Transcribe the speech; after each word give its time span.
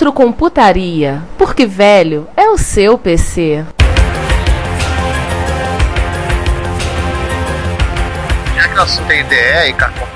Retrocomputaria, 0.00 1.22
porque 1.36 1.66
velho 1.66 2.26
é 2.34 2.48
o 2.48 2.56
seu 2.56 2.96
PC. 2.96 3.66
Assunto 8.80 9.06
tem 9.06 9.20
IDE 9.20 9.68
e 9.68 9.72
Cartoon 9.72 10.06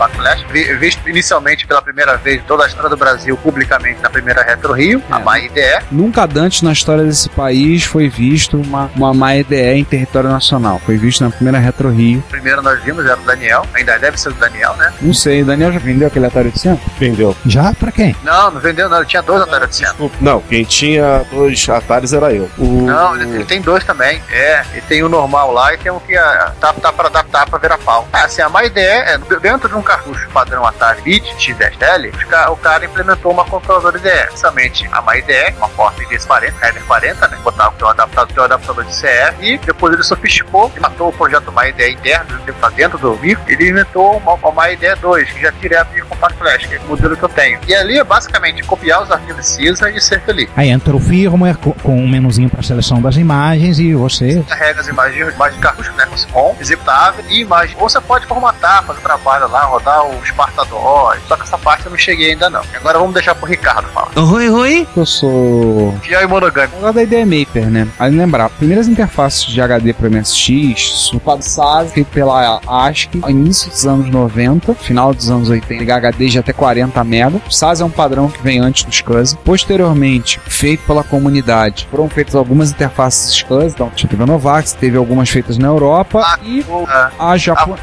vi- 0.50 0.74
visto 0.76 1.08
inicialmente 1.08 1.66
pela 1.66 1.82
primeira 1.82 2.16
vez 2.16 2.40
em 2.40 2.44
toda 2.44 2.64
a 2.64 2.66
história 2.66 2.88
do 2.88 2.96
Brasil 2.96 3.36
publicamente 3.36 4.00
na 4.00 4.10
primeira 4.10 4.42
Retro 4.42 4.72
Rio, 4.72 5.02
a 5.10 5.18
MAI 5.18 5.46
IDE. 5.46 5.84
Nunca 5.90 6.28
antes 6.36 6.62
na 6.62 6.72
história 6.72 7.04
desse 7.04 7.28
país 7.28 7.84
foi 7.84 8.08
visto 8.08 8.56
uma, 8.56 8.90
uma 8.96 9.12
má 9.12 9.36
EDE 9.36 9.56
em 9.56 9.84
território 9.84 10.30
nacional. 10.30 10.80
Foi 10.84 10.96
visto 10.96 11.22
na 11.24 11.30
primeira 11.30 11.58
Retro 11.58 11.90
Rio. 11.90 12.22
Primeiro 12.30 12.62
nós 12.62 12.82
vimos, 12.82 13.04
era 13.04 13.18
o 13.18 13.24
Daniel, 13.24 13.66
ainda 13.74 13.98
deve 13.98 14.18
ser 14.18 14.30
o 14.30 14.34
Daniel, 14.34 14.74
né? 14.76 14.92
Não 15.00 15.12
sei, 15.14 15.42
o 15.42 15.44
Daniel 15.44 15.72
já 15.72 15.78
vendeu 15.78 16.08
aquele 16.08 16.26
Atari 16.26 16.46
800? 16.48 16.84
Vendeu. 16.98 17.36
Já? 17.46 17.72
Pra 17.74 17.92
quem? 17.92 18.14
Não, 18.22 18.50
não 18.50 18.60
vendeu 18.60 18.88
não, 18.88 18.98
ele 18.98 19.06
tinha 19.06 19.22
dois 19.22 19.42
Atari 19.42 19.64
800. 19.64 20.10
Não, 20.20 20.40
quem 20.40 20.64
tinha 20.64 21.24
dois 21.30 21.68
Ataris 21.68 22.12
era 22.12 22.32
eu. 22.32 22.48
O... 22.58 22.82
Não, 22.86 23.14
ele, 23.16 23.34
ele 23.36 23.44
tem 23.44 23.60
dois 23.60 23.84
também. 23.84 24.22
É, 24.30 24.62
ele 24.72 24.82
tem 24.82 25.02
o 25.02 25.08
normal 25.08 25.52
lá 25.52 25.74
e 25.74 25.78
tem 25.78 25.90
um 25.92 26.00
que 26.00 26.16
ah, 26.16 26.52
tá, 26.60 26.72
tá 26.72 26.92
pra 26.92 27.08
adaptar 27.08 27.46
pra 27.48 27.58
virar 27.58 27.78
pau. 27.78 28.08
Ah, 28.12 28.24
assim, 28.24 28.42
a 28.42 28.48
má 28.54 28.64
ideia 28.64 29.00
é, 29.14 29.18
dentro 29.40 29.68
de 29.68 29.74
um 29.74 29.82
cartucho 29.82 30.28
padrão 30.30 30.64
Atari 30.64 31.02
Bit 31.02 31.26
X10L, 31.36 32.14
os 32.16 32.24
ca- 32.24 32.50
o 32.52 32.56
cara 32.56 32.84
implementou 32.84 33.32
uma 33.32 33.44
controladora 33.44 33.98
IDE. 33.98 34.26
Principalmente 34.28 34.88
a 34.92 35.16
ideia, 35.18 35.52
uma 35.58 35.68
porta 35.70 36.00
IDS40, 36.04 36.52
Header 36.62 36.84
40, 36.86 37.28
né? 37.28 37.38
Botava 37.42 37.70
o 37.74 37.78
teu 37.78 37.88
adaptador, 37.88 38.32
teu 38.32 38.44
adaptador 38.44 38.84
de 38.84 38.92
CF 38.92 39.34
e 39.40 39.58
depois 39.58 39.92
ele 39.92 40.02
sofisticou 40.04 40.72
e 40.76 40.80
matou 40.80 41.08
o 41.08 41.12
projeto 41.12 41.50
má 41.52 41.66
ideia 41.68 41.90
interno, 41.92 42.38
dentro 42.76 42.96
do 42.98 43.16
micro, 43.16 43.42
ele 43.48 43.68
inventou 43.70 44.16
uma, 44.18 44.34
uma 44.34 44.70
ideia 44.70 44.94
2, 44.96 45.30
que 45.32 45.42
já 45.42 45.50
direto 45.50 45.88
de 45.92 46.02
Compact 46.02 46.38
Flash, 46.38 46.66
que 46.66 46.74
é 46.76 46.78
o 46.78 46.84
modelo 46.84 47.16
que 47.16 47.22
eu 47.24 47.28
tenho. 47.28 47.58
E 47.66 47.74
ali 47.74 47.98
é 47.98 48.04
basicamente 48.04 48.62
copiar 48.62 49.02
os 49.02 49.10
arquivos 49.10 49.46
CISA 49.46 49.90
e 49.90 50.00
ser 50.00 50.20
feliz. 50.20 50.48
Aí 50.56 50.68
entra 50.70 50.94
o 50.94 51.00
firmware 51.00 51.56
co- 51.58 51.74
com 51.82 51.96
um 51.96 52.08
menuzinho 52.08 52.48
para 52.48 52.62
seleção 52.62 53.00
das 53.02 53.16
imagens 53.16 53.78
e 53.78 53.94
você. 53.94 54.42
carrega 54.48 54.80
as 54.80 54.88
imagens, 54.88 55.34
imagens 55.34 55.56
de 55.56 55.62
cartucho, 55.62 55.92
né, 55.92 56.06
com 56.06 56.32
ROM, 56.32 56.56
executável 56.60 57.24
e 57.28 57.40
imagem. 57.40 57.76
Ou 57.78 57.88
você 57.88 58.00
pode 58.00 58.26
formatar, 58.44 58.84
fazer 58.84 59.00
trabalho 59.00 59.48
lá, 59.48 59.64
rodar 59.64 60.06
o 60.06 60.26
Sparta 60.26 60.64
DOS. 60.66 61.22
Só 61.26 61.36
que 61.36 61.42
essa 61.42 61.56
parte 61.56 61.86
eu 61.86 61.90
não 61.90 61.98
cheguei 61.98 62.32
ainda 62.32 62.50
não. 62.50 62.60
Agora 62.74 62.98
vamos 62.98 63.14
deixar 63.14 63.34
pro 63.34 63.46
Ricardo 63.46 63.88
falar. 63.88 64.10
Oi, 64.16 64.50
oi. 64.50 64.88
Eu 64.94 65.06
sou. 65.06 65.96
Fiel 66.02 66.22
e 66.22 66.26
monogâmico. 66.26 66.76
Agora 66.76 66.92
da 66.92 67.02
ID 67.02 67.12
Maper, 67.24 67.70
né? 67.70 67.88
Aí 67.98 68.10
lembrar, 68.10 68.50
primeiras 68.50 68.86
interfaces 68.86 69.44
de 69.44 69.60
HD 69.60 69.92
para 69.92 70.10
MSX, 70.10 71.12
o 71.14 71.20
PABSAS, 71.20 71.92
feito 71.92 72.08
pela 72.08 72.60
ASCII, 72.66 73.22
início 73.28 73.70
dos 73.70 73.86
anos 73.86 74.10
90, 74.10 74.74
final 74.74 75.14
dos 75.14 75.30
anos 75.30 75.48
80, 75.48 75.94
HD 75.94 76.26
de 76.28 76.38
até 76.38 76.52
40 76.52 77.02
MB. 77.02 77.40
O 77.46 77.50
SAS 77.50 77.80
é 77.80 77.84
um 77.84 77.90
padrão 77.90 78.28
que 78.28 78.42
vem 78.42 78.58
antes 78.58 78.84
do 78.84 78.92
SCSI. 78.92 79.38
Posteriormente, 79.44 80.38
feito 80.46 80.84
pela 80.86 81.02
comunidade, 81.02 81.88
foram 81.90 82.08
feitas 82.08 82.34
algumas 82.34 82.70
interfaces 82.70 83.34
SCSI, 83.34 83.66
então 83.74 83.90
teve 83.90 84.22
a 84.22 84.26
Novax, 84.26 84.72
teve 84.74 84.96
algumas 84.96 85.28
feitas 85.30 85.56
na 85.56 85.68
Europa 85.68 86.20
Ah, 86.24 86.38
e 86.42 86.64
ah, 86.88 87.30
a 87.30 87.36
Japão. 87.36 87.76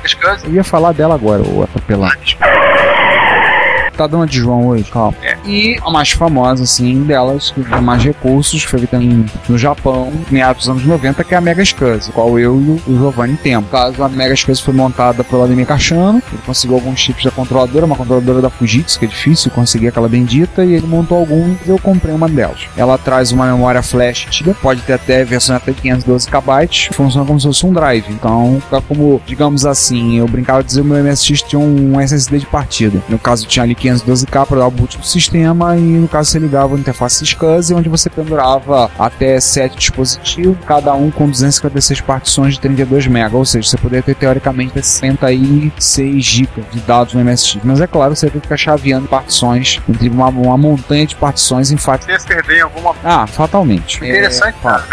Eu 0.52 0.56
ia 0.58 0.64
falar 0.66 0.92
dela 0.92 1.16
agora, 1.16 1.42
o 1.42 1.64
atropelar. 1.64 2.18
Tá 4.02 4.08
dando 4.08 4.26
de 4.26 4.40
João 4.40 4.66
hoje, 4.66 4.86
calma. 4.86 5.16
E 5.46 5.78
a 5.80 5.92
mais 5.92 6.10
famosa, 6.10 6.64
assim, 6.64 7.04
delas, 7.04 7.52
que 7.52 7.64
tem 7.64 7.82
mais 7.82 8.04
recursos, 8.04 8.64
foi 8.64 8.80
feita 8.80 9.00
no 9.48 9.60
Japão, 9.60 10.12
meados 10.32 10.64
dos 10.64 10.70
anos 10.70 10.86
90, 10.86 11.24
que 11.24 11.36
é 11.36 11.38
a 11.38 11.42
Mega 11.42 11.64
SCSI, 11.64 12.12
qual 12.12 12.40
eu 12.40 12.60
e 12.60 12.92
o 12.92 12.98
Giovanni 12.98 13.38
temos. 13.38 13.66
No 13.66 13.70
caso, 13.70 14.04
a 14.04 14.10
Mega 14.10 14.36
SCSI 14.36 14.64
foi 14.64 14.74
montada 14.74 15.24
pelo 15.24 15.44
Ademir 15.44 15.68
Cachano, 15.68 16.20
ele 16.34 16.42
conseguiu 16.44 16.78
alguns 16.78 17.00
chips 17.00 17.24
da 17.24 17.30
controladora, 17.30 17.86
uma 17.86 17.96
controladora 17.96 18.42
da 18.42 18.50
Fujitsu, 18.50 18.98
que 18.98 19.06
é 19.06 19.08
difícil 19.08 19.52
conseguir 19.52 19.90
aquela 19.90 20.10
bendita, 20.10 20.66
e 20.66 20.74
ele 20.74 20.88
montou 20.88 21.20
alguns 21.20 21.60
e 21.64 21.70
eu 21.70 21.78
comprei 21.78 22.16
uma 22.16 22.28
delas. 22.28 22.62
Ela 22.76 22.98
traz 22.98 23.32
uma 23.32 23.46
memória 23.46 23.84
flash 23.84 24.26
antiga, 24.28 24.56
pode 24.64 24.82
ter 24.82 24.94
até 24.94 25.24
versão 25.24 25.56
até 25.56 25.74
512 25.74 26.28
KB, 26.28 26.90
funciona 26.92 27.24
como 27.24 27.40
se 27.40 27.46
fosse 27.46 27.64
um 27.68 27.72
drive. 27.72 28.06
Então, 28.10 28.60
fica 28.64 28.82
como, 28.82 29.22
digamos 29.28 29.64
assim, 29.64 30.18
eu 30.18 30.28
brincava 30.28 30.64
de 30.64 30.70
dizer 30.70 30.82
que 30.82 30.88
o 30.88 30.90
meu 30.90 31.04
MSX 31.04 31.44
tinha 31.44 31.60
um 31.60 32.02
SSD 32.02 32.40
de 32.40 32.48
partida. 32.48 33.00
No 33.08 33.20
caso, 33.20 33.46
tinha 33.46 33.62
ali 33.62 33.76
512K 33.96 34.46
para 34.46 34.58
dar 34.60 34.68
o 34.68 34.72
boot 34.72 34.98
do 34.98 35.06
sistema, 35.06 35.78
e 35.78 35.82
no 35.82 36.08
caso, 36.08 36.32
você 36.32 36.40
ligava 36.40 36.76
a 36.76 36.80
interface 36.80 37.26
SCSI, 37.26 37.74
onde 37.74 37.90
você 37.90 38.10
pendurava 38.10 38.90
até 38.98 39.40
7 39.40 39.78
dispositivos, 39.78 40.58
cada 40.66 40.94
um 40.94 41.12
com 41.12 41.30
256 41.30 42.02
partições 42.02 42.54
de 42.56 42.60
32 42.62 43.08
MB, 43.08 43.36
ou 43.36 43.46
seja, 43.46 43.70
você 43.70 43.78
poderia 43.78 44.04
ter 44.04 44.16
teoricamente 44.16 44.74
66 44.74 46.24
GB 46.24 46.64
de 46.72 46.80
dados 46.82 47.14
no 47.14 47.24
MSX. 47.24 47.60
Mas 47.64 47.82
é 47.82 47.88
claro, 47.88 48.16
você 48.16 48.30
tem 48.30 48.40
que 48.40 48.48
ficar 48.48 48.58
chaveando 48.58 49.08
partições 49.08 49.80
entre 49.88 50.10
uma, 50.10 50.28
uma 50.28 50.58
montanha 50.58 51.06
de 51.06 51.16
partições 51.16 51.72
em 51.72 51.78
fato. 51.78 52.06
Você 52.06 52.28
perder 52.28 52.58
em 52.58 52.62
alguma 52.62 52.96
Ah, 53.04 53.28
fatalmente. 53.28 53.98
Interessante, 53.98 54.56
É, 54.60 54.64
cara, 54.64 54.84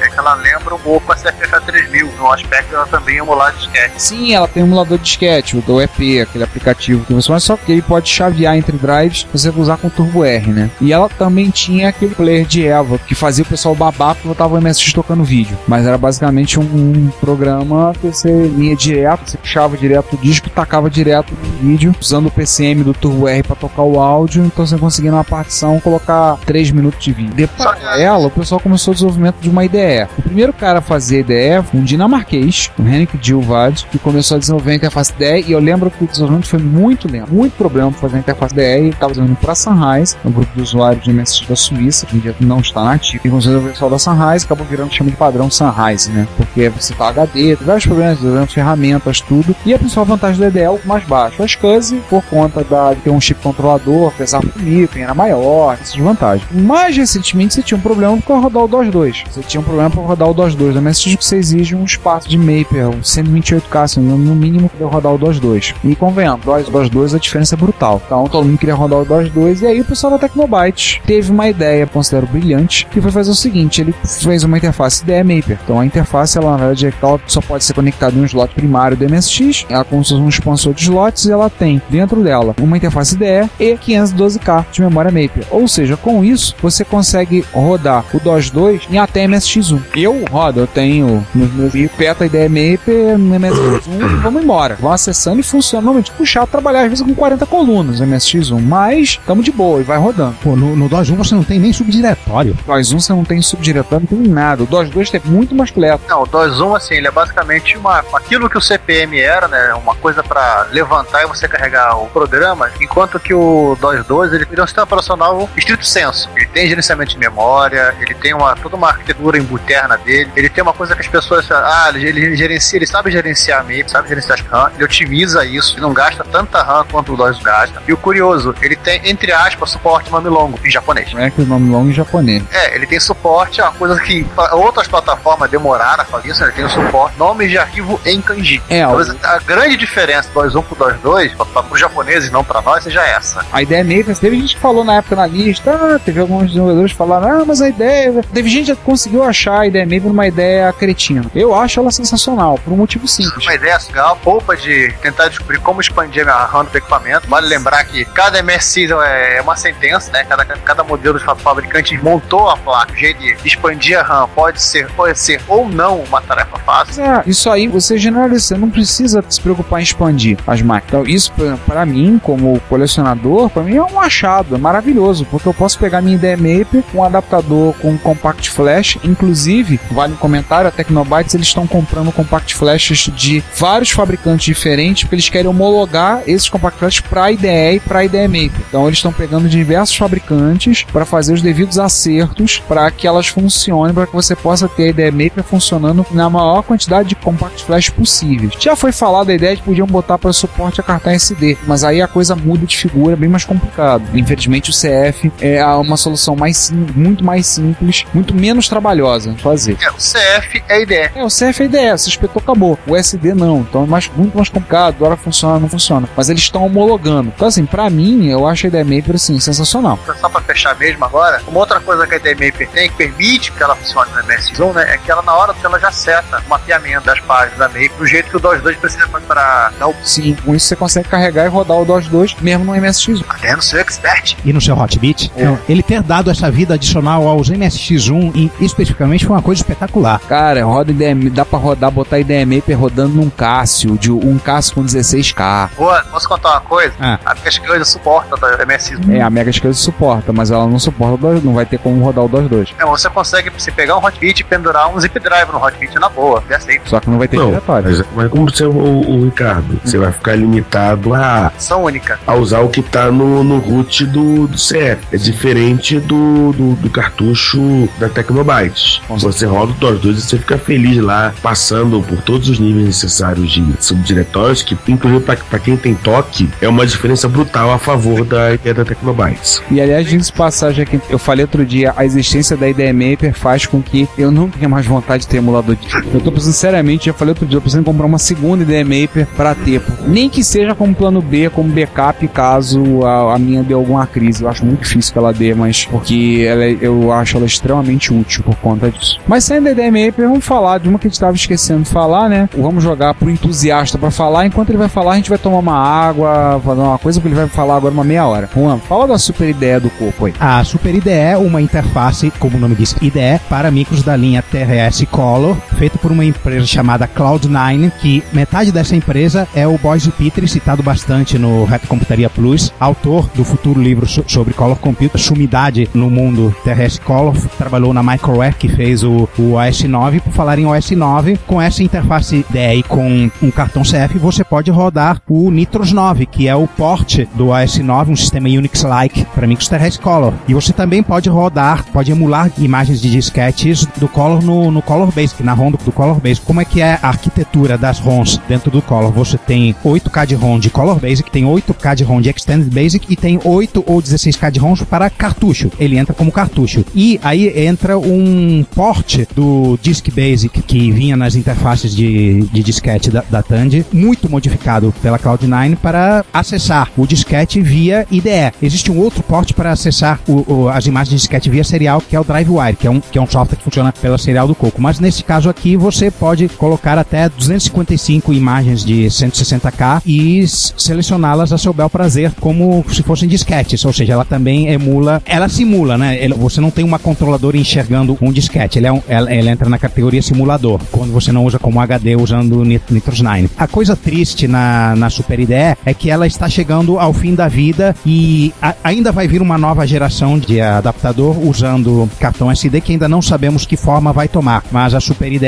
é 0.00 0.08
que 0.08 0.18
ela 0.18 0.34
lembra 0.34 0.74
um 0.74 0.78
pouco 0.78 1.12
a 1.12 1.16
CFH 1.16 1.60
3000, 1.66 2.12
no 2.18 2.32
aspecto 2.32 2.74
ela 2.74 2.86
também 2.86 3.18
emular 3.18 3.54
disquete. 3.54 3.94
Sim, 3.96 4.34
ela 4.34 4.48
tem 4.48 4.62
um 4.62 4.66
emulador 4.66 4.98
de 4.98 5.04
disquete, 5.04 5.56
o 5.56 5.62
do 5.62 5.80
EP, 5.80 6.22
aquele 6.22 6.44
aplicativo 6.44 7.04
que 7.04 7.12
você 7.14 7.28
mas 7.30 7.44
só 7.44 7.56
que 7.56 7.70
ele 7.70 7.82
pode 7.82 8.08
chavear 8.08 8.37
entre 8.46 8.76
drives, 8.76 9.26
você 9.32 9.50
usar 9.50 9.76
com 9.76 9.88
Turbo 9.88 10.24
R, 10.24 10.50
né? 10.52 10.70
E 10.80 10.92
ela 10.92 11.08
também 11.08 11.50
tinha 11.50 11.88
aquele 11.88 12.14
player 12.14 12.46
de 12.46 12.66
Eva 12.66 12.98
que 12.98 13.14
fazia 13.14 13.44
o 13.44 13.46
pessoal 13.46 13.74
babar 13.74 14.14
porque 14.14 14.28
botava 14.28 14.54
o 14.54 14.60
MSX 14.60 14.92
tocando 14.92 15.24
vídeo. 15.24 15.56
Mas 15.66 15.86
era 15.86 15.98
basicamente 15.98 16.58
um, 16.58 16.62
um 16.62 17.10
programa 17.20 17.92
que 18.00 18.06
você 18.06 18.30
linha 18.46 18.76
direto, 18.76 19.30
você 19.30 19.36
puxava 19.36 19.76
direto 19.76 20.14
o 20.14 20.16
disco, 20.18 20.50
tacava 20.50 20.88
direto 20.88 21.32
no 21.34 21.68
vídeo, 21.68 21.94
usando 22.00 22.26
o 22.26 22.30
PCM 22.30 22.82
do 22.82 22.94
Turbo 22.94 23.28
R 23.28 23.42
para 23.42 23.56
tocar 23.56 23.82
o 23.82 24.00
áudio, 24.00 24.44
então 24.44 24.66
você 24.66 24.76
conseguia 24.78 25.10
numa 25.10 25.24
partição 25.24 25.80
colocar 25.80 26.38
3 26.46 26.70
minutos 26.70 27.02
de 27.02 27.12
vídeo. 27.12 27.34
Depois 27.34 27.78
dela, 27.80 28.26
o 28.26 28.30
pessoal 28.30 28.60
começou 28.60 28.92
o 28.92 28.94
desenvolvimento 28.94 29.36
de 29.40 29.48
uma 29.48 29.64
IDE. 29.64 30.08
O 30.16 30.22
primeiro 30.22 30.52
cara 30.52 30.78
a 30.78 30.82
fazer 30.82 31.20
IDE 31.20 31.62
foi 31.70 31.80
um 31.80 31.84
dinamarquês, 31.84 32.70
o 32.78 32.82
Henrik 32.82 33.16
Dilvad, 33.18 33.86
que 33.90 33.98
começou 33.98 34.36
a 34.36 34.38
desenvolver 34.38 34.72
a 34.72 34.74
interface 34.74 35.12
IDE 35.12 35.48
e 35.48 35.52
eu 35.52 35.60
lembro 35.60 35.90
que 35.90 36.04
o 36.04 36.06
desenvolvimento 36.06 36.46
foi 36.46 36.58
muito 36.58 37.10
lento, 37.10 37.32
muito 37.32 37.52
problema 37.56 37.90
para 37.90 38.00
fazer 38.00 38.16
a 38.16 38.20
interface 38.28 38.58
ele 38.58 38.88
estava 38.90 39.12
desenvolvendo 39.12 39.38
para 39.38 39.54
Sunrise, 39.54 40.16
um 40.24 40.30
grupo 40.30 40.50
de 40.54 40.62
usuários 40.62 41.04
de 41.04 41.12
MSX 41.12 41.48
da 41.48 41.56
Suíça, 41.56 42.06
que 42.06 42.16
ainda 42.16 42.34
não 42.40 42.60
está 42.60 42.84
nativo, 42.84 43.22
e 43.24 43.30
começou 43.30 43.68
a 43.68 43.74
só 43.74 43.88
da 43.88 43.98
Sunrise, 43.98 44.44
acabou 44.44 44.66
virando 44.66 44.92
chama 44.92 45.10
de 45.10 45.16
padrão 45.16 45.50
Sunrise, 45.50 46.10
né? 46.10 46.26
Porque 46.36 46.68
você 46.68 46.94
tá 46.94 47.08
HD, 47.08 47.56
tem 47.56 47.66
vários 47.66 47.86
problemas, 47.86 48.18
desenvolvendo 48.18 48.50
ferramentas, 48.50 49.20
tudo, 49.20 49.54
e 49.64 49.74
a 49.74 49.78
principal 49.78 50.04
vantagem 50.04 50.40
do 50.40 50.46
IDE 50.46 50.60
é 50.60 50.70
o 50.70 50.80
mais 50.84 51.04
baixo. 51.04 51.42
A 51.42 51.46
SCSI, 51.46 52.02
por 52.08 52.22
conta 52.24 52.64
da, 52.64 52.94
de 52.94 53.00
ter 53.00 53.10
um 53.10 53.20
chip 53.20 53.40
controlador, 53.42 54.08
apesar 54.08 54.40
do 54.40 54.52
micro, 54.58 54.98
era 54.98 55.14
maior, 55.14 55.74
essas 55.74 55.96
vantagens. 55.96 56.48
Mais 56.52 56.96
recentemente 56.96 57.54
você 57.54 57.62
tinha 57.62 57.78
um 57.78 57.80
problema 57.80 58.18
para 58.20 58.36
rodar 58.36 58.64
o 58.64 58.68
DOS 58.68 58.90
2. 58.90 59.24
Você 59.30 59.42
tinha 59.42 59.60
um 59.60 59.64
problema 59.64 59.90
para 59.90 60.02
rodar 60.02 60.28
o 60.28 60.34
DOS 60.34 60.54
2 60.54 60.74
do 60.74 60.82
MSX, 60.82 61.16
que 61.16 61.24
você 61.24 61.36
exige 61.36 61.74
um 61.74 61.84
espaço 61.84 62.28
de 62.28 62.36
Maper, 62.36 62.90
128K, 63.02 63.82
assim, 63.82 64.00
no 64.00 64.34
mínimo 64.34 64.68
para 64.68 64.86
rodar 64.86 65.14
o 65.14 65.18
DOS 65.18 65.40
2. 65.40 65.74
E 65.84 65.94
convenhamos, 65.94 66.44
DOS 66.44 66.88
2 66.90 67.14
a 67.14 67.18
diferença 67.18 67.54
é 67.54 67.58
brutal. 67.58 68.00
Então 68.04 68.17
todo 68.26 68.46
mundo 68.46 68.58
queria 68.58 68.74
rodar 68.74 69.00
o 69.00 69.04
DOS 69.04 69.30
2 69.30 69.62
e 69.62 69.66
aí 69.66 69.80
o 69.80 69.84
pessoal 69.84 70.12
da 70.12 70.18
Tecnobytes 70.18 71.00
teve 71.06 71.30
uma 71.30 71.48
ideia, 71.48 71.86
considero 71.86 72.26
brilhante, 72.26 72.86
que 72.86 73.00
foi 73.00 73.10
fazer 73.10 73.30
o 73.30 73.34
seguinte, 73.34 73.82
ele 73.82 73.94
fez 74.22 74.42
uma 74.44 74.56
interface 74.56 75.02
IDE 75.02 75.22
Maper. 75.22 75.58
Então 75.62 75.78
a 75.78 75.84
interface, 75.84 76.38
ela 76.38 76.52
na 76.52 76.56
verdade, 76.56 76.86
é 76.86 76.92
ela 77.02 77.20
só 77.26 77.40
pode 77.40 77.64
ser 77.64 77.74
conectada 77.74 78.16
em 78.16 78.22
um 78.22 78.24
slot 78.24 78.54
primário 78.54 78.96
do 78.96 79.08
MSX, 79.08 79.66
ela 79.68 79.84
se 79.84 79.90
fosse 79.90 80.14
um 80.14 80.28
expansor 80.28 80.74
de 80.74 80.82
slots 80.82 81.26
e 81.26 81.32
ela 81.32 81.50
tem 81.50 81.80
dentro 81.90 82.22
dela 82.22 82.54
uma 82.60 82.76
interface 82.76 83.14
IDE 83.14 83.50
e 83.60 83.76
512K 83.76 84.66
de 84.72 84.80
memória 84.80 85.10
Maper. 85.10 85.44
Ou 85.50 85.68
seja, 85.68 85.96
com 85.96 86.24
isso 86.24 86.54
você 86.60 86.84
consegue 86.84 87.44
rodar 87.52 88.04
o 88.14 88.18
DOS 88.18 88.50
2 88.50 88.88
em 88.90 88.98
até 88.98 89.26
MSX1. 89.26 89.80
Eu 89.96 90.24
rodo, 90.30 90.60
eu 90.60 90.66
tenho 90.66 91.26
nos 91.34 91.52
meus 91.52 91.92
PETA 91.92 92.26
IDE 92.26 92.48
Maper 92.48 93.18
no 93.18 93.34
MSX1 93.38 94.18
vamos 94.22 94.42
embora. 94.42 94.76
Vão 94.80 94.92
acessando 94.92 95.40
e 95.40 95.42
funciona 95.42 95.82
normalmente. 95.82 96.10
Puxar 96.12 96.46
trabalhar 96.46 96.82
às 96.82 96.88
vezes 96.88 97.04
com 97.04 97.14
40 97.14 97.46
colunas 97.46 98.00
no 98.00 98.06
MSX1, 98.08 98.60
mas 98.60 99.18
estamos 99.20 99.44
de 99.44 99.52
boa 99.52 99.80
e 99.80 99.82
vai 99.82 99.98
rodando. 99.98 100.36
Pô, 100.42 100.54
no, 100.54 100.76
no 100.76 100.88
DOS 100.88 101.10
1 101.10 101.16
você 101.16 101.34
não 101.34 101.44
tem 101.44 101.58
nem 101.58 101.72
subdiretório. 101.72 102.56
DOS 102.66 102.92
1 102.92 103.00
você 103.00 103.12
não 103.12 103.24
tem 103.24 103.40
subdiretório, 103.40 104.06
não 104.10 104.18
tem 104.18 104.28
nada. 104.28 104.62
O 104.62 104.66
DOS 104.66 104.90
2 104.90 105.10
tem 105.10 105.20
muito 105.24 105.54
mais 105.54 105.70
completo. 105.70 106.02
Não, 106.08 106.22
o 106.22 106.26
DOS 106.26 106.60
1, 106.60 106.74
assim, 106.74 106.94
ele 106.94 107.08
é 107.08 107.10
basicamente 107.10 107.76
uma, 107.76 108.04
aquilo 108.12 108.50
que 108.50 108.58
o 108.58 108.60
CPM 108.60 109.18
era, 109.20 109.48
né? 109.48 109.74
Uma 109.74 109.94
coisa 109.94 110.22
para 110.22 110.66
levantar 110.72 111.22
e 111.22 111.26
você 111.26 111.48
carregar 111.48 111.96
o 111.96 112.06
programa, 112.08 112.70
enquanto 112.80 113.18
que 113.20 113.32
o 113.32 113.76
DOS 113.80 114.04
2 114.06 114.32
ele, 114.32 114.46
ele 114.50 114.60
é 114.60 114.64
um 114.64 114.66
sistema 114.66 114.84
operacional 114.84 115.48
estrito 115.56 115.86
senso. 115.86 116.28
Ele 116.34 116.46
tem 116.46 116.68
gerenciamento 116.68 117.12
de 117.12 117.18
memória, 117.18 117.94
ele 118.00 118.14
tem 118.14 118.34
uma, 118.34 118.54
toda 118.56 118.76
uma 118.76 118.88
arquitetura 118.88 119.38
interna 119.38 119.96
dele, 119.98 120.30
ele 120.36 120.48
tem 120.48 120.62
uma 120.62 120.72
coisa 120.72 120.94
que 120.94 121.00
as 121.00 121.08
pessoas. 121.08 121.50
Ah, 121.50 121.90
ele, 121.94 122.08
ele 122.08 122.36
gerencia, 122.36 122.76
ele 122.76 122.86
sabe 122.86 123.10
gerenciar 123.10 123.64
MIP, 123.64 123.90
sabe 123.90 124.08
gerenciar 124.08 124.38
as 124.38 124.46
RAM, 124.46 124.70
ele 124.74 124.84
otimiza 124.84 125.44
isso, 125.44 125.74
ele 125.74 125.82
não 125.82 125.92
gasta 125.92 126.24
tanta 126.24 126.62
RAM 126.62 126.84
quanto 126.90 127.12
o 127.12 127.16
DOS 127.16 127.40
gasta. 127.42 127.82
E 127.86 127.92
o 127.92 127.96
curioso, 127.98 128.54
ele 128.62 128.76
tem, 128.76 129.00
entre 129.04 129.32
aspas, 129.32 129.70
suporte 129.70 130.10
nome 130.10 130.28
longo 130.28 130.58
em 130.64 130.70
japonês. 130.70 131.12
É 131.16 131.30
que 131.30 131.42
o 131.42 131.46
nome 131.46 131.70
longo 131.70 131.90
em 131.90 131.92
japonês. 131.92 132.42
É, 132.52 132.74
ele 132.74 132.86
tem 132.86 132.98
suporte 133.00 133.60
a 133.60 133.68
uma 133.68 133.72
coisa 133.72 134.00
que 134.00 134.26
outras 134.52 134.88
plataformas 134.88 135.50
demoraram 135.50 136.02
a 136.02 136.06
fazer 136.06 136.30
isso, 136.30 136.40
né? 136.40 136.46
ele 136.46 136.56
tem 136.56 136.64
o 136.64 136.70
suporte 136.70 137.18
nomes 137.18 137.50
de 137.50 137.58
arquivo 137.58 138.00
em 138.04 138.20
kanji. 138.20 138.62
É, 138.68 138.82
Talvez 138.82 139.10
a 139.22 139.38
grande 139.38 139.76
diferença 139.76 140.28
do 140.30 140.42
DOS 140.42 140.54
1 140.54 140.62
pro 140.62 140.76
DOS 140.76 141.00
2, 141.02 141.32
para 141.34 141.64
os 141.70 141.80
japoneses 141.80 142.28
e 142.28 142.32
não 142.32 142.44
para 142.44 142.60
nós, 142.62 142.84
seja 142.84 143.02
essa. 143.02 143.44
A 143.52 143.62
ideia 143.62 143.84
Maker, 143.84 144.16
teve 144.16 144.40
gente 144.40 144.54
que 144.54 144.60
falou 144.60 144.84
na 144.84 144.96
época 144.96 145.16
na 145.16 145.26
lista, 145.26 145.72
ah, 145.72 145.98
teve 145.98 146.20
alguns 146.20 146.48
desenvolvedores 146.48 146.92
que 146.92 146.98
falaram, 146.98 147.42
ah, 147.42 147.44
mas 147.46 147.60
a 147.60 147.68
ideia. 147.68 148.22
Teve 148.32 148.48
gente 148.48 148.74
que 148.74 148.82
conseguiu 148.82 149.22
achar 149.22 149.60
a 149.60 149.66
ideia 149.66 149.84
Maker 149.84 150.10
uma 150.10 150.26
ideia 150.26 150.72
cretina. 150.72 151.24
Eu 151.34 151.54
acho 151.54 151.80
ela 151.80 151.90
sensacional, 151.90 152.58
por 152.64 152.72
um 152.72 152.76
motivo 152.76 153.06
simples. 153.06 153.44
Uma 153.44 153.54
ideia 153.54 153.78
legal, 153.88 154.18
poupa 154.22 154.56
de 154.56 154.92
tentar 155.02 155.28
descobrir 155.28 155.58
como 155.58 155.80
expandir 155.80 156.28
a 156.28 156.44
RAM 156.44 156.64
do 156.64 156.76
equipamento. 156.76 157.28
Vale 157.28 157.46
lembrar 157.46 157.80
que 157.90 158.04
cada 158.04 158.42
MSI 158.42 158.88
é 158.92 159.40
uma 159.42 159.56
sentença, 159.56 160.10
né? 160.12 160.24
Cada, 160.24 160.44
cada 160.44 160.84
modelo 160.84 161.18
de 161.18 161.24
fabricante 161.24 161.96
montou 161.98 162.48
a 162.48 162.56
placa, 162.56 162.92
o 162.92 162.96
jeito 162.96 163.18
de 163.18 163.36
expandir 163.44 163.98
a 163.98 164.02
RAM 164.02 164.28
pode 164.34 164.60
ser, 164.60 164.88
pode 164.92 165.18
ser 165.18 165.40
ou 165.48 165.68
não 165.68 166.00
uma 166.00 166.20
tarefa 166.20 166.58
fácil. 166.58 167.02
É, 167.02 167.22
isso 167.26 167.50
aí 167.50 167.68
você 167.68 167.98
generaliza, 167.98 168.56
não 168.56 168.70
precisa 168.70 169.24
se 169.28 169.40
preocupar 169.40 169.80
em 169.80 169.82
expandir 169.82 170.38
as 170.46 170.62
máquinas. 170.62 170.88
Então, 170.88 171.06
isso 171.06 171.32
para 171.66 171.84
mim, 171.84 172.20
como 172.22 172.60
colecionador, 172.68 173.50
para 173.50 173.62
mim 173.62 173.76
é 173.76 173.82
um 173.82 174.00
achado, 174.00 174.54
é 174.54 174.58
maravilhoso, 174.58 175.26
porque 175.30 175.48
eu 175.48 175.54
posso 175.54 175.78
pegar 175.78 176.00
minha 176.00 176.16
ideia 176.16 176.36
Maper, 176.36 176.82
um 176.94 177.02
adaptador 177.02 177.74
com 177.74 177.90
um 177.90 177.98
compact 177.98 178.50
flash, 178.50 178.98
inclusive, 179.04 179.80
vale 179.90 180.12
um 180.12 180.16
comentário, 180.16 180.68
a 180.68 180.70
Tecnobytes 180.70 181.34
eles 181.34 181.48
estão 181.48 181.66
comprando 181.66 182.12
compact 182.12 182.54
flashes 182.54 183.10
de 183.14 183.42
vários 183.56 183.90
fabricantes 183.90 184.44
diferentes, 184.44 185.04
porque 185.04 185.16
eles 185.16 185.28
querem 185.28 185.48
homologar 185.48 186.22
esses 186.26 186.48
compact 186.48 186.78
flashes 186.78 187.00
para 187.00 187.32
IDE 187.32 187.77
para 187.80 188.04
IDE 188.04 188.28
Maper. 188.28 188.60
Então, 188.68 188.86
eles 188.86 188.98
estão 188.98 189.12
pegando 189.12 189.48
diversos 189.48 189.96
fabricantes 189.96 190.84
para 190.84 191.04
fazer 191.04 191.32
os 191.32 191.42
devidos 191.42 191.78
acertos 191.78 192.62
para 192.66 192.90
que 192.90 193.06
elas 193.06 193.28
funcionem, 193.28 193.94
para 193.94 194.06
que 194.06 194.12
você 194.12 194.34
possa 194.34 194.68
ter 194.68 194.84
a 194.84 194.88
IDE 194.88 195.10
Maper 195.10 195.44
funcionando 195.44 196.06
na 196.10 196.28
maior 196.28 196.62
quantidade 196.62 197.08
de 197.10 197.14
compact 197.14 197.64
flash 197.64 197.90
possíveis. 197.90 198.54
Já 198.58 198.76
foi 198.76 198.92
falado 198.92 199.30
a 199.30 199.34
ideia 199.34 199.56
de 199.56 199.62
podiam 199.62 199.86
botar 199.86 200.18
para 200.18 200.32
suporte 200.32 200.80
a 200.80 200.84
cartão 200.84 201.12
SD, 201.12 201.58
mas 201.66 201.84
aí 201.84 202.00
a 202.00 202.08
coisa 202.08 202.34
muda 202.34 202.66
de 202.66 202.76
figura, 202.76 203.12
é 203.12 203.16
bem 203.16 203.28
mais 203.28 203.44
complicado. 203.44 204.02
Infelizmente 204.14 204.70
o 204.70 204.72
CF 204.72 205.30
é 205.40 205.64
uma 205.64 205.96
solução 205.96 206.34
mais 206.34 206.56
sim, 206.56 206.86
muito 206.94 207.24
mais 207.24 207.46
simples, 207.46 208.04
muito 208.14 208.34
menos 208.34 208.68
trabalhosa 208.68 209.32
de 209.32 209.42
fazer. 209.42 209.76
É, 209.80 209.90
o 209.90 209.96
CF 209.96 210.62
é 210.68 210.74
a 210.74 210.80
ideia. 210.80 211.12
É, 211.14 211.24
o 211.24 211.28
CF 211.28 211.60
é 211.60 211.62
a 211.62 211.64
ideia, 211.64 211.98
se 211.98 212.08
espetou, 212.08 212.40
acabou. 212.40 212.78
O 212.86 212.96
SD 212.96 213.34
não, 213.34 213.60
então 213.60 213.84
é 213.84 213.86
mais, 213.86 214.10
muito 214.16 214.36
mais 214.36 214.48
complicado, 214.48 214.96
agora 214.96 215.16
funciona, 215.16 215.58
não 215.58 215.68
funciona. 215.68 216.08
Mas 216.16 216.28
eles 216.28 216.42
estão 216.42 216.64
homologando. 216.64 217.32
Então 217.34 217.48
assim, 217.48 217.66
para 217.70 217.88
mim, 217.90 218.26
eu 218.26 218.46
acho 218.46 218.66
a 218.66 218.68
ideia 218.68 218.84
Maper 218.84 219.14
assim, 219.14 219.38
sensacional. 219.38 219.98
Só 220.20 220.28
para 220.28 220.40
fechar 220.40 220.76
mesmo 220.76 221.04
agora, 221.04 221.40
uma 221.46 221.60
outra 221.60 221.80
coisa 221.80 222.06
que 222.06 222.14
a 222.14 222.16
ideia 222.16 222.34
Maper 222.34 222.68
tem, 222.70 222.90
que 222.90 222.96
permite 222.96 223.52
que 223.52 223.62
ela 223.62 223.76
funcione 223.76 224.10
no 224.12 224.22
MS1, 224.22 224.74
né, 224.74 224.94
é 224.94 224.98
que 224.98 225.10
ela 225.10 225.22
na 225.22 225.34
hora 225.34 225.54
que 225.54 225.64
ela 225.64 225.78
já 225.78 225.90
seta 225.92 226.42
o 226.46 226.48
mapeamento 226.48 227.06
das 227.06 227.20
páginas 227.20 227.58
da 227.58 227.68
Maper 227.68 227.92
do 227.98 228.06
jeito 228.06 228.30
que 228.30 228.36
o 228.36 228.40
DOS 228.40 228.60
2 228.62 228.76
precisa 228.76 229.06
para 229.08 229.70
dar 229.78 229.88
o... 229.88 229.94
Sim, 230.02 230.36
com 230.44 230.54
isso 230.54 230.66
você 230.66 230.76
consegue 230.76 231.08
carregar 231.08 231.44
e 231.44 231.48
rodar 231.48 231.76
o 231.78 231.84
DOS 231.84 232.08
2 232.08 232.36
mesmo 232.40 232.64
no 232.64 232.72
MSX1. 232.72 233.24
Até 233.28 233.54
no 233.54 233.62
seu 233.62 233.80
expert. 233.80 234.36
E 234.44 234.52
no 234.52 234.60
seu 234.60 234.76
Hotbit. 234.76 235.30
É. 235.36 235.58
Ele 235.68 235.82
ter 235.82 236.02
dado 236.02 236.30
essa 236.30 236.50
vida 236.50 236.74
adicional 236.74 237.26
aos 237.26 237.50
MSX1 237.50 238.32
e 238.34 238.64
especificamente 238.64 239.26
foi 239.26 239.36
uma 239.36 239.42
coisa 239.42 239.60
espetacular. 239.60 240.20
Cara, 240.28 240.64
roda 240.64 240.90
IDM, 240.90 241.30
dá 241.30 241.44
pra 241.44 241.58
rodar, 241.58 241.90
botar 241.90 242.18
IDE 242.18 242.44
Maper 242.44 242.78
rodando 242.78 243.14
num 243.14 243.30
Cássio, 243.30 243.96
de 243.98 244.10
um 244.10 244.38
Cássio 244.38 244.74
com 244.74 244.84
16K. 244.84 245.70
Boa, 245.76 246.02
posso 246.10 246.28
contar 246.28 246.50
uma 246.50 246.60
coisa? 246.60 246.94
Ah. 247.00 247.18
A 247.24 247.34
Scale 247.58 247.84
suporta 247.84 248.34
o 248.34 248.38
MSX1. 248.38 249.10
É, 249.10 249.22
a 249.22 249.30
Mega 249.30 249.52
Scale 249.52 249.74
suporta, 249.74 250.32
mas 250.32 250.50
ela 250.50 250.66
não 250.66 250.78
suporta 250.78 251.14
o 251.14 251.18
DOS, 251.18 251.44
não 251.44 251.54
vai 251.54 251.66
ter 251.66 251.78
como 251.78 252.02
rodar 252.02 252.24
o 252.24 252.28
DOS 252.28 252.48
2. 252.48 252.74
É, 252.78 252.84
você 252.84 253.08
consegue 253.10 253.50
você 253.50 253.70
pegar 253.70 253.96
um 253.96 254.04
Hotbit 254.04 254.40
e 254.40 254.44
pendurar 254.44 254.88
um 254.94 254.98
zip 255.00 255.18
drive 255.18 255.50
no 255.50 255.62
Hotbit 255.62 255.94
na 255.98 256.08
boa, 256.08 256.42
é 256.48 256.54
assim. 256.54 256.78
Só 256.84 257.00
que 257.00 257.10
não 257.10 257.18
vai 257.18 257.28
ter 257.28 257.38
diretório. 257.38 257.88
Mas, 257.88 258.04
mas 258.14 258.30
como 258.30 258.50
você, 258.50 258.64
o, 258.64 258.70
o 258.70 259.24
Ricardo, 259.24 259.80
você 259.84 259.98
vai 259.98 260.12
ficar 260.12 260.36
limitado 260.36 261.14
a, 261.14 261.52
São 261.58 261.84
única. 261.84 262.18
a 262.26 262.34
usar 262.34 262.60
o 262.60 262.68
que 262.68 262.82
tá 262.82 263.10
no, 263.10 263.42
no 263.42 263.58
root 263.58 264.06
do, 264.06 264.46
do 264.46 264.56
CF. 264.56 264.98
É 265.12 265.16
diferente 265.16 265.98
do, 266.00 266.52
do, 266.52 266.74
do 266.76 266.90
cartucho 266.90 267.88
da 267.98 268.08
Tecnobytes. 268.08 269.00
Você 269.08 269.46
roda 269.46 269.72
o 269.72 269.74
DOS 269.74 270.00
2 270.00 270.18
e 270.18 270.22
você 270.22 270.38
fica 270.38 270.58
feliz 270.58 271.02
lá, 271.02 271.32
passando 271.42 272.02
por 272.02 272.22
todos 272.22 272.48
os 272.48 272.58
níveis 272.58 272.86
necessários 272.86 273.50
de 273.50 273.64
subdiretórios, 273.80 274.62
que 274.62 274.76
inclusive 274.88 275.24
para 275.24 275.58
quem 275.58 275.76
tem 275.76 275.94
toque, 275.94 276.48
é 276.60 276.68
uma 276.68 276.86
diferença 276.86 277.28
brutal 277.38 277.70
a 277.70 277.78
favor 277.78 278.24
da 278.24 278.52
ideia 278.52 278.74
da 278.74 278.84
Tecnobytes. 278.84 279.62
E 279.70 279.80
aliás, 279.80 280.08
diz 280.08 280.28
passagem 280.28 280.82
aqui, 280.82 281.00
eu 281.08 281.20
falei 281.20 281.44
outro 281.44 281.64
dia, 281.64 281.94
a 281.96 282.04
existência 282.04 282.56
da 282.56 282.68
IDE 282.68 282.92
Maper 282.92 283.32
faz 283.32 283.64
com 283.64 283.80
que 283.80 284.08
eu 284.18 284.32
não 284.32 284.48
tenha 284.48 284.68
mais 284.68 284.84
vontade 284.84 285.22
de 285.22 285.28
ter 285.28 285.36
emulador 285.36 285.76
de. 285.76 285.86
Eu 286.12 286.20
tô 286.20 286.32
precisando, 286.32 286.54
sinceramente, 286.54 287.06
já 287.06 287.12
falei 287.12 287.30
outro 287.30 287.46
dia, 287.46 287.56
eu 287.56 287.60
preciso 287.60 287.84
comprar 287.84 288.06
uma 288.06 288.18
segunda 288.18 288.64
IDE 288.64 288.82
Maper 288.82 289.26
para 289.36 289.54
ter. 289.54 289.80
Nem 290.04 290.28
que 290.28 290.42
seja 290.42 290.74
como 290.74 290.92
plano 290.92 291.22
B, 291.22 291.48
como 291.50 291.72
backup, 291.72 292.26
caso 292.28 293.04
a, 293.04 293.36
a 293.36 293.38
minha 293.38 293.62
dê 293.62 293.72
alguma 293.72 294.04
crise. 294.04 294.42
Eu 294.42 294.48
acho 294.48 294.64
muito 294.64 294.82
difícil 294.82 295.12
que 295.12 295.18
ela 295.18 295.32
dê, 295.32 295.54
mas 295.54 295.84
porque 295.86 296.44
ela, 296.44 296.64
é, 296.64 296.76
eu 296.80 297.12
acho 297.12 297.36
ela 297.36 297.46
extremamente 297.46 298.12
útil 298.12 298.42
por 298.42 298.56
conta 298.56 298.90
disso. 298.90 299.20
Mas 299.28 299.44
saindo 299.44 299.64
da 299.64 299.70
IDE 299.70 299.90
Maper, 299.90 300.28
vamos 300.28 300.44
falar 300.44 300.78
de 300.78 300.88
uma 300.88 300.98
que 300.98 301.06
a 301.06 301.10
gente 301.10 301.20
tava 301.20 301.36
esquecendo 301.36 301.82
de 301.82 301.90
falar, 301.90 302.28
né? 302.28 302.48
Vamos 302.56 302.82
jogar 302.82 303.14
pro 303.14 303.30
entusiasta 303.30 303.96
para 303.96 304.10
falar. 304.10 304.46
Enquanto 304.46 304.70
ele 304.70 304.78
vai 304.78 304.88
falar, 304.88 305.12
a 305.12 305.16
gente 305.16 305.30
vai 305.30 305.38
tomar 305.38 305.58
uma 305.58 305.78
água, 305.78 306.60
fazer 306.64 306.80
uma 306.80 306.98
coisa, 306.98 307.20
ele 307.28 307.34
vai 307.34 307.46
falar 307.46 307.76
agora 307.76 307.92
uma 307.92 308.04
meia 308.04 308.26
hora. 308.26 308.48
Juan, 308.54 308.78
fala 308.78 309.06
da 309.06 309.18
super 309.18 309.48
ideia 309.48 309.78
do 309.78 309.90
corpo 309.90 310.26
aí. 310.26 310.34
A 310.40 310.64
Super 310.64 310.94
IDE 310.94 311.10
é 311.10 311.36
uma 311.36 311.60
interface, 311.60 312.32
como 312.38 312.56
o 312.56 312.60
nome 312.60 312.74
diz, 312.74 312.96
IDE, 313.00 313.40
para 313.48 313.70
micros 313.70 314.02
da 314.02 314.16
linha 314.16 314.42
TRS 314.42 315.04
Color, 315.10 315.56
feita 315.78 315.98
por 315.98 316.10
uma 316.10 316.24
empresa 316.24 316.66
chamada 316.66 317.06
Cloud9, 317.06 317.90
que 318.00 318.22
metade 318.32 318.72
dessa 318.72 318.96
empresa 318.96 319.46
é 319.54 319.66
o 319.66 319.78
Boise 319.78 320.10
Petri, 320.10 320.48
citado 320.48 320.82
bastante 320.82 321.38
no 321.38 321.64
Reto 321.64 321.86
Computaria 321.86 322.30
Plus, 322.30 322.72
autor 322.80 323.28
do 323.34 323.44
futuro 323.44 323.80
livro 323.80 324.06
so 324.06 324.24
sobre 324.26 324.54
Color 324.54 324.78
Computer, 324.78 325.20
sumidade 325.20 325.88
no 325.94 326.10
mundo 326.10 326.54
TRS 326.64 326.98
Color, 326.98 327.36
trabalhou 327.56 327.92
na 327.92 328.02
Microware, 328.02 328.54
que 328.54 328.68
fez 328.68 329.02
o, 329.02 329.28
o 329.38 329.54
OS 329.54 329.84
9. 329.84 330.20
Por 330.20 330.32
falar 330.32 330.58
em 330.58 330.66
OS 330.66 330.90
9, 330.90 331.38
com 331.46 331.60
essa 331.60 331.82
interface 331.82 332.44
IDE 332.48 332.82
com 332.88 333.30
um 333.42 333.50
cartão 333.50 333.82
CF, 333.82 334.18
você 334.18 334.44
pode 334.44 334.70
rodar 334.70 335.20
o 335.28 335.50
Nitros 335.50 335.92
9, 335.92 336.26
que 336.26 336.48
é 336.48 336.54
o 336.54 336.66
port 336.66 337.17
do 337.34 337.48
OS 337.48 337.78
9, 337.78 338.12
um 338.12 338.16
sistema 338.16 338.48
Unix-like 338.48 339.24
para 339.34 339.46
micros 339.46 339.68
TRS 339.68 339.96
Color. 339.96 340.34
E 340.46 340.54
você 340.54 340.72
também 340.72 341.02
pode 341.02 341.28
rodar, 341.28 341.84
pode 341.92 342.10
emular 342.10 342.50
imagens 342.58 343.00
de 343.00 343.10
disquetes 343.10 343.86
do 343.96 344.08
Color 344.08 344.42
no, 344.42 344.70
no 344.70 344.82
Color 344.82 345.12
Basic, 345.12 345.42
na 345.42 345.52
ROM 345.52 345.70
do, 345.70 345.78
do 345.78 345.92
Color 345.92 346.20
Basic. 346.20 346.44
Como 346.46 346.60
é 346.60 346.64
que 346.64 346.80
é 346.80 346.98
a 347.02 347.08
arquitetura 347.08 347.78
das 347.78 347.98
ROMs 347.98 348.40
dentro 348.48 348.70
do 348.70 348.82
Color? 348.82 349.12
Você 349.12 349.38
tem 349.38 349.74
8K 349.84 350.26
de 350.26 350.34
ROM 350.34 350.58
de 350.58 350.70
Color 350.70 350.98
Basic, 351.00 351.30
tem 351.30 351.44
8K 351.44 351.94
de 351.96 352.04
ROM 352.04 352.20
de 352.20 352.30
Extended 352.30 352.72
Basic 352.72 353.06
e 353.08 353.16
tem 353.16 353.40
8 353.42 353.84
ou 353.86 354.02
16K 354.02 354.50
de 354.50 354.60
ROMs 354.60 354.84
para 354.84 355.10
cartucho. 355.10 355.70
Ele 355.78 355.98
entra 355.98 356.14
como 356.14 356.30
cartucho. 356.30 356.84
E 356.94 357.18
aí 357.22 357.66
entra 357.66 357.98
um 357.98 358.64
porte 358.74 359.26
do 359.34 359.78
Disk 359.80 360.08
Basic 360.10 360.62
que 360.62 360.90
vinha 360.90 361.16
nas 361.16 361.34
interfaces 361.34 361.94
de, 361.94 362.42
de 362.52 362.62
disquete 362.62 363.10
da, 363.10 363.24
da 363.28 363.42
Tandy, 363.42 363.84
muito 363.92 364.28
modificado 364.28 364.94
pela 365.02 365.18
Cloud9 365.18 365.76
para 365.76 366.24
acessar 366.32 366.90
o 366.96 367.06
disquete 367.08 367.60
via 367.60 368.06
IDE. 368.10 368.52
Existe 368.62 368.92
um 368.92 368.98
outro 368.98 369.22
porte 369.22 369.54
para 369.54 369.72
acessar 369.72 370.20
o, 370.28 370.52
o, 370.52 370.68
as 370.68 370.86
imagens 370.86 371.10
de 371.10 371.16
disquete 371.16 371.50
via 371.50 371.64
serial, 371.64 372.00
que 372.00 372.14
é 372.14 372.20
o 372.20 372.24
DriveWire, 372.24 372.76
que 372.76 372.86
é, 372.86 372.90
um, 372.90 373.00
que 373.00 373.18
é 373.18 373.20
um 373.20 373.26
software 373.26 373.56
que 373.56 373.64
funciona 373.64 373.92
pela 373.92 374.18
serial 374.18 374.46
do 374.46 374.54
Coco. 374.54 374.80
Mas 374.80 375.00
nesse 375.00 375.24
caso 375.24 375.48
aqui, 375.48 375.76
você 375.76 376.10
pode 376.10 376.48
colocar 376.48 376.98
até 376.98 377.28
255 377.28 378.32
imagens 378.32 378.84
de 378.84 379.06
160K 379.06 380.02
e 380.04 380.46
selecioná-las 380.46 381.52
a 381.52 381.58
seu 381.58 381.72
bel 381.72 381.88
prazer, 381.88 382.32
como 382.40 382.84
se 382.92 383.02
fossem 383.02 383.28
disquetes. 383.28 383.84
Ou 383.84 383.92
seja, 383.92 384.12
ela 384.12 384.24
também 384.24 384.68
emula, 384.68 385.22
ela 385.24 385.48
simula, 385.48 385.96
né? 385.96 386.28
Você 386.36 386.60
não 386.60 386.70
tem 386.70 386.84
uma 386.84 386.98
controladora 386.98 387.56
enxergando 387.56 388.18
um 388.20 388.30
disquete, 388.30 388.78
ele 388.78 388.86
é 388.86 388.92
um, 388.92 389.02
ela, 389.08 389.32
ela, 389.32 389.50
entra 389.50 389.68
na 389.68 389.78
categoria 389.78 390.20
simulador, 390.20 390.80
quando 390.90 391.12
você 391.12 391.32
não 391.32 391.44
usa 391.44 391.58
como 391.58 391.80
HD 391.80 392.16
usando 392.16 392.64
Nitrous 392.64 393.20
9. 393.20 393.50
A 393.56 393.66
coisa 393.66 393.96
triste 393.96 394.46
na, 394.46 394.94
na 394.96 395.08
Super 395.10 395.40
IDE 395.40 395.76
é 395.84 395.94
que 395.94 396.10
ela 396.10 396.26
está 396.26 396.48
chegando 396.48 396.97
ao 396.98 397.12
fim 397.12 397.34
da 397.34 397.48
vida 397.48 397.94
e 398.04 398.52
a, 398.60 398.74
ainda 398.84 399.12
vai 399.12 399.26
vir 399.26 399.42
uma 399.42 399.58
nova 399.58 399.86
geração 399.86 400.38
de 400.38 400.60
adaptador 400.60 401.38
usando 401.46 402.08
cartão 402.18 402.50
SD 402.50 402.80
que 402.80 402.92
ainda 402.92 403.08
não 403.08 403.22
sabemos 403.22 403.66
que 403.66 403.76
forma 403.76 404.12
vai 404.12 404.28
tomar. 404.28 404.64
Mas 404.70 404.94
a 404.94 405.00
Super 405.00 405.32
IDE 405.32 405.46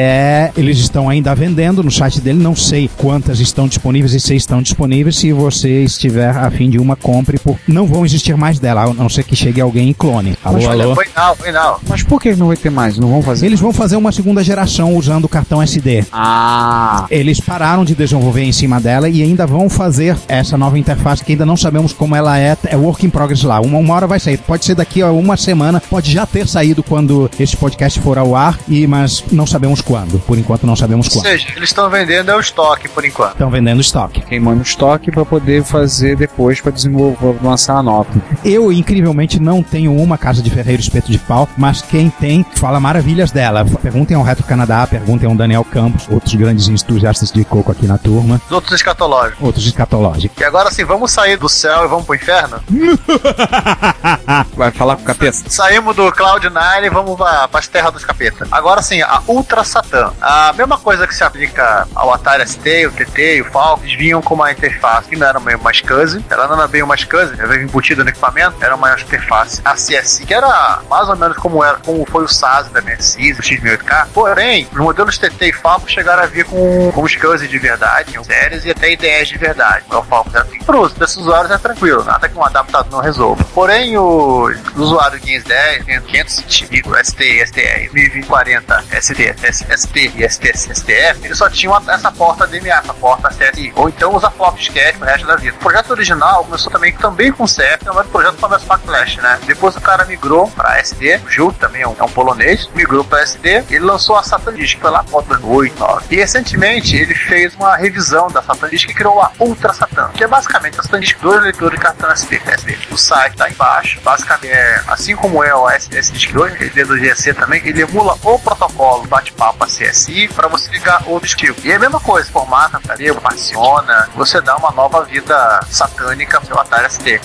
eles 0.57 0.79
estão 0.79 1.09
ainda 1.09 1.35
vendendo 1.35 1.83
no 1.83 1.91
site 1.91 2.21
dele, 2.21 2.43
não 2.43 2.57
sei 2.57 2.91
quantas 2.97 3.41
estão 3.41 3.67
disponíveis 3.67 4.15
e 4.15 4.21
se 4.21 4.35
estão 4.35 4.63
disponíveis. 4.63 5.17
Se 5.17 5.33
você 5.33 5.85
estiver 5.85 6.31
a 6.31 6.51
fim 6.51 6.71
de 6.71 6.79
uma, 6.79 6.97
compre, 6.97 7.39
por... 7.39 7.59
não 7.67 7.87
vão 7.87 8.05
existir 8.05 8.37
mais 8.37 8.59
dela, 8.59 8.85
a 8.85 8.95
não 8.95 9.09
ser 9.09 9.25
que 9.25 9.37
chegue 9.37 9.61
alguém 9.61 9.89
em 9.89 9.93
clone. 9.93 10.37
Alô, 10.45 10.57
Mas, 10.57 10.67
alô? 10.67 10.95
Foi 10.95 11.07
não, 11.17 11.37
foi 11.37 11.53
não. 11.53 11.77
Mas 11.89 12.03
por 12.03 12.21
que 12.21 12.35
não 12.35 12.49
vai 12.49 12.57
ter 12.57 12.71
mais? 12.71 12.99
Não 12.99 13.09
vão 13.09 13.23
fazer? 13.23 13.47
Eles 13.47 13.61
vão 13.61 13.73
fazer 13.73 13.97
uma 13.97 14.13
segunda 14.13 14.43
geração 14.43 14.95
usando 14.95 15.25
o 15.25 15.29
cartão 15.29 15.63
SD. 15.63 16.05
Ah! 16.13 17.07
Eles 17.11 17.41
pararam 17.41 17.85
de 17.85 17.95
desenvolver 17.95 18.43
em 18.43 18.53
cima 18.53 18.81
dela 18.81 19.09
e 19.09 19.23
ainda 19.23 19.47
vão 19.47 19.69
fazer 19.69 20.17
essa 20.29 20.57
nova 20.57 20.79
interface 20.79 21.25
que 21.25 21.37
ainda 21.41 21.47
não 21.47 21.57
sabemos 21.57 21.93
como 21.93 22.15
ela 22.15 22.39
é. 22.39 22.57
É 22.67 22.77
work 22.77 23.07
in 23.07 23.11
progress 23.11 23.43
lá. 23.43 23.61
Uma, 23.61 23.79
uma 23.79 23.95
hora 23.95 24.07
vai 24.07 24.21
sair. 24.21 24.37
Pode 24.39 24.65
ser 24.65 24.75
daqui 24.75 25.01
a 25.01 25.11
uma 25.11 25.37
semana, 25.37 25.81
pode 25.81 26.13
já 26.13 26.27
ter 26.27 26.47
saído 26.47 26.83
quando 26.83 27.31
esse 27.39 27.57
podcast 27.57 27.99
for 28.01 28.19
ao 28.19 28.37
ar, 28.37 28.59
e 28.69 28.87
mas 28.87 29.25
não 29.33 29.47
sabemos 29.47 29.81
quando. 29.81 30.19
Por 30.21 30.37
enquanto 30.39 30.67
não 30.67 30.77
sabemos 30.77 31.07
Ou 31.07 31.13
quando. 31.15 31.25
seja, 31.27 31.49
eles 31.57 31.71
estão 31.71 31.89
vendendo 31.89 32.31
é 32.31 32.37
o 32.37 32.41
estoque 32.41 32.89
por 32.89 33.05
enquanto. 33.05 33.33
Estão 33.33 33.51
vendendo 33.51 33.81
estoque. 33.81 34.21
Queimando 34.23 34.63
estoque 34.63 35.11
para 35.11 35.25
poder 35.25 35.65
fazer 35.65 36.17
depois 36.17 36.61
para 36.61 36.73
desenvolver, 36.73 37.37
lançar 37.43 37.77
a 37.77 37.83
nova. 37.83 38.09
Eu, 38.45 38.71
incrivelmente, 38.73 39.41
não 39.41 39.63
tenho 39.63 39.95
uma 39.97 40.19
casa 40.19 40.43
de 40.43 40.51
ferreiro 40.51 40.83
espeto 40.83 41.11
de 41.11 41.19
pau, 41.19 41.49
mas 41.57 41.81
quem 41.81 42.11
tem 42.11 42.45
fala 42.55 42.79
maravilhas 42.81 43.31
dela. 43.31 43.65
Perguntem 43.83 44.17
ao 44.17 44.23
Retro 44.23 44.45
Canadá, 44.45 44.87
perguntem 44.87 45.29
ao 45.29 45.35
Daniel 45.35 45.65
Campos, 45.65 46.07
outros 46.11 46.35
grandes 46.35 46.69
entusiastas 46.69 47.31
de 47.31 47.45
coco 47.45 47.71
aqui 47.73 47.87
na 47.87 47.97
turma, 47.97 48.41
Os 48.47 48.53
outros 48.53 48.75
escatológicos. 48.75 49.43
outros 49.43 49.67
escatológicos. 49.67 50.39
E 50.41 50.45
agora 50.45 50.71
sim, 50.71 50.85
vamos 50.85 51.11
sair 51.13 51.30
do 51.37 51.49
céu 51.49 51.85
e 51.85 51.89
vamos 51.89 52.07
pro 52.07 52.15
inferno? 52.15 52.63
Vai 54.55 54.71
falar 54.71 54.97
com 54.97 55.03
o 55.03 55.05
capeta? 55.05 55.39
Saímos 55.49 55.97
do 55.97 56.11
Cloud9 56.13 56.85
e 56.85 56.91
vamos 56.91 57.17
para 57.17 57.49
as 57.53 57.69
terras 57.69 57.93
dos 57.93 58.05
capetas. 58.05 58.49
Agora 58.51 58.83
sim, 58.83 59.03
a 59.03 59.23
Ultra 59.27 59.65
Satan. 59.65 60.13
A 60.21 60.53
mesma 60.53 60.79
coisa 60.79 61.07
que 61.07 61.15
se 61.15 61.25
aplica 61.25 61.87
ao 61.95 62.13
Atari 62.13 62.47
ST, 62.47 62.87
o 62.87 62.93
TT 62.93 63.37
e 63.37 63.43
o 63.43 63.45
Falcon, 63.47 63.85
eles 63.85 63.99
vinham 63.99 64.23
com 64.23 64.35
uma 64.35 64.51
interface 64.51 65.09
que 65.09 65.17
não 65.17 65.27
era 65.27 65.41
meio 65.41 65.59
uma 65.59 65.73
SCSI, 65.73 66.25
ela 66.29 66.49
não 66.49 66.59
era 66.59 66.69
bem 66.69 66.83
uma 66.83 66.97
SCSI, 66.97 67.35
ela 67.39 67.49
veio 67.49 67.63
embutida 67.63 68.03
no 68.03 68.11
equipamento, 68.11 68.57
era 68.61 68.75
uma 68.75 68.93
interface 68.93 69.61
ACSI, 69.65 70.27
que 70.27 70.35
era 70.35 70.81
mais 70.89 71.09
ou 71.09 71.17
menos 71.17 71.37
como, 71.37 71.63
era, 71.65 71.79
como 71.79 72.05
foi 72.07 72.25
o 72.25 72.29
SAS 72.29 72.69
da 72.69 72.81
MSI, 72.81 73.33
o 73.33 73.37
X1008K. 73.37 74.09
Porém, 74.13 74.69
os 74.73 74.79
modelos 74.79 75.19
TT 75.19 75.49
e 75.49 75.53
Falcon 75.53 75.89
chegaram 75.89 76.23
a 76.23 76.27
vir 76.27 76.45
com, 76.45 76.91
com 76.93 77.07
SCSI 77.07 77.49
de 77.49 77.59
verdade, 77.59 78.19
séries 78.25 78.65
e 78.65 78.71
até 78.71 78.93
IDEs 78.93 79.29
de 79.29 79.39
verdade. 79.39 79.85
O 79.91 80.03
Falcon 80.03 80.31
era 80.37 80.47
uso 80.79 80.95
desses 80.99 81.20
usuários 81.21 81.51
é 81.51 81.59
tranquilo, 81.59 82.05
nada 82.05 82.29
que 82.29 82.37
um 82.37 82.45
adaptador 82.45 82.91
não 82.91 83.01
resolva. 83.01 83.45
Porém, 83.55 83.97
os 83.99 84.57
usuários 84.77 85.21
de 85.21 85.27
510, 85.27 85.85
520 86.07 86.81
ST, 87.05 87.47
STE, 87.47 87.91
1040 87.93 88.85
ST, 89.01 89.35
ST 89.77 90.13
e 90.17 90.29
ST, 90.29 90.53
STF, 90.75 91.25
eles 91.25 91.39
só 91.39 91.49
tinham 91.49 91.77
essa 91.89 92.11
porta 92.13 92.47
DMA, 92.47 92.69
essa 92.69 92.95
porta 92.95 93.29
CSI. 93.29 93.73
Ou 93.77 93.89
então 93.89 94.15
usa 94.15 94.31
flop 94.31 94.59
sketch 94.59 94.97
pro 94.97 95.07
resto 95.07 95.27
da 95.27 95.37
vida. 95.37 95.57
O 95.57 95.61
projeto 95.61 95.91
original 95.91 96.45
começou 96.45 96.71
também, 96.71 96.93
também 96.95 97.33
com 97.33 97.45
CF, 97.45 97.85
mas 97.87 98.07
o 98.07 98.11
projeto 98.11 98.37
começou 98.37 98.69
com 98.69 98.79
Flash, 98.79 99.17
né? 99.17 99.39
Depois 99.47 99.77
o 99.77 99.81
cara 99.81 100.05
migrou 100.05 100.49
pra 100.49 100.79
SD, 100.79 101.21
o 101.25 101.31
Gil 101.31 101.53
também 101.53 101.83
é 101.83 101.89
um, 101.89 101.95
é 101.99 102.03
um 102.03 102.09
polonês, 102.09 102.69
migrou 102.75 103.05
pra 103.05 103.23
SD, 103.23 103.65
ele 103.71 103.85
lançou 103.85 104.17
a 104.17 104.23
Satan 104.23 104.55
Disk, 104.55 104.79
foi 104.79 104.91
lá 104.91 105.03
por 105.05 105.23
2008, 105.25 105.79
9. 105.79 106.07
E 106.11 106.17
recentemente 106.17 106.97
ele 106.97 107.15
fez 107.15 107.55
uma 107.55 107.77
revisão 107.77 108.29
da 108.29 108.43
Satan 108.43 108.69
e 108.73 108.79
criou 108.95 109.21
a 109.21 109.31
Ultra 109.39 109.73
Satan, 109.73 110.11
que 110.15 110.25
é 110.25 110.27
basicamente 110.27 110.79
a 110.79 110.83
Satan 110.83 111.00
Disk, 111.01 111.19
dois 111.21 111.43
leitores 111.43 111.79
de 111.79 111.85
cartão 111.85 112.11
SD, 112.11 112.41
SD. 112.45 112.79
O 112.91 112.97
site 112.97 113.37
tá 113.37 113.51
embaixo, 113.51 113.99
basicamente, 114.05 114.53
é, 114.53 114.83
assim 114.87 115.17
como 115.17 115.43
é 115.43 115.55
o 115.55 115.69
SSD 115.69 116.33
2, 116.33 116.61
ele 116.61 116.81
é 116.81 116.85
do 116.85 116.99
GC 116.99 117.35
também, 117.35 117.63
ele 117.65 117.83
emula 117.83 118.17
o 118.23 118.39
protocolo 118.39 119.07
bate-papo 119.07 119.67
CSI 119.67 120.29
para 120.29 120.49
você 120.49 120.71
ligar 120.71 121.03
o 121.07 121.19
disquil. 121.21 121.55
E 121.65 121.71
é 121.73 121.77
a 121.77 121.79
mesma 121.79 122.01
coisa, 122.01 122.31
formata, 122.31 122.81
tarefa, 122.81 123.21
particiona, 123.21 124.09
você 124.15 124.41
dá 124.41 124.57
uma 124.57 124.71
nova 124.73 125.05
vida 125.05 125.61
satânica 125.71 126.39
pro 126.41 126.49
seu 126.49 126.59
Atari 126.59 126.91
ST. 126.91 127.21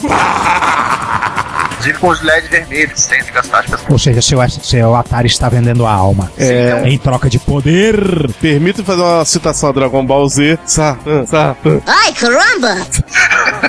Inclusive 1.86 2.00
com 2.00 2.08
os 2.08 2.22
LED 2.22 2.48
vermelhos, 2.48 3.00
sem 3.00 3.24
gastar 3.25 3.60
as 3.60 3.65
pessoas. 3.65 3.91
Ou 3.91 4.00
seja, 4.00 4.22
seu, 4.22 4.50
seu 4.50 4.96
Atari 4.96 5.27
está 5.27 5.50
vendendo 5.50 5.86
a 5.86 5.91
alma. 5.91 6.32
É. 6.38 6.82
Em 6.86 6.98
troca 6.98 7.29
de 7.29 7.38
poder. 7.38 7.96
Permita 8.41 8.84
fazer 8.84 9.01
uma 9.01 9.25
citação 9.25 9.70
a 9.70 9.72
Dragon 9.72 10.05
Ball 10.05 10.27
Z. 10.27 10.58
Satan, 10.65 11.25
Satan. 11.25 11.82
Ai, 11.86 12.13
caramba! 12.13 12.75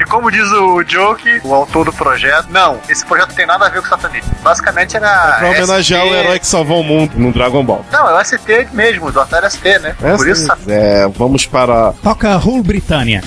E 0.00 0.04
como 0.04 0.30
diz 0.30 0.50
o 0.52 0.82
Joke, 0.84 1.40
o 1.44 1.54
autor 1.54 1.86
do 1.86 1.92
projeto, 1.92 2.48
não, 2.50 2.78
esse 2.88 3.04
projeto 3.04 3.34
tem 3.34 3.46
nada 3.46 3.66
a 3.66 3.68
ver 3.68 3.80
com 3.82 3.88
satanismo. 3.88 4.30
Basicamente 4.42 4.96
era. 4.96 5.36
Pra 5.38 5.48
homenagear 5.48 6.02
ST... 6.02 6.12
o 6.12 6.14
herói 6.16 6.38
que 6.38 6.46
salvou 6.46 6.80
o 6.80 6.84
mundo 6.84 7.12
no 7.16 7.32
Dragon 7.32 7.64
Ball. 7.64 7.84
Não, 7.90 8.08
é 8.08 8.20
o 8.20 8.24
ST 8.24 8.68
mesmo, 8.72 9.10
do 9.10 9.20
Atari 9.20 9.50
ST, 9.50 9.78
né? 9.78 9.96
É, 10.02 10.16
Por 10.16 10.28
isso, 10.28 10.44
sim. 10.44 10.50
é, 10.68 11.08
vamos 11.08 11.46
para. 11.46 11.92
Toca 12.02 12.34
Rule 12.36 12.62
Britânia. 12.62 13.22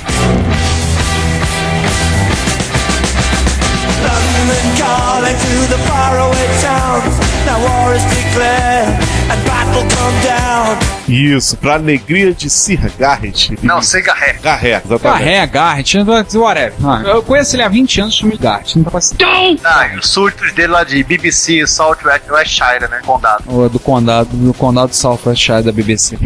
Calling 4.78 5.36
to 5.36 5.68
the 5.70 5.78
faraway 5.88 6.48
towns. 6.62 7.16
Now 7.46 7.60
war 7.64 7.94
is 7.94 8.04
declared 8.06 8.88
and 9.32 9.46
battle 9.46 9.84
come 9.90 10.24
down. 10.24 10.99
Isso, 11.10 11.58
pra 11.58 11.74
alegria 11.74 12.34
de 12.34 12.50
Sir 12.50 12.80
Garrett. 12.98 13.58
Não, 13.64 13.82
Sega 13.82 14.14
Ré. 14.14 14.34
Garrett, 14.42 14.86
exatamente. 14.86 15.26
Garré, 15.26 15.48
Garrett, 15.48 15.98
whatever. 16.38 16.74
Ah, 16.84 17.02
eu 17.06 17.24
conheço 17.24 17.56
ele 17.56 17.64
há 17.64 17.68
20 17.68 18.02
anos, 18.02 18.16
chamo 18.16 18.32
de 18.32 18.38
Garrett. 18.38 18.78
Não 18.78 18.86
tá 18.86 18.92
passando. 18.92 19.18
Ah, 19.64 19.90
e 19.94 19.98
os 19.98 20.08
surtos 20.08 20.54
dele 20.54 20.68
lá 20.68 20.84
de 20.84 21.04
BBC, 21.04 21.66
Southwest 21.68 22.30
Westshire, 22.30 22.90
né? 22.90 23.02
Condado. 23.06 23.44
Ou 23.48 23.66
é 23.66 23.70
do 23.70 23.80
condado, 23.80 24.30
do 24.32 24.54
condado 24.54 24.94
Southwestshire 24.94 25.64
da 25.64 25.72
BBC. 25.72 26.18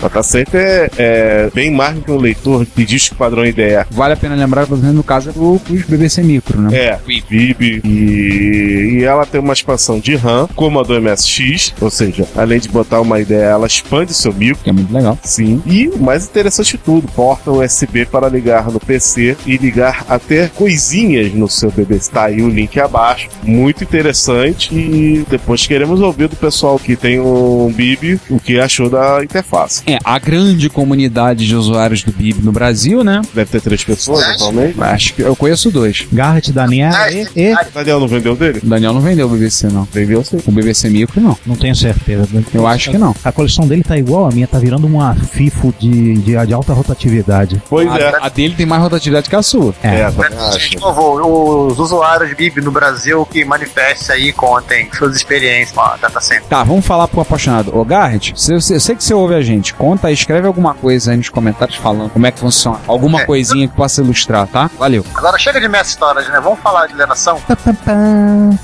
Dataset 0.00 0.50
é, 0.56 0.90
é 0.96 1.50
bem 1.54 1.70
mais 1.70 1.94
do 1.94 2.02
que 2.02 2.10
um 2.10 2.18
leitor 2.18 2.66
de 2.76 2.84
disco 2.84 3.14
padrão 3.16 3.44
IDE. 3.44 3.86
Vale 3.90 4.14
a 4.14 4.16
pena 4.16 4.34
lembrar 4.34 4.66
que 4.66 4.74
no 4.74 5.02
caso 5.02 5.30
é 5.30 5.32
do 5.32 5.56
os 5.56 5.82
BBC 5.84 6.22
Micro, 6.22 6.60
né? 6.60 6.76
É, 6.76 6.98
VIP. 7.06 7.80
E, 7.84 8.98
e 8.98 9.04
ela 9.04 9.24
tem 9.24 9.40
uma 9.40 9.52
expansão 9.52 9.98
de 9.98 10.14
RAM, 10.16 10.48
como 10.54 10.80
a 10.80 10.82
do 10.82 11.00
MSX, 11.00 11.74
ou 11.80 11.90
seja, 11.90 12.26
além 12.36 12.60
de 12.60 12.68
botar 12.68 13.00
uma 13.00 13.20
ideia, 13.20 13.46
ela 13.46 13.66
expande 13.66 14.12
seu 14.12 14.25
micro. 14.32 14.62
Que 14.62 14.70
é 14.70 14.72
muito 14.72 14.92
legal. 14.92 15.18
Sim. 15.22 15.62
E 15.66 15.88
o 15.88 15.98
mais 15.98 16.24
interessante 16.26 16.72
de 16.72 16.78
tudo, 16.78 17.08
porta 17.08 17.50
USB 17.50 18.06
para 18.06 18.28
ligar 18.28 18.70
no 18.70 18.80
PC 18.80 19.36
e 19.46 19.56
ligar 19.56 20.04
até 20.08 20.48
coisinhas 20.48 21.32
no 21.32 21.48
seu 21.48 21.70
BBC. 21.70 22.10
Tá 22.10 22.24
aí 22.26 22.42
o 22.42 22.48
link 22.48 22.78
abaixo. 22.78 23.28
Muito 23.42 23.84
interessante. 23.84 24.74
E 24.74 25.24
depois 25.28 25.66
queremos 25.66 26.00
ouvir 26.00 26.28
do 26.28 26.36
pessoal 26.36 26.78
que 26.78 26.96
tem 26.96 27.20
um 27.20 27.72
BIB 27.72 28.20
o 28.30 28.38
que 28.38 28.58
achou 28.58 28.88
da 28.88 29.22
interface. 29.22 29.82
É, 29.86 29.98
a 30.04 30.18
grande 30.18 30.68
comunidade 30.68 31.46
de 31.46 31.54
usuários 31.54 32.02
do 32.02 32.12
BIB 32.12 32.42
no 32.42 32.52
Brasil, 32.52 33.02
né? 33.04 33.22
Deve 33.34 33.50
ter 33.50 33.60
três 33.60 33.84
pessoas 33.84 34.22
atualmente. 34.24 34.80
Acho 34.80 35.14
que 35.14 35.22
eu 35.22 35.36
conheço 35.36 35.70
dois. 35.70 36.06
Garrett, 36.12 36.52
Daniel 36.52 36.92
e, 37.10 37.40
e... 37.40 37.54
O 37.54 37.58
Daniel 37.74 38.00
não 38.00 38.08
vendeu 38.08 38.36
dele? 38.36 38.60
O 38.62 38.66
Daniel 38.66 38.92
não 38.92 39.00
vendeu 39.00 39.26
o 39.26 39.30
BBC, 39.30 39.68
não. 39.68 39.84
Vendeu 39.92 40.24
sim. 40.24 40.38
O 40.46 40.52
BBC 40.52 40.88
Micro, 40.88 41.20
não. 41.20 41.36
Não 41.46 41.56
tenho 41.56 41.74
certeza. 41.74 42.28
Eu 42.52 42.66
acho 42.66 42.90
que 42.90 42.98
não. 42.98 43.14
A 43.24 43.32
coleção 43.32 43.66
dele 43.66 43.82
tá 43.82 43.98
igual 43.98 44.15
igual 44.16 44.28
a 44.30 44.32
minha, 44.32 44.46
tá 44.48 44.58
virando 44.58 44.86
uma 44.86 45.14
FIFO 45.14 45.74
de, 45.78 46.14
de, 46.14 46.46
de 46.46 46.54
alta 46.54 46.72
rotatividade. 46.72 47.62
Pois 47.68 47.90
a, 47.92 47.98
é. 47.98 48.18
a 48.22 48.28
dele 48.30 48.54
tem 48.54 48.64
mais 48.64 48.82
rotatividade 48.82 49.28
que 49.28 49.36
a 49.36 49.42
sua. 49.42 49.74
É. 49.82 50.00
É, 50.00 50.10
também 50.10 50.30
Gente, 50.30 50.56
acho. 50.56 50.70
por 50.72 50.80
favor, 50.80 51.26
os 51.70 51.78
usuários 51.78 52.34
BIB 52.34 52.62
no 52.62 52.70
Brasil 52.70 53.26
que 53.26 53.44
manifestem 53.44 54.16
aí, 54.16 54.32
contem 54.32 54.88
suas 54.96 55.14
experiências 55.14 55.72
com 55.72 55.80
a 55.82 55.96
data 55.96 56.20
center. 56.20 56.44
Tá, 56.48 56.62
vamos 56.64 56.84
falar 56.86 57.06
pro 57.08 57.20
apaixonado. 57.20 57.76
Ô, 57.76 57.84
Garrett, 57.84 58.32
se- 58.40 58.52
eu 58.54 58.60
sei- 58.60 58.96
que 58.96 59.04
você 59.04 59.12
ouve 59.12 59.34
a 59.34 59.42
gente. 59.42 59.74
Conta 59.74 60.08
aí, 60.08 60.14
escreve 60.14 60.46
alguma 60.46 60.72
coisa 60.74 61.10
aí 61.10 61.16
nos 61.18 61.28
comentários 61.28 61.76
falando 61.76 62.08
como 62.10 62.26
é 62.26 62.30
que 62.30 62.38
funciona. 62.40 62.78
Alguma 62.86 63.20
É. 63.20 63.24
coisinha 63.26 63.68
que 63.68 63.74
possa 63.76 64.00
ilustrar, 64.00 64.46
tá? 64.46 64.70
Valeu. 64.78 65.04
Agora 65.14 65.38
chega 65.38 65.60
de 65.60 65.68
minhas 65.68 65.88
histórias, 65.88 66.26
né? 66.28 66.40
Vamos 66.42 66.60
falar 66.60 66.86
de 66.86 66.94
alienação? 66.94 67.38
Pá, 67.46 67.54
pá, 67.56 67.72
pá, 67.74 67.96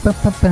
pá, 0.05 0.13
pá, 0.23 0.31
pá. 0.41 0.49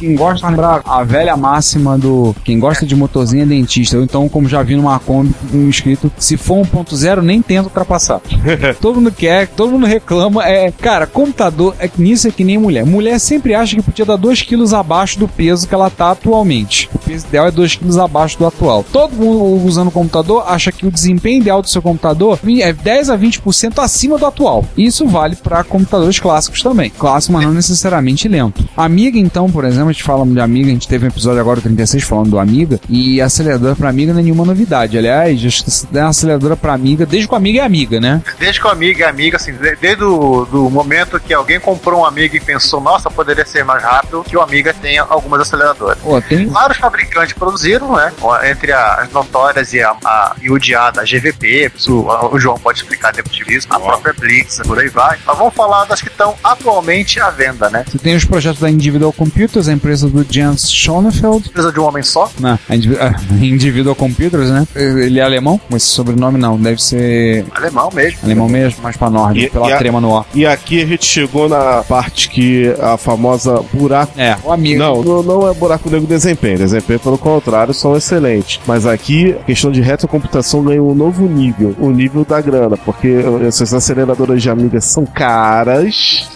Quem 0.00 0.14
gosta 0.14 0.46
de 0.46 0.52
lembrar 0.52 0.80
a 0.86 1.04
velha 1.04 1.36
máxima 1.36 1.98
do 1.98 2.34
quem 2.42 2.58
gosta 2.58 2.86
de 2.86 2.96
motorzinho 2.96 3.42
é 3.42 3.46
dentista. 3.46 3.98
Ou 3.98 4.02
então, 4.02 4.30
como 4.30 4.48
já 4.48 4.62
vi 4.62 4.74
numa 4.74 4.98
Kombi, 4.98 5.34
um 5.52 5.68
escrito: 5.68 6.10
se 6.16 6.38
for 6.38 6.64
1.0, 6.64 7.20
nem 7.20 7.42
tenta 7.42 7.64
ultrapassar. 7.64 8.18
todo 8.80 8.96
mundo 8.96 9.12
quer, 9.12 9.46
todo 9.48 9.72
mundo 9.72 9.84
reclama. 9.84 10.42
É, 10.48 10.70
cara, 10.70 11.06
computador 11.06 11.76
é 11.78 11.86
que 11.86 12.00
nisso 12.00 12.26
é 12.26 12.30
que 12.30 12.42
nem 12.42 12.56
mulher. 12.56 12.86
Mulher 12.86 13.18
sempre 13.20 13.52
acha 13.52 13.76
que 13.76 13.82
podia 13.82 14.06
dar 14.06 14.16
2 14.16 14.40
quilos 14.40 14.72
abaixo 14.72 15.18
do 15.18 15.28
peso 15.28 15.68
que 15.68 15.74
ela 15.74 15.90
tá 15.90 16.12
atualmente. 16.12 16.88
O 16.94 16.98
peso 16.98 17.26
ideal 17.26 17.48
é 17.48 17.50
2 17.50 17.76
quilos 17.76 17.98
abaixo 17.98 18.38
do 18.38 18.46
atual. 18.46 18.82
Todo 18.90 19.14
mundo 19.14 19.66
usando 19.66 19.90
computador 19.90 20.44
acha 20.48 20.72
que 20.72 20.86
o 20.86 20.90
desempenho 20.90 21.42
ideal 21.42 21.60
do 21.60 21.68
seu 21.68 21.82
computador 21.82 22.40
é 22.62 22.72
10 22.72 23.10
a 23.10 23.18
20% 23.18 23.78
acima 23.78 24.16
do 24.16 24.24
atual. 24.24 24.64
Isso 24.78 25.06
vale 25.06 25.36
para 25.36 25.62
computadores 25.62 26.18
clássicos 26.18 26.62
também. 26.62 26.88
Clássico, 26.88 27.34
mas 27.34 27.44
não 27.44 27.52
necessariamente 27.52 28.28
lento. 28.28 28.66
Amiga, 28.74 29.18
então, 29.18 29.50
por 29.50 29.66
exemplo, 29.66 29.89
a 29.90 29.92
gente 29.92 30.02
fala 30.04 30.24
de 30.26 30.40
Amiga, 30.40 30.68
a 30.68 30.72
gente 30.72 30.88
teve 30.88 31.04
um 31.04 31.08
episódio 31.08 31.40
agora, 31.40 31.58
o 31.58 31.62
36, 31.62 32.02
falando 32.04 32.30
do 32.30 32.38
Amiga, 32.38 32.80
e 32.88 33.20
aceleradora 33.20 33.74
para 33.76 33.88
Amiga 33.88 34.12
não 34.12 34.20
é 34.20 34.22
nenhuma 34.22 34.44
novidade. 34.44 34.96
Aliás, 34.98 35.44
acho 35.44 35.64
que 35.64 35.70
se 35.70 35.86
der 35.86 36.00
uma 36.02 36.10
aceleradora 36.10 36.56
para 36.56 36.72
Amiga, 36.72 37.04
desde 37.06 37.28
que 37.28 37.34
o 37.34 37.36
Amiga 37.36 37.60
é 37.60 37.62
Amiga, 37.64 38.00
né? 38.00 38.22
Desde 38.38 38.60
que 38.60 38.66
o 38.66 38.70
amigo 38.70 39.02
é 39.02 39.04
amiga, 39.06 39.36
assim, 39.36 39.52
de- 39.52 39.76
desde 39.76 40.04
o 40.04 40.44
do 40.50 40.70
momento 40.70 41.18
que 41.20 41.32
alguém 41.34 41.58
comprou 41.60 42.00
um 42.00 42.04
amigo 42.04 42.34
e 42.36 42.40
pensou, 42.40 42.80
nossa, 42.80 43.10
poderia 43.10 43.44
ser 43.44 43.64
mais 43.64 43.82
rápido, 43.82 44.24
que 44.26 44.36
o 44.36 44.40
Amiga 44.40 44.74
tem 44.74 44.98
algumas 44.98 45.40
aceleradoras. 45.42 45.98
Pô, 45.98 46.20
tem. 46.20 46.46
Vários 46.46 46.78
fabricantes 46.78 47.32
produziram, 47.34 47.94
né? 47.96 48.12
Entre 48.50 48.72
a- 48.72 48.94
as 49.02 49.10
notórias 49.12 49.72
e 49.72 49.80
a, 49.80 49.90
a 50.04 50.36
e 50.42 50.50
odiada 50.50 51.04
GVP, 51.04 51.70
isso, 51.76 52.06
o 52.32 52.38
João 52.38 52.58
pode 52.58 52.78
explicar 52.78 53.12
depois 53.12 53.36
disso, 53.46 53.66
a 53.70 53.78
própria 53.80 54.12
Blitz, 54.18 54.60
por 54.66 54.78
aí 54.78 54.88
vai. 54.88 55.18
Mas 55.26 55.36
vamos 55.38 55.54
falar 55.54 55.84
das 55.84 56.00
que 56.00 56.08
estão 56.08 56.34
atualmente 56.42 57.20
à 57.20 57.30
venda, 57.30 57.68
né? 57.70 57.84
Você 57.86 57.98
tem 57.98 58.14
os 58.16 58.24
projetos 58.24 58.60
da 58.60 58.70
Individual 58.70 59.12
Computers, 59.12 59.68
a 59.68 59.72
empresa 59.80 60.08
do 60.08 60.24
Jens 60.28 60.70
Schonefeld, 60.70 61.48
Precisa 61.48 61.72
de 61.72 61.80
um 61.80 61.84
homem 61.84 62.02
só? 62.02 62.30
a 62.42 63.34
Individual 63.44 63.94
Computers, 63.96 64.50
né? 64.50 64.66
Ele 64.76 65.18
é 65.18 65.22
alemão? 65.22 65.60
Esse 65.74 65.86
sobrenome 65.86 66.38
não, 66.38 66.56
deve 66.58 66.82
ser 66.82 67.44
Alemão 67.54 67.88
mesmo. 67.92 68.18
alemão 68.22 68.48
mesmo, 68.48 68.82
mais 68.82 68.96
pra 68.96 69.08
norte, 69.10 69.40
E- 69.40 69.50
pela 69.50 69.68
e 69.68 69.72
a- 69.72 69.78
trema 69.78 70.00
no 70.00 70.10
ó. 70.10 70.24
E 70.34 70.44
aqui 70.46 70.82
a 70.82 70.86
gente 70.86 71.04
chegou 71.06 71.48
na 71.48 71.82
parte 71.82 72.28
que 72.28 72.74
a 72.80 72.96
famosa 72.96 73.62
buraco. 73.72 74.12
É, 74.20 74.36
o 74.44 74.52
amigo. 74.52 74.78
Não, 74.78 75.02
não, 75.02 75.22
não 75.22 75.48
é 75.48 75.54
buraco 75.54 75.88
negro 75.90 76.06
desempenho. 76.06 76.58
Desempenho, 76.58 77.00
pelo 77.00 77.16
contrário, 77.18 77.72
são 77.72 77.96
excelentes. 77.96 78.60
Mas 78.66 78.84
aqui, 78.86 79.34
a 79.40 79.44
questão 79.44 79.70
de 79.70 79.80
retrocomputação 79.80 80.62
ganhou 80.62 80.90
um 80.90 80.94
novo 80.94 81.26
nível. 81.26 81.74
O 81.78 81.90
nível 81.90 82.24
da 82.24 82.40
grana. 82.40 82.76
Porque 82.76 83.08
essas 83.46 83.72
aceleradoras 83.72 84.42
de 84.42 84.50
amigas 84.50 84.84
são 84.84 85.06
caras. 85.06 86.28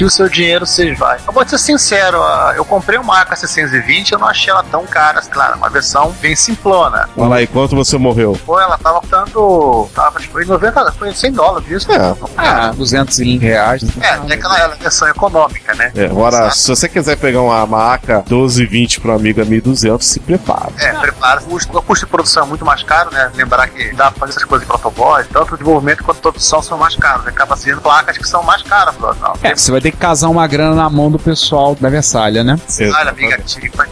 Que 0.00 0.04
o 0.04 0.08
seu 0.08 0.30
dinheiro 0.30 0.64
se 0.64 0.94
vai. 0.94 1.18
Eu 1.26 1.30
vou 1.30 1.46
ser 1.46 1.58
sincero, 1.58 2.16
eu 2.56 2.64
comprei 2.64 2.98
uma 2.98 3.20
AK-620, 3.20 4.12
eu 4.12 4.18
não 4.18 4.28
achei 4.28 4.50
ela 4.50 4.62
tão 4.62 4.86
cara, 4.86 5.20
claro, 5.20 5.58
uma 5.58 5.68
versão 5.68 6.10
bem 6.22 6.34
simplona. 6.34 7.06
Olha 7.14 7.34
aí, 7.34 7.46
quanto 7.46 7.76
você 7.76 7.98
morreu? 7.98 8.34
Pô, 8.46 8.58
ela 8.58 8.78
tava 8.78 8.98
custando, 9.02 9.90
tava 9.94 10.18
tipo, 10.18 10.40
em 10.40 10.46
90, 10.46 10.92
foi 10.92 11.12
100 11.12 11.32
dólares 11.32 11.70
isso. 11.70 11.92
É. 11.92 12.14
Ah, 12.38 12.72
220 12.74 13.42
reais. 13.42 13.82
É, 14.00 14.16
tem 14.16 14.38
aquela 14.38 14.68
versão 14.68 15.06
econômica, 15.06 15.74
né? 15.74 15.92
É, 15.94 16.06
agora, 16.06 16.36
Exato. 16.36 16.56
se 16.56 16.68
você 16.68 16.88
quiser 16.88 17.18
pegar 17.18 17.42
uma, 17.42 17.62
uma 17.64 17.92
AK 17.92 18.08
1220 18.26 19.00
para 19.00 19.14
amiga 19.14 19.44
1200, 19.44 20.06
se 20.06 20.18
prepara. 20.18 20.72
É, 20.78 20.94
prepara. 20.94 21.42
O 21.42 21.44
custo, 21.44 21.76
o 21.76 21.82
custo 21.82 22.06
de 22.06 22.10
produção 22.10 22.44
é 22.44 22.46
muito 22.46 22.64
mais 22.64 22.82
caro, 22.82 23.10
né? 23.12 23.30
Lembrar 23.34 23.68
que 23.68 23.94
dá 23.94 24.10
pra 24.10 24.20
fazer 24.20 24.30
essas 24.30 24.44
coisas 24.44 24.66
em 24.66 24.70
protoboard, 24.70 25.28
tanto 25.28 25.54
o 25.54 25.58
desenvolvimento 25.58 26.02
quanto 26.02 26.20
a 26.20 26.22
produção 26.22 26.62
são 26.62 26.78
mais 26.78 26.96
caros. 26.96 27.26
né? 27.26 27.32
Acaba 27.32 27.54
sendo 27.54 27.82
placas 27.82 28.16
que 28.16 28.26
são 28.26 28.42
mais 28.42 28.62
caras, 28.62 28.94
pro 28.96 29.14
não. 29.16 29.34
É, 29.42 29.54
você 29.54 29.70
vai 29.70 29.80
ter 29.82 29.89
que 29.92 29.98
casar 29.98 30.28
uma 30.28 30.46
grana 30.46 30.74
na 30.74 30.88
mão 30.88 31.10
do 31.10 31.18
pessoal 31.18 31.74
da 31.74 31.88
Versalha, 31.88 32.42
né? 32.42 32.58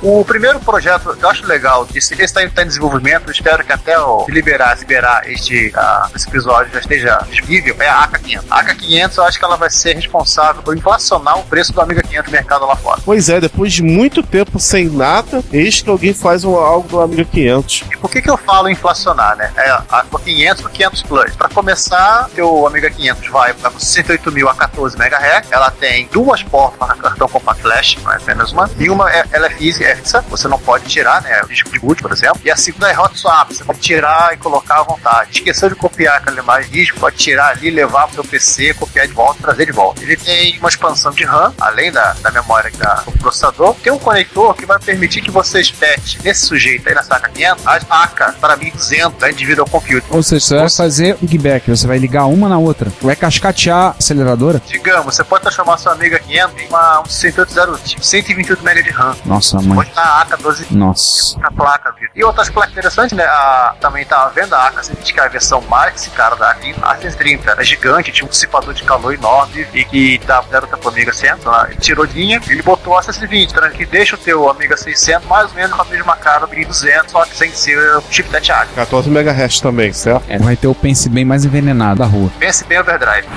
O 0.03 0.25
primeiro 0.25 0.59
projeto 0.61 1.17
que 1.17 1.25
eu 1.25 1.29
acho 1.29 1.47
legal, 1.47 1.87
esse 1.95 2.15
está 2.21 2.43
em, 2.43 2.51
tá 2.51 2.63
em 2.63 2.67
desenvolvimento, 2.67 3.31
espero 3.31 3.65
que 3.65 3.73
até 3.73 3.99
o 3.99 4.27
liberar, 4.29 4.77
liberar 4.79 5.31
este, 5.31 5.73
ah, 5.77 6.09
esse 6.15 6.29
episódio 6.29 6.73
já 6.73 6.81
esteja 6.81 7.27
disponível, 7.31 7.77
é 7.79 7.89
a 7.89 8.09
AK500. 8.09 8.45
A 8.51 8.65
AK500 8.65 9.17
eu 9.19 9.25
acho 9.25 9.39
que 9.39 9.45
ela 9.45 9.57
vai 9.57 9.71
ser 9.71 9.95
responsável 9.95 10.63
por 10.63 10.77
inflacionar 10.77 11.39
o 11.39 11.45
preço 11.45 11.73
do 11.73 11.81
Amiga 11.81 12.03
500 12.03 12.27
no 12.27 12.33
mercado 12.33 12.67
lá 12.67 12.77
fora. 12.77 13.01
Pois 13.05 13.29
é, 13.29 13.41
depois 13.41 13.73
de 13.73 13.83
muito 13.83 14.23
tempo 14.23 14.59
sem 14.59 14.89
nada, 14.89 15.43
eis 15.53 15.81
que 15.83 15.91
alguém 15.91 16.15
faz 16.15 16.45
um, 16.45 16.57
algo 16.57 16.89
do 16.89 17.01
Amiga 17.01 17.25
500. 17.25 17.85
E 17.93 17.97
por 17.97 18.11
que 18.11 18.23
que 18.23 18.31
eu 18.31 18.37
falo 18.37 18.69
inflacionar, 18.69 19.37
né? 19.37 19.53
É 19.57 19.71
a 19.71 19.99
a 19.99 20.05
500 20.05 20.63
por 20.63 20.71
500 20.71 21.03
Plus. 21.03 21.37
Para 21.37 21.49
começar, 21.49 22.29
teu 22.35 22.67
Amiga 22.67 22.91
500 22.91 23.29
vai 23.29 23.53
para 23.55 23.71
68.000 23.71 24.49
a 24.49 24.55
14 24.55 24.97
MHz. 24.97 25.51
Ela 25.51 25.71
tem 25.71 25.88
duas 26.13 26.43
portas 26.43 26.79
para 26.79 26.95
cartão 26.95 27.29
compact 27.29 27.63
flash, 27.63 27.99
não 28.03 28.13
é 28.13 28.17
apenas 28.17 28.53
uma. 28.53 28.71
E 28.79 28.89
uma 28.91 29.11
é, 29.11 29.25
ela 29.33 29.47
é 29.47 29.49
é 29.49 29.97
fixa, 29.97 30.25
você 30.29 30.49
não 30.49 30.59
pode 30.59 30.87
tirar, 30.87 31.23
né? 31.23 31.41
O 31.43 31.49
disco 31.49 31.71
de 31.71 31.79
boot, 31.79 32.03
por 32.03 32.13
exemplo. 32.13 32.41
E 32.45 32.51
a 32.51 32.57
segunda 32.57 32.91
é 32.91 32.99
hot 32.99 33.19
swap, 33.19 33.51
você 33.51 33.65
pode 33.65 33.81
tirar 33.81 34.33
e 34.33 34.37
colocar 34.37 34.81
à 34.81 34.83
vontade. 34.83 35.31
Esqueceu 35.33 35.69
de 35.69 35.75
copiar 35.75 36.17
aquela 36.17 36.39
imagem 36.41 36.71
disco, 36.71 36.99
pode 37.01 37.17
tirar 37.17 37.49
ali, 37.49 37.71
levar 37.71 38.07
pro 38.07 38.15
seu 38.15 38.25
PC, 38.25 38.75
copiar 38.75 39.07
de 39.07 39.13
volta, 39.13 39.43
trazer 39.43 39.67
de 39.67 39.73
volta. 39.73 40.03
Ele 40.03 40.17
tem 40.17 40.59
uma 40.59 40.69
expansão 40.69 41.13
de 41.13 41.25
RAM, 41.25 41.53
além 41.61 41.91
da, 41.91 42.13
da 42.15 42.31
memória 42.31 42.71
da, 42.79 42.95
do 43.03 43.13
processador. 43.13 43.75
Tem 43.83 43.93
um 43.93 43.99
conector 43.99 44.55
que 44.55 44.67
vai 44.67 44.79
permitir 44.79 45.23
que 45.23 45.31
você 45.31 45.61
espete 45.61 46.19
nesse 46.23 46.47
sujeito 46.47 46.89
aí 46.89 46.95
na 46.95 47.03
saca 47.03 47.29
500 47.29 47.67
a 47.67 48.03
AK 48.05 48.35
para 48.41 48.57
1200 48.57 49.19
da 49.19 49.31
Individual 49.31 49.69
Computer. 49.69 50.05
Ou 50.11 50.23
seja, 50.23 50.45
você 50.45 50.57
vai 50.57 50.71
fazer 50.71 51.17
piggyback, 51.17 51.71
você 51.71 51.87
vai 51.87 51.99
ligar 51.99 52.27
uma 52.27 52.49
na 52.49 52.59
outra. 52.59 52.93
Vai 53.01 53.17
cascatear 53.17 53.79
a 53.79 53.91
aceleradora. 53.99 54.63
Digamos, 54.67 55.15
você 55.15 55.25
pode 55.25 55.43
transformar 55.43 55.78
sua 55.79 55.93
amiga 55.93 56.19
500 56.19 56.63
em 56.63 56.69
uma 56.69 57.01
um 57.01 57.07
128, 57.07 58.05
128 58.05 58.63
MB 58.63 58.83
de 58.83 58.91
RAM. 58.91 59.17
Nossa, 59.25 59.61
mãe. 59.61 59.77
Pode 59.77 59.89
estar 59.91 60.03
a 60.03 60.21
AK 60.23 60.43
12 60.43 60.67
Nossa. 60.71 61.39
na 61.39 61.51
placa, 61.51 61.95
viu? 61.99 62.09
E 62.15 62.25
outras 62.25 62.51
placas 62.51 62.73
interessantes, 62.73 63.17
né? 63.17 63.25
A, 63.25 63.75
também 63.81 64.05
tá 64.05 64.25
à 64.25 64.29
venda 64.29 64.57
a 64.57 64.69
AK-120, 64.69 65.13
que 65.13 65.21
é 65.21 65.25
a 65.25 65.29
versão 65.29 65.61
mais 65.63 66.07
cara 66.09 66.37
da 66.37 66.51
AK. 66.51 66.75
A 66.83 66.97
130 66.97 67.51
era 67.51 67.65
gigante, 67.65 68.13
tinha 68.13 68.27
um 68.27 68.31
dissipador 68.31 68.75
de 68.75 68.83
calor 68.83 69.15
enorme 69.15 69.67
e 69.73 69.85
que 69.85 70.19
dava 70.27 70.49
zero 70.49 70.67
pra 70.67 70.79
Amiga 70.89 71.13
100. 71.13 71.31
Né? 71.31 71.37
Ele 71.71 71.77
tirou 71.81 72.05
linha, 72.05 72.41
ele 72.49 72.63
botou 72.63 72.97
a 72.97 73.03
120, 73.03 73.55
né? 73.55 73.71
que 73.71 73.87
deixa 73.87 74.17
o 74.17 74.19
teu 74.19 74.49
Amiga 74.49 74.77
600 74.77 75.29
mais 75.29 75.51
ou 75.51 75.55
menos 75.55 75.73
com 75.73 75.83
a 75.83 75.85
mesma 75.85 76.17
cara 76.17 76.47
do 76.47 76.49
1200, 76.49 77.13
só 77.13 77.25
que 77.25 77.37
sem 77.37 77.53
ser 77.53 77.79
o 77.97 78.03
chipset 78.11 78.51
AK. 78.51 78.69
14 78.75 79.09
MHz 79.11 79.61
também, 79.61 79.93
certo? 79.93 80.25
É, 80.29 80.39
vai 80.39 80.57
ter 80.57 80.67
o 80.67 80.75
pense 80.75 81.09
bem 81.09 81.25
mais 81.25 81.45
envenenado 81.45 82.01
da 82.01 82.07
rua. 82.07 82.31
Pense 82.39 82.65
bem 82.65 82.79
overdrive. 82.79 83.29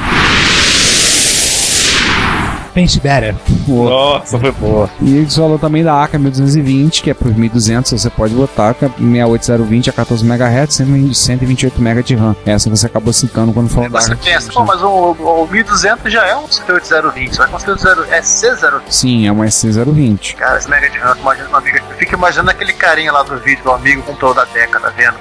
Pense 2.74 3.00
better. 3.00 3.36
Nossa, 3.68 4.40
foi 4.40 4.52
boa. 4.52 4.90
E 5.02 5.18
ele 5.18 5.30
falou 5.30 5.60
também 5.60 5.84
da 5.84 6.04
AK 6.04 6.14
1220, 6.14 7.04
que 7.04 7.10
é 7.10 7.14
por 7.14 7.34
1200, 7.34 7.92
você 7.92 8.10
pode 8.10 8.34
botar, 8.34 8.74
que 8.74 8.86
é 8.86 8.90
68020 8.90 9.90
a 9.90 9.94
14 9.94 10.26
MHz, 10.26 10.82
128 11.14 11.82
MB 11.82 12.04
de 12.04 12.16
RAM. 12.16 12.36
Essa 12.46 12.70
você 12.70 12.86
acabou 12.86 13.14
citando 13.14 13.54
quando 13.54 13.70
falou 13.70 13.90
da 13.90 14.00
Você 14.00 14.16
pensa, 14.16 14.52
pô, 14.52 14.64
mas 14.64 14.82
o, 14.82 15.12
o 15.12 15.48
1200 15.48 16.12
já 16.12 16.26
é 16.26 16.36
um 16.36 16.48
68020, 16.48 17.36
só 17.36 17.46
que 17.46 17.56
um 17.56 17.60
680 17.60 18.16
é 18.16 18.22
C020. 18.22 18.82
Sim, 18.90 19.28
é 19.28 19.32
uma 19.32 19.46
SC020. 19.46 20.36
Cara, 20.36 20.58
esse 20.58 20.70
mega 20.70 20.90
de 20.90 20.98
RAM, 20.98 21.16
imagina 21.20 21.50
uma 21.50 21.58
amiga. 21.58 21.82
Eu 21.90 21.98
fico 21.98 22.16
imaginando 22.16 22.52
aquele 22.52 22.74
carinha 22.74 23.12
lá 23.12 23.24
do 23.24 23.38
vídeo 23.38 23.64
do 23.64 23.72
amigo 23.72 24.02
com 24.04 24.14
toda 24.16 24.42
a 24.42 24.46
década, 24.46 24.94
vendo? 24.96 25.16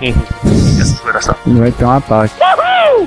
Essa 0.81 0.97
seguração. 0.97 1.35
Ele 1.47 1.61
vai 1.61 1.73
ter 1.73 1.85
um 1.85 1.91
ataque. 1.91 2.35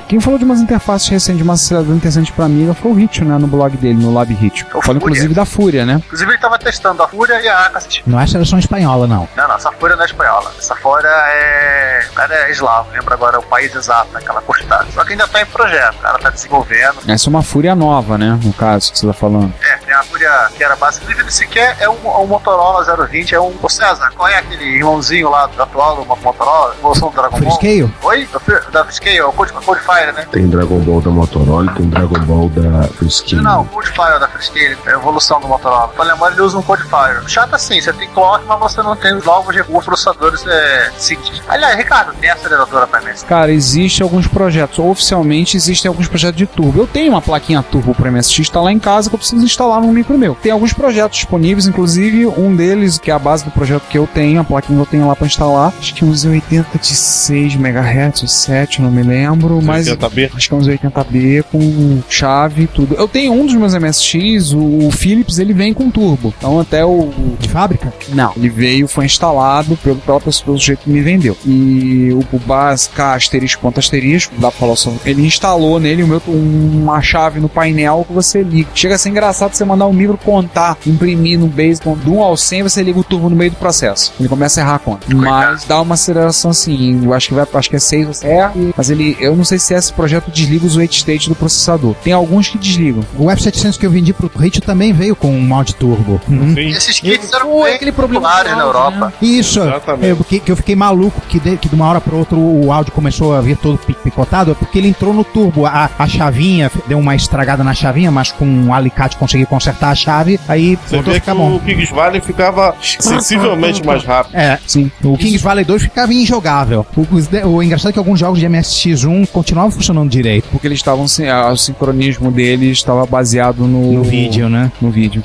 Quem 0.02 0.20
falou 0.20 0.38
de 0.38 0.44
umas 0.44 0.60
interfaces 0.60 1.08
recentes, 1.08 1.38
de 1.38 1.42
uma 1.42 1.54
aceleradora 1.54 1.96
interessante 1.96 2.32
pra 2.32 2.44
amiga, 2.44 2.74
foi 2.74 2.90
o 2.90 2.94
Ritio, 2.94 3.24
né? 3.24 3.36
No 3.38 3.46
blog 3.46 3.76
dele, 3.76 4.02
no 4.02 4.12
Lab 4.12 4.32
Ritio. 4.32 4.66
O 4.74 4.82
Falou 4.82 4.96
inclusive 4.96 5.34
da 5.34 5.44
Fúria, 5.44 5.84
né? 5.84 6.00
Inclusive 6.04 6.30
ele 6.30 6.38
tava 6.38 6.58
testando 6.58 7.02
a 7.02 7.08
Fúria 7.08 7.40
e 7.40 7.48
a 7.48 7.66
AK. 7.66 8.02
Não 8.06 8.20
é 8.20 8.26
seleção 8.26 8.58
espanhola, 8.58 9.06
não. 9.06 9.28
Não, 9.36 9.48
não, 9.48 9.56
essa 9.56 9.72
Fúria 9.72 9.96
não 9.96 10.02
é 10.02 10.06
espanhola. 10.06 10.52
Essa 10.58 10.74
Fúria 10.76 11.08
é. 11.08 12.06
O 12.10 12.14
cara 12.14 12.34
é 12.34 12.50
eslavo, 12.50 12.90
lembra 12.92 13.14
agora 13.14 13.38
o 13.38 13.42
país 13.42 13.74
exato 13.74 14.12
naquela 14.12 14.40
postagem. 14.42 14.92
Só 14.92 15.04
que 15.04 15.12
ainda 15.12 15.26
tá 15.26 15.40
em 15.42 15.46
projeto, 15.46 15.94
o 15.96 15.98
cara 15.98 16.18
tá 16.18 16.30
desenvolvendo. 16.30 16.98
Essa 17.08 17.28
é 17.28 17.30
uma 17.30 17.42
Fúria 17.42 17.74
nova, 17.74 18.18
né? 18.18 18.38
No 18.42 18.52
caso 18.52 18.92
que 18.92 18.98
você 18.98 19.06
tá 19.06 19.12
falando. 19.12 19.52
É, 19.62 19.76
tem 19.78 19.94
a 19.94 20.02
Fúria 20.02 20.30
que 20.56 20.62
era 20.62 20.76
básico. 20.76 21.04
Inclusive, 21.04 21.32
sequer 21.32 21.76
é 21.80 21.88
um, 21.88 22.22
um 22.22 22.26
Motorola 22.26 22.84
020, 23.06 23.34
é 23.34 23.40
um. 23.40 23.54
Ô 23.62 23.68
César, 23.68 24.10
qual 24.16 24.28
é 24.28 24.38
aquele 24.38 24.64
irmãozinho 24.64 25.30
lá 25.30 25.46
do 25.46 25.62
atual 25.62 25.96
do 25.96 26.04
Motorola? 26.04 26.74
Evolução 26.78 27.10
do 27.10 27.16
Dragon 27.16 27.40
Ball? 27.40 27.58
Freescale? 27.58 27.94
Oi? 28.02 28.28
Da, 28.70 28.82
da 28.82 28.90
Scale, 28.90 29.22
o 29.22 29.32
Code, 29.32 29.52
Codefire, 29.84 30.12
né? 30.12 30.26
Tem 30.30 30.48
Dragon 30.48 30.78
Ball 30.80 31.00
da 31.00 31.10
Motorola 31.10 31.70
e 31.70 31.74
tem 31.74 31.88
Dragon 31.88 32.20
Ball 32.20 32.48
da 32.48 32.82
Freescale. 32.88 33.42
Não, 33.42 33.62
o 33.62 33.64
Codefire 33.66 34.18
da 34.18 34.28
Freescale, 34.28 34.76
é 34.86 34.90
a 34.90 34.94
evolução 34.94 35.40
do 35.40 35.48
Motorola. 35.48 35.88
Pra 35.88 36.04
lembrar, 36.04 36.32
ele 36.32 36.40
usa 36.40 36.58
um 36.58 36.62
Codefire. 36.62 37.22
Chato 37.26 37.54
assim, 37.54 37.80
você 37.80 37.92
tem 37.92 38.08
clock, 38.10 38.44
mas 38.46 38.58
você 38.58 38.82
não 38.82 38.96
tem 38.96 39.14
os 39.14 39.24
novos 39.24 39.54
recursos 39.54 39.84
processadores 39.84 40.44
é, 40.46 40.90
seguintes. 40.96 41.42
Aliás, 41.48 41.76
Ricardo, 41.76 42.14
tem 42.14 42.30
aceleradora 42.30 42.86
pra 42.86 43.00
mim. 43.00 43.12
Cara, 43.28 43.52
existe 43.52 44.02
alguns 44.02 44.26
projetos. 44.26 44.78
Oficialmente 44.78 45.56
existem 45.56 45.88
alguns 45.88 46.08
projetos 46.08 46.36
de 46.36 46.46
turbo. 46.46 46.80
Eu 46.80 46.86
tenho 46.86 47.12
uma 47.12 47.22
plaquinha 47.22 47.62
turbo 47.62 47.94
pro 47.94 48.10
MSX 48.10 48.40
instalar 48.40 48.72
em 48.72 48.78
casa 48.78 49.08
que 49.08 49.14
eu 49.14 49.18
preciso 49.18 49.44
instalar 49.44 49.80
num 49.80 49.92
micro 49.92 50.16
meu. 50.18 50.34
Tem 50.34 50.52
alguns 50.52 50.72
projetos 50.72 51.18
disponíveis, 51.18 51.66
inclusive 51.66 52.26
um 52.26 52.54
deles, 52.54 52.98
que 52.98 53.10
é 53.10 53.14
a 53.14 53.18
base 53.18 53.44
do 53.44 53.50
projeto 53.50 53.84
que 53.88 53.98
eu 53.98 54.06
tenho, 54.06 54.40
a 54.40 54.44
plaquinha 54.44 54.76
que 54.76 54.82
eu 54.82 54.90
tenho 54.90 55.08
lá 55.08 55.14
pra 55.14 55.26
instalar. 55.26 55.72
Acho 55.78 55.94
que 55.94 56.04
é 56.04 56.06
uns 56.06 56.24
86 56.24 57.54
MHz 57.54 58.22
ou 58.22 58.28
7, 58.28 58.82
não 58.82 58.90
me 58.90 59.02
lembro, 59.02 59.60
mas 59.62 59.73
80B. 59.82 60.30
acho 60.34 60.48
que 60.48 60.54
é 60.54 60.56
uns 60.56 60.68
80B 60.68 61.44
com 61.50 62.02
chave 62.08 62.62
e 62.64 62.66
tudo. 62.66 62.94
Eu 62.94 63.08
tenho 63.08 63.32
um 63.32 63.46
dos 63.46 63.54
meus 63.54 63.74
MSX, 63.74 64.52
o 64.52 64.90
Philips, 64.90 65.38
ele 65.38 65.52
vem 65.52 65.72
com 65.72 65.90
turbo. 65.90 66.32
Então 66.38 66.60
até 66.60 66.84
o 66.84 67.10
De 67.38 67.48
fábrica? 67.48 67.92
não, 68.10 68.32
ele 68.36 68.48
veio, 68.48 68.88
foi 68.88 69.04
instalado 69.04 69.76
pelo, 69.78 69.96
pessoa, 70.20 70.44
pelo 70.44 70.58
jeito 70.58 70.80
que 70.84 70.90
me 70.90 71.00
vendeu. 71.00 71.36
E 71.44 72.10
o, 72.12 72.36
o 72.36 72.38
bas 72.38 72.90
K 72.94 73.14
asterisco 73.14 73.62
ponto 73.62 73.78
asterisco, 73.78 74.34
dá 74.38 74.50
pra 74.50 74.60
falar 74.60 74.76
só. 74.76 74.92
Ele 75.04 75.26
instalou 75.26 75.78
nele 75.80 76.02
o 76.02 76.06
meu, 76.06 76.22
uma 76.26 77.00
chave 77.00 77.40
no 77.40 77.48
painel 77.48 78.04
que 78.06 78.12
você 78.12 78.42
liga. 78.42 78.68
Chega 78.74 78.94
a 78.94 78.98
ser 78.98 79.08
engraçado 79.08 79.54
você 79.54 79.64
mandar 79.64 79.86
um 79.86 79.92
micro 79.92 80.18
contar, 80.18 80.76
imprimir 80.86 81.38
no 81.38 81.46
Basic 81.46 81.84
do 81.84 82.14
1 82.14 82.22
ao 82.22 82.36
100, 82.36 82.62
você 82.62 82.82
liga 82.82 82.98
o 82.98 83.04
turbo 83.04 83.30
no 83.30 83.36
meio 83.36 83.50
do 83.50 83.56
processo. 83.56 84.12
Ele 84.18 84.28
começa 84.28 84.60
a 84.60 84.64
errar 84.64 84.74
a 84.76 84.78
conta. 84.78 85.06
Mas 85.14 85.64
dá 85.64 85.80
uma 85.80 85.94
aceleração 85.94 86.50
assim, 86.50 87.04
eu 87.04 87.12
acho 87.12 87.28
que 87.28 87.34
vai, 87.34 87.46
acho 87.54 87.70
que 87.70 87.76
é 87.76 87.78
6 87.78 88.06
você 88.06 88.26
erra, 88.26 88.52
mas 88.76 88.90
ele, 88.90 89.16
eu 89.20 89.34
não 89.36 89.44
sei 89.44 89.58
se 89.58 89.63
esse 89.72 89.92
projeto 89.92 90.30
desliga 90.30 90.66
os 90.66 90.76
wait 90.76 90.92
state 90.92 91.28
do 91.28 91.34
processador. 91.34 91.94
Tem 92.02 92.12
alguns 92.12 92.48
que 92.48 92.58
desligam. 92.58 93.02
O 93.18 93.26
F700 93.26 93.78
que 93.78 93.86
eu 93.86 93.90
vendi 93.90 94.12
pro 94.12 94.30
Ritio 94.36 94.60
também 94.60 94.92
veio 94.92 95.14
com 95.16 95.28
um 95.34 95.40
mod 95.40 95.74
turbo. 95.76 96.20
Uhum. 96.28 96.54
Sim. 96.54 96.68
Esses 96.68 97.00
kits 97.00 97.32
eram 97.32 97.48
Pô, 97.50 97.64
aquele 97.64 97.92
problema 97.92 98.42
na 98.44 98.58
Europa. 98.62 99.12
Isso, 99.22 99.60
Exatamente. 99.60 100.06
eu, 100.08 100.16
que, 100.24 100.40
que 100.40 100.50
eu 100.52 100.56
fiquei 100.56 100.74
maluco 100.74 101.20
que 101.28 101.38
de, 101.38 101.56
que 101.56 101.68
de 101.68 101.74
uma 101.74 101.86
hora 101.88 102.00
para 102.00 102.14
outra 102.16 102.36
o 102.36 102.70
áudio 102.72 102.92
começou 102.92 103.34
a 103.34 103.40
vir 103.40 103.56
todo 103.56 103.78
pi- 103.78 103.94
picotado, 104.02 104.50
é 104.50 104.54
porque 104.54 104.78
ele 104.78 104.88
entrou 104.88 105.12
no 105.14 105.22
turbo. 105.24 105.66
A, 105.66 105.88
a 105.98 106.06
chavinha 106.06 106.70
deu 106.88 106.98
uma 106.98 107.14
estragada 107.14 107.62
na 107.62 107.72
chavinha, 107.74 108.10
mas 108.10 108.32
com 108.32 108.44
um 108.44 108.74
alicate 108.74 109.16
consegui 109.16 109.46
consertar 109.46 109.90
a 109.90 109.94
chave, 109.94 110.38
aí 110.48 110.76
Você 110.86 110.96
voltou 110.96 111.10
a 111.12 111.14
vê 111.14 111.20
que 111.20 111.26
ficar 111.26 111.34
bom. 111.34 111.56
o 111.56 111.60
Kings 111.60 111.92
Valley 111.94 112.20
ficava 112.20 112.74
sensivelmente 112.80 113.84
mais 113.84 114.04
rápido. 114.04 114.34
É, 114.36 114.58
sim. 114.66 114.90
O 115.02 115.16
Kings 115.16 115.38
Valley 115.42 115.64
2 115.64 115.82
ficava 115.82 116.12
injogável. 116.12 116.86
O, 116.96 117.04
de- 117.20 117.44
o 117.44 117.62
engraçado 117.62 117.90
é 117.90 117.92
que 117.92 117.98
alguns 117.98 118.18
jogos 118.18 118.38
de 118.40 118.46
MSX1 118.46 119.26
continuavam 119.54 119.70
funcionando 119.70 120.10
direito. 120.10 120.48
Porque 120.50 120.66
eles 120.66 120.78
estavam, 120.78 121.06
ah, 121.30 121.52
o 121.52 121.56
sincronismo 121.56 122.30
deles 122.30 122.78
estava 122.78 123.06
baseado 123.06 123.66
no, 123.66 123.92
No 123.92 124.02
vídeo, 124.02 124.48
né? 124.48 124.70
No 124.80 124.90
vídeo. 124.90 125.22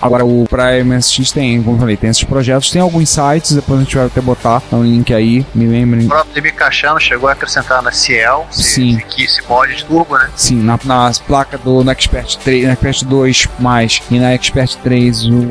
Agora, 0.00 0.24
o 0.24 0.46
pra 0.48 0.82
MSX 0.82 1.32
tem, 1.32 1.62
como 1.62 1.76
eu 1.76 1.80
falei, 1.80 1.96
tem 1.96 2.10
esses 2.10 2.24
projetos, 2.24 2.70
tem 2.70 2.80
alguns 2.80 3.08
sites, 3.08 3.52
depois 3.52 3.80
a 3.80 3.82
gente 3.82 3.96
vai 3.96 4.06
até 4.06 4.20
botar 4.20 4.62
um 4.72 4.84
link 4.84 5.12
aí, 5.12 5.44
me 5.54 5.66
lembrem. 5.66 6.06
O 6.06 6.08
próprio 6.08 6.34
DB 6.34 6.52
Cachano 6.52 7.00
chegou 7.00 7.28
a 7.28 7.32
acrescentar 7.32 7.82
na 7.82 7.90
Ciel, 7.90 8.46
Sim. 8.50 8.96
esse, 8.96 9.04
kit, 9.06 9.24
esse 9.24 9.48
mod 9.48 9.74
de 9.74 9.84
turbo, 9.84 10.16
né? 10.16 10.30
Sim, 10.36 10.62
na, 10.62 10.78
nas 10.84 11.18
placas 11.18 11.60
do 11.60 11.82
no 11.82 11.90
Expert 11.90 12.36
3, 12.38 12.64
na 12.64 12.72
Expert 12.72 13.04
2 13.04 13.48
mais 13.58 14.02
e 14.10 14.18
na 14.18 14.32
Expert 14.32 14.76
3 14.82 15.26
o 15.26 15.50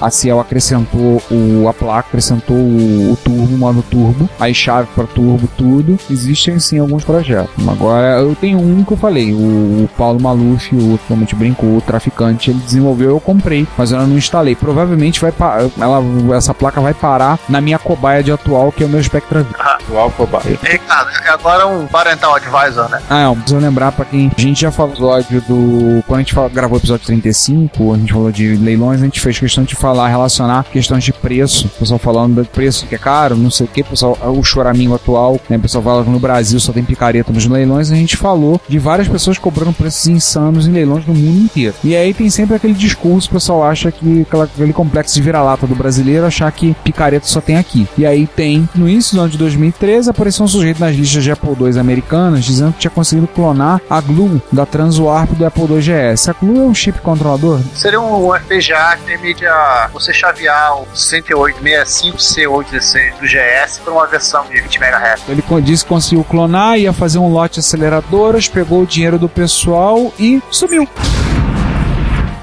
a 0.00 0.10
Ciel 0.10 0.40
acrescentou 0.40 1.22
o, 1.30 1.68
a 1.68 1.72
placa, 1.72 2.08
acrescentou 2.08 2.56
o, 2.56 3.12
o 3.12 3.16
turbo, 3.16 3.54
o 3.54 3.58
modo 3.58 3.82
turbo, 3.82 4.28
aí 4.38 4.54
chave 4.54 4.88
para 4.94 5.06
turbo, 5.06 5.48
tudo. 5.56 5.98
Existem 6.10 6.58
sim 6.58 6.78
alguns 6.78 7.04
projetos. 7.04 7.27
Agora 7.68 8.20
eu 8.20 8.34
tenho 8.34 8.58
um 8.58 8.84
que 8.84 8.92
eu 8.92 8.96
falei, 8.96 9.32
o, 9.32 9.36
o 9.84 9.90
Paulo 9.96 10.20
Maluf, 10.20 10.74
o 10.74 10.98
como 11.08 11.24
te 11.24 11.34
brincou, 11.34 11.76
o 11.76 11.80
traficante, 11.80 12.50
ele 12.50 12.60
desenvolveu, 12.60 13.10
eu 13.10 13.20
comprei, 13.20 13.66
mas 13.76 13.92
eu 13.92 13.98
não 14.06 14.16
instalei. 14.16 14.54
Provavelmente 14.54 15.20
vai 15.20 15.32
ela, 15.80 16.02
essa 16.36 16.54
placa 16.54 16.80
vai 16.80 16.94
parar 16.94 17.38
na 17.48 17.60
minha 17.60 17.78
cobaia 17.78 18.22
de 18.22 18.32
atual, 18.32 18.72
que 18.72 18.82
é 18.82 18.86
o 18.86 18.88
meu 18.88 19.02
Spectra 19.02 19.42
V. 19.42 19.48
O 19.90 19.96
Alpha 19.96 20.26
Bar. 20.26 20.42
E, 20.46 20.72
Ricardo, 20.72 21.10
agora 21.28 21.66
um 21.66 21.86
parental 21.86 22.34
advisor, 22.34 22.88
né? 22.90 23.00
Ah, 23.08 23.24
não, 23.24 23.36
preciso 23.36 23.58
lembrar 23.60 23.92
pra 23.92 24.04
quem. 24.04 24.30
A 24.36 24.40
gente 24.40 24.60
já 24.60 24.70
falou 24.70 24.94
do 24.94 24.98
episódio 25.18 25.40
do. 25.42 26.02
Quando 26.06 26.16
a 26.18 26.22
gente 26.22 26.34
fala- 26.34 26.48
gravou 26.48 26.76
o 26.76 26.80
episódio 26.80 27.06
35, 27.06 27.94
a 27.94 27.96
gente 27.96 28.12
falou 28.12 28.30
de 28.30 28.56
leilões, 28.56 29.00
a 29.00 29.04
gente 29.04 29.20
fez 29.20 29.38
questão 29.38 29.64
de 29.64 29.74
falar, 29.74 30.08
relacionar 30.08 30.64
questões 30.64 31.04
de 31.04 31.12
preço. 31.12 31.66
O 31.66 31.70
pessoal 31.78 31.98
falando 31.98 32.42
do 32.42 32.44
preço 32.48 32.86
que 32.86 32.94
é 32.94 32.98
caro, 32.98 33.34
não 33.36 33.50
sei 33.50 33.66
o 33.66 33.68
que, 33.68 33.82
pessoal, 33.82 34.16
o 34.22 34.42
choraminho 34.42 34.94
atual, 34.94 35.40
né? 35.48 35.56
O 35.56 35.60
pessoal 35.60 35.82
fala 35.84 36.04
que 36.04 36.10
no 36.10 36.18
Brasil 36.20 36.58
só 36.60 36.72
tem 36.72 36.84
picareta 36.84 37.17
nos 37.26 37.46
leilões, 37.46 37.90
a 37.90 37.96
gente 37.96 38.16
falou 38.16 38.60
de 38.68 38.78
várias 38.78 39.08
pessoas 39.08 39.38
cobrando 39.38 39.72
preços 39.72 40.06
insanos 40.06 40.66
em 40.66 40.72
leilões 40.72 41.06
no 41.06 41.14
mundo 41.14 41.44
inteiro. 41.44 41.74
E 41.82 41.96
aí 41.96 42.12
tem 42.12 42.28
sempre 42.30 42.56
aquele 42.56 42.74
discurso, 42.74 43.28
o 43.28 43.32
pessoal 43.32 43.64
acha 43.64 43.90
que 43.90 44.26
aquele 44.42 44.72
complexo 44.72 45.14
de 45.14 45.22
vira-lata 45.22 45.66
do 45.66 45.74
brasileiro 45.74 46.26
achar 46.26 46.50
que 46.52 46.74
picareta 46.84 47.26
só 47.26 47.40
tem 47.40 47.56
aqui. 47.56 47.88
E 47.96 48.06
aí 48.06 48.26
tem, 48.26 48.68
no 48.74 48.88
início 48.88 49.16
do 49.16 49.22
ano 49.22 49.30
de 49.30 49.38
2013, 49.38 50.10
apareceu 50.10 50.44
um 50.44 50.48
sujeito 50.48 50.80
nas 50.80 50.94
listas 50.94 51.24
de 51.24 51.30
Apple 51.30 51.56
II 51.60 51.78
americanas 51.78 52.44
dizendo 52.44 52.72
que 52.72 52.80
tinha 52.80 52.90
conseguido 52.90 53.28
clonar 53.28 53.80
a 53.88 54.00
GLU 54.00 54.42
da 54.52 54.66
Transwarp 54.66 55.30
do 55.32 55.46
Apple 55.46 55.64
II 55.64 55.80
GS. 55.80 56.28
A 56.28 56.32
GLU 56.32 56.62
é 56.62 56.66
um 56.66 56.74
chip 56.74 57.00
controlador? 57.00 57.60
Seria 57.74 58.00
um 58.00 58.34
FPGA 58.34 58.96
que 58.96 59.04
permite 59.04 59.46
a 59.46 59.88
você 59.92 60.12
chavear 60.12 60.80
o 60.80 60.86
6865C816 60.94 63.18
do 63.20 63.26
GS 63.26 63.78
para 63.82 63.92
uma 63.92 64.06
versão 64.06 64.46
de 64.46 64.60
20 64.60 64.76
MHz. 64.76 65.22
Ele 65.28 65.42
disse 65.62 65.84
que 65.84 65.88
conseguiu 65.88 66.24
clonar, 66.24 66.78
ia 66.78 66.92
fazer 66.92 67.07
um 67.16 67.32
lote 67.32 67.54
de 67.54 67.60
aceleradoras, 67.60 68.48
pegou 68.48 68.82
o 68.82 68.86
dinheiro 68.86 69.18
do 69.18 69.28
pessoal 69.28 70.12
e 70.18 70.42
sumiu. 70.50 70.88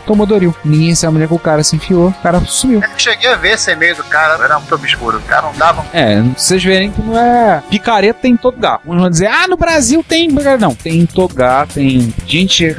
Tomou 0.05 0.25
Doril. 0.25 0.55
Ninguém 0.63 0.95
sabe 0.95 1.15
onde 1.15 1.25
é 1.25 1.27
que 1.27 1.33
o 1.33 1.39
cara 1.39 1.63
se 1.63 1.75
enfiou, 1.75 2.09
o 2.09 2.13
cara 2.13 2.39
sumiu. 2.41 2.81
Eu 2.81 2.89
cheguei 2.97 3.29
a 3.29 3.35
ver 3.35 3.53
esse 3.53 3.71
e-mail 3.71 3.95
do 3.95 4.03
cara, 4.03 4.43
era 4.43 4.59
muito 4.59 4.75
obscuro. 4.75 5.17
O 5.17 5.21
cara 5.21 5.43
não 5.43 5.53
dava. 5.53 5.85
É, 5.93 6.21
vocês 6.21 6.63
verem 6.63 6.91
que 6.91 7.01
não 7.01 7.17
é. 7.17 7.63
Picareta 7.69 8.19
tem 8.21 8.33
em 8.33 8.37
todo 8.37 8.55
lugar. 8.55 8.79
Uns 8.85 8.99
vão 8.99 9.09
dizer, 9.09 9.27
ah, 9.27 9.47
no 9.47 9.57
Brasil 9.57 10.03
tem. 10.07 10.27
Não, 10.59 10.75
tem 10.75 10.99
em 11.01 11.05
todo 11.05 11.31
lugar, 11.31 11.67
tem 11.67 12.13
gente 12.25 12.75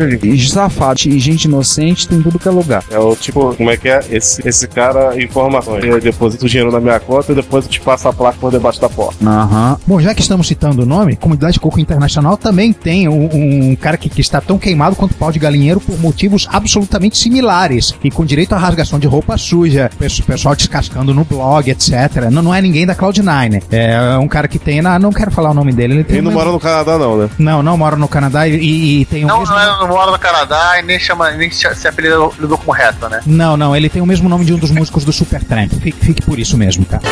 safada 0.48 0.96
e 1.06 1.18
gente 1.18 1.44
inocente, 1.44 2.08
tem 2.08 2.18
em 2.18 2.22
tudo 2.22 2.38
que 2.38 2.48
é 2.48 2.50
lugar. 2.50 2.84
É 2.90 2.98
o 2.98 3.14
tipo, 3.16 3.54
como 3.54 3.70
é 3.70 3.76
que 3.76 3.88
é? 3.88 4.00
Esse, 4.10 4.46
esse 4.46 4.66
cara 4.68 5.20
informações. 5.20 5.84
Eu 5.84 6.00
deposito 6.00 6.46
o 6.46 6.48
dinheiro 6.48 6.70
na 6.70 6.80
minha 6.80 6.98
conta 7.00 7.32
e 7.32 7.34
depois 7.34 7.64
eu 7.64 7.70
te 7.70 7.80
passo 7.80 8.08
a 8.08 8.12
placa 8.12 8.38
por 8.40 8.50
debaixo 8.50 8.80
da 8.80 8.88
porta. 8.88 9.24
Aham. 9.24 9.78
Bom, 9.86 10.00
já 10.00 10.14
que 10.14 10.20
estamos 10.20 10.46
citando 10.46 10.82
o 10.82 10.86
nome, 10.86 11.16
Comunidade 11.16 11.60
Coco 11.60 11.80
Internacional 11.80 12.36
também 12.36 12.72
tem 12.72 13.08
um, 13.08 13.70
um 13.70 13.76
cara 13.76 13.96
que, 13.96 14.08
que 14.08 14.20
está 14.20 14.40
tão 14.40 14.58
queimado 14.58 14.96
quanto 14.96 15.14
pau 15.14 15.32
de 15.32 15.38
galinheiro 15.38 15.80
por 15.80 15.98
motivos 15.98 16.48
absolutamente 16.50 17.15
similares 17.18 17.94
e 18.02 18.10
com 18.10 18.24
direito 18.24 18.54
à 18.54 18.58
rasgação 18.58 18.98
de 18.98 19.06
roupa 19.06 19.36
suja, 19.36 19.90
pesso- 19.98 20.22
pessoal 20.22 20.54
descascando 20.54 21.12
no 21.14 21.24
blog, 21.24 21.70
etc. 21.70 22.30
Não, 22.30 22.42
não 22.42 22.54
é 22.54 22.60
ninguém 22.60 22.86
da 22.86 22.94
Cloud9. 22.94 23.62
É 23.70 24.18
um 24.18 24.28
cara 24.28 24.48
que 24.48 24.58
tem, 24.58 24.80
não 24.82 25.12
quero 25.12 25.30
falar 25.30 25.50
o 25.50 25.54
nome 25.54 25.72
dele. 25.72 25.94
Ele, 25.94 26.04
tem 26.04 26.16
Ele 26.16 26.22
não 26.24 26.30
uma- 26.32 26.38
mora 26.40 26.52
no 26.52 26.60
Canadá, 26.60 26.98
não, 26.98 27.16
né? 27.18 27.28
Não, 27.38 27.62
não 27.62 27.76
mora 27.76 27.96
no 27.96 28.08
Canadá 28.08 28.46
e, 28.48 29.00
e 29.00 29.04
tem 29.06 29.24
o 29.24 29.28
Não, 29.28 29.40
mesmo 29.40 29.54
não, 29.54 29.60
é, 29.62 29.66
não 29.80 29.88
mora 29.88 30.10
no 30.10 30.18
Canadá 30.18 30.78
e 30.78 30.82
nem, 30.82 30.98
chama, 30.98 31.30
nem 31.32 31.50
se 31.50 31.66
apelida 31.88 32.16
lidou 32.38 32.58
como 32.58 32.72
reto, 32.72 33.08
né? 33.08 33.20
Não, 33.26 33.56
não, 33.56 33.74
ele 33.76 33.88
tem 33.88 34.02
o 34.02 34.06
mesmo 34.06 34.28
nome 34.28 34.44
de 34.44 34.52
um 34.54 34.58
dos 34.58 34.70
músicos 34.70 35.04
do 35.04 35.12
Supertramp. 35.12 35.72
Fique, 35.80 36.04
fique 36.04 36.22
por 36.22 36.38
isso 36.38 36.56
mesmo, 36.56 36.84
cara. 36.84 37.02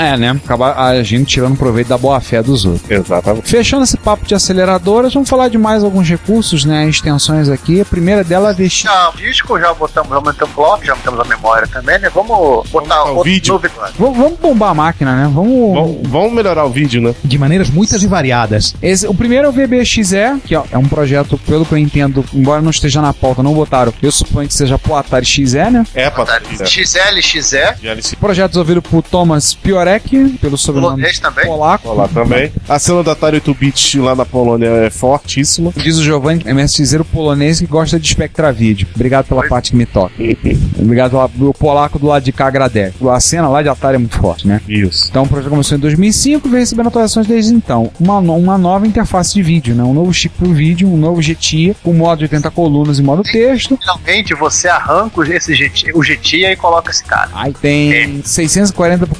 É, 0.00 0.16
né? 0.16 0.30
Acaba 0.44 0.74
a 0.76 1.02
gente 1.02 1.26
tirando 1.26 1.56
proveito 1.56 1.88
da 1.88 1.98
boa 1.98 2.20
fé 2.20 2.42
dos 2.42 2.64
outros. 2.64 2.90
Exatamente. 2.90 3.48
Fechando 3.48 3.84
esse 3.84 3.96
papo 3.96 4.24
de 4.26 4.34
aceleradoras, 4.34 5.12
vamos 5.12 5.28
falar 5.28 5.48
de 5.48 5.58
mais 5.58 5.84
alguns 5.84 6.08
recursos, 6.08 6.64
né? 6.64 6.88
Extensões 6.88 7.48
aqui. 7.48 7.80
A 7.80 7.84
primeira 7.84 8.24
dela 8.24 8.50
é 8.50 8.54
VX. 8.54 8.80
Já, 8.82 9.10
o 9.10 9.16
disco 9.16 9.58
já 9.60 9.74
botamos, 9.74 10.08
já 10.10 10.16
aumentamos 10.16 10.52
o 10.52 10.54
clock, 10.56 10.86
já 10.86 10.92
aumentamos 10.92 11.20
a 11.20 11.24
memória 11.24 11.66
também, 11.68 11.98
né? 11.98 12.08
Vamos 12.14 12.68
botar 12.70 13.04
outro 13.04 13.24
vídeo. 13.24 13.52
novo 13.54 13.66
agora. 13.66 13.92
Vamos, 13.98 14.16
vamos 14.18 14.38
bombar 14.38 14.70
a 14.70 14.74
máquina, 14.74 15.14
né? 15.16 15.30
Vamos. 15.32 15.74
Vamos, 15.74 15.98
vamos 16.08 16.32
melhorar 16.32 16.64
o 16.64 16.70
vídeo, 16.70 17.02
né? 17.02 17.14
De 17.22 17.38
maneiras 17.38 17.68
muitas 17.68 18.02
e 18.02 18.06
variadas. 18.06 18.74
Esse- 18.82 19.06
o 19.06 19.14
primeiro 19.14 19.46
é 19.46 19.48
o 19.50 19.52
VBXE, 19.52 20.40
que 20.46 20.54
ó, 20.56 20.64
é 20.70 20.78
um 20.78 20.88
projeto, 20.88 21.38
pelo 21.46 21.64
que 21.66 21.72
eu 21.72 21.78
entendo, 21.78 22.24
embora 22.32 22.62
não 22.62 22.70
esteja 22.70 23.02
na 23.02 23.12
pauta, 23.12 23.42
não 23.42 23.52
botaram. 23.52 23.92
Eu 24.02 24.10
suponho 24.12 24.48
que 24.48 24.54
seja 24.54 24.78
pro 24.78 24.94
Atari 24.94 25.26
XE, 25.26 25.56
né? 25.70 25.84
É, 25.94 26.08
pra 26.08 26.24
Tá, 26.24 26.40
XL, 26.64 27.20
XE. 27.20 28.16
Projeto 28.18 28.50
desenvolvido 28.52 28.82
por 28.82 29.02
Thomas 29.02 29.52
Piorek, 29.54 29.89
Pelo 30.40 30.56
sobrenome 30.56 30.94
Polonês 30.96 31.18
também. 31.18 31.46
polaco. 31.46 31.88
Olha 31.88 31.98
lá 32.02 32.08
também. 32.08 32.52
A 32.68 32.78
cena 32.78 33.02
da 33.02 33.12
Atari 33.12 33.40
8-bit 33.40 33.98
lá 33.98 34.14
na 34.14 34.24
Polônia 34.24 34.66
é 34.68 34.90
fortíssima. 34.90 35.72
Diz 35.76 35.96
o 35.98 36.02
Giovanni, 36.04 36.42
MSXero 36.44 37.04
polonês 37.04 37.58
que 37.60 37.66
gosta 37.66 37.98
de 37.98 38.08
Spectra 38.08 38.52
Video. 38.52 38.86
Obrigado 38.94 39.26
pela 39.26 39.42
parte 39.48 39.70
que 39.70 39.76
me 39.76 39.86
toca. 39.86 40.12
Obrigado 40.78 41.10
pela- 41.12 41.30
o 41.50 41.54
polaco 41.54 41.98
do 41.98 42.06
lado 42.06 42.22
de 42.22 42.32
cá 42.32 42.46
agradece. 42.46 42.94
A 43.08 43.20
cena 43.20 43.48
lá 43.48 43.62
de 43.62 43.68
Atari 43.68 43.96
é 43.96 43.98
muito 43.98 44.16
forte, 44.18 44.46
né? 44.46 44.60
Isso. 44.68 45.06
Então 45.10 45.22
o 45.24 45.28
projeto 45.28 45.50
começou 45.50 45.76
em 45.76 45.80
2005 45.80 46.46
e 46.46 46.50
vem 46.50 46.60
recebendo 46.60 46.86
atualizações 46.88 47.26
desde 47.26 47.52
então. 47.54 47.90
Uma, 47.98 48.18
uma 48.18 48.58
nova 48.58 48.86
interface 48.86 49.34
de 49.34 49.42
vídeo, 49.42 49.74
né? 49.74 49.82
Um 49.82 49.94
novo 49.94 50.12
chip 50.12 50.34
pro 50.38 50.52
vídeo, 50.52 50.88
um 50.88 50.96
novo 50.96 51.20
GTIA, 51.20 51.74
com 51.82 51.92
modo 51.92 52.18
de 52.18 52.24
80 52.24 52.50
colunas 52.50 52.98
e 52.98 53.02
modo 53.02 53.22
texto. 53.22 53.78
Finalmente 53.80 54.34
você 54.34 54.68
arranca 54.68 55.20
esse 55.34 55.54
GT, 55.54 55.92
o 55.94 56.00
GTIA 56.00 56.52
e 56.52 56.56
coloca 56.56 56.90
esse 56.90 57.04
cara. 57.04 57.30
Aí 57.34 57.52
tem 57.52 58.20
640 58.24 59.06
por 59.06 59.16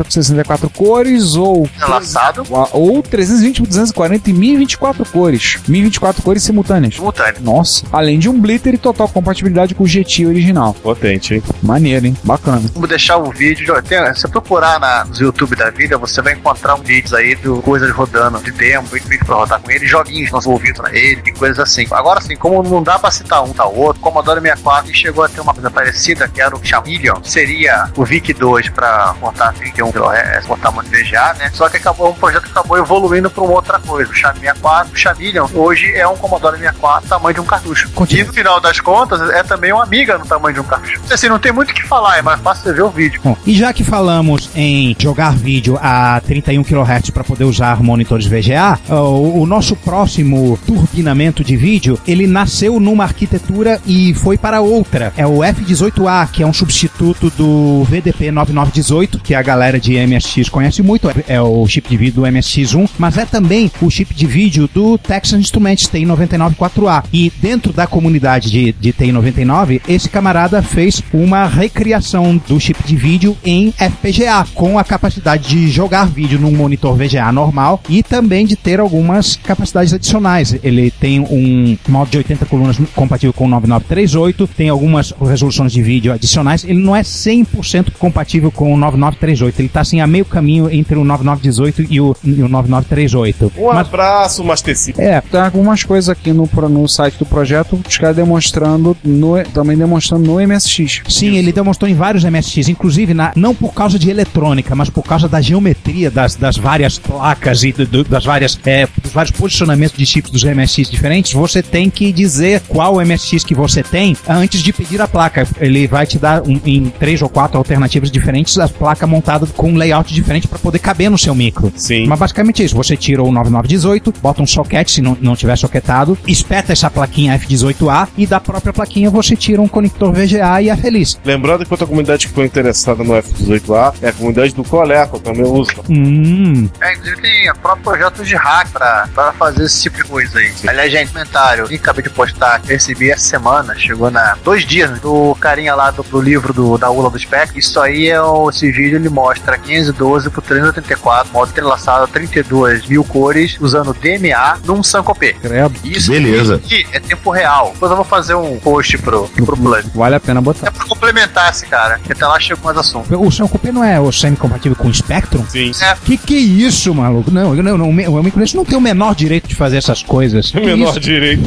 490 0.00 0.04
por 0.04 0.12
64 0.12 0.70
cores, 0.70 1.34
ou, 1.36 1.68
Enlaçado, 1.76 2.44
ou 2.72 3.02
320 3.02 3.60
por 3.62 3.66
240 3.68 4.30
e 4.30 4.32
1024 4.32 5.04
cores. 5.06 5.58
1024 5.68 6.22
cores 6.22 6.42
simultâneas. 6.42 6.94
simultâneo. 6.94 7.40
Nossa, 7.40 7.84
além 7.92 8.18
de 8.18 8.28
um 8.28 8.38
blitter 8.40 8.74
e 8.74 8.78
total 8.78 9.08
compatibilidade 9.08 9.74
com 9.74 9.84
o 9.84 9.86
GT 9.86 10.26
original. 10.26 10.74
Potente, 10.74 11.34
hein? 11.34 11.42
Maneiro, 11.62 12.06
hein? 12.06 12.16
Bacana. 12.24 12.62
Vamos 12.74 12.88
deixar 12.88 13.16
o 13.18 13.30
vídeo. 13.30 13.80
tem- 13.82 14.00
se 14.14 14.20
você 14.22 14.28
procurar 14.28 14.78
na, 14.80 15.04
no 15.04 15.16
YouTube 15.16 15.54
da 15.56 15.70
vida, 15.70 15.96
você 15.98 16.20
vai 16.22 16.34
encontrar 16.34 16.74
um 16.74 16.82
vídeos 16.82 17.12
aí 17.12 17.34
de 17.34 17.48
coisas 17.62 17.90
rodando, 17.92 18.38
de 18.40 18.50
demo, 18.50 18.86
vídeo 18.86 19.24
pra 19.24 19.36
rodar 19.36 19.60
com 19.60 19.70
ele, 19.70 19.86
joguinhos 19.86 20.30
desenvolvidos 20.30 20.80
pra 20.80 20.94
ele, 20.96 21.22
e 21.26 21.32
coisas 21.32 21.58
assim. 21.58 21.86
Agora 21.90 22.20
sim, 22.20 22.36
como 22.36 22.62
não 22.62 22.82
dá 22.82 22.98
pra 22.98 23.10
citar 23.10 23.42
um, 23.44 23.52
tá 23.52 23.64
outro, 23.66 24.00
Commodore 24.00 24.40
64 24.40 24.94
chegou 24.94 25.24
a 25.24 25.28
ter 25.28 25.40
uma 25.40 25.52
coisa 25.52 25.70
parecida, 25.70 26.28
que 26.28 26.40
era 26.40 26.54
o 26.56 26.60
Chameleon, 26.64 27.16
seria 27.24 27.90
o 27.96 28.04
VIC 28.04 28.32
2 28.34 28.68
pra 28.70 29.14
montar 29.20 29.52
31 29.54 29.89
kHz, 29.92 30.46
montar 30.46 30.70
muito 30.70 30.90
VGA, 30.90 31.34
né? 31.38 31.50
Só 31.52 31.68
que 31.68 31.76
acabou 31.76 32.10
um 32.10 32.14
projeto 32.14 32.44
que 32.44 32.50
acabou 32.50 32.78
evoluindo 32.78 33.30
pra 33.30 33.42
uma 33.42 33.54
outra 33.54 33.78
coisa. 33.78 34.10
O 34.10 34.14
Cham 34.14 34.34
64, 34.34 34.92
o 34.92 34.96
Chameleon, 34.96 35.48
hoje 35.54 35.92
é 35.94 36.06
um 36.06 36.16
Commodore 36.16 36.58
64 36.58 37.08
tamanho 37.08 37.34
de 37.34 37.40
um 37.40 37.44
cartucho. 37.44 37.90
E 38.10 38.24
no 38.24 38.32
final 38.32 38.60
das 38.60 38.80
contas, 38.80 39.20
é 39.30 39.42
também 39.42 39.72
uma 39.72 39.82
amiga 39.82 40.16
no 40.16 40.24
tamanho 40.24 40.54
de 40.54 40.60
um 40.60 40.64
cartucho. 40.64 41.00
Assim, 41.10 41.28
não 41.28 41.38
tem 41.38 41.52
muito 41.52 41.70
o 41.70 41.74
que 41.74 41.82
falar, 41.82 42.18
é 42.18 42.22
mais 42.22 42.40
fácil 42.40 42.64
você 42.64 42.72
ver 42.72 42.82
o 42.82 42.90
vídeo. 42.90 43.20
Bom, 43.22 43.36
e 43.44 43.54
já 43.54 43.72
que 43.72 43.82
falamos 43.82 44.50
em 44.54 44.96
jogar 44.98 45.34
vídeo 45.34 45.78
a 45.82 46.20
31 46.20 46.62
kHz 46.62 47.10
para 47.10 47.24
poder 47.24 47.44
usar 47.44 47.82
monitores 47.82 48.26
VGA, 48.26 48.78
o, 48.88 49.42
o 49.42 49.46
nosso 49.46 49.74
próximo 49.74 50.58
turbinamento 50.66 51.42
de 51.42 51.56
vídeo, 51.56 51.98
ele 52.06 52.26
nasceu 52.26 52.78
numa 52.78 53.04
arquitetura 53.04 53.80
e 53.86 54.14
foi 54.14 54.38
para 54.38 54.60
outra. 54.60 55.12
É 55.16 55.26
o 55.26 55.38
F18A, 55.38 56.28
que 56.30 56.42
é 56.42 56.46
um 56.46 56.52
substituto 56.52 57.30
do 57.30 57.84
VDP 57.84 58.30
9918, 58.30 59.18
que 59.18 59.34
a 59.34 59.42
galera 59.42 59.79
de 59.80 59.94
MSX 60.06 60.48
conhece 60.48 60.82
muito, 60.82 61.08
é- 61.08 61.14
é 61.28 61.40
o 61.40 61.66
chip 61.66 61.88
de 61.88 61.96
vídeo 61.96 62.22
do 62.22 62.26
MSX1, 62.26 62.88
mas 62.98 63.16
é 63.18 63.24
também 63.24 63.70
o 63.80 63.90
chip 63.90 64.14
de 64.14 64.26
vídeo 64.26 64.68
do 64.72 64.98
Texas 64.98 65.40
Instruments 65.40 65.88
TI-994A. 65.88 67.04
E 67.12 67.32
dentro 67.40 67.72
da 67.72 67.86
comunidade 67.86 68.50
de, 68.50 68.72
de 68.72 68.92
TI-99, 68.92 69.80
esse 69.88 70.08
camarada 70.08 70.62
fez 70.62 71.02
uma 71.12 71.46
recriação 71.46 72.40
do 72.48 72.60
chip 72.60 72.82
de 72.86 72.96
vídeo 72.96 73.36
em 73.44 73.72
FPGA, 73.72 74.46
com 74.54 74.78
a 74.78 74.84
capacidade 74.84 75.48
de 75.48 75.68
jogar 75.70 76.06
vídeo 76.06 76.38
num 76.38 76.52
monitor 76.52 76.94
VGA 76.96 77.32
normal 77.32 77.80
e 77.88 78.02
também 78.02 78.46
de 78.46 78.56
ter 78.56 78.80
algumas 78.80 79.36
capacidades 79.36 79.92
adicionais. 79.92 80.56
Ele 80.62 80.90
tem 80.90 81.20
um 81.20 81.76
modo 81.88 82.10
de 82.10 82.18
80 82.18 82.46
colunas 82.46 82.76
compatível 82.94 83.32
com 83.32 83.44
o 83.46 83.48
9938, 83.48 84.46
tem 84.56 84.68
algumas 84.68 85.12
resoluções 85.20 85.72
de 85.72 85.82
vídeo 85.82 86.12
adicionais. 86.12 86.64
Ele 86.64 86.78
não 86.80 86.94
é 86.94 87.02
100% 87.02 87.92
compatível 87.98 88.50
com 88.50 88.72
o 88.74 88.76
9938, 88.76 89.60
ele 89.60 89.68
está 89.70 89.80
assim 89.80 90.00
a 90.00 90.06
meio 90.06 90.24
caminho 90.24 90.70
entre 90.70 90.96
o 90.96 91.04
9918 91.04 91.86
e 91.92 92.00
o, 92.00 92.16
e 92.24 92.42
o 92.42 92.48
9938. 92.48 93.52
Um 93.56 93.66
Mas 93.66 93.86
abraço, 93.86 94.44
Master 94.44 94.76
System. 94.76 95.04
É, 95.04 95.20
tem 95.20 95.40
algumas 95.40 95.82
coisas 95.84 96.08
aqui 96.08 96.32
no, 96.32 96.48
no 96.68 96.88
site 96.88 97.16
do 97.18 97.26
projeto, 97.26 97.80
os 97.88 97.96
caras 97.98 98.16
demonstrando, 98.16 98.96
no, 99.04 99.42
também 99.54 99.76
demonstrando 99.76 100.24
no 100.24 100.40
MSX. 100.46 101.02
Sim, 101.08 101.36
ele 101.36 101.52
demonstrou 101.52 101.88
em 101.90 101.94
vários 101.94 102.24
MSX, 102.24 102.68
inclusive 102.68 103.14
na- 103.14 103.32
não 103.36 103.54
por 103.54 103.72
causa 103.74 103.98
de 103.98 104.10
eletrônica, 104.10 104.74
mas 104.74 104.90
por 104.90 105.02
causa 105.04 105.28
da 105.28 105.40
geometria 105.40 106.10
das, 106.10 106.34
das 106.36 106.56
várias 106.56 106.98
placas 106.98 107.62
e 107.64 107.72
do- 107.72 107.86
do- 107.86 108.04
das 108.04 108.24
várias, 108.24 108.58
é, 108.64 108.86
dos 109.02 109.12
vários 109.12 109.30
posicionamentos 109.36 109.96
de 109.96 110.04
chips 110.06 110.30
dos 110.30 110.44
MSX 110.44 110.90
diferentes. 110.90 111.32
Você 111.32 111.62
tem 111.62 111.88
que 111.90 112.12
dizer 112.12 112.62
qual 112.68 113.00
MSX 113.00 113.44
que 113.44 113.54
você 113.54 113.82
tem 113.82 114.16
antes 114.28 114.62
de 114.62 114.72
pedir 114.72 115.00
a 115.00 115.08
placa. 115.08 115.46
Ele 115.58 115.86
vai 115.86 116.06
te 116.06 116.18
dar 116.18 116.42
um- 116.42 116.60
em 116.64 116.84
três 116.98 117.22
ou 117.22 117.28
quatro 117.28 117.58
alternativas 117.58 118.10
diferentes 118.10 118.58
a 118.58 118.68
placa 118.68 119.06
montada 119.06 119.46
com 119.60 119.72
um 119.72 119.76
layout 119.76 120.14
diferente 120.14 120.48
para 120.48 120.58
poder 120.58 120.78
caber 120.78 121.10
no 121.10 121.18
seu 121.18 121.34
micro. 121.34 121.70
Sim. 121.76 122.06
Mas 122.06 122.18
basicamente 122.18 122.62
é 122.62 122.64
isso. 122.64 122.74
Você 122.74 122.96
tira 122.96 123.22
o 123.22 123.30
9918, 123.30 124.14
bota 124.22 124.40
um 124.40 124.46
socket 124.46 124.88
se 124.88 125.02
não, 125.02 125.14
não 125.20 125.36
tiver 125.36 125.54
soquetado, 125.54 126.16
espeta 126.26 126.72
essa 126.72 126.88
plaquinha 126.88 127.38
F18A 127.38 128.08
e 128.16 128.26
da 128.26 128.40
própria 128.40 128.72
plaquinha 128.72 129.10
você 129.10 129.36
tira 129.36 129.60
um 129.60 129.68
conector 129.68 130.14
VGA 130.14 130.62
e 130.62 130.70
é 130.70 130.76
feliz. 130.78 131.20
Lembrando 131.22 131.66
que 131.66 131.74
outra 131.74 131.86
comunidade 131.86 132.22
que 132.22 132.28
ficou 132.28 132.42
interessada 132.42 133.04
no 133.04 133.12
F18A 133.12 133.96
é 134.00 134.08
a 134.08 134.12
comunidade 134.14 134.54
do 134.54 134.64
Coleco, 134.64 135.16
eu 135.16 135.20
também 135.20 135.44
uso. 135.44 135.70
Hum. 135.90 136.66
É, 136.80 136.94
inclusive 136.94 137.20
tem 137.20 137.52
próprios 137.60 137.84
projetos 137.84 138.26
de 138.26 138.36
hack 138.36 138.70
pra 138.70 139.34
fazer 139.38 139.64
esse 139.64 139.82
tipo 139.82 139.98
de 139.98 140.04
coisa 140.04 140.38
aí. 140.38 140.50
Aliás, 140.66 140.90
gente, 140.90 141.12
comentário, 141.12 141.68
que 141.68 141.74
acabei 141.74 142.02
de 142.02 142.08
postar, 142.08 142.62
que 142.62 142.68
recebi 142.68 143.10
essa 143.10 143.28
semana, 143.28 143.74
chegou 143.76 144.10
na 144.10 144.38
dois 144.42 144.64
dias, 144.64 144.90
né, 144.90 144.98
do 145.02 145.36
carinha 145.38 145.74
lá 145.74 145.90
do, 145.90 146.02
do 146.02 146.18
livro 146.18 146.54
do, 146.54 146.78
da 146.78 146.90
ULA 146.90 147.10
do 147.10 147.18
Spec. 147.18 147.58
Isso 147.58 147.78
aí 147.78 148.08
é 148.08 148.22
o, 148.22 148.48
esse 148.48 148.70
vídeo, 148.72 148.96
ele 148.96 149.10
mostra 149.10 149.49
512 149.58 150.30
por 150.30 150.42
384, 150.42 151.32
modo 151.32 151.50
entrelaçado, 151.50 152.06
32 152.08 152.86
mil 152.86 153.04
cores, 153.04 153.56
usando 153.60 153.94
DMA 153.94 154.58
num 154.64 154.82
Sankopê. 154.82 155.34
Credo. 155.34 155.74
Isso 155.84 156.10
Beleza. 156.10 156.56
aqui 156.56 156.86
é 156.92 157.00
tempo 157.00 157.30
real. 157.30 157.70
Depois 157.74 157.90
eu 157.90 157.96
vou 157.96 158.04
fazer 158.04 158.34
um 158.34 158.58
post 158.58 158.98
pro, 158.98 159.28
pro 159.28 159.56
plug. 159.56 159.90
Vale 159.94 160.14
a 160.16 160.20
pena 160.20 160.40
botar. 160.40 160.68
É 160.68 160.70
pra 160.70 160.84
complementar 160.86 161.50
esse 161.50 161.66
cara, 161.66 161.98
que 161.98 162.12
até 162.12 162.26
lá 162.26 162.38
chega 162.38 162.60
mais 162.62 162.76
assunto. 162.76 163.14
O 163.14 163.48
cupê 163.48 163.72
não 163.72 163.82
é 163.82 163.98
o 163.98 164.12
semi-compatível 164.12 164.76
com 164.76 164.88
o 164.88 164.94
Spectrum? 164.94 165.44
Sim. 165.48 165.72
É, 165.80 165.94
Que 166.04 166.16
que 166.16 166.36
é 166.36 166.40
isso, 166.40 166.94
maluco? 166.94 167.30
Não, 167.30 167.54
não, 167.54 167.78
não, 167.78 167.88
o 167.88 168.22
microondas 168.22 168.54
não 168.54 168.64
tem 168.64 168.76
o 168.76 168.80
menor 168.80 169.14
direito 169.14 169.48
de 169.48 169.54
fazer 169.54 169.78
essas 169.78 170.02
coisas. 170.02 170.50
Que 170.50 170.60
Menor 170.60 170.90
isso? 170.90 171.00
direito. 171.00 171.42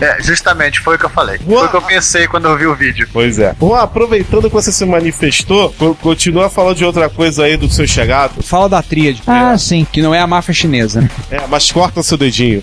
é, 0.00 0.22
justamente 0.22 0.80
foi 0.80 0.96
o 0.96 0.98
que 0.98 1.04
eu 1.04 1.10
falei. 1.10 1.38
Foi 1.38 1.66
o 1.66 1.68
que 1.68 1.76
eu 1.76 1.82
pensei 1.82 2.26
quando 2.26 2.46
eu 2.46 2.56
vi 2.56 2.66
o 2.66 2.74
vídeo. 2.74 3.08
Pois 3.12 3.38
é. 3.38 3.54
Juan, 3.60 3.80
aproveitando 3.80 4.48
que 4.48 4.54
você 4.54 4.72
se 4.72 4.84
manifestou, 4.84 5.65
co- 5.70 5.94
continua 5.96 6.48
falando 6.50 6.76
de 6.76 6.84
outra 6.84 7.08
coisa 7.08 7.44
aí 7.44 7.56
do 7.56 7.68
seu 7.68 7.86
chegado. 7.86 8.42
Fala 8.42 8.68
da 8.68 8.82
tríade. 8.82 9.22
Ah, 9.26 9.56
sim. 9.58 9.86
Que 9.90 10.02
não 10.02 10.14
é 10.14 10.20
a 10.20 10.26
máfia 10.26 10.54
chinesa. 10.54 11.08
É, 11.30 11.40
mas 11.48 11.70
corta 11.70 12.02
seu 12.02 12.16
dedinho. 12.18 12.62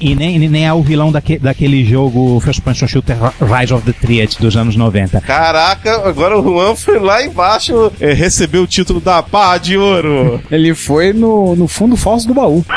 E 0.00 0.16
nem, 0.16 0.36
nem 0.48 0.66
é 0.66 0.72
o 0.72 0.82
vilão 0.82 1.12
daque, 1.12 1.38
daquele 1.38 1.84
jogo 1.84 2.40
First 2.40 2.60
Person 2.62 2.88
Shooter 2.88 3.16
Rise 3.40 3.72
of 3.72 3.84
the 3.84 3.92
Triad 3.92 4.36
dos 4.40 4.56
anos 4.56 4.74
90. 4.74 5.20
Caraca, 5.20 6.08
agora 6.08 6.36
o 6.36 6.42
Juan 6.42 6.74
foi 6.74 6.98
lá 6.98 7.22
embaixo 7.22 7.92
é, 8.00 8.12
recebeu 8.12 8.62
o 8.62 8.66
título 8.66 9.00
da 9.00 9.22
Barra 9.22 9.58
de 9.58 9.76
Ouro. 9.78 10.40
Ele 10.50 10.74
foi 10.74 11.12
no, 11.12 11.54
no 11.54 11.68
fundo 11.68 11.96
falso 11.96 12.26
do 12.26 12.34
baú. 12.34 12.64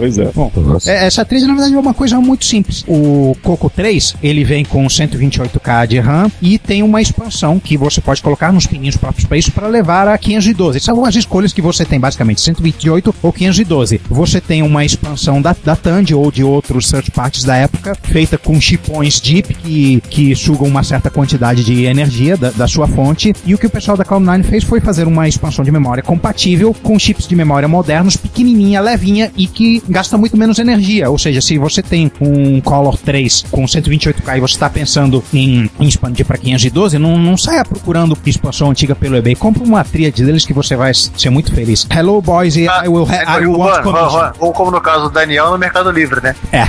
Pois 0.00 0.16
é. 0.16 0.30
Bom, 0.34 0.50
é, 0.86 1.06
essa 1.06 1.26
trilha 1.26 1.46
na 1.46 1.52
verdade 1.52 1.74
é 1.74 1.78
uma 1.78 1.92
coisa 1.92 2.18
muito 2.18 2.46
simples. 2.46 2.82
O 2.88 3.36
Coco 3.42 3.68
3, 3.68 4.16
ele 4.22 4.44
vem 4.44 4.64
com 4.64 4.86
128K 4.86 5.86
de 5.86 5.98
RAM 5.98 6.30
e 6.40 6.56
tem 6.58 6.82
uma 6.82 7.02
expansão 7.02 7.60
que 7.60 7.76
você 7.76 8.00
pode 8.00 8.22
colocar 8.22 8.50
nos 8.50 8.66
pininhos 8.66 8.96
próprios 8.96 9.26
para 9.26 9.36
isso 9.36 9.52
para 9.52 9.68
levar 9.68 10.08
a 10.08 10.16
512. 10.16 10.80
São 10.80 11.04
as 11.04 11.14
escolhas 11.16 11.52
que 11.52 11.60
você 11.60 11.84
tem, 11.84 12.00
basicamente, 12.00 12.40
128 12.40 13.14
ou 13.22 13.30
512. 13.30 14.00
Você 14.08 14.40
tem 14.40 14.62
uma 14.62 14.86
expansão 14.86 15.42
da, 15.42 15.54
da 15.62 15.76
Tandy 15.76 16.14
ou 16.14 16.30
de 16.30 16.42
outros 16.42 16.90
third 16.90 17.10
parties 17.10 17.44
da 17.44 17.56
época, 17.56 17.94
feita 18.02 18.38
com 18.38 18.58
chipões 18.58 19.20
DIP 19.20 19.52
que, 19.52 20.02
que 20.08 20.34
sugam 20.34 20.66
uma 20.66 20.82
certa 20.82 21.10
quantidade 21.10 21.62
de 21.62 21.84
energia 21.84 22.38
da, 22.38 22.48
da 22.50 22.66
sua 22.66 22.88
fonte. 22.88 23.34
E 23.44 23.54
o 23.54 23.58
que 23.58 23.66
o 23.66 23.70
pessoal 23.70 23.98
da 23.98 24.04
Cloud9 24.04 24.44
fez 24.44 24.64
foi 24.64 24.80
fazer 24.80 25.06
uma 25.06 25.28
expansão 25.28 25.62
de 25.62 25.70
memória 25.70 26.02
compatível 26.02 26.74
com 26.82 26.98
chips 26.98 27.28
de 27.28 27.36
memória 27.36 27.68
modernos, 27.68 28.16
pequenininha, 28.16 28.80
levinha 28.80 29.30
e 29.36 29.46
que 29.46 29.82
gasta 29.90 30.16
muito 30.16 30.36
menos 30.36 30.58
energia. 30.58 31.10
Ou 31.10 31.18
seja, 31.18 31.40
se 31.40 31.58
você 31.58 31.82
tem 31.82 32.10
um 32.20 32.60
Color 32.60 32.96
3 32.98 33.44
com 33.50 33.64
128K 33.64 34.36
e 34.36 34.40
você 34.40 34.54
está 34.54 34.70
pensando 34.70 35.22
em, 35.32 35.68
em 35.78 35.86
expandir 35.88 36.24
para 36.24 36.38
512, 36.38 36.98
não, 36.98 37.18
não 37.18 37.36
saia 37.36 37.64
procurando 37.64 38.16
expansão 38.26 38.70
antiga 38.70 38.94
pelo 38.94 39.16
eBay. 39.16 39.34
Compre 39.34 39.62
uma 39.62 39.84
tríade 39.84 40.24
deles 40.24 40.44
que 40.46 40.52
você 40.52 40.76
vai 40.76 40.92
ser 40.94 41.30
muito 41.30 41.52
feliz. 41.54 41.86
Hello, 41.90 42.20
boys, 42.22 42.56
I 42.56 42.68
will, 42.88 43.04
ha- 43.04 43.38
I 43.38 43.44
will 43.46 43.58
want 43.58 43.82
commission. 43.82 44.10
Juan. 44.10 44.32
Ou 44.38 44.52
como 44.52 44.70
no 44.70 44.80
caso 44.80 45.04
do 45.04 45.10
Daniel 45.10 45.50
no 45.50 45.58
Mercado 45.58 45.90
Livre, 45.90 46.20
né? 46.22 46.34
É. 46.52 46.66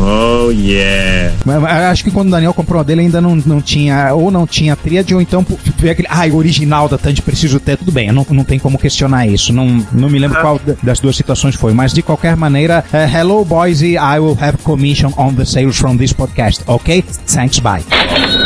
Oh, 0.00 0.50
yeah. 0.50 1.32
Mas, 1.44 1.62
acho 1.64 2.04
que 2.04 2.10
quando 2.10 2.28
o 2.28 2.30
Daniel 2.30 2.52
comprou 2.52 2.80
a 2.80 2.82
dele 2.84 3.02
ainda 3.02 3.20
não, 3.20 3.36
não 3.36 3.60
tinha, 3.60 4.12
ou 4.14 4.30
não 4.30 4.46
tinha 4.46 4.74
tríade, 4.76 5.14
ou 5.14 5.20
então 5.20 5.46
veio 5.78 5.92
aquele, 5.92 6.08
ai, 6.10 6.30
o 6.30 6.36
original 6.36 6.88
da 6.88 6.98
Tandy 6.98 7.22
preciso 7.22 7.60
ter. 7.60 7.76
Tudo 7.76 7.92
bem, 7.92 8.10
não, 8.12 8.26
não 8.30 8.44
tem 8.44 8.58
como 8.58 8.78
questionar 8.78 9.26
isso. 9.26 9.52
Não, 9.52 9.84
não 9.92 10.08
me 10.08 10.18
lembro 10.18 10.40
qual 10.40 10.58
da- 10.58 10.74
das 10.82 10.98
duas 11.00 11.16
situações 11.16 11.54
foi, 11.54 11.72
mas 11.72 11.92
de 11.92 12.02
qualquer 12.02 12.36
maneira, 12.36 12.53
eh, 12.56 13.08
hello, 13.08 13.44
Boise, 13.44 13.98
I 13.98 14.18
will 14.20 14.36
have 14.36 14.62
commission 14.64 15.12
on 15.18 15.34
the 15.36 15.44
sales 15.44 15.78
from 15.78 15.96
this 15.96 16.12
podcast, 16.12 16.68
ok? 16.68 17.00
Thanks, 17.02 17.60
bye. 17.60 18.43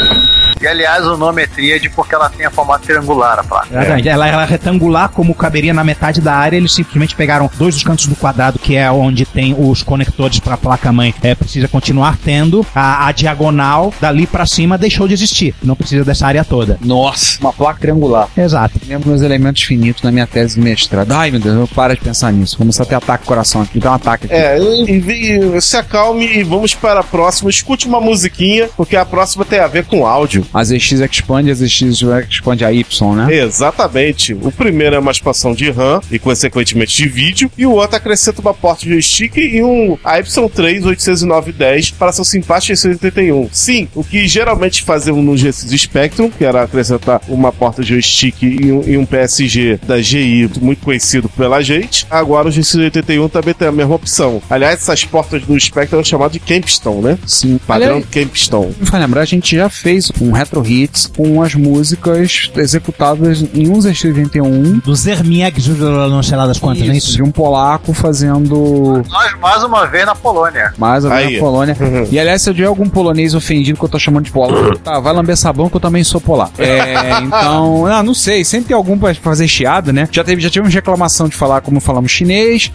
Aliás, 0.68 1.06
o 1.06 1.16
nome 1.16 1.42
é 1.42 1.46
tríade 1.46 1.88
porque 1.88 2.14
ela 2.14 2.28
tem 2.28 2.46
a 2.46 2.50
formato 2.50 2.86
triangular, 2.86 3.38
a 3.38 3.44
placa. 3.44 3.68
Exatamente. 3.70 4.08
Ela 4.08 4.28
era 4.28 4.44
retangular, 4.44 5.08
como 5.08 5.34
caberia 5.34 5.72
na 5.72 5.84
metade 5.84 6.20
da 6.20 6.34
área, 6.34 6.56
eles 6.56 6.72
simplesmente 6.72 7.14
pegaram 7.14 7.50
dois 7.58 7.74
dos 7.74 7.84
cantos 7.84 8.06
do 8.06 8.16
quadrado, 8.16 8.58
que 8.58 8.76
é 8.76 8.90
onde 8.90 9.24
tem 9.24 9.54
os 9.58 9.82
conectores 9.82 10.40
para 10.40 10.54
a 10.54 10.58
placa-mãe, 10.58 11.14
é, 11.22 11.34
precisa 11.34 11.68
continuar 11.68 12.16
tendo. 12.22 12.66
A, 12.74 13.06
a 13.06 13.12
diagonal, 13.12 13.92
dali 14.00 14.26
para 14.26 14.46
cima, 14.46 14.78
deixou 14.78 15.08
de 15.08 15.14
existir. 15.14 15.54
Não 15.62 15.74
precisa 15.74 16.04
dessa 16.04 16.26
área 16.26 16.44
toda. 16.44 16.78
Nossa, 16.80 17.38
uma 17.40 17.52
placa 17.52 17.80
triangular. 17.80 18.28
Exato. 18.36 18.80
Lembro 18.86 19.08
meus 19.08 19.22
elementos 19.22 19.62
finitos 19.62 20.02
na 20.02 20.10
minha 20.10 20.26
tese 20.26 20.56
de 20.56 20.60
mestrado. 20.60 21.12
Ai, 21.12 21.30
meu 21.30 21.40
Deus, 21.40 21.56
eu 21.56 21.68
paro 21.68 21.94
de 21.94 22.00
pensar 22.00 22.32
nisso. 22.32 22.56
Começar 22.56 22.82
a 22.82 22.86
ter 22.86 22.94
ataque 22.94 23.24
coração 23.24 23.62
aqui. 23.62 23.78
Dá 23.78 23.92
um 23.92 23.94
ataque 23.94 24.26
aqui. 24.26 24.34
É, 24.34 25.60
se 25.60 25.76
acalme 25.76 26.26
e 26.26 26.42
vamos 26.42 26.74
para 26.74 27.00
a 27.00 27.04
próxima. 27.04 27.50
Escute 27.50 27.86
uma 27.86 28.00
musiquinha, 28.00 28.68
porque 28.76 28.96
a 28.96 29.04
próxima 29.04 29.44
tem 29.44 29.60
a 29.60 29.66
ver 29.66 29.84
com 29.84 30.06
áudio. 30.06 30.46
As 30.58 30.70
ZX 30.70 31.00
expande, 31.08 31.52
as 31.52 31.58
ZX 31.58 32.02
expande 32.28 32.64
a 32.64 32.72
Y, 32.72 33.14
né? 33.14 33.32
Exatamente. 33.32 34.34
O 34.34 34.50
primeiro 34.50 34.96
é 34.96 34.98
uma 34.98 35.12
expansão 35.12 35.54
de 35.54 35.70
RAM 35.70 36.00
e, 36.10 36.18
consequentemente, 36.18 36.96
de 36.96 37.08
vídeo, 37.08 37.48
e 37.56 37.64
o 37.64 37.70
outro 37.70 37.96
acrescenta 37.96 38.40
uma 38.40 38.52
porta 38.52 38.82
de 38.82 38.90
joystick 38.90 39.36
e 39.36 39.62
um 39.62 39.96
AY3 40.04 40.84
80910 40.84 41.92
para 41.92 42.10
seu 42.10 42.24
simpático 42.24 42.76
681. 42.76 43.48
Sim, 43.52 43.86
o 43.94 44.02
que 44.02 44.26
geralmente 44.26 44.82
faziam 44.82 45.22
no 45.22 45.34
G6 45.34 45.78
Spectrum, 45.78 46.28
que 46.28 46.44
era 46.44 46.64
acrescentar 46.64 47.20
uma 47.28 47.52
porta 47.52 47.80
de 47.80 47.90
joystick 47.90 48.42
e 48.42 48.72
um, 48.72 48.82
e 48.84 48.98
um 48.98 49.06
PSG 49.06 49.78
da 49.86 50.02
GI, 50.02 50.50
muito 50.60 50.84
conhecido 50.84 51.28
pela 51.28 51.62
gente, 51.62 52.04
agora 52.10 52.48
o 52.48 52.50
G681 52.50 53.30
também 53.30 53.54
tem 53.54 53.68
a 53.68 53.72
mesma 53.72 53.94
opção. 53.94 54.42
Aliás, 54.50 54.80
essas 54.80 55.04
portas 55.04 55.40
do 55.44 55.58
Spectrum 55.60 55.98
eram 55.98 56.04
chamadas 56.04 56.32
de 56.32 56.40
Campstone, 56.40 57.02
né? 57.02 57.18
Sim. 57.24 57.60
Padrão 57.64 57.98
Aliás, 57.98 58.10
Campstone. 58.10 58.74
me 58.80 58.86
faz 58.86 59.00
lembrar, 59.00 59.20
a 59.20 59.24
gente 59.24 59.54
já 59.54 59.68
fez 59.68 60.10
um 60.20 60.32
Retro 60.48 60.66
Hits 60.66 61.06
com 61.06 61.42
as 61.42 61.54
músicas 61.54 62.50
executadas 62.56 63.44
em 63.54 63.68
um 63.68 63.78
ZX81 63.78 64.82
Do 64.82 64.94
Zermieg, 64.94 65.54
não 65.78 66.22
sei 66.22 66.36
lá 66.36 66.46
das 66.46 66.58
quantas, 66.58 66.86
não 66.86 66.94
é 66.94 66.96
isso? 66.96 67.12
de 67.12 67.22
um 67.22 67.30
polaco 67.30 67.92
fazendo 67.92 69.02
Nós, 69.08 69.38
mais 69.40 69.62
uma 69.62 69.86
vez, 69.86 70.06
na 70.06 70.14
Polônia. 70.14 70.72
mais 70.78 71.04
menos 71.04 71.18
Aí. 71.18 71.34
na 71.34 71.40
Polônia. 71.40 71.76
E 72.10 72.18
aliás, 72.18 72.42
se 72.42 72.50
eu 72.50 72.54
tiver 72.54 72.66
algum 72.66 72.88
polonês 72.88 73.34
ofendido 73.34 73.78
que 73.78 73.84
eu 73.84 73.88
tô 73.88 73.98
chamando 73.98 74.24
de 74.24 74.32
polaco, 74.32 74.78
tá, 74.80 74.98
vai 74.98 75.12
lamber 75.12 75.36
sabão 75.36 75.68
que 75.68 75.76
eu 75.76 75.80
também 75.80 76.02
sou 76.02 76.20
polaco. 76.20 76.52
É, 76.58 77.20
então, 77.22 77.84
ah, 77.86 78.02
não 78.02 78.14
sei, 78.14 78.44
sempre 78.44 78.68
tem 78.68 78.76
algum 78.76 78.98
pra 78.98 79.14
fazer 79.14 79.46
chiado, 79.46 79.92
né? 79.92 80.08
Já 80.10 80.24
teve, 80.24 80.40
já 80.40 80.48
tivemos 80.50 80.74
reclamação 80.74 81.28
de 81.28 81.36
falar 81.36 81.60
como 81.60 81.80
falamos 81.80 82.10
chinês. 82.10 82.72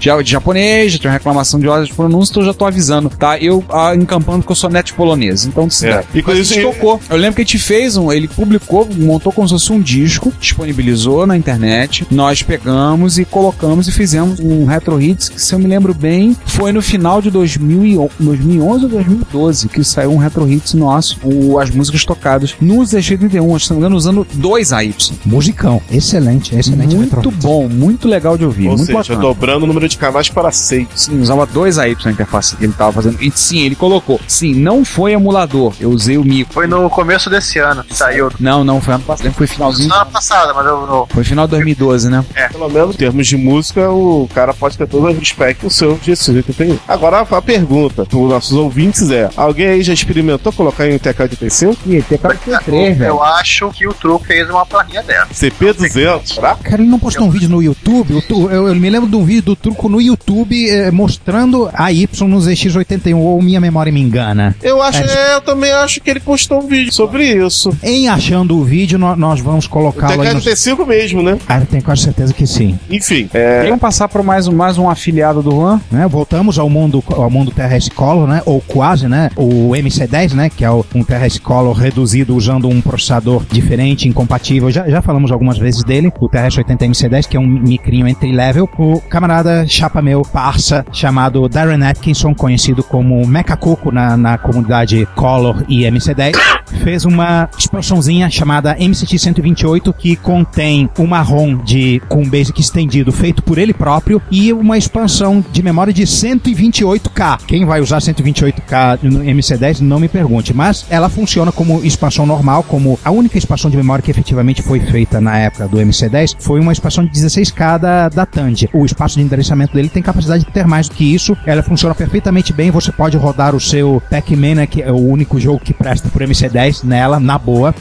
Já 0.00 0.20
de 0.20 0.30
japonês, 0.30 0.92
já 0.92 0.98
tinha 0.98 1.12
reclamação 1.12 1.58
de 1.60 1.68
horas 1.68 1.88
de 1.88 1.94
pronúncia, 1.94 2.32
então 2.32 2.42
eu 2.42 2.46
já 2.46 2.54
tô 2.54 2.64
avisando, 2.64 3.08
tá? 3.10 3.38
Eu 3.38 3.64
ah, 3.70 3.94
encampando 3.94 4.38
porque 4.40 4.52
eu 4.52 4.56
sou 4.56 4.70
neto 4.70 4.94
polonês. 4.94 5.44
Então, 5.46 5.68
se 5.70 5.86
É. 5.86 6.04
E 6.14 6.22
com 6.22 6.30
Mas 6.30 6.40
isso- 6.40 6.52
a 6.52 6.56
gente 6.56 6.72
tocou. 6.74 7.00
Eu 7.10 7.16
lembro 7.16 7.36
que 7.36 7.42
a 7.42 7.44
gente 7.44 7.58
fez 7.58 7.96
um, 7.96 8.12
ele 8.12 8.28
publicou, 8.28 8.88
montou 8.96 9.32
como 9.32 9.46
se 9.48 9.54
fosse 9.54 9.72
um 9.72 9.80
disco, 9.80 10.32
disponibilizou 10.40 11.26
na 11.26 11.36
internet. 11.36 12.06
Nós 12.10 12.42
pegamos 12.42 13.18
e 13.18 13.24
colocamos 13.24 13.88
e 13.88 13.92
fizemos 13.92 14.40
um 14.40 14.64
retro 14.64 15.00
hits 15.00 15.28
que, 15.28 15.40
se 15.40 15.54
eu 15.54 15.58
me 15.58 15.66
lembro 15.66 15.92
bem, 15.94 16.36
foi 16.46 16.72
no 16.72 16.80
final 16.82 17.20
de 17.20 17.30
2011 17.30 18.10
2011 18.18 18.84
ou 18.84 18.90
2012 18.90 19.68
que 19.68 19.84
saiu 19.84 20.10
um 20.12 20.16
retro 20.16 20.48
hits 20.50 20.74
nosso, 20.74 21.18
o, 21.22 21.58
as 21.58 21.70
músicas 21.70 22.04
tocadas 22.04 22.54
no 22.60 22.76
ZX31, 22.78 23.58
se 23.58 23.70
não 23.70 23.76
me 23.76 23.80
engano, 23.80 23.96
usando 23.96 24.26
dois 24.34 24.72
AY. 24.72 24.94
Musicão. 25.24 25.80
Excelente, 25.90 26.54
excelente. 26.54 26.94
Muito 26.94 27.14
retro. 27.16 27.30
bom, 27.30 27.68
muito 27.68 28.08
legal 28.08 28.36
de 28.38 28.44
ouvir, 28.44 28.68
Ou 28.68 28.76
muito 28.76 28.86
seja, 28.86 28.98
bacana. 28.98 29.20
dobrando 29.20 29.64
o 29.64 29.66
número 29.66 29.83
de 29.88 29.96
canais 29.98 30.28
para 30.28 30.50
seis. 30.50 30.86
Sim, 30.94 31.20
usava 31.20 31.46
dois 31.46 31.78
AY 31.78 31.96
na 32.04 32.10
interface 32.12 32.56
que 32.56 32.64
ele 32.64 32.72
tava 32.72 32.92
fazendo. 32.92 33.22
E 33.22 33.30
sim, 33.30 33.60
ele 33.60 33.74
colocou. 33.74 34.20
Sim, 34.26 34.54
não 34.54 34.84
foi 34.84 35.12
emulador. 35.12 35.72
Eu 35.80 35.90
usei 35.90 36.16
o 36.18 36.24
micro. 36.24 36.52
Foi 36.54 36.66
no 36.66 36.88
começo 36.90 37.28
desse 37.30 37.58
ano 37.58 37.82
que 37.84 37.94
saiu. 37.96 38.30
Não, 38.40 38.64
não, 38.64 38.80
foi 38.80 38.94
ano 38.94 39.04
passado. 39.04 39.32
Foi 39.32 39.46
finalzinho. 39.46 39.88
Semana 39.88 40.06
passada, 40.06 40.52
mas 40.54 40.66
eu 40.66 40.86
não. 40.86 41.06
Foi 41.08 41.24
final 41.24 41.46
de 41.46 41.52
2012, 41.52 42.08
né? 42.10 42.24
Pelo 42.52 42.68
menos 42.68 42.94
em 42.94 42.98
termos 42.98 43.26
de 43.26 43.36
música, 43.36 43.90
o 43.90 44.28
cara 44.34 44.52
pode 44.54 44.76
ter 44.78 44.86
todo 44.86 45.06
o 45.08 45.12
respeito 45.12 45.64
no 45.64 45.70
seu 45.70 45.96
G681. 45.98 46.78
Agora 46.86 47.20
a 47.20 47.42
pergunta 47.42 48.04
para 48.04 48.18
os 48.18 48.28
nossos 48.30 48.52
ouvintes 48.52 49.10
é: 49.10 49.28
alguém 49.36 49.66
aí 49.66 49.82
já 49.82 49.92
experimentou 49.92 50.52
colocar 50.52 50.88
em 50.88 50.94
um 50.94 50.98
TK85? 50.98 51.76
Ih, 51.86 52.02
que 52.02 52.18
três, 52.64 52.96
velho. 52.98 53.08
Eu 53.10 53.22
acho 53.22 53.70
que 53.70 53.86
o 53.86 53.92
truque 53.94 54.26
fez 54.26 54.48
uma 54.48 54.64
plaquinha 54.66 55.02
dessa. 55.02 55.26
CP200, 55.34 56.34
será? 56.34 56.54
Cara, 56.56 56.82
ele 56.82 56.90
não 56.90 56.98
postou 56.98 57.26
um 57.26 57.30
vídeo 57.30 57.48
no 57.48 57.62
YouTube. 57.62 58.14
o 58.14 58.22
tu- 58.22 58.48
Eu, 58.50 58.68
eu 58.68 58.74
me 58.74 58.88
lembro 58.90 59.08
de 59.08 59.16
um 59.16 59.24
vídeo 59.24 59.42
do 59.42 59.56
truco 59.56 59.73
no 59.88 60.00
YouTube 60.00 60.68
eh, 60.68 60.90
mostrando 60.90 61.68
a 61.72 61.92
Y 61.92 62.28
no 62.28 62.38
ZX81, 62.38 63.16
ou 63.16 63.40
minha 63.42 63.60
memória 63.60 63.92
me 63.92 64.00
engana. 64.00 64.54
Eu 64.62 64.82
acho, 64.82 65.02
É, 65.02 65.32
é, 65.32 65.34
eu 65.36 65.40
também 65.40 65.70
acho 65.72 66.00
que 66.00 66.10
ele 66.10 66.20
postou 66.20 66.62
um 66.62 66.66
vídeo 66.66 66.92
sobre 66.92 67.24
isso. 67.26 67.70
Em 67.82 68.08
achando 68.08 68.56
o 68.56 68.64
vídeo, 68.64 68.98
nó- 68.98 69.16
nós 69.16 69.40
vamos 69.40 69.66
O 69.66 69.70
colocá-lo 69.70 70.22
aí 70.22 70.32
no. 70.34 70.40
TK85 70.40 70.86
mesmo, 70.86 71.22
né? 71.22 71.38
Ah, 71.48 71.58
eu 71.60 71.66
tenho 71.66 71.82
quase 71.82 72.02
certeza 72.02 72.32
que 72.32 72.46
sim. 72.46 72.78
Enfim, 72.90 73.28
é, 73.34 73.64
Vamos 73.64 73.80
passar 73.80 74.08
por 74.08 74.22
mais 74.22 74.46
um, 74.48 74.52
mais 74.54 74.78
um 74.78 74.88
afiliado 74.88 75.42
do 75.42 75.50
Juan? 75.50 75.80
Né? 75.90 76.06
Voltamos 76.08 76.58
ao 76.58 76.68
mundo, 76.70 77.02
ao 77.10 77.30
mundo 77.30 77.50
TRS 77.50 77.88
Color, 77.90 78.26
né? 78.28 78.42
Ou 78.46 78.60
quase, 78.60 79.06
né? 79.08 79.30
O 79.36 79.70
MC10, 79.74 80.32
né? 80.32 80.50
Que 80.50 80.64
é 80.64 80.70
o- 80.70 80.84
um 80.94 81.02
TRS 81.04 81.38
Color 81.38 81.72
reduzido 81.76 82.34
usando 82.36 82.68
um 82.68 82.80
processador 82.80 83.44
diferente, 83.50 84.08
incompatível. 84.08 84.70
Já, 84.70 84.88
já 84.88 85.02
falamos 85.02 85.30
algumas 85.32 85.58
vezes 85.58 85.82
dele. 85.84 86.12
O 86.20 86.28
TRS-80 86.28 86.78
MC10, 86.88 87.26
que 87.28 87.36
é 87.36 87.40
um 87.40 87.46
micrinho 87.46 88.06
entry 88.08 88.32
level. 88.32 88.68
O 88.78 89.00
camarada 89.00 89.63
chapa 89.66 90.02
meu, 90.02 90.22
parça, 90.22 90.84
chamado 90.92 91.48
Darren 91.48 91.82
Atkinson, 91.84 92.34
conhecido 92.34 92.82
como 92.82 93.26
Mecha 93.26 93.56
Coco 93.56 93.90
na, 93.90 94.16
na 94.16 94.38
comunidade 94.38 95.06
Color 95.14 95.64
e 95.68 95.82
MC10, 95.82 96.34
fez 96.82 97.04
uma 97.04 97.48
expansãozinha 97.58 98.28
chamada 98.30 98.76
MCT-128 98.76 99.94
que 99.94 100.16
contém 100.16 100.88
uma 100.98 101.20
ROM 101.20 101.56
de, 101.56 102.00
com 102.08 102.28
basic 102.28 102.60
estendido 102.60 103.12
feito 103.12 103.42
por 103.42 103.58
ele 103.58 103.72
próprio 103.72 104.20
e 104.30 104.52
uma 104.52 104.76
expansão 104.76 105.44
de 105.52 105.62
memória 105.62 105.92
de 105.92 106.02
128K. 106.02 107.40
Quem 107.46 107.64
vai 107.64 107.80
usar 107.80 107.98
128K 107.98 109.02
no 109.02 109.20
MC10 109.20 109.80
não 109.80 110.00
me 110.00 110.08
pergunte, 110.08 110.52
mas 110.52 110.84
ela 110.90 111.08
funciona 111.08 111.52
como 111.52 111.84
expansão 111.84 112.26
normal, 112.26 112.62
como 112.62 112.98
a 113.04 113.10
única 113.10 113.38
expansão 113.38 113.70
de 113.70 113.76
memória 113.76 114.02
que 114.02 114.10
efetivamente 114.10 114.62
foi 114.62 114.80
feita 114.80 115.20
na 115.20 115.38
época 115.38 115.68
do 115.68 115.78
MC10 115.78 116.36
foi 116.38 116.60
uma 116.60 116.72
expansão 116.72 117.04
de 117.04 117.10
16K 117.10 117.78
da, 117.78 118.08
da. 118.08 118.24
O 118.72 118.84
espaço 118.84 119.16
de 119.16 119.22
endereçamento 119.22 119.53
dele 119.72 119.88
tem 119.88 120.02
capacidade 120.02 120.44
de 120.44 120.50
ter 120.50 120.66
mais 120.66 120.88
do 120.88 120.94
que 120.94 121.14
isso. 121.14 121.36
Ela 121.46 121.62
funciona 121.62 121.94
perfeitamente 121.94 122.52
bem. 122.52 122.70
Você 122.70 122.90
pode 122.92 123.16
rodar 123.16 123.54
o 123.54 123.60
seu 123.60 124.02
Pac-Man, 124.10 124.54
né, 124.56 124.66
que 124.66 124.82
é 124.82 124.90
o 124.90 124.96
único 124.98 125.38
jogo 125.38 125.60
que 125.60 125.72
presta 125.72 126.08
por 126.08 126.22
MC10 126.22 126.84
nela, 126.84 127.20
na 127.20 127.38
boa. 127.38 127.74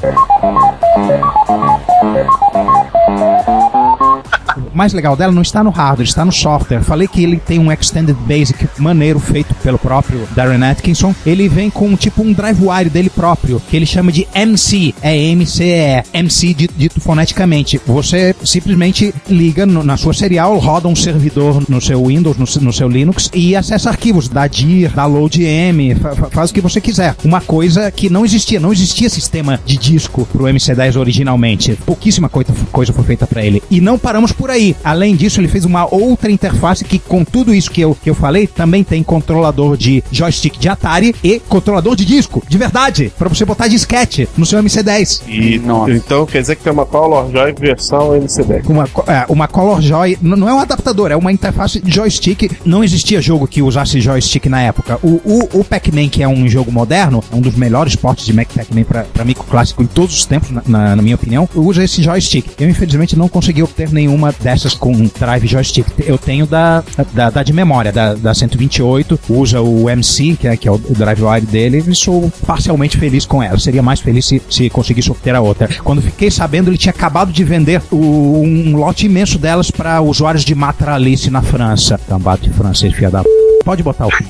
Mais 4.73 4.93
legal 4.93 5.15
dela 5.15 5.31
não 5.31 5.41
está 5.41 5.63
no 5.63 5.69
hardware, 5.69 6.07
está 6.07 6.25
no 6.25 6.31
software. 6.31 6.81
Falei 6.83 7.07
que 7.07 7.23
ele 7.23 7.37
tem 7.37 7.59
um 7.59 7.71
Extended 7.71 8.15
Basic 8.27 8.67
maneiro 8.79 9.19
feito 9.19 9.53
pelo 9.55 9.77
próprio 9.77 10.27
Darren 10.35 10.63
Atkinson. 10.63 11.13
Ele 11.25 11.47
vem 11.47 11.69
com 11.69 11.95
tipo 11.95 12.21
um 12.23 12.33
drive 12.33 12.59
wire 12.65 12.89
dele 12.89 13.09
próprio, 13.09 13.61
que 13.69 13.75
ele 13.75 13.85
chama 13.85 14.11
de 14.11 14.27
MC. 14.33 14.93
É 15.01 15.15
MCE. 15.35 16.03
MC 16.13 16.53
dito, 16.53 16.99
foneticamente. 16.99 17.79
Você 17.85 18.35
simplesmente 18.43 19.13
liga 19.29 19.65
no- 19.65 19.83
na 19.83 19.97
sua 19.97 20.13
serial, 20.13 20.57
roda 20.57 20.87
um 20.87 20.95
servidor 20.95 21.63
no 21.69 21.79
seu 21.81 22.05
Windows, 22.07 22.37
no, 22.37 22.45
no 22.61 22.73
seu 22.73 22.87
Linux 22.89 23.29
e 23.33 23.55
acessa 23.55 23.89
arquivos. 23.89 24.27
Dá 24.27 24.47
dir, 24.47 24.89
dá 24.91 25.05
loadm, 25.05 25.95
fa- 26.01 26.15
fa- 26.15 26.29
faz 26.29 26.49
o 26.49 26.53
que 26.53 26.61
você 26.61 26.79
quiser. 26.81 27.15
Uma 27.23 27.41
coisa 27.41 27.91
que 27.91 28.09
não 28.09 28.25
existia. 28.25 28.59
Não 28.59 28.71
existia 28.71 29.09
sistema 29.09 29.59
de 29.65 29.77
disco 29.77 30.27
pro 30.31 30.45
MC10 30.45 30.95
originalmente. 30.99 31.77
Pouquíssima 31.85 32.29
coisa, 32.29 32.53
coisa 32.71 32.93
foi 32.93 33.03
feita 33.03 33.27
para 33.27 33.43
ele. 33.43 33.61
E 33.69 33.79
não 33.81 33.97
paramos 33.99 34.31
por 34.31 34.49
aí. 34.49 34.62
Além 34.83 35.15
disso, 35.15 35.39
ele 35.39 35.47
fez 35.47 35.65
uma 35.65 35.85
outra 35.93 36.31
interface 36.31 36.83
que, 36.83 36.99
com 36.99 37.23
tudo 37.23 37.53
isso 37.53 37.69
que 37.71 37.81
eu, 37.81 37.95
que 37.95 38.09
eu 38.09 38.15
falei, 38.15 38.47
também 38.47 38.83
tem 38.83 39.01
controlador 39.03 39.75
de 39.77 40.03
joystick 40.11 40.57
de 40.59 40.69
Atari 40.69 41.15
e 41.23 41.39
controlador 41.49 41.95
de 41.95 42.05
disco, 42.05 42.43
de 42.47 42.57
verdade, 42.57 43.11
para 43.17 43.29
você 43.29 43.43
botar 43.45 43.67
disquete 43.67 44.27
no 44.37 44.45
seu 44.45 44.61
MC10. 44.61 45.21
e 45.27 45.59
Nossa. 45.59 45.91
então 45.93 46.25
quer 46.25 46.41
dizer 46.41 46.55
que 46.55 46.63
tem 46.63 46.71
uma 46.73 46.85
Color 46.85 47.31
Joy 47.31 47.53
versão 47.59 48.11
MC10. 48.11 48.67
Uma, 48.69 48.83
é, 49.07 49.25
uma 49.29 49.47
Color 49.47 49.81
Joy, 49.81 50.17
não 50.21 50.47
é 50.49 50.53
um 50.53 50.59
adaptador, 50.59 51.11
é 51.11 51.15
uma 51.15 51.31
interface 51.31 51.79
de 51.79 51.91
joystick. 51.93 52.51
Não 52.65 52.83
existia 52.83 53.21
jogo 53.21 53.47
que 53.47 53.61
usasse 53.61 53.99
joystick 53.99 54.45
na 54.47 54.61
época. 54.61 54.99
O, 55.03 55.21
o, 55.25 55.59
o 55.59 55.63
Pac-Man, 55.63 56.09
que 56.09 56.21
é 56.23 56.27
um 56.27 56.47
jogo 56.47 56.71
moderno, 56.71 57.23
é 57.31 57.35
um 57.35 57.41
dos 57.41 57.55
melhores 57.55 57.95
portes 57.95 58.25
de 58.25 58.33
Mac 58.33 58.47
Pac-Man 58.53 58.83
pra, 58.83 59.03
pra 59.03 59.25
micro 59.25 59.43
clássico 59.43 59.81
em 59.81 59.87
todos 59.87 60.15
os 60.15 60.25
tempos, 60.25 60.51
na, 60.51 60.61
na- 60.67 60.95
na 60.95 61.01
minha 61.01 61.15
opinião, 61.15 61.47
usa 61.55 61.83
esse 61.83 62.01
joystick. 62.03 62.45
Eu, 62.59 62.69
infelizmente, 62.69 63.17
não 63.17 63.27
consegui 63.27 63.63
obter 63.63 63.89
nenhuma 63.91 64.33
dessas 64.39 64.52
com 64.79 64.91
drive 65.19 65.47
joystick. 65.47 65.87
Eu 65.99 66.17
tenho 66.17 66.45
da, 66.45 66.83
da, 67.13 67.29
da 67.29 67.43
de 67.43 67.51
memória, 67.53 67.91
da, 67.91 68.13
da 68.13 68.33
128, 68.33 69.19
usa 69.29 69.61
o 69.61 69.89
MC, 69.89 70.35
que 70.39 70.47
é, 70.47 70.55
que 70.57 70.67
é 70.67 70.71
o 70.71 70.77
drive 70.77 71.21
wire 71.23 71.45
dele, 71.45 71.83
e 71.87 71.95
sou 71.95 72.31
parcialmente 72.45 72.97
feliz 72.97 73.25
com 73.25 73.41
ela. 73.41 73.57
Seria 73.59 73.81
mais 73.81 73.99
feliz 73.99 74.25
se, 74.25 74.41
se 74.49 74.69
conseguisse 74.69 75.09
obter 75.11 75.35
a 75.35 75.41
outra. 75.41 75.67
Quando 75.83 76.01
fiquei 76.01 76.29
sabendo, 76.31 76.69
ele 76.69 76.77
tinha 76.77 76.91
acabado 76.91 77.31
de 77.31 77.43
vender 77.43 77.81
o- 77.91 78.41
um 78.41 78.75
lote 78.75 79.05
imenso 79.05 79.37
delas 79.37 79.69
para 79.71 80.01
usuários 80.01 80.43
de 80.45 80.53
Matralice 80.55 81.29
na 81.29 81.41
França. 81.41 81.99
Cambado 82.07 82.41
de 82.43 82.49
francês, 82.51 82.93
filha 82.93 83.09
da. 83.09 83.23
Pode 83.65 83.81
botar 83.81 84.07
o 84.07 84.11
fim. 84.11 84.25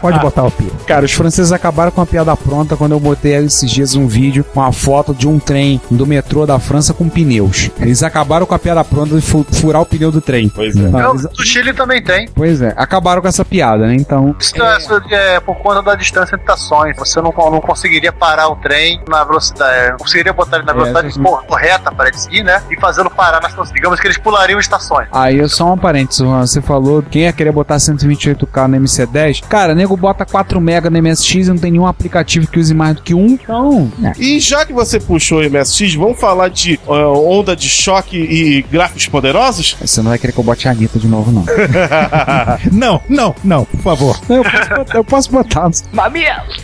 Pode- 0.00 0.18
botar 0.20 0.44
o 0.44 0.50
pio. 0.50 0.70
Cara, 0.86 1.04
os 1.04 1.12
franceses 1.12 1.50
acabaram 1.52 1.90
com 1.90 2.00
a 2.00 2.06
piada 2.06 2.36
pronta 2.36 2.76
quando 2.76 2.92
eu 2.92 3.00
botei 3.00 3.34
esses 3.34 3.70
dias 3.70 3.94
um 3.94 4.06
vídeo 4.06 4.44
com 4.54 4.62
a 4.62 4.70
foto 4.72 5.12
de 5.14 5.26
um 5.26 5.38
trem 5.38 5.80
do 5.90 6.06
metrô 6.06 6.46
da 6.46 6.58
França 6.58 6.92
com 6.94 7.08
pneus. 7.08 7.70
Eles 7.80 8.02
acabaram 8.02 8.29
com 8.46 8.54
a 8.54 8.58
piada 8.58 8.84
pronta 8.84 9.14
de 9.14 9.20
fu- 9.20 9.46
furar 9.52 9.82
o 9.82 9.86
pneu 9.86 10.10
do 10.12 10.20
trem. 10.20 10.48
Pois 10.48 10.76
é. 10.76 10.80
Não, 10.88 11.10
eles- 11.10 11.22
do 11.22 11.44
Chile 11.44 11.72
também 11.72 12.02
tem. 12.02 12.28
Pois 12.34 12.60
é, 12.62 12.72
acabaram 12.76 13.20
com 13.22 13.28
essa 13.28 13.44
piada, 13.44 13.86
né? 13.86 13.94
Então, 13.94 14.34
Isso 14.38 14.54
é, 14.62 15.36
é 15.36 15.40
por 15.40 15.56
conta 15.56 15.82
da 15.82 15.94
distância 15.94 16.34
entre 16.34 16.44
estações. 16.44 16.96
Você 16.96 17.20
não, 17.20 17.32
não 17.36 17.60
conseguiria 17.60 18.12
parar 18.12 18.48
o 18.48 18.56
trem 18.56 19.00
na 19.08 19.24
velocidade. 19.24 19.74
é, 19.86 19.90
Não 19.90 19.98
conseguiria 19.98 20.32
botar 20.32 20.56
ele 20.58 20.66
na 20.66 20.72
É, 20.72 20.74
velocidade 20.74 21.18
cor- 21.18 21.44
correta 21.44 21.92
para 21.92 22.08
ele 22.08 22.16
seguir, 22.18 22.42
né? 22.42 22.62
E 22.70 22.78
fazê-lo 22.80 23.10
parar 23.10 23.40
nas 23.40 23.50
estações. 23.52 23.74
Digamos 23.74 23.98
que 24.00 24.06
eles 24.06 24.18
pulariam 24.18 24.58
estações. 24.60 25.08
Aí 25.12 25.40
é 25.40 25.48
só 25.48 25.72
um 25.72 25.78
parênteses, 25.78 26.18
Juan. 26.24 26.46
Você 26.46 26.60
falou 26.60 27.02
quem 27.02 27.22
ia 27.22 27.32
querer 27.32 27.52
botar 27.52 27.76
128K 27.78 28.66
no 28.68 28.76
MC10. 28.76 29.42
Cara, 29.48 29.74
nego 29.74 29.96
bota 29.96 30.24
4 30.24 30.60
MB 30.60 30.90
no 30.90 30.98
MSX 31.02 31.46
e 31.46 31.50
não 31.50 31.56
tem 31.58 31.70
nenhum 31.72 31.86
aplicativo 31.86 32.46
que 32.46 32.58
use 32.58 32.74
mais 32.74 32.96
do 32.96 33.02
que 33.02 33.14
um. 33.14 33.26
Então, 33.42 33.90
E 34.18 34.38
já 34.40 34.64
que 34.64 34.72
você 34.72 34.98
puxou 35.00 35.40
o 35.40 35.42
MSX, 35.44 35.94
vamos 35.94 36.18
falar 36.20 36.48
de 36.48 36.78
ah, 36.88 37.08
onda 37.08 37.54
de 37.56 37.68
choque 37.68 38.19
e 38.20 38.62
gráficos 38.62 39.06
poderosos? 39.08 39.76
você 39.80 40.02
não 40.02 40.10
vai 40.10 40.18
querer 40.18 40.32
que 40.32 40.38
eu 40.38 40.44
bote 40.44 40.68
a 40.68 40.70
Anitta 40.72 40.98
de 40.98 41.06
novo, 41.08 41.30
não. 41.32 41.44
Não, 42.72 43.00
não, 43.08 43.34
não, 43.42 43.64
por 43.64 43.80
favor. 43.80 44.20
eu, 44.28 44.42
posso 44.44 44.68
botar, 44.74 44.96
eu 44.96 45.04
posso 45.04 45.30
botar. 45.32 45.70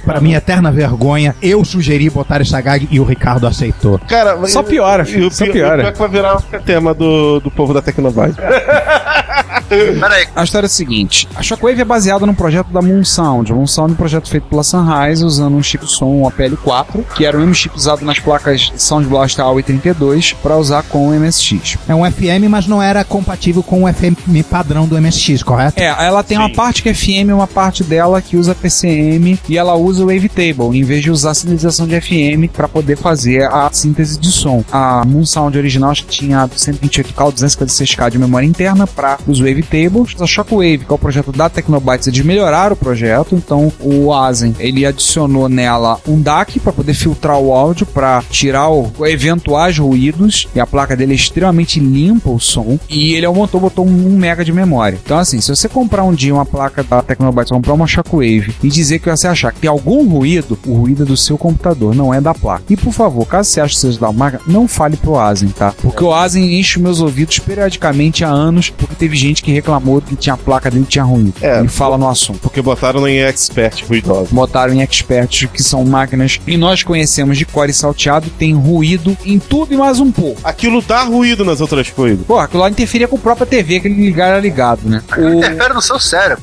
Pra 0.04 0.20
minha 0.20 0.38
eterna 0.38 0.70
vergonha, 0.70 1.34
eu 1.42 1.64
sugeri 1.64 2.09
botar 2.11 2.40
essa 2.40 2.61
gag 2.61 2.88
e 2.90 2.98
o 3.00 3.04
Ricardo 3.04 3.46
aceitou. 3.46 3.98
Cara, 4.09 4.46
Só 4.46 4.62
piora, 4.62 5.04
filho, 5.04 5.30
só 5.30 5.44
pi- 5.46 5.52
piora. 5.52 5.76
o 5.76 5.78
pior 5.80 5.92
que 5.92 5.98
vai 5.98 6.09
virar 6.09 6.36
o 6.36 6.42
tema 6.62 6.94
do, 6.94 7.40
do 7.40 7.50
povo 7.50 7.72
da 7.74 7.82
Tecnobyte. 7.82 8.36
Peraí, 9.68 10.26
A 10.34 10.44
história 10.44 10.66
é 10.66 10.68
a 10.68 10.70
seguinte: 10.70 11.28
a 11.34 11.42
Shockwave 11.42 11.80
é 11.80 11.84
baseada 11.84 12.26
no 12.26 12.34
projeto 12.34 12.68
da 12.68 12.80
Moon 12.80 13.04
Sound. 13.04 13.52
A 13.52 13.54
Moon 13.54 13.66
Sound 13.66 13.92
é 13.92 13.94
um 13.94 13.96
projeto 13.96 14.28
feito 14.28 14.46
pela 14.48 14.62
Sunrise 14.62 15.24
usando 15.24 15.56
um 15.56 15.62
chip 15.62 15.84
de 15.84 15.90
som, 15.90 16.06
um 16.06 16.30
APL4, 16.30 17.04
que 17.14 17.24
era 17.24 17.36
o 17.36 17.40
mesmo 17.40 17.54
chip 17.54 17.76
usado 17.76 18.04
nas 18.04 18.18
placas 18.18 18.72
Sound 18.76 19.06
Blaster 19.08 19.44
AUE32 19.44 20.34
para 20.42 20.56
usar 20.56 20.82
com 20.84 21.08
o 21.08 21.14
MSX. 21.14 21.78
É 21.88 21.94
um 21.94 22.10
FM, 22.10 22.48
mas 22.48 22.66
não 22.66 22.82
era 22.82 23.04
compatível 23.04 23.62
com 23.62 23.84
o 23.84 23.92
FM 23.92 24.16
padrão 24.48 24.86
do 24.86 25.00
MSX, 25.00 25.42
correto? 25.42 25.80
É, 25.80 25.86
ela 25.86 26.22
tem 26.22 26.38
uma 26.38 26.48
Sim. 26.48 26.54
parte 26.54 26.82
que 26.82 26.88
é 26.88 26.94
FM, 26.94 27.32
uma 27.32 27.46
parte 27.46 27.84
dela 27.84 28.20
que 28.22 28.36
usa 28.36 28.54
PCM 28.54 29.38
e 29.48 29.58
ela 29.58 29.74
usa 29.74 30.04
o 30.04 30.06
Wavetable, 30.06 30.78
em 30.78 30.82
vez 30.82 31.02
de 31.02 31.10
usar 31.10 31.30
a 31.30 31.34
sinalização 31.34 31.86
de 31.86 32.00
FM 32.00 32.50
para 32.52 32.68
poder 32.68 32.96
fazer 32.96 33.44
a 33.44 33.68
síntese 33.72 34.18
de 34.18 34.30
som. 34.30 34.64
A 34.70 35.04
Moon 35.04 35.24
Sound 35.24 35.56
original 35.56 35.90
acho 35.90 36.04
que 36.04 36.10
tinha 36.10 36.48
128K 36.48 37.24
ou 37.24 37.32
256K 37.32 38.10
de 38.10 38.18
memória 38.18 38.46
interna 38.46 38.86
para 38.86 39.18
os 39.26 39.40
Wavetables. 39.57 40.20
A 40.20 40.26
Shockwave, 40.26 40.78
que 40.78 40.92
é 40.92 40.94
o 40.94 40.98
projeto 40.98 41.32
da 41.32 41.48
Tecnobytes, 41.48 42.07
eles 42.09 42.20
melhoraram 42.20 42.74
o 42.74 42.76
projeto, 42.76 43.34
então 43.34 43.72
o 43.80 44.12
Asen, 44.12 44.54
ele 44.59 44.84
adicionou 44.84 45.48
nela 45.48 45.98
um 46.07 46.20
DAC 46.20 46.61
para 46.61 46.72
poder 46.72 46.94
filtrar 46.94 47.38
o 47.38 47.52
áudio, 47.52 47.86
para 47.86 48.22
tirar 48.30 48.70
o, 48.70 48.92
eventuais 49.07 49.78
ruídos, 49.78 50.48
e 50.54 50.61
a 50.61 50.66
placa 50.66 50.96
dele 50.96 51.12
é 51.12 51.16
extremamente 51.16 51.80
limpa 51.80 52.30
o 52.30 52.40
som, 52.40 52.78
e 52.88 53.14
ele 53.14 53.26
aumentou, 53.26 53.61
botou 53.61 53.86
um, 53.86 54.09
um 54.09 54.16
mega 54.16 54.44
de 54.44 54.52
memória. 54.52 54.98
Então 55.02 55.18
assim, 55.18 55.40
se 55.40 55.54
você 55.54 55.68
comprar 55.68 56.04
um 56.04 56.14
dia 56.14 56.34
uma 56.34 56.46
placa 56.46 56.82
da 56.82 57.02
Tecnobytes, 57.02 57.52
comprar 57.52 57.74
uma 57.74 57.86
Shockwave 57.86 58.54
e 58.62 58.68
dizer 58.68 58.98
que 58.98 59.11
você 59.11 59.28
achar 59.28 59.52
que 59.52 59.61
tem 59.61 59.70
algum 59.70 60.09
ruído, 60.09 60.59
o 60.66 60.74
ruído 60.74 61.02
é 61.02 61.07
do 61.07 61.16
seu 61.16 61.38
computador, 61.38 61.94
não 61.94 62.12
é 62.12 62.20
da 62.20 62.34
placa. 62.34 62.64
E 62.68 62.76
por 62.76 62.92
favor, 62.92 63.26
caso 63.26 63.50
você 63.50 63.61
ache 63.61 63.74
que 63.74 63.80
seja 63.80 64.00
da 64.00 64.12
marca, 64.12 64.40
não 64.46 64.68
fale 64.68 64.96
pro 64.96 65.18
Asen, 65.18 65.48
tá? 65.48 65.72
Porque 65.80 66.02
o 66.02 66.12
Asen 66.12 66.59
enche 66.59 66.78
meus 66.78 67.00
ouvidos 67.00 67.38
periodicamente 67.38 68.24
há 68.24 68.28
anos, 68.28 68.70
porque 68.70 68.94
teve 68.94 69.16
gente 69.16 69.42
que 69.47 69.53
reclamou 69.53 70.01
que 70.03 70.16
tinha 70.16 70.34
a 70.34 70.36
placa 70.36 70.68
dele 70.70 70.82
que 70.84 70.90
tinha 70.90 71.05
ruído. 71.05 71.34
É. 71.40 71.62
E 71.62 71.68
fala 71.68 71.97
no 71.97 72.09
assunto. 72.09 72.40
Porque 72.40 72.61
botaram 72.61 73.07
em 73.07 73.18
expert 73.20 73.84
ruidoso. 73.88 74.34
Botaram 74.34 74.72
em 74.74 74.80
experts 74.82 75.49
que 75.53 75.62
são 75.62 75.84
máquinas 75.84 76.36
que 76.36 76.57
nós 76.57 76.82
conhecemos 76.82 77.38
de 77.38 77.44
core 77.44 77.72
salteado, 77.72 78.28
tem 78.38 78.55
ruído 78.55 79.16
em 79.24 79.38
tudo 79.38 79.72
e 79.72 79.76
mais 79.76 80.01
um 80.01 80.11
pouco. 80.11 80.40
Aquilo 80.42 80.82
dá 80.82 81.05
ruído 81.05 81.44
nas 81.44 81.61
outras 81.61 81.88
coisas. 81.90 82.26
Pô, 82.26 82.38
aquilo 82.38 82.62
lá 82.62 82.68
interferia 82.70 83.07
com 83.07 83.14
a 83.16 83.18
própria 83.20 83.47
TV, 83.47 83.78
que 83.80 83.86
ele 83.86 83.94
ligar 84.05 84.28
era 84.30 84.40
ligado, 84.40 84.80
né? 84.84 85.01
O- 85.16 85.28
interfere 85.34 85.74
no 85.74 85.80
seu 85.82 86.01
cérebro. 86.01 86.42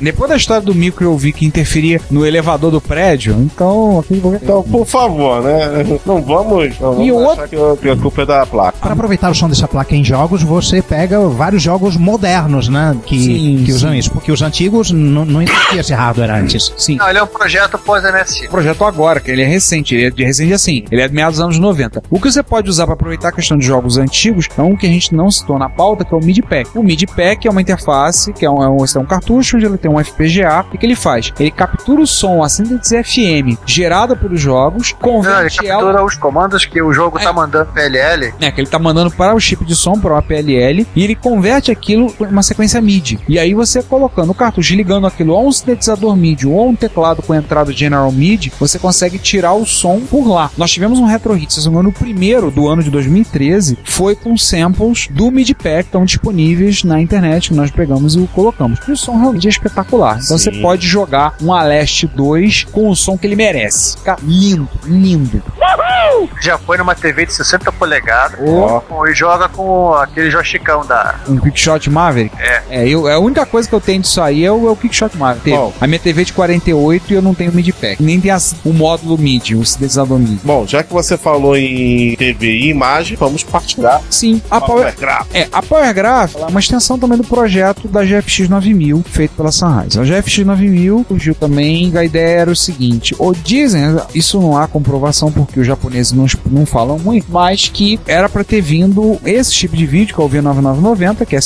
Depois 0.00 0.28
da 0.28 0.36
história 0.36 0.62
do 0.62 0.74
micro 0.74 1.04
eu 1.04 1.16
vi 1.16 1.32
que 1.32 1.46
interferia 1.46 2.00
no 2.10 2.26
elevador 2.26 2.70
do 2.72 2.80
prédio, 2.80 3.34
então 3.40 4.00
aquele 4.00 4.20
Então, 4.42 4.62
por 4.64 4.84
favor, 4.86 5.42
né? 5.42 5.86
Não 6.04 6.20
vamos, 6.22 6.78
não 6.80 6.92
vamos 6.92 7.06
E 7.06 7.12
o 7.12 7.30
achar 7.30 7.46
que 7.48 7.56
a- 7.56 7.76
que 7.80 7.88
a 7.88 7.96
culpa 7.96 8.22
é 8.22 8.26
da 8.26 8.44
placa. 8.46 8.78
Para 8.80 8.92
aproveitar 8.94 9.30
o 9.30 9.34
som 9.34 9.48
dessa 9.48 9.68
placa 9.68 9.94
em 9.94 10.02
jogos, 10.04 10.42
você 10.42 10.82
pega 10.82 11.20
vários 11.28 11.62
jogos 11.62 11.96
modernos, 11.96 12.30
né? 12.48 12.96
Que, 13.04 13.18
Sim, 13.18 13.62
que 13.64 13.72
usam 13.72 13.90
sim. 13.92 13.98
isso. 13.98 14.10
Porque 14.10 14.30
os 14.32 14.42
antigos 14.42 14.90
não, 14.90 15.24
não 15.24 15.42
existia 15.42 15.80
esse 15.80 15.92
hardware 15.92 16.30
antes. 16.30 16.72
Sim. 16.76 16.96
Não, 16.96 17.08
ele 17.08 17.18
é 17.18 17.22
um 17.22 17.26
projeto 17.26 17.78
pós-MSX. 17.78 18.46
O 18.46 18.50
projeto 18.50 18.84
agora, 18.84 19.20
que 19.20 19.30
ele 19.30 19.42
é 19.42 19.46
recente, 19.46 19.94
ele 19.94 20.06
é 20.06 20.10
de 20.10 20.24
recente 20.24 20.52
assim, 20.52 20.84
ele 20.90 21.00
é 21.02 21.08
de 21.08 21.14
meados 21.14 21.36
dos 21.36 21.44
anos 21.44 21.58
90. 21.58 22.02
O 22.10 22.20
que 22.20 22.30
você 22.30 22.42
pode 22.42 22.68
usar 22.68 22.84
para 22.86 22.94
aproveitar 22.94 23.28
a 23.28 23.32
questão 23.32 23.56
de 23.58 23.64
jogos 23.64 23.98
antigos 23.98 24.48
é 24.56 24.62
um 24.62 24.76
que 24.76 24.86
a 24.86 24.90
gente 24.90 25.14
não 25.14 25.30
citou 25.30 25.58
na 25.58 25.68
pauta, 25.68 26.04
que 26.04 26.14
é 26.14 26.16
o 26.16 26.20
MIDI 26.24 26.42
Pack. 26.42 26.70
O 26.76 26.82
MIDI 26.82 27.06
Pack 27.06 27.46
é 27.46 27.50
uma 27.50 27.60
interface, 27.60 28.32
que 28.32 28.44
é 28.44 28.50
um, 28.50 28.62
é 28.62 28.68
um, 28.68 28.78
é 28.84 28.98
um 28.98 29.04
cartucho 29.06 29.56
onde 29.56 29.66
ele 29.66 29.78
tem 29.78 29.90
um 29.90 30.02
FPGA, 30.02 30.64
e 30.72 30.76
o 30.76 30.78
que 30.78 30.86
ele 30.86 30.94
faz? 30.96 31.32
Ele 31.38 31.50
captura 31.50 32.00
o 32.02 32.06
som, 32.06 32.42
a 32.42 32.48
síntese 32.48 33.02
FM 33.02 33.58
gerada 33.66 34.14
pelos 34.16 34.40
jogos, 34.40 34.94
Não, 35.00 35.08
ele 35.08 35.16
converte 35.22 35.66
ela 35.66 35.80
captura 35.82 36.04
os 36.04 36.14
comandos 36.14 36.64
que 36.64 36.80
o 36.82 36.92
jogo 36.92 37.18
É. 37.18 37.22
tá 37.22 37.32
mandando 37.32 37.66
PLL. 37.72 38.34
É, 38.40 38.50
que 38.50 38.60
ele 38.60 38.68
tá 38.68 38.78
mandando 38.78 39.10
para 39.10 39.34
o 39.34 39.40
chip 39.40 39.64
de 39.64 39.74
som, 39.74 39.98
para 39.98 40.14
o 40.14 40.16
APLL, 40.16 40.86
e 40.94 41.04
ele 41.04 41.14
converte 41.14 41.70
aquilo 41.70 42.14
uma 42.32 42.42
sequência 42.42 42.80
MIDI. 42.80 43.18
E 43.28 43.38
aí 43.38 43.54
você 43.54 43.82
colocando 43.82 44.30
o 44.30 44.34
cartucho, 44.34 44.74
ligando 44.74 45.06
aquilo 45.06 45.34
a 45.34 45.40
um 45.40 45.52
sintetizador 45.52 46.16
MIDI 46.16 46.46
ou 46.46 46.60
a 46.60 46.64
um 46.64 46.74
teclado 46.74 47.22
com 47.22 47.34
entrada 47.34 47.72
General 47.72 48.10
MIDI, 48.10 48.52
você 48.58 48.78
consegue 48.78 49.18
tirar 49.18 49.54
o 49.54 49.66
som 49.66 50.00
por 50.00 50.26
lá. 50.26 50.50
Nós 50.56 50.70
tivemos 50.70 50.98
um 50.98 51.04
Retro 51.04 51.34
Hit, 51.34 51.52
se 51.52 51.68
não 51.68 51.82
me 51.82 51.92
primeiro 51.92 52.50
do 52.50 52.68
ano 52.68 52.82
de 52.82 52.90
2013 52.90 53.78
foi 53.84 54.14
com 54.14 54.36
samples 54.36 55.08
do 55.10 55.30
MIDI 55.30 55.54
Pack, 55.54 55.80
que 55.80 55.88
estão 55.88 56.04
disponíveis 56.04 56.84
na 56.84 57.00
internet, 57.00 57.48
que 57.48 57.54
nós 57.54 57.70
pegamos 57.70 58.14
e 58.14 58.18
o 58.18 58.26
colocamos. 58.28 58.78
E 58.86 58.92
o 58.92 58.96
som 58.96 59.18
realmente 59.18 59.46
é 59.46 59.50
espetacular. 59.50 60.18
Então 60.22 60.38
Sim. 60.38 60.52
você 60.52 60.60
pode 60.60 60.86
jogar 60.86 61.34
um 61.42 61.52
Aleste 61.52 62.06
2 62.06 62.64
com 62.64 62.88
o 62.88 62.96
som 62.96 63.18
que 63.18 63.26
ele 63.26 63.36
merece. 63.36 63.96
Fica 63.98 64.16
lindo, 64.22 64.68
lindo. 64.84 65.42
Já 66.40 66.58
foi 66.58 66.76
numa 66.78 66.94
TV 66.94 67.26
de 67.26 67.32
60 67.34 67.70
polegadas. 67.72 68.38
Ó. 68.40 69.06
E 69.06 69.14
joga 69.14 69.48
com 69.48 69.92
aquele 69.94 70.30
joystickão 70.30 70.84
da. 70.84 71.16
Um 71.28 71.38
Quickshot 71.38 71.88
Maverick? 72.24 72.36
É. 72.70 72.88
eu, 72.88 73.06
a 73.06 73.18
única 73.18 73.44
coisa 73.46 73.68
que 73.68 73.74
eu 73.74 73.80
tenho 73.80 74.00
disso 74.02 74.20
aí 74.20 74.44
é 74.44 74.52
o, 74.52 74.68
é 74.68 74.70
o 74.70 74.76
Quickshot 74.76 75.16
Maverick. 75.16 75.50
Bom. 75.50 75.72
A 75.80 75.86
minha 75.86 75.98
TV 75.98 76.22
é 76.22 76.24
de 76.24 76.32
48 76.32 77.12
e 77.12 77.14
eu 77.14 77.22
não 77.22 77.34
tenho 77.34 77.52
MIDI 77.52 77.72
pack. 77.72 78.02
Nem 78.02 78.20
tem 78.20 78.30
as- 78.30 78.54
o 78.64 78.72
módulo 78.72 79.16
MIDI, 79.18 79.54
o 79.54 79.64
sintetizador 79.64 80.18
MIDI. 80.18 80.40
Bom, 80.44 80.66
já 80.66 80.82
que 80.82 80.92
você 80.92 81.16
falou 81.16 81.56
em 81.56 82.14
TV 82.16 82.50
e 82.52 82.68
imagem, 82.70 83.16
vamos 83.16 83.42
partilhar. 83.42 84.00
Sim, 84.10 84.40
a 84.50 84.60
Power, 84.60 84.94
é, 85.32 85.48
a 85.52 85.62
Power 85.62 85.92
Graph 85.94 86.36
é 86.36 86.46
uma 86.46 86.60
extensão 86.60 86.98
também 86.98 87.16
do 87.18 87.24
projeto 87.24 87.88
da 87.88 88.04
GFX 88.04 88.48
9000, 88.48 89.02
feito 89.08 89.32
pela 89.32 89.50
Sunrise. 89.52 89.98
A 89.98 90.02
GFX 90.04 90.38
9000 90.44 91.04
surgiu 91.08 91.34
também, 91.34 91.96
a 91.96 92.04
ideia 92.04 92.40
era 92.40 92.50
o 92.50 92.56
seguinte, 92.56 93.14
ou 93.18 93.32
dizem, 93.34 93.82
isso 94.14 94.40
não 94.40 94.56
há 94.56 94.66
comprovação 94.66 95.30
porque 95.32 95.60
os 95.60 95.66
japoneses 95.66 96.12
não, 96.12 96.26
não 96.50 96.66
falam 96.66 96.98
muito, 96.98 97.26
mas 97.30 97.68
que 97.68 97.98
era 98.06 98.28
para 98.28 98.44
ter 98.44 98.60
vindo 98.60 99.18
esse 99.24 99.52
tipo 99.52 99.76
de 99.76 99.86
vídeo, 99.86 100.14
que 100.14 100.20
é 100.20 100.24
o 100.24 100.28
V9990, 100.28 101.26
que 101.26 101.36
é 101.36 101.38
a 101.38 101.42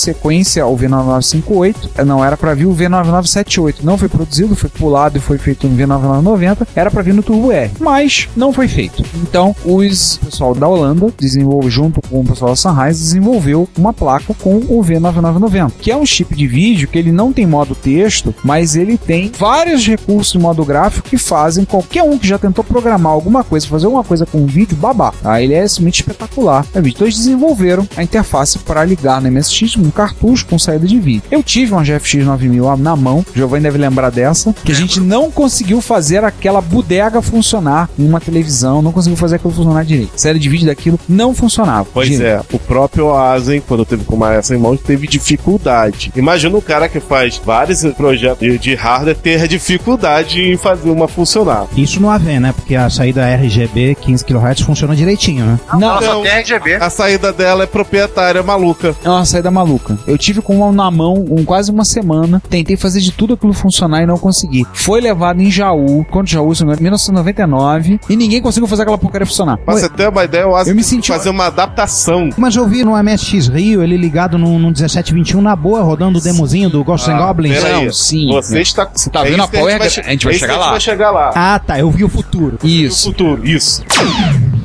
ao 0.65 0.77
V9958, 0.77 2.05
não 2.05 2.25
era 2.25 2.37
para 2.37 2.55
vir 2.55 2.67
o 2.67 2.75
V9978, 2.75 3.77
não 3.83 3.99
foi 3.99 4.09
produzido, 4.09 4.57
foi 4.57 4.71
pulado 4.71 5.19
e 5.19 5.21
foi 5.21 5.39
feito 5.39 5.69
no 5.69 5.77
V9990, 5.77 6.67
era 6.75 6.91
para 6.91 7.03
vir 7.03 7.15
no 7.15 7.23
Turbo 7.23 7.53
R, 7.53 7.71
mas 7.79 8.29
não 8.37 8.53
foi 8.53 8.69
feito. 8.69 9.03
Então, 9.17 9.55
os 9.65 10.15
o 10.17 10.27
pessoal 10.27 10.55
da 10.55 10.67
Holanda 10.67 11.13
desenvolveu 11.19 11.71
junto 11.71 12.01
com 12.03 12.21
o 12.21 12.25
pessoal 12.25 12.51
da 12.51 12.57
Sunrise 12.57 13.01
desenvolveu 13.01 13.69
uma 13.77 13.93
placa 13.93 14.35
com 14.35 14.57
o 14.57 14.83
V9990, 14.83 15.73
que 15.79 15.91
é 15.91 15.97
um 15.97 16.07
chip 16.07 16.35
de 16.35 16.47
vídeo 16.47 16.89
que 16.89 16.99
ele 16.99 17.13
não 17.13 17.33
tem 17.33 17.47
modo 17.47 17.75
texto, 17.75 18.35
mas 18.43 18.77
ele 18.77 18.97
tem 18.97 19.31
vários 19.39 19.87
recursos 19.87 20.33
de 20.33 20.39
modo 20.39 20.65
gráfico 20.65 21.09
que 21.09 21.19
fazem 21.19 21.65
qualquer 21.65 22.03
um 22.03 22.19
que 22.19 22.27
já 22.27 22.39
tentou 22.39 22.65
programar 22.65 23.13
alguma 23.13 23.45
coisa, 23.45 23.67
fazer 23.67 23.87
alguma 23.87 24.05
coisa 24.05 24.27
com 24.27 24.47
vídeo, 24.47 24.77
babá. 24.77 25.13
Tá? 25.23 25.41
Ele 25.41 25.55
é 25.55 25.67
simplesmente 25.67 26.01
espetacular. 26.01 26.67
É. 26.75 26.79
Então 26.79 27.07
eles 27.07 27.17
desenvolveram 27.17 27.87
a 27.97 28.03
interface 28.03 28.59
para 28.59 28.85
ligar 28.85 29.21
no 29.21 29.31
MSX 29.31 29.77
um 29.77 29.91
cartucho 29.91 30.44
com 30.45 30.59
saída 30.59 30.87
de 30.87 30.99
vídeo. 30.99 31.23
Eu 31.31 31.43
tive 31.43 31.73
uma 31.73 31.83
GFX 31.83 32.25
9000 32.25 32.77
na 32.77 32.97
mão, 32.97 33.19
o 33.19 33.27
Giovanni 33.35 33.63
deve 33.65 33.79
lembrar 33.79 34.11
dessa, 34.11 34.55
que 34.65 34.73
a 34.73 34.75
gente 34.75 35.01
não 35.01 35.31
conseguiu 35.31 35.81
fazer 35.81 36.25
aquela 36.25 36.61
bodega 36.61 37.21
funcionar 37.21 37.89
em 37.99 38.07
uma 38.07 38.21
televisão, 38.21 38.81
não 38.83 38.93
conseguiu 38.93 39.17
fazer 39.17 39.37
aquilo 39.37 39.53
funcionar 39.53 39.85
direito. 39.85 40.13
Série 40.17 40.39
de 40.39 40.49
vídeo 40.49 40.67
daquilo 40.67 40.99
não 41.09 41.35
funcionava. 41.35 41.87
Pois 41.93 42.09
Direito. 42.09 42.47
é, 42.53 42.57
o 42.57 42.59
próprio 42.59 43.15
Asen, 43.15 43.61
quando 43.67 43.85
teve 43.85 44.05
com 44.05 44.17
uma 44.17 44.33
essa 44.33 44.55
em 44.55 44.59
mãos, 44.59 44.81
teve 44.81 45.07
dificuldade. 45.07 46.13
Imagina 46.17 46.57
um 46.57 46.61
cara 46.61 46.89
que 46.89 47.01
faz 47.01 47.41
vários 47.45 47.85
projetos 47.93 48.61
de, 48.61 48.75
hardware 48.75 49.17
ter 49.17 49.47
dificuldade 49.49 50.41
em 50.41 50.57
fazer 50.57 50.91
uma 50.91 51.07
funcionar. 51.09 51.67
Isso 51.77 52.01
no 52.01 52.11
AV, 52.11 52.41
né? 52.41 52.53
Porque 52.53 52.75
a 52.75 52.89
saída 52.91 53.27
RGB 53.27 53.97
15 54.01 54.25
kHz 54.25 54.61
funciona 54.63 54.95
direitinho, 54.97 55.45
né? 55.45 55.61
Não, 55.75 55.91
Ela 55.91 56.03
só 56.03 56.15
não. 56.15 56.23
tem 56.23 56.33
RGB. 56.33 56.75
A 56.75 56.91
saída 56.91 57.33
dela 57.33 57.65
é 57.65 57.67
proprietária, 57.67 58.43
maluca. 58.43 58.95
É 59.05 59.09
uma 59.09 59.25
saída 59.25 59.51
maluca. 59.51 59.99
Eu 60.07 60.19
tive 60.19 60.34
tive 60.35 60.43
com 60.47 60.57
uma 60.57 60.73
na 60.73 60.91
mão 60.91 61.25
um, 61.31 61.45
quase 61.45 61.71
uma 61.71 61.85
semana. 61.85 62.43
Tentei 62.51 62.77
fazer 62.77 63.01
de 63.01 63.13
tudo 63.13 63.35
aquilo 63.35 63.53
funcionar 63.53 64.03
e 64.03 64.07
não 64.07 64.19
consegui. 64.19 64.67
Foi 64.73 65.01
levado 65.01 65.41
em 65.41 65.51
Jaú, 65.51 66.05
quando 66.11 66.29
Jaú, 66.29 66.55
se 66.55 66.63
não 66.63 66.69
me 66.69 66.73
engano, 66.75 66.81
em 66.81 66.85
1999, 66.85 68.01
e 68.09 68.17
ninguém 68.17 68.41
conseguiu 68.43 68.67
fazer 68.69 68.83
aquela 68.83 68.99
porcaria 68.99 69.27
funcionar. 69.27 69.57
Pra 69.59 69.75
você 69.75 69.89
ter 69.89 70.09
uma 70.09 70.25
ideia, 70.25 70.47
o 70.49 70.55
Asa 70.57 70.71
Eu 70.71 70.75
me 70.75 70.83
senti- 70.83 71.09
fazer 71.09 71.31
uma 71.31 71.47
adaptação. 71.47 72.31
Mas 72.37 72.57
eu 72.57 72.67
vi 72.67 72.85
no 72.85 72.97
MSX 72.97 73.49
Rio, 73.49 73.83
ele 73.83 73.97
ligado 73.97 74.37
num, 74.39 74.59
num 74.59 74.69
1721 74.69 75.41
na 75.41 75.55
boa, 75.55 75.83
rodando 75.83 76.19
o 76.19 76.23
demozinho 76.23 76.69
do 76.69 76.83
Ghosts 76.83 77.09
and 77.09 77.19
Goblins. 77.19 77.63
Não, 77.63 77.93
sim. 77.93 78.29
Você 78.33 78.61
está. 78.61 78.89
Você 78.93 79.11
tá 79.11 79.21
é 79.27 79.31
vendo 79.31 79.43
a 79.43 79.49
Power 79.49 79.79
vai 79.79 79.89
Gra- 79.89 80.03
a 80.07 80.11
gente 80.11 80.25
vai 80.25 80.35
é 80.35 80.39
chegar 80.39 80.57
lá. 80.57 80.71
vai 80.71 80.81
chegar 80.81 81.11
lá. 81.11 81.31
Ah, 81.35 81.59
tá, 81.59 81.79
eu 81.79 81.91
vi 81.91 82.05
o 82.05 82.09
futuro. 82.09 82.59
O 82.63 82.67
Isso. 82.67 83.09
futuro, 83.11 83.47
isso. 83.47 83.83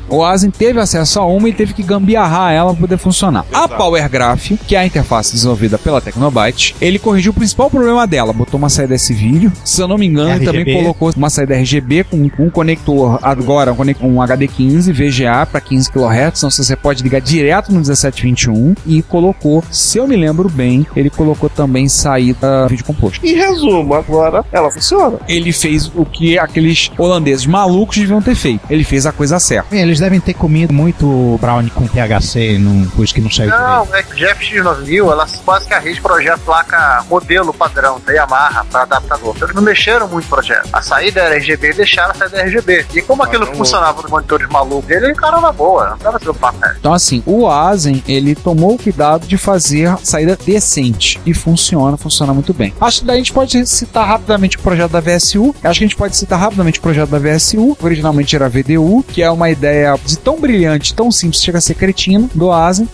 O 0.08 0.24
Asen 0.24 0.50
teve 0.50 0.80
acesso 0.80 1.20
a 1.20 1.26
uma 1.26 1.48
e 1.48 1.52
teve 1.52 1.72
que 1.72 1.82
gambiarrar 1.84 2.52
ela 2.52 2.72
para 2.72 2.80
poder 2.80 2.96
funcionar. 2.98 3.44
A 3.52 3.58
Exato. 3.58 3.76
Power 3.76 4.08
Graph, 4.10 4.50
que 4.66 4.74
é 4.74 4.80
a 4.80 4.86
interface 4.86 5.32
desenvolvida 5.32 5.59
pela 5.78 6.00
Tecnobyte, 6.00 6.74
ele 6.80 6.98
corrigiu 6.98 7.32
o 7.32 7.34
principal 7.34 7.70
problema 7.70 8.06
dela. 8.06 8.32
Botou 8.32 8.58
uma 8.58 8.68
saída 8.68 8.94
S-Vídeo, 8.94 9.52
se 9.64 9.80
eu 9.80 9.88
não 9.88 9.98
me 9.98 10.06
engano, 10.06 10.30
ele 10.36 10.44
também 10.44 10.64
colocou 10.82 11.12
uma 11.16 11.30
saída 11.30 11.54
RGB 11.54 12.04
com 12.04 12.30
um 12.38 12.50
conector 12.50 13.18
agora, 13.22 13.72
um, 13.72 13.76
conec- 13.76 14.02
um 14.02 14.16
HD15 14.16 14.92
VGA 14.92 15.46
para 15.46 15.60
15 15.60 15.90
kHz, 15.90 16.38
então 16.38 16.50
você 16.50 16.76
pode 16.76 17.02
ligar 17.02 17.20
direto 17.20 17.68
no 17.70 17.76
1721 17.76 18.74
e 18.86 19.02
colocou, 19.02 19.62
se 19.70 19.98
eu 19.98 20.06
me 20.06 20.16
lembro 20.16 20.48
bem, 20.48 20.86
ele 20.96 21.10
colocou 21.10 21.48
também 21.48 21.88
saída 21.88 22.66
vídeo 22.68 22.84
composto. 22.84 23.24
Em 23.24 23.34
resumo, 23.34 23.94
agora 23.94 24.44
ela 24.52 24.70
funciona. 24.70 25.18
Ele 25.28 25.52
fez 25.52 25.90
o 25.94 26.04
que 26.04 26.38
aqueles 26.38 26.90
holandeses 26.98 27.46
malucos 27.46 27.96
deviam 27.96 28.20
ter 28.22 28.34
feito. 28.34 28.60
Ele 28.70 28.84
fez 28.84 29.06
a 29.06 29.12
coisa 29.12 29.38
certa. 29.38 29.74
Eles 29.76 29.98
devem 29.98 30.20
ter 30.20 30.34
comido 30.34 30.72
muito 30.72 31.38
brownie 31.40 31.70
com 31.70 31.86
THC, 31.86 32.58
num, 32.58 32.86
por 32.88 33.04
isso 33.04 33.14
que 33.14 33.20
não 33.20 33.30
saiu 33.30 33.50
direito. 33.50 33.68
Não, 33.68 33.94
é 33.94 34.02
que 34.02 34.16
Jeff 34.16 34.44
X9000, 34.44 35.10
ela 35.12 35.26
quase 35.50 35.66
que 35.66 35.74
a 35.74 35.80
rede 35.80 36.00
projeta 36.00 36.38
placa 36.38 37.04
modelo 37.10 37.52
padrão 37.52 38.00
da 38.06 38.12
Yamaha 38.12 38.64
para 38.66 38.82
adaptador. 38.82 39.34
Eles 39.42 39.52
não 39.52 39.62
mexeram 39.62 40.06
muito 40.06 40.26
no 40.26 40.30
projeto. 40.30 40.68
A 40.72 40.80
saída 40.80 41.22
era 41.22 41.34
RGB 41.34 41.70
e 41.70 41.74
deixaram 41.74 42.12
a 42.12 42.14
saída 42.14 42.42
RGB. 42.42 42.86
E 42.94 43.02
como 43.02 43.24
aquilo 43.24 43.44
não 43.46 43.54
funcionava 43.56 44.00
nos 44.00 44.08
monitores 44.08 44.48
malucos 44.48 44.84
dele, 44.84 45.06
ele 45.06 45.12
encarou 45.12 45.40
na 45.40 45.50
boa. 45.50 45.90
Não 45.90 45.98
dava 45.98 46.20
seu 46.20 46.32
papo, 46.32 46.60
né? 46.60 46.76
Então, 46.78 46.94
assim, 46.94 47.20
o 47.26 47.48
Asen, 47.48 48.00
ele 48.06 48.36
tomou 48.36 48.74
o 48.74 48.78
cuidado 48.78 49.26
de 49.26 49.36
fazer 49.36 49.92
saída 50.04 50.36
decente. 50.36 51.20
E 51.26 51.34
funciona, 51.34 51.96
funciona 51.96 52.32
muito 52.32 52.54
bem. 52.54 52.72
Acho 52.80 53.00
que 53.00 53.06
daí 53.06 53.16
a 53.16 53.18
gente 53.18 53.32
pode 53.32 53.66
citar 53.66 54.06
rapidamente 54.06 54.56
o 54.56 54.60
projeto 54.60 54.92
da 54.92 55.00
VSU. 55.00 55.52
Acho 55.64 55.80
que 55.80 55.84
a 55.84 55.88
gente 55.88 55.96
pode 55.96 56.14
citar 56.14 56.38
rapidamente 56.38 56.78
o 56.78 56.82
projeto 56.82 57.10
da 57.10 57.18
VSU. 57.18 57.76
Originalmente 57.82 58.36
era 58.36 58.48
VDU, 58.48 59.02
que 59.02 59.20
é 59.20 59.28
uma 59.28 59.50
ideia 59.50 59.98
de 60.04 60.16
tão 60.16 60.40
brilhante, 60.40 60.94
tão 60.94 61.10
simples, 61.10 61.42
chega 61.42 61.58
a 61.58 61.60
ser 61.60 61.74
cretino, 61.74 62.30
do 62.36 62.52
Asen. 62.52 62.88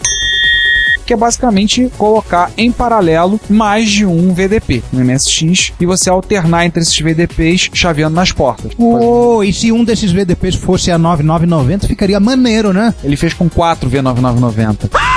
Que 1.06 1.14
é 1.14 1.16
basicamente 1.16 1.90
colocar 1.96 2.50
em 2.56 2.70
paralelo 2.72 3.40
mais 3.48 3.88
de 3.88 4.04
um 4.04 4.34
VDP 4.34 4.82
no 4.92 5.04
MSX 5.04 5.72
e 5.80 5.86
você 5.86 6.10
alternar 6.10 6.66
entre 6.66 6.82
esses 6.82 6.98
VDPs 6.98 7.70
chaveando 7.72 8.14
nas 8.14 8.32
portas. 8.32 8.72
Oh, 8.76 9.42
e 9.42 9.52
se 9.52 9.70
um 9.70 9.84
desses 9.84 10.12
VDPs 10.12 10.56
fosse 10.56 10.90
a 10.90 10.98
9990, 10.98 11.86
ficaria 11.86 12.18
maneiro, 12.18 12.72
né? 12.72 12.92
Ele 13.04 13.16
fez 13.16 13.32
com 13.32 13.48
4 13.48 13.88
V9990 13.88 15.15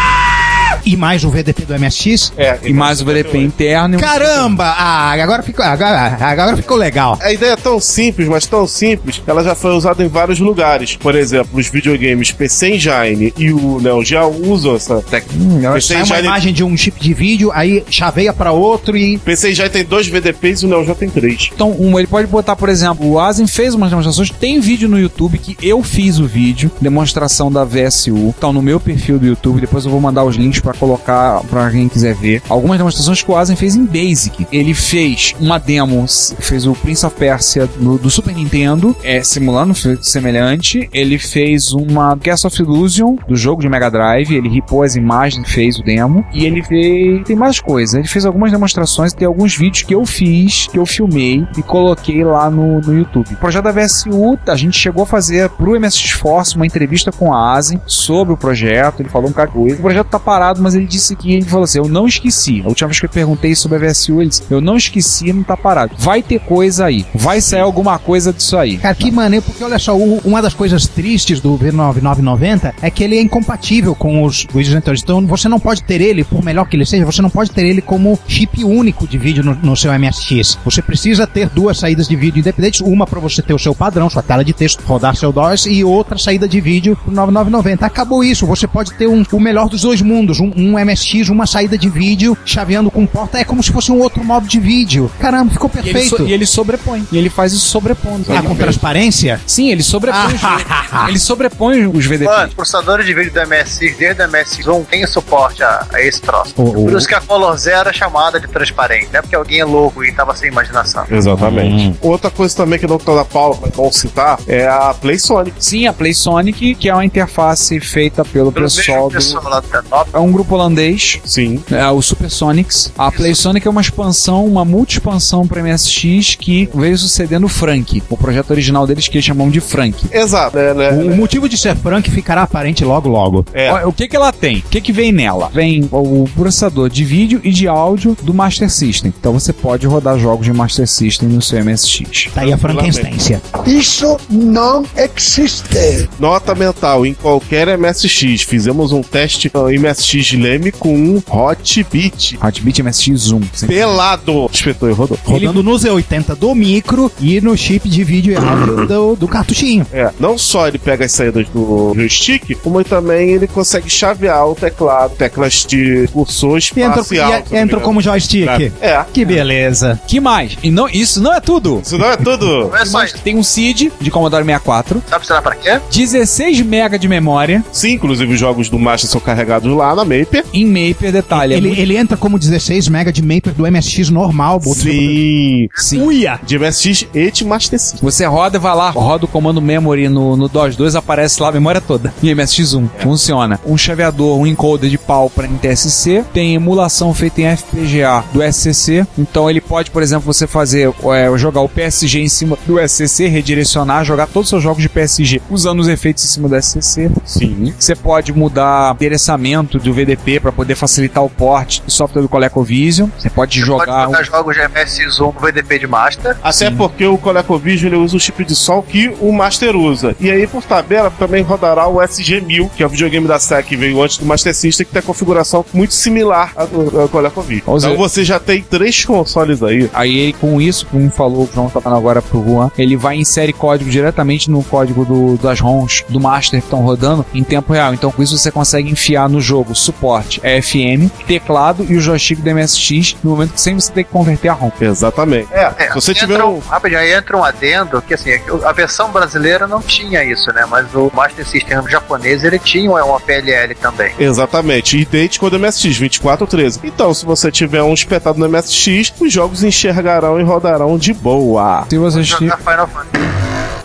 E 0.86 0.96
mais 0.96 1.24
o 1.24 1.30
VDP 1.30 1.66
do 1.66 1.80
MSX? 1.80 2.34
É, 2.38 2.60
e 2.64 2.74
mais 2.74 3.02
o 3.02 3.06
VDP 3.06 3.38
interno. 3.38 3.98
e 3.98 4.00
Caramba! 4.00 4.66
Ah, 4.66 5.12
agora 5.12 5.44
ficou, 5.44 5.64
agora, 5.64 6.18
agora 6.20 6.56
ficou 6.58 6.78
legal. 6.78 7.18
A 7.22 7.32
ideia 7.32 7.54
é 7.54 7.56
tão 7.56 7.80
simples, 7.80 8.28
mas 8.28 8.46
tão 8.46 8.66
simples, 8.68 9.22
ela 9.26 9.44
já 9.44 9.56
foi 9.56 9.72
usada 9.72 10.04
em 10.04 10.08
vários 10.08 10.40
lugares. 10.40 10.96
Por 10.96 11.16
exemplo, 11.16 11.60
os 11.60 11.68
videogames 11.68 12.32
PC 12.32 12.76
Engine 12.76 13.34
e 13.38 13.52
o 13.52 13.80
Neo 13.82 14.04
Geo 14.04 14.30
usam 14.50 14.76
essa 14.76 15.02
técnica. 15.02 15.74
PC 15.74 15.88
Sai 15.94 15.98
uma 15.98 16.04
Engine, 16.04 16.28
imagem 16.28 16.54
de 16.54 16.64
um 16.64 16.76
chip 16.78 17.00
de 17.00 17.14
vídeo, 17.14 17.52
aí 17.54 17.84
chaveia 17.90 18.34
pra 18.34 18.52
outro 18.52 18.96
e. 18.98 19.18
PC 19.18 19.52
Engine 19.52 19.70
tem 19.70 19.84
dois 19.84 20.08
VDPs 20.08 20.62
e 20.62 20.66
o 20.66 20.70
Neo 20.70 20.86
Geo 20.86 20.96
tem 20.96 21.10
três. 21.10 21.50
Então, 21.54 21.76
um, 21.80 21.98
ele 21.98 22.08
pode 22.08 22.28
botar, 22.28 22.56
por 22.56 22.70
exemplo, 22.70 23.08
o 23.08 23.20
Asen 23.20 23.48
fez 23.48 23.74
umas 23.74 23.90
demonstrações. 23.90 24.30
Tem 24.30 24.60
vídeo 24.60 24.88
no 24.88 25.00
YouTube 25.00 25.38
que 25.38 25.58
eu 25.62 25.82
fiz 25.84 26.20
o 26.20 26.26
vídeo, 26.26 26.72
demonstração 26.82 27.52
da 27.52 27.64
VSU. 27.64 28.34
Então, 28.38 28.54
no 28.54 28.62
meu 28.62 28.80
perfil 28.80 29.20
do 29.20 29.26
YouTube, 29.26 29.62
depois 29.62 29.86
eu 29.86 29.92
vou 29.92 30.00
mandar 30.00 30.24
os 30.24 30.36
links 30.36 30.60
pra 30.60 30.74
colocar 30.80 31.42
pra 31.50 31.70
quem 31.70 31.88
quiser 31.88 32.16
ver. 32.16 32.42
Algumas 32.50 32.78
demonstrações 32.78 33.22
que 33.22 33.30
o 33.32 33.36
Asen 33.36 33.56
fez 33.56 33.76
em 33.76 33.86
Basic. 33.86 34.48
Ele 34.52 34.74
fez 34.74 35.36
uma 35.40 35.58
demo, 35.60 36.06
fez 36.40 36.66
o 36.66 36.74
Prince 36.74 37.06
of 37.06 37.16
Persia 37.16 37.70
no- 37.80 37.98
do 37.98 38.10
Super 38.10 38.34
Nintendo, 38.34 38.96
é, 39.04 39.22
simulando 39.24 39.74
semelhante. 40.02 40.90
Ele 40.94 41.18
fez 41.18 41.72
uma 41.74 42.18
Cast 42.18 42.48
of 42.48 42.62
Illusion 42.62 43.16
do 43.28 43.36
jogo 43.36 43.62
de 43.62 43.70
Mega 43.70 43.90
Drive. 43.90 44.32
Ele 44.34 44.50
ripou 44.50 44.84
as 44.84 44.96
imagens 44.96 45.50
fez 45.52 45.78
o 45.80 45.84
demo. 45.84 46.26
E 46.34 46.46
ele 46.46 46.64
fez. 46.64 47.24
Tem 47.26 47.36
mais 47.36 47.60
coisas. 47.60 47.96
Ele 47.96 48.08
fez 48.08 48.26
algumas 48.26 48.52
demonstrações. 48.52 49.14
Tem 49.14 49.28
alguns 49.28 49.56
vídeos 49.56 49.84
que 49.84 49.94
eu 49.96 50.06
fiz, 50.06 50.68
que 50.68 50.78
eu 50.78 50.86
filmei 50.86 51.46
e 51.58 51.62
coloquei 51.64 52.24
lá 52.24 52.50
no, 52.50 52.80
no 52.82 52.98
YouTube. 52.98 53.28
O 53.34 53.38
projeto 53.38 53.64
da 53.66 53.72
VSU, 53.72 54.38
a 54.48 54.56
gente 54.56 54.78
chegou 54.78 55.04
a 55.04 55.06
fazer 55.06 55.50
pro 55.50 55.80
MSX 55.80 56.12
Force 56.12 56.56
uma 56.56 56.66
entrevista 56.66 57.12
com 57.12 57.34
a 57.34 57.54
Asen 57.54 57.82
sobre 57.86 58.34
o 58.34 58.38
projeto. 58.38 59.02
Ele 59.02 59.10
falou 59.10 59.30
um 59.30 59.34
cara. 59.34 59.50
O 59.54 59.76
projeto 59.78 60.08
tá 60.08 60.20
parado, 60.20 60.59
mas 60.60 60.76
ele 60.76 60.86
disse 60.86 61.16
que 61.16 61.34
ele 61.34 61.45
falou 61.45 61.64
assim: 61.64 61.80
Eu 61.80 61.88
não 61.88 62.07
esqueci. 62.07 62.62
A 62.64 62.68
última 62.68 62.88
vez 62.88 62.99
que 62.99 63.05
eu 63.05 63.10
perguntei 63.10 63.55
sobre 63.55 63.78
a 63.78 63.91
VSU, 63.91 64.22
ele 64.22 64.30
disse: 64.30 64.43
Eu 64.49 64.62
não 64.62 64.78
esqueci, 64.78 65.32
não 65.32 65.43
tá 65.43 65.57
parado. 65.57 65.95
Vai 65.97 66.22
ter 66.22 66.39
coisa 66.39 66.86
aí. 66.86 67.05
Vai 67.14 67.41
sair 67.41 67.62
alguma 67.62 67.97
coisa 67.99 68.32
disso 68.34 68.57
aí. 68.57 68.78
Cara, 68.78 68.95
que 68.95 69.12
maneiro, 69.12 69.45
porque 69.45 69.64
olha 69.64 69.80
só, 69.80 69.95
uma 69.95 70.41
das 70.41 70.53
coisas 70.53 70.88
tristes 70.88 71.39
do 71.39 71.57
V9990 71.57 72.74
é 72.82 72.89
que 72.89 73.03
ele 73.03 73.18
é 73.18 73.22
incompatível 73.22 73.95
com 73.95 74.24
os 74.24 74.45
vídeos 74.53 74.76
anteriores. 74.76 75.01
Então 75.01 75.26
você 75.26 75.47
não 75.47 75.60
pode 75.60 75.84
ter 75.84 76.01
ele, 76.01 76.24
por 76.24 76.43
melhor 76.43 76.68
que 76.68 76.76
ele 76.76 76.86
seja, 76.86 77.05
você 77.05 77.22
não 77.22 77.30
pode 77.30 77.51
ter 77.51 77.66
ele 77.66 77.82
como 77.82 78.20
chip 78.28 78.64
único 78.64 79.07
de 79.07 79.18
vídeo 79.18 79.43
no, 79.43 79.55
no 79.55 79.76
seu 79.76 79.91
MSX. 79.97 80.57
Você 80.64 80.82
precisa 80.82 81.26
ter 81.26 81.49
duas 81.49 81.78
saídas 81.78 82.07
de 82.07 82.16
vídeo 82.16 82.39
independentes, 82.39 82.82
uma 82.82 83.05
para 83.05 83.20
você 83.20 83.41
ter 83.41 83.53
o 83.53 83.60
seu 83.60 83.76
padrão, 83.76 84.10
sua 84.10 84.24
tela 84.24 84.43
de 84.43 84.53
texto, 84.53 84.82
rodar 84.82 85.16
seu 85.16 85.32
DOS 85.32 85.66
e 85.66 85.84
outra 85.84 86.18
saída 86.18 86.47
de 86.47 86.60
vídeo 86.62 86.95
pro 86.95 87.12
9990. 87.12 87.86
Acabou 87.86 88.24
isso, 88.24 88.45
você 88.45 88.68
pode 88.68 88.93
ter 88.93 89.07
um, 89.07 89.24
o 89.32 89.39
melhor 89.39 89.70
dos 89.70 89.82
dois 89.82 90.01
mundos, 90.01 90.39
um, 90.39 90.49
um 90.56 90.78
MSX, 90.80 91.30
uma 91.30 91.45
saída 91.47 91.78
de 91.78 91.89
vídeo, 91.89 92.38
chaveando 92.45 92.89
com 92.91 93.06
porta, 93.06 93.38
é 93.39 93.43
como 93.43 93.62
se 93.64 93.72
fosse 93.72 93.91
um 93.91 94.00
outro 94.00 94.24
modo 94.24 94.47
de 94.47 94.60
vídeo. 94.60 95.12
Caramba, 95.20 95.52
ficou 95.52 95.70
E 95.74 95.80
ele, 95.80 95.91
perfeito. 95.93 96.18
so- 96.18 96.24
e 96.28 96.34
ele 96.34 96.45
sobrepõe. 96.45 97.08
E 97.12 97.18
ele 97.18 97.30
faz 97.30 97.54
isso 97.54 97.66
sobrepondo. 97.68 98.26
Ah, 98.30 98.41
com 98.41 98.50
fez- 98.50 98.60
transparência? 98.60 99.39
Sim, 99.45 99.70
ele 99.70 99.84
sobrepõe. 99.84 100.34
os, 100.34 101.10
ele 101.10 101.20
sobrepõe 101.20 101.88
os 101.88 102.06
VDP. 102.06 102.30
Mano, 102.32 102.47
os 102.47 102.54
processadores 102.54 103.06
de 103.06 103.14
vídeo 103.14 103.32
do 103.34 103.39
MSX, 103.41 103.97
desde 103.97 104.22
o 104.22 104.28
MSX1, 104.28 104.86
tem 104.86 105.06
suporte 105.08 105.64
a, 105.64 105.86
a 105.93 106.02
esse 106.02 106.22
troço. 106.22 106.54
O- 106.58 106.70
o- 106.70 106.86
Por 106.86 106.97
isso 106.97 107.08
que 107.08 107.16
a 107.16 107.22
Color 107.22 107.58
Zero 107.58 107.89
é 107.89 107.93
chamada 107.93 108.39
de 108.39 108.47
transparente. 108.47 109.10
Não 109.12 109.20
é 109.20 109.22
porque 109.22 109.36
alguém 109.36 109.60
é 109.60 109.66
louco 109.66 110.04
e 110.04 110.12
tava 110.12 110.36
sem 110.36 110.50
imaginação. 110.50 111.06
Exatamente. 111.10 111.95
Outra 112.02 112.30
coisa 112.30 112.56
também 112.56 112.80
que 112.80 112.88
não 112.88 112.97
tá 112.97 113.14
na 113.14 113.26
Paula, 113.26 113.58
mas 113.62 113.72
vamos 113.76 113.95
citar, 113.95 114.39
é 114.47 114.68
a 114.68 114.93
PlaySonic. 114.93 115.56
Sim, 115.64 115.88
a 115.88 115.93
PlaySonic, 115.93 116.76
que 116.76 116.89
é 116.89 116.93
uma 116.93 117.06
interface 117.06 117.80
feita 117.80 118.24
pelo 118.26 118.52
Pelo 118.52 118.66
pessoal 118.66 119.08
do. 119.10 119.14
pessoal 119.16 119.43
lá 119.50 119.60
do 119.60 119.68
T9, 119.68 120.08
É 120.14 120.20
um 120.20 120.32
grupo 120.40 120.56
holandês, 120.56 121.20
Sim. 121.26 121.62
é 121.70 121.86
o 121.90 122.02
Supersonics. 122.02 122.94
A 122.98 123.12
PlaySonic 123.12 123.68
é 123.68 123.70
uma 123.70 123.82
expansão, 123.82 124.46
uma 124.46 124.64
multi-expansão 124.64 125.46
para 125.46 125.62
MSX 125.62 126.36
que 126.36 126.70
veio 126.74 126.98
sucedendo 126.98 127.46
o 127.46 127.50
Frank, 127.50 128.02
o 128.10 128.16
projeto 128.16 128.52
original 128.52 128.88
deles 128.88 129.10
que 129.10 129.18
eles 129.18 129.26
chamam 129.26 129.50
de 129.50 129.60
Frank. 129.60 129.98
Exato. 130.10 130.58
É, 130.58 130.74
né? 130.74 130.92
O 130.92 131.16
motivo 131.16 131.50
de 131.50 131.58
ser 131.58 131.76
Frank 131.76 132.10
ficará 132.10 132.44
aparente 132.44 132.86
logo 132.86 133.10
logo. 133.10 133.46
É. 133.54 133.70
Olha, 133.70 133.88
O 133.90 133.92
que 133.92 134.08
que 134.08 134.16
ela 134.16 134.32
tem? 134.32 134.60
O 134.60 134.70
que 134.70 134.80
que 134.80 134.94
vem 134.94 135.12
nela? 135.12 135.50
Vem 135.54 135.90
o 135.92 136.26
processador 136.34 136.90
de 136.90 137.04
vídeo 137.04 137.42
e 137.44 137.52
de 137.52 137.68
áudio 137.68 138.16
do 138.24 138.34
Master 138.34 138.70
System. 138.70 139.14
Então 139.20 139.34
você 139.34 139.52
pode 139.52 139.86
rodar 139.88 140.18
jogos 140.18 140.46
de 140.46 140.54
Master 140.54 140.88
System 140.88 141.28
no 141.28 141.42
seu 141.42 141.64
MSX. 141.66 142.30
Tá 142.34 142.42
aí 142.42 142.54
a 142.54 142.58
Frankenstência. 142.58 143.42
Isso 143.66 144.18
não 144.30 144.86
existe. 144.96 146.10
Nota 146.18 146.56
mental 146.56 147.06
em 147.06 147.14
qualquer 147.14 147.78
MSX. 147.78 148.44
Fizemos 148.44 148.94
um 148.94 149.02
teste 149.02 149.52
no 149.54 149.66
MSX 149.70 150.29
Leme 150.38 150.72
com 150.72 150.94
um 150.96 151.22
Hot 151.30 151.86
Beat. 151.92 152.36
Hotbit 152.42 152.82
MSX 152.84 153.32
1. 153.32 153.42
Sem- 153.54 153.70
Pelado. 153.70 154.50
Espetou 154.52 154.90
e 154.90 154.94
rodou. 154.94 155.18
Rodando 155.24 155.64
no 155.64 155.72
Z80 155.74 156.36
do 156.36 156.54
micro 156.56 157.12
e 157.20 157.40
no 157.42 157.56
chip 157.58 157.88
de 157.90 158.04
vídeo 158.04 158.34
e 158.34 158.36
áudio 158.36 158.86
do, 158.88 159.16
do 159.16 159.28
cartuchinho. 159.28 159.86
É, 159.92 160.12
não 160.20 160.38
só 160.38 160.68
ele 160.68 160.78
pega 160.78 161.06
as 161.06 161.12
saídas 161.12 161.48
do 161.50 161.94
joystick, 161.96 162.56
como 162.64 162.84
também 162.84 163.32
ele 163.32 163.48
consegue 163.48 163.90
chavear 163.90 164.48
o 164.48 164.56
teclado, 164.56 165.16
teclas 165.16 165.66
de 165.68 166.08
cursor 166.14 166.60
E 166.76 166.82
entrou, 166.82 167.02
espacial. 167.02 167.30
e- 167.30 167.34
me 167.34 167.40
entrou 167.40 167.64
engano. 167.64 167.82
como 167.82 168.02
joystick. 168.02 168.48
É. 168.82 169.04
Que 169.14 169.24
beleza. 169.26 170.00
Que 170.08 170.20
mais? 170.20 170.58
E 170.64 170.72
não, 170.72 170.88
isso 170.90 171.22
não 171.22 171.34
é 171.34 171.40
tudo. 171.40 171.82
Isso 171.84 171.98
não 171.98 172.08
é 172.10 172.18
tudo. 172.18 172.70
Não 172.70 172.76
é 172.78 172.86
só 172.86 173.04
isso. 173.04 173.18
tem 173.24 173.36
um 173.38 173.44
CID 173.44 173.92
de 174.00 174.12
Commodore 174.12 174.44
64, 174.44 175.02
Sabe 175.10 175.26
será 175.26 175.42
pra 175.42 175.56
quê? 175.56 175.80
16 175.92 176.62
MB 176.62 176.98
de 177.00 177.08
memória, 177.08 177.64
Sim, 177.72 177.94
inclusive 177.94 178.34
os 178.34 178.40
jogos 178.40 178.70
do 178.70 178.78
Master 178.80 179.10
são 179.10 179.20
carregados 179.22 179.72
lá 179.76 179.96
na 179.96 180.06
Maper. 180.20 180.46
Em 180.54 180.66
Maper, 180.66 181.12
detalhe. 181.12 181.54
é 181.54 181.58
Ele, 181.58 181.68
muito- 181.68 181.82
ele 181.82 181.98
entra 181.98 182.18
como 182.18 182.38
16 182.40 182.88
MB 182.88 183.12
de 183.12 183.22
Maper 183.22 183.54
do 183.54 183.66
MSX 183.66 184.10
normal. 184.10 184.60
Sim. 184.62 185.68
Sim. 185.76 186.02
Uia! 186.02 186.40
De 186.46 186.58
MSX 186.58 187.08
e 187.14 187.32
de 187.32 187.46
Master 187.46 187.80
System. 187.80 188.00
Você 188.02 188.26
roda, 188.26 188.60
vai 188.60 188.76
lá, 188.76 188.90
roda 188.90 189.26
o 189.26 189.28
comando 189.28 189.62
memory 189.62 190.10
no, 190.10 190.36
no 190.36 190.48
DOS 190.48 190.76
2, 190.76 190.96
aparece 190.96 191.42
lá 191.42 191.50
a 191.50 191.52
memória 191.52 191.82
toda. 191.82 192.14
Em 192.24 192.28
MSX1. 192.36 192.90
Funciona. 193.00 193.60
Um 193.66 193.78
chaveador, 193.78 194.38
um 194.38 194.46
encoder 194.48 194.90
de 194.90 194.98
pau 194.98 195.30
para 195.30 195.48
NTSC. 195.48 196.24
Tem 196.34 196.56
emulação 196.56 197.14
feita 197.14 197.42
em 197.42 197.56
FPGA 197.56 198.24
do 198.34 198.42
SCC. 198.44 199.06
Então 199.18 199.50
ele 199.50 199.62
pode, 199.62 199.92
por 199.92 200.02
exemplo, 200.04 200.26
você 200.32 200.46
fazer, 200.48 200.92
é, 201.14 201.38
jogar 201.38 201.62
o 201.62 201.70
PSG 201.70 202.20
em 202.20 202.30
cima 202.30 202.58
do 202.66 202.80
SCC, 202.80 203.28
redirecionar, 203.28 204.04
jogar 204.06 204.28
todos 204.28 204.48
os 204.48 204.50
seus 204.50 204.64
jogos 204.64 204.82
de 204.82 204.90
PSG 204.90 205.42
usando 205.50 205.80
os 205.80 205.88
efeitos 205.88 206.24
em 206.24 206.28
cima 206.28 206.48
do 206.50 206.56
SCC. 206.62 207.10
Sim. 207.26 207.74
Você 207.78 207.96
pode 207.96 208.34
mudar 208.34 208.92
o 208.92 208.96
endereçamento 208.96 209.78
do 209.80 209.94
VDP 210.10 210.39
para 210.39 210.51
poder 210.51 210.76
facilitar 210.76 211.24
o 211.24 211.30
port 211.30 211.82
do 211.86 211.91
software 211.91 212.22
do 212.22 212.30
ColecoVision. 212.30 213.10
Você 213.18 213.30
pode 213.30 213.60
jogar. 213.60 213.86
Pode 214.07 214.12
jogar 214.12 214.24
jogos 214.24 214.55
de 214.55 214.62
MS1 214.62 215.34
no 215.34 215.39
VDP 215.39 215.80
de 215.80 215.88
Master. 215.88 216.38
Até 216.43 216.72
porque 216.72 217.05
o 217.05 217.18
ColecoVision 217.18 217.91
ele 217.93 218.01
usa 218.01 218.18
o 218.18 218.20
chip 218.20 218.43
de 218.43 218.55
som 218.55 218.82
que 218.82 219.10
o 219.20 219.32
Master 219.32 219.76
usa. 219.76 220.16
E 220.20 220.30
aí, 220.32 220.47
por 220.47 220.64
tabela, 220.64 221.12
também 221.12 221.43
rodará 221.43 221.88
o 221.88 221.97
SG-1000, 221.97 222.70
que 222.76 222.84
é 222.84 222.86
o 222.86 222.89
videogame 222.89 223.28
da 223.28 223.39
SEC 223.39 223.66
que 223.66 223.76
veio 223.76 224.01
antes 224.01 224.18
do 224.18 224.26
Master 224.26 224.53
System, 224.55 224.86
que 224.86 224.91
tem 224.93 224.99
a 224.99 225.03
configuração 225.03 225.64
muito 225.74 225.93
similar 225.93 226.53
ao 226.55 226.68
do 226.68 226.99
ao 226.99 227.10
ColecoVision. 227.10 227.64
Então 227.93 227.97
você 227.97 228.24
já 228.24 228.39
tem 228.39 228.62
três 228.64 229.05
consoles 229.05 229.62
aí. 229.62 229.89
Aí 229.93 230.34
com 230.34 230.60
isso, 230.62 230.86
como 230.88 231.10
falou, 231.12 231.43
o 231.43 231.49
João 231.53 231.70
tá 231.70 231.80
falando 231.82 231.99
agora 231.99 232.22
pro 232.22 232.43
Juan, 232.43 232.72
ele 232.78 232.95
vai 232.95 233.18
inserir 233.18 233.53
código 233.53 233.89
diretamente 233.89 234.49
no 234.49 234.64
código 234.64 235.05
do- 235.05 235.38
das 235.38 235.60
ROMs 235.60 236.03
do 236.10 236.20
Master 236.20 236.60
que 236.60 236.66
estão 236.66 236.80
rodando 236.82 237.26
em 237.34 237.43
tempo 237.43 237.74
real. 237.74 237.93
Então 237.93 238.12
com 238.12 238.24
isso 238.24 238.38
você 238.38 238.51
consegue 238.51 238.89
enfiar 238.89 239.30
no 239.30 239.39
jogo 239.41 239.76
suporte 240.00 240.39
FM, 240.39 241.12
teclado 241.28 241.86
e 241.88 241.97
o 241.97 242.00
joystick 242.00 242.39
do 242.39 242.56
MSX 242.56 243.18
no 243.22 243.32
momento 243.32 243.54
que 243.54 243.62
sempre 243.62 243.82
você 243.82 243.91
tem 243.91 244.04
que 244.06 244.10
converter 244.10 244.47
a 244.47 244.54
ROM. 244.54 244.72
Exatamente. 244.80 245.50
É, 245.52 245.74
É, 245.78 245.88
se 245.89 245.95
você 245.95 246.12
entra 246.12 246.28
tiver 246.28 246.43
um, 246.43 246.56
um. 246.56 246.60
rapidinho, 246.60 247.02
aí 247.02 247.12
entra 247.12 247.36
um 247.38 247.43
adendo 247.43 248.02
que 248.02 248.14
assim, 248.14 248.32
a 248.64 248.72
versão 248.72 249.12
brasileira 249.12 249.68
não 249.68 249.82
tinha 249.82 250.24
isso, 250.24 250.52
né? 250.54 250.66
Mas 250.70 250.93
o 250.95 251.12
Master 251.14 251.45
System 251.45 251.88
japonês 251.89 252.43
ele 252.43 252.60
tinha 252.60 252.89
uma 252.89 253.20
PLL 253.20 253.76
também. 253.76 254.14
Exatamente, 254.18 254.97
idêntico 254.97 255.45
ao 255.45 255.52
do 255.52 255.60
MSX, 255.60 256.00
2413. 256.00 256.80
Então, 256.84 257.14
se 257.14 257.26
você 257.26 257.52
tiver 257.52 257.84
um 257.84 257.93
espetado 257.93 258.39
no 258.39 258.47
MSX, 258.47 259.14
os 259.20 259.32
jogos 259.32 259.64
enxergarão 259.64 260.39
e 260.39 260.43
rodarão 260.43 260.97
de 260.97 261.14
boa. 261.14 261.86
Se 261.89 261.97
você 261.97 262.24
Jogar 262.24 262.58
Final 262.58 262.88
Fantasy. 262.88 263.39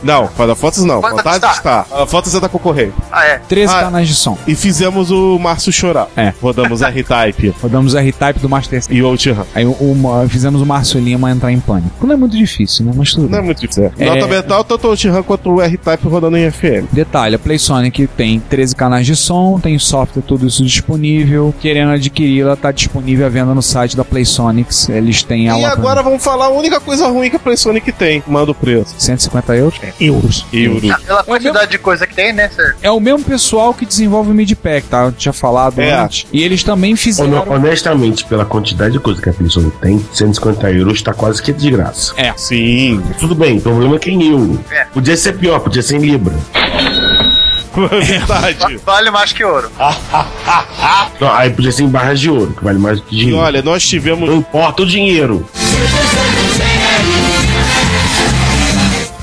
Não, 0.05 0.29
Final 0.29 0.55
Fantasy 0.57 0.87
não. 0.87 1.01
Fantasy 1.01 1.37
Star. 1.39 1.53
está. 1.57 1.85
Final 1.85 2.07
Fantasy 2.07 2.37
é 2.37 2.41
da 2.41 2.49
concorrente. 2.49 2.93
Ah, 3.11 3.25
é. 3.27 3.39
13 3.49 3.73
Ah. 3.75 3.81
canais 3.81 4.09
de 4.09 4.15
som. 4.15 4.37
E 4.47 4.55
fizemos 4.55 5.11
o 5.11 5.39
Márcio 5.39 5.73
chorar. 5.73 6.09
É. 6.17 6.33
Rodamos 6.43 6.83
R-Type 6.83 7.55
Rodamos 7.63 7.95
o 7.95 7.99
R-Type 7.99 8.39
do 8.41 8.49
Master 8.49 8.79
System. 8.81 8.99
e 8.99 9.03
o 9.03 9.07
Outrun. 9.07 9.37
Aí 9.55 9.65
o- 9.67 10.29
fizemos 10.29 10.61
o 10.61 10.67
Márcio 10.67 11.01
Lima 11.01 11.31
entrar 11.31 11.51
em 11.53 11.61
pânico. 11.61 12.07
Não 12.07 12.15
é 12.15 12.17
muito 12.17 12.37
difícil, 12.37 12.85
né? 12.85 12.93
Mas 12.95 13.13
tudo 13.13 13.29
Não 13.29 13.39
é 13.39 13.43
muito 13.43 13.61
difícil. 13.61 13.93
É. 13.99 14.05
Nota 14.07 14.27
mental, 14.27 14.65
tanto 14.65 14.87
o 14.87 14.91
Outrun 14.91 15.23
quanto 15.23 15.51
o 15.51 15.61
R-Type 15.63 16.07
rodando 16.09 16.37
em 16.37 16.51
FM. 16.51 16.87
Detalhe, 16.93 17.37
a 17.37 17.39
PlaySonic 17.39 18.07
tem 18.09 18.39
13 18.41 18.75
canais 18.77 19.07
de 19.07 19.17
som, 19.17 19.59
tem 19.59 19.79
software, 19.79 20.23
tudo 20.23 20.47
isso 20.47 20.63
disponível. 20.65 21.55
Querendo 21.61 21.93
adquiri-la, 21.93 22.57
tá 22.57 22.71
disponível 22.71 23.27
à 23.27 23.29
venda 23.29 23.55
no 23.55 23.63
site 23.63 23.97
da 23.97 24.05
PlaySonics. 24.05 24.89
Eles 24.89 25.23
têm 25.23 25.49
ela 25.49 25.59
E 25.59 25.65
agora 25.65 26.03
vamos 26.03 26.23
falar 26.23 26.47
a 26.47 26.51
única 26.51 26.81
coisa 26.81 27.07
ruim 27.09 27.31
que 27.31 27.37
a 27.37 27.39
PlaySonic 27.39 27.91
tem. 27.93 28.23
Manda 28.27 28.51
o 28.51 28.55
preço. 28.55 28.95
150 28.99 29.57
euros. 29.57 29.79
Euros. 30.01 30.45
Euro. 30.53 30.81
Ah, 30.93 30.99
Pela 31.07 31.23
quantidade 31.25 31.71
de 31.71 31.79
coisa 31.79 32.07
que 32.07 32.15
tem, 32.15 32.33
né? 32.33 32.49
Cê- 32.49 32.75
É 32.83 32.91
o 32.91 32.99
mesmo 33.01 33.25
pessoal 33.25 33.73
que 33.73 33.87
desenvolve 33.87 34.31
o 34.31 34.35
Midpack, 34.35 34.87
tá? 34.89 35.05
Eu 35.05 35.13
tinha 35.13 35.33
falado 35.33 35.79
É. 35.81 35.93
antes. 35.93 36.27
E 36.33 36.43
eles 36.43 36.63
também 36.65 36.97
fizeram. 36.97 37.45
Honestamente, 37.49 38.25
pela 38.25 38.45
quantidade 38.45 38.93
de 38.95 38.99
coisa 39.01 39.21
que 39.23 39.29
a 39.29 39.33
PlayStation 39.33 39.71
tem, 39.81 40.05
150 40.13 40.71
euros 40.73 41.01
tá 41.03 41.13
quase 41.15 41.43
que 41.43 41.53
de 41.53 41.71
graça. 41.71 42.13
É. 42.17 42.33
Sim. 42.37 43.03
Tudo 43.19 43.35
bem, 43.35 43.59
o 43.59 43.61
problema 43.61 43.97
é 43.97 43.99
que 43.99 44.11
é 44.11 44.13
em 44.13 44.31
euro. 44.31 44.61
É. 44.71 44.85
Podia 44.87 45.17
ser 45.17 45.35
pior, 45.39 45.61
podia 45.61 45.83
ser 45.83 45.97
em 45.97 46.01
Libra. 46.01 46.35
Verdade. 47.75 48.79
Vale 48.87 49.11
mais 49.11 49.33
que 49.33 49.43
ouro. 49.45 49.69
Não, 51.21 51.33
aí 51.33 51.51
podia 51.51 51.73
ser 51.73 51.83
em 51.83 51.89
barras 51.89 52.21
de 52.21 52.31
ouro, 52.31 52.53
que 52.57 52.63
vale 52.63 52.79
mais 52.79 52.99
do 53.01 53.07
que 53.07 53.17
E 53.17 53.19
dinheiro. 53.19 53.39
olha, 53.41 53.63
nós 53.63 53.85
tivemos. 53.87 54.29
Não 54.29 54.37
importa 54.37 54.83
o 54.83 54.87
dinheiro. 54.87 55.45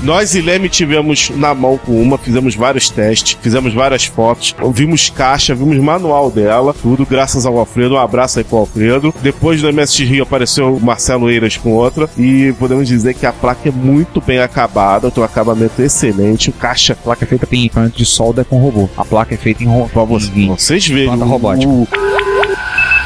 Nós 0.02 0.34
e 0.34 0.40
Leme 0.40 0.68
tivemos 0.68 1.30
na 1.30 1.54
mão 1.54 1.78
com 1.78 1.92
uma, 2.02 2.18
fizemos 2.18 2.56
vários 2.56 2.90
testes, 2.90 3.38
fizemos 3.40 3.72
várias 3.72 4.04
fotos, 4.04 4.52
vimos 4.74 5.08
caixa, 5.08 5.54
vimos 5.54 5.76
manual 5.78 6.28
dela, 6.28 6.74
tudo 6.74 7.06
graças 7.06 7.46
ao 7.46 7.56
Alfredo. 7.56 7.94
Um 7.94 7.98
abraço 7.98 8.38
aí 8.40 8.44
pro 8.44 8.58
Alfredo. 8.58 9.14
Depois 9.22 9.62
do 9.62 9.72
MSX 9.72 10.00
Rio 10.00 10.24
apareceu 10.24 10.74
o 10.74 10.80
Marcelo 10.80 11.30
Eiras 11.30 11.56
com 11.56 11.70
outra 11.70 12.10
e 12.18 12.52
podemos 12.58 12.88
dizer 12.88 13.14
que 13.14 13.24
a 13.24 13.32
placa 13.32 13.68
é 13.68 13.72
muito 13.72 14.20
bem 14.20 14.40
acabada, 14.40 15.08
tem 15.10 15.22
um 15.22 15.26
acabamento 15.26 15.80
excelente, 15.80 16.50
caixa 16.50 16.94
A 16.94 16.96
placa 16.96 17.24
é 17.24 17.28
feita 17.28 17.46
em 17.52 17.66
equipamento 17.66 17.96
de 17.96 18.04
solda 18.04 18.44
com 18.44 18.58
robô. 18.58 18.88
A 18.96 19.04
placa 19.04 19.34
é 19.34 19.38
feita 19.38 19.62
em 19.62 19.66
robô. 19.66 19.88
Pra 19.88 20.02
você- 20.04 20.30
vocês 20.46 20.86
verem 20.88 21.06
Planta 21.06 21.24
o, 21.24 21.28
robótica. 21.28 21.70
o, 21.70 21.86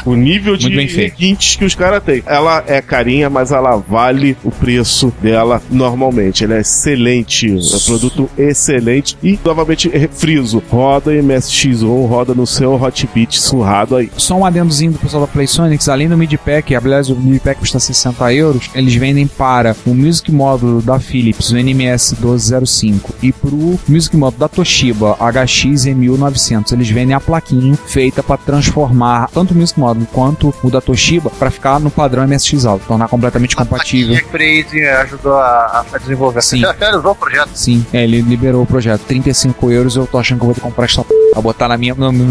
o 0.07 0.15
nível 0.15 0.55
de 0.55 0.69
Muito 0.69 0.95
requintes 0.95 1.55
que 1.55 1.65
os 1.65 1.75
caras 1.75 2.03
têm. 2.03 2.23
Ela 2.25 2.63
é 2.67 2.81
carinha, 2.81 3.29
mas 3.29 3.51
ela 3.51 3.75
vale 3.77 4.37
o 4.43 4.51
preço 4.51 5.13
dela 5.21 5.61
normalmente. 5.69 6.43
Ela 6.43 6.55
é 6.55 6.61
excelente, 6.61 7.47
é 7.49 7.75
um 7.75 7.79
produto 7.79 8.29
excelente. 8.37 9.17
E, 9.21 9.37
novamente, 9.43 9.89
friso, 10.11 10.61
roda 10.69 11.13
em 11.13 11.21
MSX1, 11.21 12.07
roda 12.07 12.33
no 12.33 12.47
seu 12.47 12.73
Hotbit 12.75 13.39
surrado 13.39 13.95
aí. 13.95 14.09
Só 14.17 14.35
um 14.35 14.45
adendozinho 14.45 14.91
do 14.91 14.99
pessoal 14.99 15.25
da 15.25 15.27
PlaySonics, 15.27 15.89
além 15.89 16.07
do 16.07 16.17
Midpack, 16.17 16.75
aliás, 16.75 17.09
o 17.09 17.15
Midpack 17.15 17.59
custa 17.59 17.79
60 17.79 18.33
euros, 18.33 18.69
eles 18.73 18.95
vendem 18.95 19.27
para 19.27 19.75
o 19.85 19.93
Music 19.93 20.31
Módulo 20.31 20.81
da 20.81 20.99
Philips, 20.99 21.51
o 21.51 21.57
NMS 21.57 22.15
1205, 22.15 23.15
e 23.21 23.31
pro 23.31 23.79
Music 23.87 24.15
Módulo 24.15 24.39
da 24.39 24.47
Toshiba, 24.47 25.15
HX-1900. 25.17 26.71
Eles 26.71 26.89
vendem 26.89 27.15
a 27.15 27.19
plaquinha 27.19 27.77
feita 27.87 28.21
para 28.21 28.37
transformar 28.37 29.29
tanto 29.31 29.53
o 29.53 29.57
Music 29.57 29.79
Módulo 29.79 29.96
quanto 30.05 30.53
o 30.63 30.69
da 30.69 30.79
Toshiba 30.81 31.29
para 31.29 31.49
ficar 31.51 31.79
no 31.79 31.89
padrão 31.89 32.27
MSX 32.27 32.65
Alto, 32.65 32.85
tornar 32.87 33.07
completamente 33.07 33.55
compatível. 33.55 34.15
A 34.15 34.21
Crazy 34.21 34.85
ajudou 34.85 35.33
a, 35.35 35.85
a 35.93 35.97
desenvolver. 35.97 36.41
Sim. 36.41 36.59
Já 36.67 36.71
realizou 36.77 37.11
o 37.11 37.15
projeto. 37.15 37.49
Sim, 37.53 37.85
é, 37.93 38.03
ele 38.03 38.21
liberou 38.21 38.63
o 38.63 38.65
projeto. 38.65 39.01
35 39.07 39.71
euros, 39.71 39.95
eu 39.95 40.05
tô 40.07 40.17
achando 40.17 40.37
que 40.39 40.43
eu 40.43 40.47
vou 40.47 40.53
ter 40.55 40.61
que 40.61 40.67
comprar 40.67 40.85
essa 40.85 41.03
p... 41.03 41.13
pra 41.33 41.41
botar 41.41 41.67
na 41.67 41.77
minha, 41.77 41.93
no 41.95 42.11
meu 42.11 42.27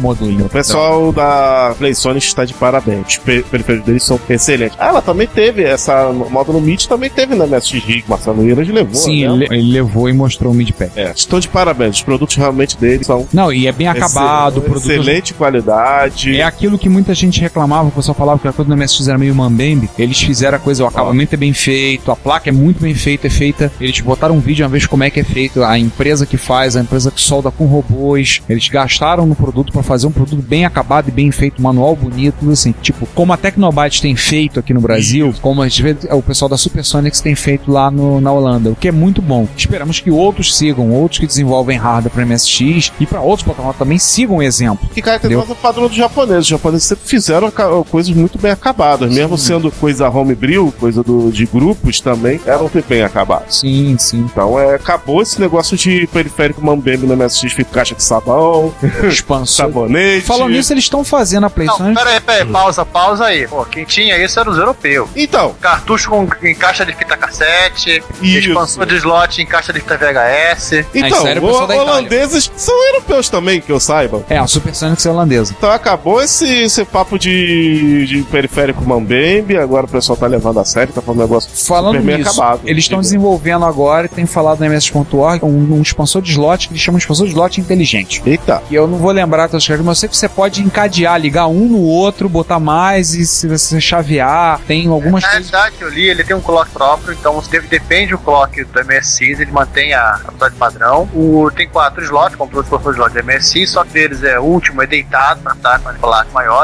Módulo. 0.00 0.46
O 0.46 0.48
pessoal 0.48 1.12
da 1.12 1.74
PlaySonic 1.78 2.24
está 2.26 2.44
de 2.44 2.54
parabéns. 2.54 3.06
Os 3.08 3.16
pe- 3.18 3.42
periféricos 3.42 3.86
deles 3.86 4.02
são 4.02 4.18
excelentes. 4.28 4.76
Ah, 4.80 4.88
ela 4.88 5.02
também 5.02 5.26
teve 5.26 5.62
essa 5.62 6.12
módulo 6.12 6.58
MIT, 6.58 6.88
também 6.88 7.10
teve 7.10 7.34
na 7.34 7.46
MSX 7.46 7.72
Rio. 7.84 8.04
Marcelo 8.08 8.42
Eiras 8.46 8.68
levou. 8.68 8.94
Sim, 8.94 9.26
né? 9.26 9.46
ele, 9.46 9.56
ele 9.58 9.72
levou 9.72 10.08
e 10.08 10.12
mostrou 10.12 10.52
o 10.52 10.54
Midpack. 10.54 10.92
É, 10.98 11.12
estão 11.14 11.38
de 11.40 11.48
parabéns. 11.48 11.96
Os 11.96 12.02
produtos 12.02 12.36
realmente 12.36 12.76
deles 12.76 13.06
são 13.06 13.26
Não, 13.32 13.52
e 13.52 13.66
é 13.66 13.72
bem 13.72 13.86
acabado, 13.88 14.56
o 14.56 14.58
excel- 14.58 14.70
produto. 14.70 14.90
excelente 14.90 15.34
qualidade. 15.34 16.36
É 16.38 16.42
aquilo 16.42 16.78
que 16.78 16.88
muita 17.04 17.14
gente 17.14 17.38
reclamava, 17.38 17.88
o 17.88 17.92
pessoal 17.92 18.14
falava 18.14 18.38
que 18.38 18.48
a 18.48 18.52
coisa 18.52 18.74
do 18.74 18.76
MSX 18.76 19.08
era 19.08 19.18
meio 19.18 19.34
mambembe. 19.34 19.90
Eles 19.98 20.22
fizeram 20.22 20.56
a 20.56 20.60
coisa, 20.60 20.84
o 20.84 20.86
acabamento 20.86 21.34
é 21.34 21.36
bem 21.36 21.52
feito, 21.52 22.10
a 22.10 22.16
placa 22.16 22.48
é 22.48 22.52
muito 22.52 22.80
bem 22.80 22.94
feita, 22.94 23.26
é 23.26 23.30
feita. 23.30 23.70
Eles 23.78 24.00
botaram 24.00 24.34
um 24.34 24.40
vídeo 24.40 24.64
uma 24.64 24.70
vez 24.70 24.86
como 24.86 25.04
é 25.04 25.10
que 25.10 25.20
é 25.20 25.24
feito, 25.24 25.62
a 25.62 25.78
empresa 25.78 26.24
que 26.24 26.38
faz, 26.38 26.76
a 26.76 26.80
empresa 26.80 27.10
que 27.10 27.20
solda 27.20 27.50
com 27.50 27.66
robôs. 27.66 28.40
Eles 28.48 28.68
gastaram 28.68 29.26
no 29.26 29.34
produto 29.34 29.70
para 29.70 29.82
fazer 29.82 30.06
um 30.06 30.10
produto 30.10 30.40
bem 30.40 30.64
acabado 30.64 31.08
e 31.08 31.12
bem 31.12 31.30
feito, 31.30 31.60
manual 31.60 31.94
bonito, 31.94 32.36
tudo 32.40 32.52
assim. 32.52 32.74
Tipo, 32.80 33.06
como 33.14 33.34
a 33.34 33.36
Tecnobyte 33.36 34.00
tem 34.00 34.16
feito 34.16 34.58
aqui 34.58 34.72
no 34.72 34.80
Brasil, 34.80 35.34
como 35.42 35.60
a 35.60 35.68
gente 35.68 35.82
vê, 35.82 35.96
o 36.10 36.22
pessoal 36.22 36.48
da 36.48 36.56
Supersonics 36.56 37.20
tem 37.20 37.34
feito 37.34 37.70
lá 37.70 37.90
no, 37.90 38.18
na 38.18 38.32
Holanda, 38.32 38.70
o 38.70 38.76
que 38.76 38.88
é 38.88 38.92
muito 38.92 39.20
bom. 39.20 39.46
Esperamos 39.54 40.00
que 40.00 40.10
outros 40.10 40.56
sigam, 40.56 40.90
outros 40.90 41.20
que 41.20 41.26
desenvolvem 41.26 41.76
hardware 41.76 42.10
para 42.10 42.24
MSX 42.24 42.92
e 42.98 43.04
para 43.04 43.20
outros 43.20 43.44
plataformas 43.44 43.76
também 43.76 43.98
sigam 43.98 44.36
o 44.36 44.42
exemplo. 44.42 44.88
Que 44.94 45.02
caracteriza 45.02 45.52
o 45.52 45.56
padrão 45.56 45.86
dos 45.86 45.96
japoneses. 45.96 46.44
Os 46.44 46.48
japoneses 46.48 46.83
sempre 46.83 46.83
fizeram 47.04 47.50
coisas 47.90 48.14
muito 48.14 48.38
bem 48.38 48.50
acabadas, 48.50 49.12
mesmo 49.12 49.36
sendo 49.38 49.70
coisa 49.70 50.08
homebrew, 50.08 50.72
coisa 50.78 51.02
do, 51.02 51.30
de 51.30 51.46
grupos 51.46 52.00
também, 52.00 52.40
eram 52.46 52.70
bem 52.88 53.02
acabadas. 53.02 53.56
Sim, 53.60 53.96
sim. 53.98 54.18
Então 54.30 54.58
é, 54.58 54.74
acabou 54.74 55.22
esse 55.22 55.40
negócio 55.40 55.76
de 55.76 56.06
periférico 56.12 56.64
mambembe 56.64 57.06
no 57.06 57.16
MSX, 57.16 57.52
feito 57.52 57.70
caixa 57.70 57.94
de 57.94 58.02
sabão, 58.02 58.74
Expansão. 59.08 59.66
sabonete. 59.66 60.26
Falando 60.26 60.50
nisso, 60.50 60.72
eles 60.72 60.84
estão 60.84 61.04
fazendo 61.04 61.44
a 61.44 61.48
Não, 61.48 61.50
PlayStation. 61.50 61.94
pera 61.94 62.10
aí, 62.10 62.20
pera 62.20 62.44
aí, 62.44 62.50
pausa, 62.50 62.84
pausa 62.84 63.24
aí. 63.26 63.46
Pô, 63.46 63.64
quem 63.64 63.84
tinha 63.84 64.18
isso 64.22 64.38
era 64.40 64.50
os 64.50 64.58
europeus. 64.58 65.08
Então, 65.14 65.54
Cartucho 65.60 66.10
com, 66.10 66.26
em 66.42 66.54
caixa 66.54 66.84
de 66.84 66.92
fita 66.94 67.16
cassete, 67.16 68.02
Isso. 68.20 68.48
expansão 68.48 68.84
de 68.86 68.96
slot 68.96 69.40
em 69.40 69.46
caixa 69.46 69.72
de 69.72 69.80
fita 69.80 69.96
VHS. 69.96 70.72
então 70.94 71.08
Itália. 71.22 71.42
holandeses 71.42 72.50
são 72.56 72.74
europeus 72.88 73.28
também, 73.28 73.60
que 73.60 73.70
eu 73.70 73.80
saiba. 73.80 74.24
É, 74.28 74.38
a 74.38 74.46
Supersonics 74.46 75.04
é 75.06 75.10
holandesa. 75.10 75.54
Então 75.56 75.70
acabou 75.70 76.22
esse 76.22 76.68
esse 76.80 76.84
papo 76.90 77.18
de, 77.18 78.06
de 78.06 78.22
periférico 78.24 78.84
Mambembe, 78.84 79.56
agora 79.56 79.86
o 79.86 79.88
pessoal 79.88 80.16
tá 80.16 80.26
levando 80.26 80.58
a 80.60 80.64
sério, 80.64 80.92
tá 80.92 81.00
falando 81.00 81.20
um 81.20 81.22
negócio 81.22 81.50
Falando 81.66 81.94
super 81.96 82.06
bem 82.06 82.18
nisso, 82.18 82.42
acabado. 82.42 82.60
eles 82.64 82.84
estão 82.84 83.00
desenvolvendo 83.00 83.64
agora 83.64 84.06
e 84.06 84.08
tem 84.08 84.26
falado 84.26 84.60
na 84.60 84.66
MS.org 84.66 85.44
um, 85.44 85.74
um 85.76 85.82
expansor 85.82 86.20
de 86.22 86.32
slot 86.32 86.66
que 86.68 86.72
eles 86.74 86.82
chamam 86.82 86.98
de 86.98 87.04
expansor 87.04 87.26
de 87.26 87.32
slot 87.32 87.60
inteligente. 87.60 88.22
Eita. 88.26 88.62
E 88.70 88.74
eu 88.74 88.86
não 88.86 88.98
vou 88.98 89.10
lembrar 89.12 89.48
todas 89.48 89.62
as 89.62 89.66
características, 89.68 89.86
mas 89.86 89.96
eu 89.98 90.00
sei 90.00 90.08
que 90.08 90.16
você 90.16 90.28
pode 90.28 90.62
encadear, 90.62 91.18
ligar 91.20 91.46
um 91.46 91.68
no 91.68 91.80
outro, 91.80 92.28
botar 92.28 92.58
mais 92.58 93.14
e 93.14 93.24
se 93.26 93.46
você 93.46 93.80
chavear, 93.80 94.60
tem 94.66 94.88
algumas 94.88 95.22
Na 95.22 95.30
coisas. 95.30 95.50
realidade, 95.50 95.76
eu 95.82 95.88
li, 95.90 96.08
ele 96.08 96.24
tem 96.24 96.34
um 96.36 96.40
clock 96.40 96.70
próprio, 96.70 97.12
então 97.12 97.34
você 97.34 97.50
deve- 97.52 97.68
depende 97.68 98.10
do 98.12 98.18
clock 98.18 98.64
do 98.64 98.80
MSI, 98.84 99.32
ele 99.32 99.46
mantém 99.52 99.94
a 99.94 100.14
velocidade 100.16 100.54
padrão. 100.56 101.08
O, 101.14 101.50
tem 101.54 101.68
quatro 101.68 102.02
slots, 102.02 102.36
como 102.36 102.50
todos 102.50 102.70
os 102.70 102.92
slots 102.94 103.14
do 103.14 103.22
MSI, 103.24 103.66
só 103.66 103.84
que 103.84 103.92
deles 103.92 104.22
é 104.24 104.38
o 104.38 104.42
último, 104.42 104.82
é 104.82 104.86
deitado, 104.86 105.40
pra 105.40 105.52
estar 105.52 105.78
com 105.80 105.88
as 105.88 105.96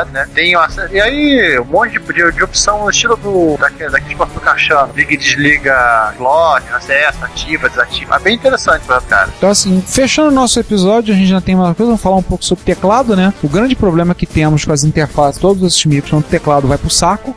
né? 0.07 0.29
Tem 0.35 0.57
uma, 0.57 0.69
e 0.91 1.01
aí, 1.01 1.59
um 1.59 1.65
monte 1.65 1.99
de, 1.99 2.33
de, 2.33 2.43
opção 2.43 2.85
no 2.85 2.91
estilo 2.91 3.17
do, 3.17 3.57
daquele, 3.59 3.91
daquele 3.91 4.13
espaço 4.13 4.33
do 4.33 4.41
caixão. 4.41 4.91
Liga 4.95 5.15
e 5.15 5.17
desliga 5.17 6.13
slot, 6.17 6.65
acesso, 6.73 7.25
ativa, 7.25 7.69
desativa. 7.69 8.17
É 8.17 8.19
bem 8.19 8.35
interessante 8.35 8.85
cara. 9.09 9.29
Então, 9.37 9.51
assim, 9.51 9.83
fechando 9.87 10.29
o 10.29 10.35
nosso 10.35 10.59
episódio, 10.59 11.15
a 11.15 11.17
gente 11.17 11.29
já 11.29 11.41
tem 11.41 11.55
uma 11.55 11.75
coisa, 11.75 11.91
vamos 11.91 12.01
falar 12.01 12.17
um 12.17 12.23
pouco 12.23 12.45
sobre 12.45 12.65
teclado, 12.65 13.17
né? 13.17 13.33
O 13.43 13.49
grande 13.49 13.75
problema 13.75 14.15
que 14.15 14.27
temos 14.27 14.65
com 14.65 14.73
as 14.73 14.85
interfaces, 14.85 15.41
todos 15.41 15.63
esses 15.63 15.85
micros, 15.85 16.11
quando 16.11 16.25
o 16.25 16.29
teclado 16.29 16.67
vai 16.67 16.79
pro 16.79 16.91
saco. 16.91 17.35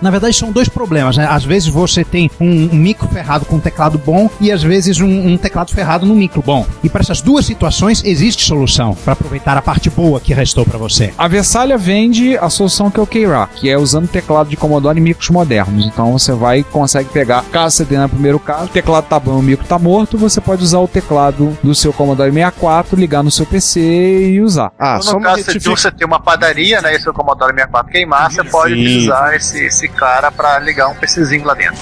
Na 0.00 0.10
verdade, 0.10 0.34
são 0.36 0.52
dois 0.52 0.68
problemas, 0.68 1.16
né? 1.16 1.26
Às 1.28 1.44
vezes 1.44 1.68
você 1.68 2.04
tem 2.04 2.30
um, 2.40 2.70
um 2.72 2.76
micro 2.76 3.08
ferrado 3.08 3.44
com 3.44 3.56
um 3.56 3.60
teclado 3.60 3.98
bom 3.98 4.28
e 4.40 4.50
às 4.52 4.62
vezes 4.62 5.00
um, 5.00 5.28
um 5.28 5.36
teclado 5.36 5.72
ferrado 5.72 6.06
no 6.06 6.14
micro 6.14 6.42
bom. 6.42 6.66
E 6.82 6.88
para 6.88 7.02
essas 7.02 7.20
duas 7.20 7.46
situações 7.46 8.02
existe 8.04 8.44
solução 8.44 8.94
para 8.94 9.12
aproveitar 9.12 9.56
a 9.56 9.62
parte 9.62 9.90
boa 9.90 10.20
que 10.20 10.34
restou 10.34 10.64
para 10.64 10.78
você. 10.78 11.12
A 11.16 11.28
Versalha 11.28 11.78
vende 11.78 12.36
a 12.38 12.48
solução 12.50 12.90
que 12.90 12.98
é 12.98 13.02
o 13.02 13.06
Keira, 13.06 13.48
que 13.56 13.68
é 13.68 13.76
usando 13.78 14.08
teclado 14.08 14.48
de 14.48 14.56
Commodore 14.56 14.98
e 14.98 15.00
micros 15.00 15.30
modernos. 15.30 15.86
Então 15.86 16.12
você 16.12 16.32
vai 16.32 16.60
e 16.60 16.64
consegue 16.64 17.08
pegar, 17.10 17.44
caso 17.52 17.76
você 17.76 17.84
tenha 17.84 18.02
no 18.02 18.08
primeiro 18.08 18.38
caso, 18.38 18.64
o 18.64 18.68
teclado 18.68 19.04
tá 19.06 19.18
bom, 19.18 19.38
o 19.38 19.42
micro 19.42 19.66
tá 19.66 19.78
morto, 19.78 20.16
você 20.18 20.40
pode 20.40 20.62
usar 20.62 20.78
o 20.78 20.88
teclado 20.88 21.56
do 21.62 21.74
seu 21.74 21.92
Commodore 21.92 22.30
64, 22.32 22.98
ligar 22.98 23.22
no 23.22 23.30
seu 23.30 23.46
PC 23.46 24.30
e 24.30 24.40
usar. 24.40 24.72
Ah, 24.78 24.98
Então, 24.98 25.02
só 25.02 25.12
no 25.12 25.18
uma 25.18 25.30
caso, 25.30 25.50
se 25.52 25.58
você 25.58 25.90
tem 25.90 26.06
uma 26.06 26.20
padaria, 26.20 26.80
né, 26.80 26.94
e 26.94 27.00
seu 27.00 27.12
Commodore 27.12 27.52
64 27.52 27.92
queimar, 27.92 28.30
você 28.30 28.44
pode 28.44 28.74
Sim. 28.74 28.80
utilizar 28.80 29.34
esse, 29.34 29.64
esse 29.64 29.85
cara 29.88 30.30
pra 30.30 30.58
ligar 30.58 30.88
um 30.88 30.94
PCzinho 30.94 31.44
lá 31.44 31.54
dentro. 31.54 31.80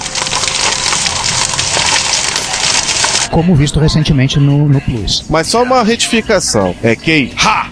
Como 3.31 3.53
visto 3.55 3.79
recentemente 3.79 4.39
no, 4.39 4.67
no 4.69 4.79
Plus. 4.79 5.25
Mas 5.29 5.47
só 5.47 5.63
uma 5.63 5.83
retificação. 5.83 6.75
É 6.81 6.95
que. 6.95 7.33
Ha! 7.43 7.67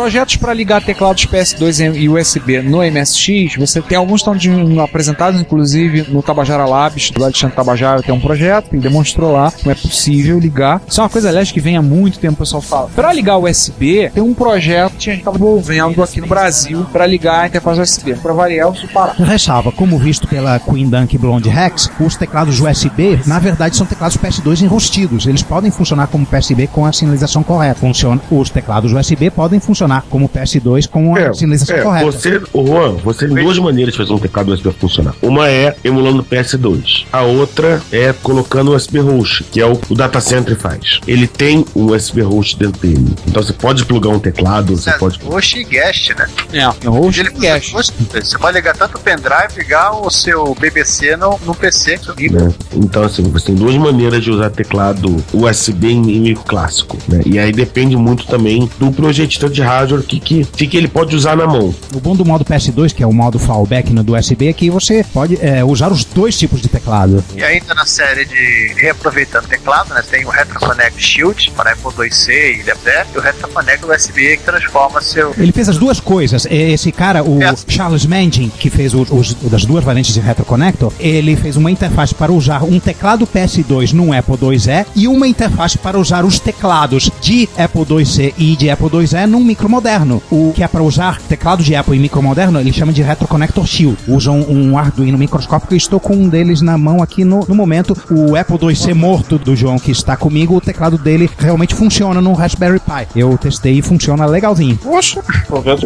Projetos 0.00 0.36
para 0.36 0.54
ligar 0.54 0.82
teclados 0.82 1.26
PS2 1.26 1.94
e 1.94 2.08
USB 2.08 2.62
no 2.62 2.78
MSX, 2.78 3.56
você 3.58 3.82
tem 3.82 3.98
alguns 3.98 4.22
estão 4.22 4.34
apresentados, 4.82 5.38
inclusive 5.38 6.10
no 6.10 6.22
Tabajara 6.22 6.64
Labs, 6.64 7.10
do 7.10 7.22
Alexandre 7.22 7.54
Tabajara 7.54 8.02
tem 8.02 8.14
um 8.14 8.18
projeto, 8.18 8.72
ele 8.72 8.80
demonstrou 8.80 9.30
lá 9.30 9.50
como 9.50 9.70
é 9.70 9.74
possível 9.74 10.38
ligar. 10.38 10.80
Isso 10.88 11.02
é 11.02 11.04
uma 11.04 11.10
coisa, 11.10 11.28
aliás, 11.28 11.52
que 11.52 11.60
vem 11.60 11.76
há 11.76 11.82
muito 11.82 12.18
tempo, 12.18 12.32
o 12.32 12.38
pessoal 12.38 12.62
fala. 12.62 12.88
Para 12.96 13.12
ligar 13.12 13.36
USB, 13.36 14.10
tem 14.14 14.22
um 14.22 14.32
projeto 14.32 14.92
que 14.92 15.10
a 15.10 15.12
gente 15.12 15.20
está 15.20 15.32
desenvolvendo 15.32 16.02
aqui 16.02 16.18
no 16.18 16.26
Brasil 16.26 16.86
para 16.90 17.06
ligar 17.06 17.42
a 17.42 17.46
interface 17.48 17.80
USB. 17.82 18.14
Para 18.14 18.32
variar, 18.32 18.72
isso 18.72 18.88
para. 18.88 19.12
Ressalva, 19.12 19.70
como 19.70 19.98
visto 19.98 20.26
pela 20.26 20.58
Queen 20.58 20.88
Dunk 20.88 21.18
Blonde 21.18 21.50
Rex, 21.50 21.90
os 22.00 22.16
teclados 22.16 22.58
USB, 22.58 23.20
na 23.26 23.38
verdade, 23.38 23.76
são 23.76 23.86
teclados 23.86 24.16
PS2 24.16 24.62
enrostidos. 24.62 25.26
Eles 25.26 25.42
podem 25.42 25.70
funcionar 25.70 26.06
como 26.06 26.24
PSB 26.24 26.68
com 26.68 26.86
a 26.86 26.92
sinalização 26.92 27.42
correta. 27.42 27.80
Funciona, 27.80 28.18
os 28.30 28.48
teclados 28.48 28.94
USB 28.94 29.28
podem 29.30 29.60
funcionar 29.60 29.89
como 30.08 30.28
PS2 30.28 30.88
com 30.88 31.16
a 31.16 31.32
sinalização 31.34 31.76
é, 31.76 31.82
correta. 31.82 32.06
Você, 32.12 32.42
ô 32.52 32.66
Juan, 32.66 32.92
você 33.02 33.26
tem 33.26 33.36
duas 33.42 33.58
maneiras 33.58 33.92
de 33.94 33.98
fazer 33.98 34.12
um 34.12 34.18
teclado 34.18 34.52
USB 34.52 34.70
funcionar. 34.78 35.14
Uma 35.22 35.48
é 35.48 35.74
emulando 35.82 36.20
o 36.20 36.24
PS2. 36.24 37.06
A 37.12 37.22
outra 37.22 37.80
é 37.90 38.12
colocando 38.12 38.70
o 38.72 38.74
USB 38.76 38.98
host, 39.00 39.44
que 39.44 39.60
é 39.60 39.66
o, 39.66 39.78
o 39.88 39.94
data 39.94 40.20
center 40.20 40.56
faz. 40.56 41.00
Ele 41.06 41.26
tem 41.26 41.64
um 41.74 41.86
USB 41.86 42.20
host 42.22 42.56
dentro 42.58 42.80
dele. 42.80 43.14
Então 43.26 43.42
você 43.42 43.52
pode 43.52 43.84
plugar 43.84 44.10
um 44.10 44.18
teclado, 44.18 44.76
você 44.76 44.90
É, 44.90 44.92
pode. 44.94 45.18
Host 45.24 45.58
e 45.58 45.64
guest, 45.64 46.10
né? 46.16 46.26
É, 46.52 46.88
host 46.88 47.20
Ele 47.20 47.30
e 47.30 47.38
guest. 47.40 47.72
Você 47.72 48.38
pode 48.38 48.56
ligar 48.56 48.76
tanto 48.76 48.96
o 48.96 49.00
pendrive 49.00 49.30
ligar 49.56 49.92
o 49.92 50.10
seu 50.10 50.54
BBC 50.58 51.16
no, 51.16 51.38
no 51.44 51.54
PC. 51.54 51.98
né? 52.30 52.52
Então, 52.74 53.02
assim, 53.04 53.22
você 53.22 53.46
tem 53.46 53.54
duas 53.54 53.76
maneiras 53.76 54.22
de 54.22 54.30
usar 54.30 54.50
teclado 54.50 55.16
USB 55.32 55.88
em, 55.92 56.16
em 56.16 56.20
micro 56.20 56.44
clássico, 56.44 56.98
né? 57.08 57.20
E 57.24 57.38
aí 57.38 57.52
depende 57.52 57.96
muito 57.96 58.26
também 58.26 58.68
do 58.78 58.90
projetista 58.92 59.48
de 59.48 59.62
hardware 59.70 60.02
que, 60.02 60.18
que, 60.20 60.44
que, 60.44 60.66
que 60.66 60.76
ele 60.76 60.88
pode 60.88 61.14
usar 61.14 61.36
na 61.36 61.46
mão. 61.46 61.74
O 61.94 62.00
bom 62.00 62.16
do 62.16 62.24
modo 62.24 62.44
PS2, 62.44 62.92
que 62.92 63.02
é 63.02 63.06
o 63.06 63.12
modo 63.12 63.38
fallback 63.38 63.92
no 63.92 64.02
do 64.02 64.16
USB, 64.16 64.48
é 64.48 64.52
que 64.52 64.68
você 64.70 65.04
pode 65.12 65.38
é, 65.40 65.62
usar 65.64 65.92
os 65.92 66.04
dois 66.04 66.36
tipos 66.38 66.60
de 66.60 66.68
teclado. 66.68 67.22
E 67.36 67.42
ainda 67.42 67.72
na 67.74 67.86
série 67.86 68.24
de 68.24 68.74
reaproveitando 68.76 69.46
teclado, 69.46 69.94
né? 69.94 70.02
Tem 70.10 70.24
o 70.24 70.28
RetroConnect 70.30 71.00
Shield 71.02 71.50
para 71.56 71.72
Apple 71.72 71.90
IIc 72.04 72.30
e 72.60 72.62
DevDev 72.62 73.06
e 73.14 73.18
o 73.18 73.20
RetroConnect 73.20 73.84
USB 73.86 74.36
que 74.38 74.42
transforma 74.44 75.00
seu. 75.00 75.34
Ele 75.38 75.52
fez 75.52 75.68
as 75.68 75.78
duas 75.78 76.00
coisas. 76.00 76.46
Esse 76.50 76.90
cara, 76.90 77.22
o 77.22 77.42
É. 77.42 77.54
Charles 77.68 78.04
Mangin, 78.06 78.50
que 78.58 78.68
fez 78.70 78.92
os, 78.94 79.08
os- 79.10 79.34
das 79.34 79.64
duas 79.64 79.84
variantes 79.84 80.12
de 80.14 80.20
retroconnector, 80.20 80.92
ele 80.98 81.36
fez 81.36 81.56
uma 81.56 81.70
interface 81.70 82.14
para 82.14 82.32
usar 82.32 82.64
um 82.64 82.78
teclado 82.80 83.26
PS2 83.26 83.92
num 83.92 84.12
Apple 84.12 84.36
IIe 84.40 84.86
e 84.96 85.06
uma 85.08 85.26
interface 85.28 85.78
para 85.78 85.98
usar 85.98 86.24
os 86.24 86.38
teclados 86.40 87.10
de 87.20 87.48
Apple 87.56 87.84
IIc 87.98 88.34
e 88.38 88.56
de 88.56 88.70
Apple 88.70 88.88
IIe 88.92 89.26
num 89.26 89.44
micro 89.44 89.59
moderno. 89.68 90.22
O 90.30 90.52
que 90.54 90.62
é 90.62 90.68
para 90.68 90.82
usar 90.82 91.20
teclado 91.22 91.62
de 91.62 91.74
Apple 91.74 91.96
e 91.96 92.00
micro 92.00 92.22
moderno, 92.22 92.60
ele 92.60 92.72
chama 92.72 92.92
de 92.92 93.02
retroconnector 93.02 93.66
Shield. 93.66 93.96
Usam 94.08 94.40
um 94.48 94.76
Arduino 94.78 95.18
microscópico. 95.18 95.74
Eu 95.74 95.78
estou 95.78 96.00
com 96.00 96.14
um 96.14 96.28
deles 96.28 96.60
na 96.60 96.76
mão 96.76 97.02
aqui 97.02 97.24
no, 97.24 97.44
no 97.46 97.54
momento. 97.54 97.96
O 98.10 98.36
Apple 98.36 98.58
IIc 98.68 98.94
morto 98.94 99.38
do 99.38 99.54
João 99.56 99.78
que 99.78 99.90
está 99.90 100.16
comigo, 100.16 100.56
o 100.56 100.60
teclado 100.60 100.98
dele 100.98 101.30
realmente 101.38 101.74
funciona 101.74 102.20
no 102.20 102.32
Raspberry 102.32 102.80
Pi. 102.80 103.08
Eu 103.14 103.36
testei 103.38 103.78
e 103.78 103.82
funciona 103.82 104.26
legalzinho. 104.26 104.76
Poxa, 104.76 105.22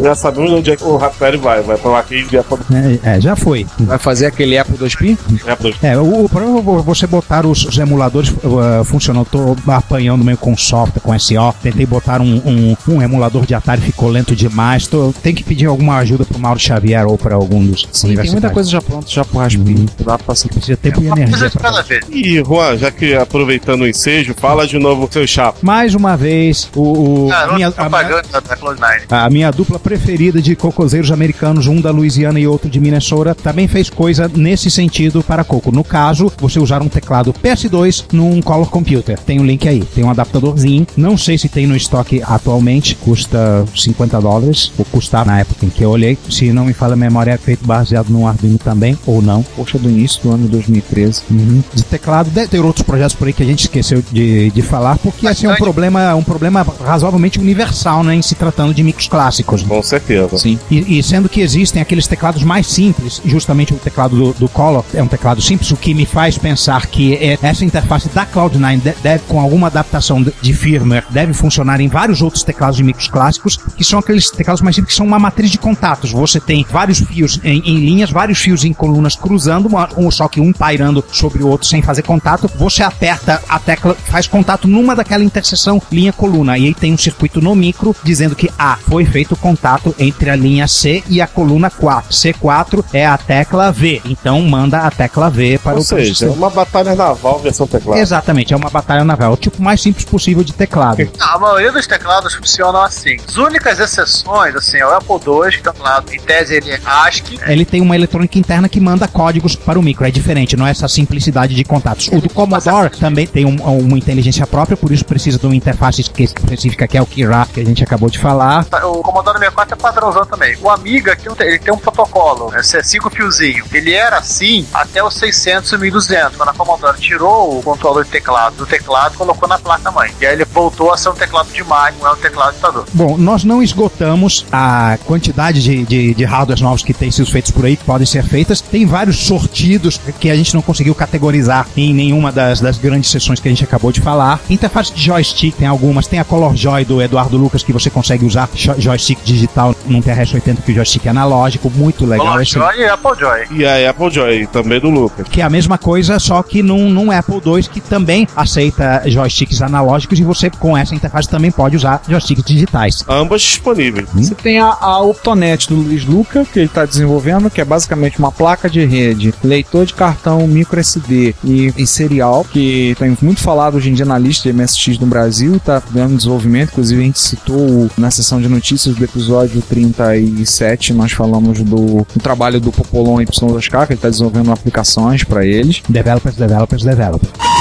já 0.01 0.15
sabemos 0.15 0.51
onde 0.51 0.71
é 0.71 0.75
que 0.75 0.83
o 0.83 0.97
Raspberry 0.97 1.37
vai. 1.37 1.61
Vai 1.61 1.77
pra 1.77 1.91
lá 1.91 1.99
aqui 1.99 2.25
e 2.31 2.37
Apple. 2.37 2.57
É, 3.03 3.15
é, 3.15 3.21
já 3.21 3.35
foi. 3.35 3.65
Vai 3.79 3.97
fazer 3.97 4.25
aquele 4.25 4.57
Apple 4.57 4.77
2P? 4.77 5.17
Apple. 5.47 5.75
É, 5.81 5.97
o, 5.97 6.25
o 6.25 6.29
problema 6.29 6.59
é 6.59 6.81
você 6.81 7.07
botar 7.07 7.45
os, 7.45 7.65
os 7.65 7.77
emuladores 7.77 8.29
uh, 8.29 8.83
funcionando. 8.83 9.25
Tô 9.25 9.55
apanhando 9.67 10.23
meio 10.23 10.37
com 10.37 10.55
software, 10.55 11.01
com 11.01 11.17
SO. 11.17 11.53
Tentei 11.61 11.85
botar 11.85 12.21
um, 12.21 12.41
um, 12.45 12.77
um 12.87 13.01
emulador 13.01 13.45
de 13.45 13.53
Atari, 13.65 13.81
ficou 13.81 14.09
lento 14.09 14.35
demais. 14.35 14.85
Tô, 14.85 15.11
tem 15.23 15.33
que 15.33 15.43
pedir 15.43 15.65
alguma 15.65 15.97
ajuda 15.97 16.23
pro 16.23 16.37
Mauro 16.37 16.59
Xavier 16.59 17.07
ou 17.07 17.17
para 17.17 17.33
algum 17.33 17.65
dos 17.65 17.87
Sim, 17.91 18.15
tem 18.15 18.31
muita 18.31 18.51
coisa 18.51 18.69
já 18.69 18.79
pronta, 18.79 19.07
já 19.09 19.25
pro 19.25 19.39
Raspberry. 19.39 19.85
Dá 19.97 20.03
pra 20.03 20.17
passar. 20.19 20.49
Precisa 20.49 20.77
tempo 20.77 21.01
e 21.01 21.07
Uma 21.07 21.19
energia 21.19 21.49
pra 21.49 21.81
vez. 21.81 22.05
E, 22.11 22.43
Juan, 22.43 22.77
já 22.77 22.91
que 22.91 23.15
aproveitando 23.15 23.81
o 23.81 23.87
ensejo, 23.87 24.35
fala 24.37 24.67
de 24.67 24.77
novo 24.77 25.09
seu 25.11 25.25
chapa. 25.25 25.57
Mais 25.63 25.95
uma 25.95 26.15
vez, 26.15 26.69
o, 26.75 27.25
o- 27.25 27.31
Ah, 27.31 27.43
a, 27.43 27.53
minha, 27.55 27.55
a, 27.55 27.55
minha, 27.55 27.71
propaganda 27.71 28.23
da 28.31 28.41
Cloud9. 28.57 29.01
a 29.09 29.29
minha 29.29 29.51
dupla 29.51 29.79
preferida 29.79 30.39
de 30.41 30.55
cocoseiros 30.55 31.11
americanos, 31.11 31.65
um 31.65 31.81
da 31.81 31.89
Louisiana 31.89 32.39
e 32.39 32.45
outro 32.47 32.69
de 32.69 32.79
Minnesota, 32.79 33.33
também 33.33 33.67
fez 33.67 33.89
coisa 33.89 34.29
nesse 34.33 34.69
sentido 34.69 35.23
para 35.23 35.43
coco. 35.43 35.71
No 35.71 35.83
caso, 35.83 36.31
você 36.37 36.59
usar 36.59 36.83
um 36.83 36.87
teclado 36.87 37.33
PS2 37.33 38.05
num 38.11 38.41
Color 38.41 38.69
Computer. 38.69 39.17
Tem 39.19 39.39
um 39.39 39.45
link 39.45 39.67
aí, 39.67 39.83
tem 39.83 40.03
um 40.03 40.09
adaptadorzinho. 40.11 40.85
Não 40.95 41.17
sei 41.17 41.37
se 41.37 41.49
tem 41.49 41.65
no 41.65 41.75
estoque 41.75 42.21
atualmente, 42.23 42.95
custa 42.95 43.54
50 43.75 44.19
dólares, 44.21 44.71
ou 44.77 44.85
custar 44.85 45.25
na 45.25 45.39
época 45.39 45.65
em 45.65 45.69
que 45.69 45.83
eu 45.83 45.89
olhei. 45.89 46.17
Se 46.29 46.51
não 46.51 46.65
me 46.65 46.73
falha 46.73 46.93
a 46.93 46.97
memória, 46.97 47.31
é 47.31 47.37
feito 47.37 47.65
baseado 47.65 48.09
no 48.09 48.27
Arduino 48.27 48.57
também, 48.57 48.97
ou 49.05 49.21
não. 49.21 49.43
Poxa, 49.55 49.77
do 49.77 49.89
início 49.89 50.21
do 50.23 50.31
ano 50.31 50.43
de 50.43 50.49
2013. 50.49 51.21
Uhum. 51.29 51.63
De 51.73 51.83
teclado, 51.83 52.29
deve 52.29 52.47
ter 52.47 52.59
outros 52.59 52.83
projetos 52.83 53.15
por 53.15 53.27
aí 53.27 53.33
que 53.33 53.43
a 53.43 53.45
gente 53.45 53.61
esqueceu 53.61 54.03
de, 54.11 54.51
de 54.51 54.61
falar, 54.61 54.97
porque 54.97 55.27
esse 55.27 55.45
é 55.45 55.49
um 55.51 55.55
problema, 55.55 56.15
um 56.15 56.23
problema 56.23 56.65
razoavelmente 56.83 57.39
universal, 57.39 58.03
né, 58.03 58.15
em 58.15 58.21
se 58.21 58.35
tratando 58.35 58.73
de 58.73 58.83
micros 58.83 59.07
clássicos. 59.07 59.63
Com 59.63 59.81
certeza. 59.83 60.37
Sim. 60.37 60.59
E, 60.69 60.97
e 60.99 61.03
sendo 61.03 61.27
que 61.29 61.41
existem 61.41 61.81
aqueles 61.81 62.07
teclados 62.07 62.43
mais 62.43 62.67
simples, 62.67 63.21
justamente 63.25 63.73
o 63.73 63.77
teclado 63.77 64.15
do, 64.15 64.33
do 64.33 64.49
Color 64.49 64.83
é 64.93 65.01
um 65.03 65.07
teclado 65.07 65.41
simples, 65.41 65.71
o 65.71 65.75
que 65.75 65.93
me 65.93 66.05
faz 66.05 66.37
pensar 66.37 66.87
que 66.87 67.13
é- 67.15 67.37
essa 67.41 67.63
interface 67.65 68.09
da 68.09 68.25
Cloud9 68.25 68.79
de- 68.81 68.95
deve, 69.03 69.23
com 69.27 69.39
alguma 69.39 69.67
adaptação 69.67 70.21
de, 70.21 70.33
de 70.41 70.53
firmware, 70.53 71.03
deve 71.09 71.33
funcionar 71.33 71.79
em 71.81 71.87
vários 71.87 72.21
outros 72.21 72.43
teclados 72.43 72.77
de 72.77 72.83
micros 72.83 73.07
clássicos, 73.07 73.44
que 73.55 73.83
são 73.83 73.99
aqueles 73.99 74.29
teclados 74.29 74.61
mais 74.61 74.75
simples, 74.75 74.93
que 74.93 74.97
são 74.97 75.05
uma 75.05 75.19
matriz 75.19 75.51
de 75.51 75.57
contatos. 75.57 76.11
Você 76.11 76.39
tem 76.39 76.65
vários 76.69 76.99
fios 76.99 77.39
em, 77.43 77.59
em 77.65 77.77
linhas, 77.79 78.09
vários 78.11 78.39
fios 78.39 78.63
em 78.63 78.73
colunas 78.73 79.15
cruzando, 79.15 79.67
uma- 79.67 79.89
um, 79.97 80.09
só 80.11 80.27
que 80.27 80.39
um 80.39 80.51
pairando 80.51 81.03
sobre 81.11 81.43
o 81.43 81.47
outro 81.47 81.67
sem 81.67 81.81
fazer 81.81 82.01
contato. 82.03 82.49
Você 82.57 82.83
aperta 82.83 83.41
a 83.47 83.59
tecla, 83.59 83.93
faz 83.95 84.27
contato 84.27 84.67
numa 84.67 84.95
daquela 84.95 85.23
interseção 85.23 85.81
linha-coluna. 85.91 86.57
E 86.57 86.65
aí 86.65 86.73
tem 86.73 86.93
um 86.93 86.97
circuito 86.97 87.41
no 87.41 87.55
micro 87.55 87.95
dizendo 88.03 88.35
que 88.35 88.49
ah, 88.57 88.77
foi 88.89 89.05
feito 89.05 89.35
contato 89.35 89.93
entre 89.99 90.29
a 90.29 90.35
linha 90.35 90.67
C 90.67 91.03
e 91.09 91.21
a 91.21 91.27
coluna 91.27 91.69
4. 91.69 92.11
C4 92.13 92.83
é 92.93 93.05
a 93.05 93.17
tecla 93.17 93.71
V. 93.71 94.01
Então 94.05 94.41
manda 94.41 94.79
a 94.79 94.91
tecla 94.91 95.29
V 95.29 95.59
para 95.63 95.73
Ou 95.73 95.79
o 95.79 95.83
seja, 95.83 96.01
é 96.01 96.05
processador. 96.05 96.35
uma 96.37 96.49
batalha 96.49 96.95
naval 96.95 97.39
versão 97.39 97.67
teclado. 97.67 97.99
Exatamente, 97.99 98.53
é 98.53 98.57
uma 98.57 98.69
batalha 98.69 99.03
naval. 99.03 99.33
O 99.33 99.37
tipo 99.37 99.61
mais 99.61 99.81
simples 99.81 100.05
possível 100.05 100.43
de 100.43 100.53
teclado. 100.53 101.09
A 101.19 101.37
maioria 101.39 101.71
dos 101.71 101.87
teclados 101.87 102.33
funcionam 102.33 102.81
assim. 102.81 103.17
As 103.35 103.39
únicas 103.39 103.77
exceções, 103.81 104.55
assim, 104.55 104.77
é 104.77 104.87
o 104.87 104.93
Apple 104.93 105.15
II, 105.27 105.51
que 105.51 105.61
tá 105.61 105.73
lá, 105.77 106.01
em 106.09 106.17
tese 106.21 106.55
ele 106.55 106.71
é 106.71 106.79
ASCII. 106.85 107.37
Ele 107.45 107.65
tem 107.65 107.81
uma 107.81 107.93
eletrônica 107.93 108.39
interna 108.39 108.69
que 108.69 108.79
manda 108.79 109.09
códigos 109.09 109.57
para 109.57 109.77
o 109.77 109.83
micro, 109.83 110.07
é 110.07 110.09
diferente, 110.09 110.55
não 110.55 110.65
é 110.65 110.71
essa 110.71 110.87
simplicidade 110.87 111.53
de 111.53 111.61
contatos. 111.65 112.07
O 112.13 112.21
do 112.21 112.29
Commodore 112.29 112.91
também 112.97 113.27
tem 113.27 113.43
um- 113.45 113.61
uma 113.61 113.97
inteligência 113.97 114.47
própria, 114.47 114.77
por 114.77 114.89
isso 114.89 115.03
precisa 115.03 115.37
de 115.37 115.45
uma 115.45 115.53
interface 115.53 115.99
específica 115.99 116.87
que 116.87 116.97
é 116.97 117.01
o 117.01 117.05
Kira, 117.05 117.45
que 117.53 117.59
a 117.59 117.65
gente 117.65 117.83
acabou 117.83 118.09
de 118.09 118.17
falar. 118.19 118.65
O 118.85 119.01
Commodore 119.03 119.37
64 119.39 119.73
é 119.75 119.81
padrãozão 119.81 120.25
também. 120.25 120.55
O 120.61 120.69
Amiga 120.69 121.11
aqui 121.11 121.27
ele 121.41 121.59
tem 121.59 121.73
um 121.73 121.77
protocolo, 121.77 122.53
é 122.55 122.63
cinco 122.63 123.09
fiozinho. 123.09 123.65
Ele 123.73 123.91
era 123.93 124.17
assim 124.19 124.65
até 124.73 125.03
os 125.03 125.13
600 125.13 125.73
e 125.73 125.77
1200, 125.77 126.37
quando 126.37 126.49
a 126.49 126.53
Commodore 126.53 126.97
tirou 127.01 127.59
o 127.59 127.61
controlador 127.61 128.05
de 128.05 128.11
teclado 128.11 128.55
do 128.55 128.65
teclado 128.65 129.15
e 129.15 129.17
colocou 129.17 129.49
na 129.49 129.59
placa 129.59 129.91
mãe. 129.91 130.09
E 130.21 130.25
aí 130.25 130.31
ele 130.35 130.45
voltou 130.45 130.93
a 130.93 130.97
ser 130.97 131.09
um 131.09 131.13
teclado 131.15 131.51
de 131.51 131.61
máquina, 131.65 132.01
não 132.01 132.11
é 132.11 132.13
um 132.13 132.21
teclado 132.21 132.53
de 132.55 132.61
computador. 132.61 132.85
Bom, 132.93 133.24
nós 133.25 133.43
não 133.43 133.61
esgotamos 133.63 134.45
a 134.51 134.97
quantidade 135.05 135.61
de, 135.61 135.83
de, 135.83 136.13
de 136.13 136.23
hardwares 136.23 136.61
novos 136.61 136.83
que 136.83 136.93
têm 136.93 137.09
sido 137.11 137.25
feitos 137.29 137.51
por 137.51 137.65
aí, 137.65 137.75
que 137.75 137.83
podem 137.83 138.05
ser 138.05 138.23
feitas. 138.23 138.61
Tem 138.61 138.85
vários 138.85 139.17
sortidos 139.17 139.99
que 140.19 140.29
a 140.29 140.35
gente 140.35 140.53
não 140.53 140.61
conseguiu 140.61 140.93
categorizar 140.93 141.67
em 141.75 141.93
nenhuma 141.93 142.31
das, 142.31 142.61
das 142.61 142.77
grandes 142.77 143.09
sessões 143.09 143.39
que 143.39 143.47
a 143.47 143.51
gente 143.51 143.63
acabou 143.63 143.91
de 143.91 143.99
falar. 143.99 144.39
Interface 144.49 144.93
de 144.93 145.01
joystick 145.03 145.55
tem 145.57 145.67
algumas, 145.67 146.05
tem 146.07 146.19
a 146.19 146.23
Color 146.23 146.55
Joy 146.55 146.85
do 146.85 147.01
Eduardo 147.01 147.35
Lucas, 147.35 147.63
que 147.63 147.73
você 147.73 147.89
consegue 147.89 148.23
usar 148.25 148.47
jo- 148.53 148.75
joystick 148.77 149.19
digital 149.23 149.75
num 149.87 150.01
TRS-80 150.01 150.57
que 150.63 150.71
o 150.71 150.75
joystick 150.75 151.05
é 151.07 151.09
analógico, 151.09 151.69
muito 151.71 152.05
legal. 152.05 152.27
Color 152.27 152.41
esse- 152.43 152.51
Joy 152.53 152.77
e 152.79 152.85
Apple 152.85 153.11
Joy. 153.19 153.45
E 153.51 153.65
a 153.65 153.89
Apple 153.89 154.11
Joy, 154.11 154.47
também 154.47 154.79
do 154.79 154.89
Lucas. 154.89 155.27
que 155.27 155.41
é 155.41 155.43
a 155.43 155.49
mesma 155.49 155.77
coisa, 155.77 156.19
só 156.19 156.43
que 156.43 156.61
num, 156.61 156.89
num 156.91 157.09
Apple 157.11 157.41
II 157.43 157.63
que 157.63 157.81
também 157.81 158.27
aceita 158.35 159.01
joysticks 159.07 159.61
analógicos 159.63 160.19
e 160.19 160.23
você 160.23 160.49
com 160.51 160.77
essa 160.77 160.93
interface 160.93 161.27
também 161.27 161.49
pode 161.51 161.75
usar 161.75 162.01
joysticks 162.07 162.43
digitais. 162.45 163.03
Ambas 163.15 163.41
disponíveis. 163.41 164.09
Você 164.13 164.35
tem 164.35 164.59
a, 164.59 164.65
a 164.79 164.99
Optonet 164.99 165.69
do 165.69 165.75
Luiz 165.75 166.05
Luca, 166.05 166.45
que 166.45 166.59
ele 166.59 166.65
está 166.65 166.85
desenvolvendo, 166.85 167.49
que 167.49 167.61
é 167.61 167.65
basicamente 167.65 168.19
uma 168.19 168.31
placa 168.31 168.69
de 168.69 168.83
rede, 168.83 169.33
leitor 169.43 169.85
de 169.85 169.93
cartão 169.93 170.45
micro 170.47 170.79
SD 170.79 171.33
e, 171.43 171.73
e 171.77 171.87
serial, 171.87 172.43
que 172.43 172.95
tem 172.99 173.17
muito 173.21 173.41
falado 173.41 173.75
hoje 173.75 173.89
em 173.89 173.93
dia 173.93 174.05
na 174.05 174.17
lista 174.17 174.51
de 174.51 174.57
MSX 174.57 174.99
no 174.99 175.07
Brasil, 175.07 175.55
está 175.55 175.81
dando 175.91 176.17
desenvolvimento, 176.17 176.71
inclusive 176.71 177.01
a 177.01 177.05
gente 177.05 177.19
citou 177.19 177.89
na 177.97 178.11
sessão 178.11 178.41
de 178.41 178.49
notícias 178.49 178.95
do 178.95 179.03
episódio 179.03 179.61
37, 179.61 180.93
nós 180.93 181.13
falamos 181.13 181.59
do, 181.61 182.05
do 182.13 182.19
trabalho 182.21 182.59
do 182.59 182.71
Popolon 182.71 183.17
Y2K, 183.21 183.87
que 183.87 183.93
ele 183.93 183.97
está 183.97 184.09
desenvolvendo 184.09 184.51
aplicações 184.51 185.23
para 185.23 185.45
eles. 185.45 185.81
Developers, 185.87 186.35
developers, 186.35 186.83
developers. 186.83 187.54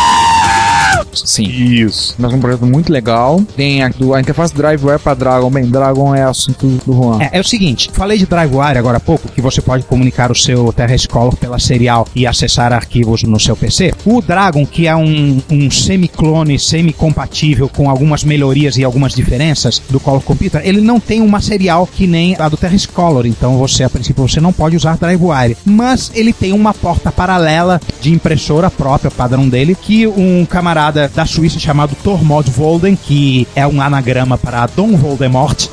Sim. 1.25 1.45
Isso. 1.45 2.15
Mas 2.19 2.33
é 2.33 2.37
um 2.37 2.41
projeto 2.41 2.67
muito 2.67 2.93
legal. 2.93 3.41
Tem 3.57 3.83
a, 3.83 3.89
do- 3.89 4.15
a 4.15 4.21
interface 4.21 4.55
DriveWare 4.55 4.99
para 4.99 5.15
Dragon. 5.15 5.51
Bem, 5.51 5.65
Dragon 5.67 6.15
é 6.15 6.23
assunto 6.23 6.67
do 6.87 6.93
Juan. 6.93 7.19
É, 7.23 7.31
é 7.39 7.41
o 7.41 7.45
seguinte, 7.45 7.91
falei 7.93 8.19
de 8.19 8.27
DriveWire 8.27 8.79
agora 8.79 8.97
há 8.97 9.01
pouco, 9.01 9.29
que 9.29 9.41
você 9.41 9.61
pode 9.61 9.85
comunicar 9.85 10.31
o 10.31 10.35
seu 10.35 10.73
TRS 10.73 11.07
Color 11.07 11.37
pela 11.37 11.59
serial 11.59 12.07
e 12.15 12.27
acessar 12.27 12.73
arquivos 12.73 13.23
no 13.23 13.39
seu 13.39 13.57
PC. 13.57 13.93
O 14.05 14.21
Dragon, 14.23 14.65
que 14.67 14.87
é 14.87 14.97
um, 14.97 15.41
um 15.51 15.71
semi-clone, 15.71 16.59
semi-compatível 16.59 17.69
com 17.69 17.89
algumas 17.91 18.25
melhorias 18.25 18.77
e 18.77 18.85
algumas 18.85 19.15
diferenças 19.15 19.81
do 19.91 20.01
Color 20.01 20.23
Computer, 20.23 20.61
ele 20.65 20.81
não 20.81 20.99
tem 21.01 21.21
uma 21.21 21.41
serial 21.41 21.87
que 21.87 22.07
nem 22.07 22.37
a 22.39 22.49
do 22.49 22.57
TRS 22.57 22.87
Color, 22.87 23.27
então 23.27 23.57
você, 23.59 23.85
a 23.85 23.91
princípio, 23.91 24.27
você 24.27 24.41
não 24.41 24.53
pode 24.53 24.77
usar 24.77 24.97
DriveWire. 24.97 25.57
Mas 25.65 26.11
ele 26.15 26.33
tem 26.33 26.53
uma 26.53 26.73
porta 26.73 27.11
paralela 27.13 27.81
de 28.01 28.13
impressora 28.13 28.71
própria, 28.71 29.11
padrão 29.11 29.49
dele, 29.49 29.75
que 29.75 30.07
um 30.07 30.45
camarada 30.47 31.04
da 31.09 31.27
Suíça 31.27 31.59
chamado 31.59 31.97
Tormod 32.03 32.51
Volden, 32.51 32.97
que 32.97 33.47
é 33.55 33.67
um 33.67 33.81
anagrama 33.81 34.37
para 34.39 34.67
Dom 34.67 34.97
Voldemort, 34.97 35.69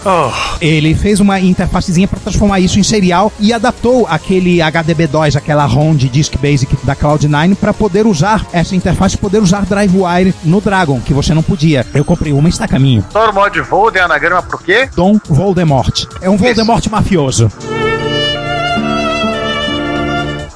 ele 0.59 0.93
fez 0.95 1.19
uma 1.19 1.39
interfacezinha 1.39 2.07
para 2.07 2.19
transformar 2.19 2.59
isso 2.59 2.79
em 2.79 2.84
serial 2.84 3.32
e 3.39 3.53
adaptou 3.53 4.07
aquele 4.07 4.57
HDB2, 4.57 5.36
aquela 5.36 5.65
ROM 5.65 5.95
de 5.95 6.09
Disk 6.09 6.36
Basic 6.38 6.75
da 6.86 6.95
Cloud9 6.95 7.55
para 7.55 7.73
poder 7.73 8.05
usar 8.05 8.45
essa 8.51 8.75
interface, 8.75 9.17
poder 9.17 9.41
usar 9.41 9.65
DriveWire 9.65 10.34
no 10.43 10.61
Dragon, 10.61 10.99
que 10.99 11.13
você 11.13 11.34
não 11.34 11.43
podia. 11.43 11.86
Eu 11.93 12.05
comprei 12.05 12.34
uma 12.34 12.47
e 12.47 12.51
está 12.51 12.65
a 12.65 12.67
caminho. 12.67 13.03
Tormod 13.11 13.59
Volden, 13.61 14.01
anagrama 14.01 14.41
pro 14.41 14.57
quê? 14.57 14.89
Dom 14.95 15.19
Voldemort. 15.27 16.05
É 16.21 16.29
um 16.29 16.38
Voldemort 16.38 16.86
mafioso. 16.89 17.49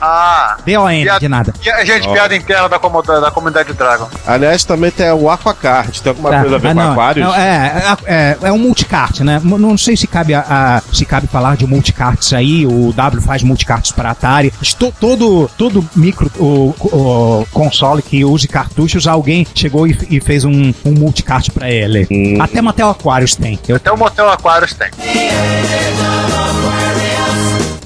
Ah. 0.02 0.58
D-O-N, 0.66 1.20
de 1.20 1.28
nada. 1.30 1.54
Gente, 1.84 2.08
piada 2.10 2.36
interna 2.36 2.68
da, 2.70 2.78
da 3.20 3.32
comunidade 3.32 3.74
Dragon. 3.74 4.08
Aliás, 4.26 4.64
também 4.64 4.92
tem 4.92 5.10
o 5.12 5.30
Aquacard. 5.30 6.02
Tem 6.02 6.10
alguma 6.12 6.30
Tá, 6.32 6.40
coisa 6.42 6.56
a 6.56 6.60
ver 6.60 6.68
ah, 6.70 6.74
com 6.74 6.80
não, 6.80 6.92
aquários? 6.92 7.26
não, 7.28 7.36
é, 7.36 7.96
é, 8.08 8.14
é, 8.14 8.38
é 8.44 8.52
um 8.52 8.58
multicart, 8.58 9.20
né? 9.22 9.42
Não 9.44 9.78
sei 9.78 9.96
se 9.98 10.08
cabe, 10.08 10.34
a, 10.34 10.46
a- 10.48 10.82
se 10.94 11.06
cabe 11.06 11.28
falar 11.28 11.56
de 11.58 11.66
multicarts 11.68 12.34
aí. 12.34 12.66
O 12.66 12.92
W 12.94 13.22
faz 13.22 13.42
multicarts 13.44 13.92
para 13.92 14.12
Atari. 14.12 14.54
Esto- 14.62 14.94
todo, 15.00 15.50
todo 15.58 15.88
micro 15.96 16.32
o, 16.38 16.74
o 16.82 17.48
console 17.52 18.02
que 18.02 18.24
use 18.26 18.48
cartuchos, 18.48 19.08
alguém 19.08 19.46
chegou 19.56 19.88
e, 19.88 19.98
e 20.10 20.20
fez 20.20 20.44
um, 20.44 20.74
um 20.86 20.92
multicart 20.92 21.50
para 21.52 21.70
ele. 21.70 22.08
Hum. 22.12 22.42
Até 22.42 22.62
Mattel 22.62 22.90
Aquarius 22.90 23.36
tem. 23.36 23.60
Eu 23.68 23.76
Até 23.78 23.92
o 23.92 23.98
Motel 23.98 24.30
Aquarius 24.30 24.74
tem. 24.74 24.90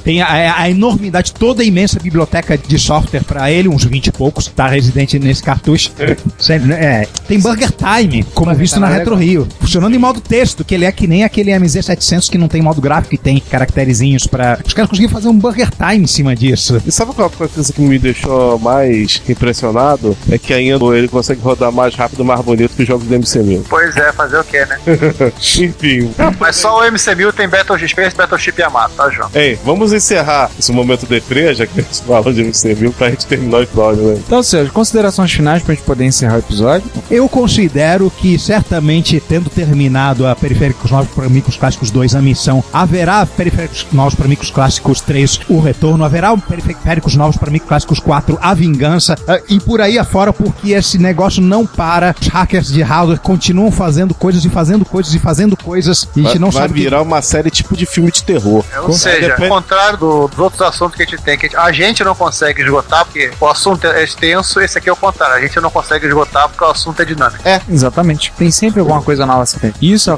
Tem 0.10 0.24
a, 0.24 0.62
a 0.64 0.68
enormidade, 0.68 1.32
toda 1.32 1.62
a 1.62 1.66
imensa 1.66 2.00
biblioteca 2.00 2.58
de 2.58 2.80
software 2.80 3.24
para 3.24 3.52
ele, 3.52 3.68
uns 3.70 3.84
20 3.84 4.08
e 4.08 4.12
poucos, 4.12 4.48
tá 4.48 4.68
residente 4.68 5.20
nesse 5.20 5.44
cartucho. 5.44 5.92
Sempre, 6.40 6.70
né? 6.70 6.84
é. 6.84 7.08
Tem 7.28 7.40
Burger 7.40 7.72
Time, 7.72 8.24
como 8.34 8.52
visto 8.56 8.80
na 8.80 8.88
Time 8.88 8.96
é 8.96 9.00
Retro 9.02 9.16
Rio. 9.16 9.48
Funcionando 9.60 9.94
em 9.94 10.00
modo 10.00 10.20
texto, 10.20 10.66
que 10.66 10.74
ele 10.74 10.86
é 10.86 10.92
que 10.92 11.06
nem 11.06 11.24
aquele 11.24 11.52
MZ700 11.52 12.28
que 12.28 12.40
não 12.40 12.48
tem 12.48 12.60
modo 12.60 12.82
gráfico 12.82 13.14
e 13.14 13.20
tem 13.20 13.40
caracterizinhos 13.40 14.26
para. 14.26 14.58
Os 14.66 14.74
caras 14.74 14.90
conseguiram 14.90 15.14
fazer 15.14 15.28
um 15.28 15.38
Burger 15.38 15.70
Time 15.70 16.06
em 16.06 16.08
cima 16.08 16.36
disso. 16.36 16.82
E 16.84 16.92
sabe 16.92 17.14
qual 17.14 17.30
é 17.30 17.46
a 17.46 17.48
coisa 17.48 17.72
que 17.72 17.80
me 17.80 18.00
deixou 18.00 18.58
mais 18.58 19.22
impressionado? 19.30 20.18
É 20.32 20.40
que 20.40 20.56
ainda 20.56 20.84
ele 20.98 21.08
consegue 21.08 21.40
rodar 21.40 21.72
mais 21.72 21.94
rápido 21.94 22.26
mais 22.26 22.42
bonito 22.42 22.72
que 22.76 22.82
os 22.82 22.88
jogos 22.88 23.06
do 23.06 23.14
MC1000. 23.14 23.62
Pois 23.70 23.96
é, 23.96 24.12
fazer 24.12 24.40
o 24.40 24.44
quê, 24.44 24.66
né? 24.66 24.80
Enfim. 25.38 26.12
Mas 26.40 26.56
só 26.56 26.80
o 26.80 26.92
MC1000 26.92 27.32
tem 27.32 27.48
Battleship 27.48 27.90
Space, 27.90 28.16
Battleship 28.16 28.60
Yamato, 28.60 28.96
tá, 28.96 29.08
João? 29.12 29.30
Ei, 29.36 29.60
vamos 29.64 29.99
encerrar 30.00 30.50
esse 30.58 30.72
momento 30.72 31.06
deprê, 31.06 31.54
já 31.54 31.66
que 31.68 31.80
a 31.80 31.84
gente 31.84 32.02
falou 32.02 32.34
de 32.34 32.44
MC1000, 32.44 32.92
pra 32.94 33.10
gente 33.10 33.26
terminar 33.26 33.58
o 33.60 33.62
episódio, 33.64 34.02
né? 34.04 34.22
Então, 34.26 34.42
Sérgio, 34.42 34.74
considerações 34.74 35.32
finais 35.32 35.62
pra 35.62 35.74
gente 35.76 35.84
poder 35.84 36.06
encerrar 36.06 36.36
o 36.36 36.40
episódio. 36.40 36.90
Eu 37.12 37.28
considero 37.30 38.10
que, 38.10 38.38
certamente, 38.40 39.22
tendo 39.28 39.50
terminado 39.50 40.26
a 40.28 40.36
Periféricos 40.36 40.92
Novos 40.92 41.12
para 41.14 41.30
Micros 41.30 41.56
Clássicos 41.58 41.92
2, 41.92 42.16
a 42.16 42.22
missão, 42.22 42.64
haverá 42.74 43.26
Periféricos 43.26 43.86
Novos 43.92 44.16
para 44.16 44.28
Micros 44.28 44.52
Clássicos 44.52 45.02
3, 45.02 45.42
o 45.50 45.60
retorno, 45.60 46.04
haverá 46.04 46.32
um 46.34 46.40
Periféricos 46.40 47.16
Novos 47.16 47.38
para 47.38 47.52
Micros 47.52 47.70
Clássicos 47.70 48.00
4, 48.00 48.38
a 48.42 48.54
vingança, 48.54 49.16
eh, 49.28 49.44
e 49.50 49.60
por 49.60 49.82
aí 49.82 49.98
afora, 50.00 50.32
porque 50.34 50.72
esse 50.72 50.98
negócio 50.98 51.42
não 51.42 51.66
para. 51.66 52.16
Os 52.20 52.28
hackers 52.28 52.68
de 52.72 52.82
hardware 52.82 53.20
continuam 53.20 53.72
fazendo 53.72 54.14
coisas 54.14 54.44
e 54.46 54.50
fazendo 54.50 54.86
coisas 54.86 55.14
e 55.14 55.20
fazendo 55.20 55.56
coisas, 55.58 56.08
e 56.16 56.20
a 56.22 56.24
gente 56.24 56.32
Vai, 56.34 56.40
não 56.40 56.52
vai 56.52 56.62
sabe. 56.64 56.74
que- 56.76 56.80
virar 56.82 57.02
uma 57.02 57.22
série 57.22 57.50
tipo 57.50 57.76
de 57.76 57.86
filme 57.86 58.12
de 58.12 58.24
terror. 58.24 58.64
Ou 58.84 58.94
seja, 58.94 59.30
Depende- 59.30 59.50
ao 59.52 59.58
contrário 59.80 59.98
do- 59.98 60.28
dos 60.28 60.40
outros 60.40 60.62
assuntos 60.62 60.96
que 60.96 61.04
a 61.04 61.06
gente 61.06 61.22
tem, 61.22 61.38
que 61.38 61.56
a 61.56 61.72
gente, 61.72 62.04
não 62.04 62.14
consegue 62.14 62.62
esgotar, 62.62 63.06
porque 63.06 63.32
o 63.40 63.48
assunto 63.48 63.88
é 63.88 64.04
extenso, 64.04 64.60
esse 64.60 64.78
aqui 64.78 64.90
é 64.90 64.92
o 64.92 64.96
contrário. 64.96 65.36
A 65.36 65.42
gente 65.42 65.60
não 65.62 65.72
consegue 65.72 66.06
esgotar 66.06 66.50
porque 66.50 66.64
o 66.64 66.68
assunto 66.68 67.02
é 67.02 67.06
dinâmico. 67.06 67.48
É, 67.48 67.62
exatamente. 67.70 68.32
Tem 68.38 68.52
sempre 68.52 68.82
alguma 68.82 69.02
coisa 69.02 69.26
nova 69.26 69.46
feita. 69.46 69.78
Isso 69.82 70.12
é 70.12 70.16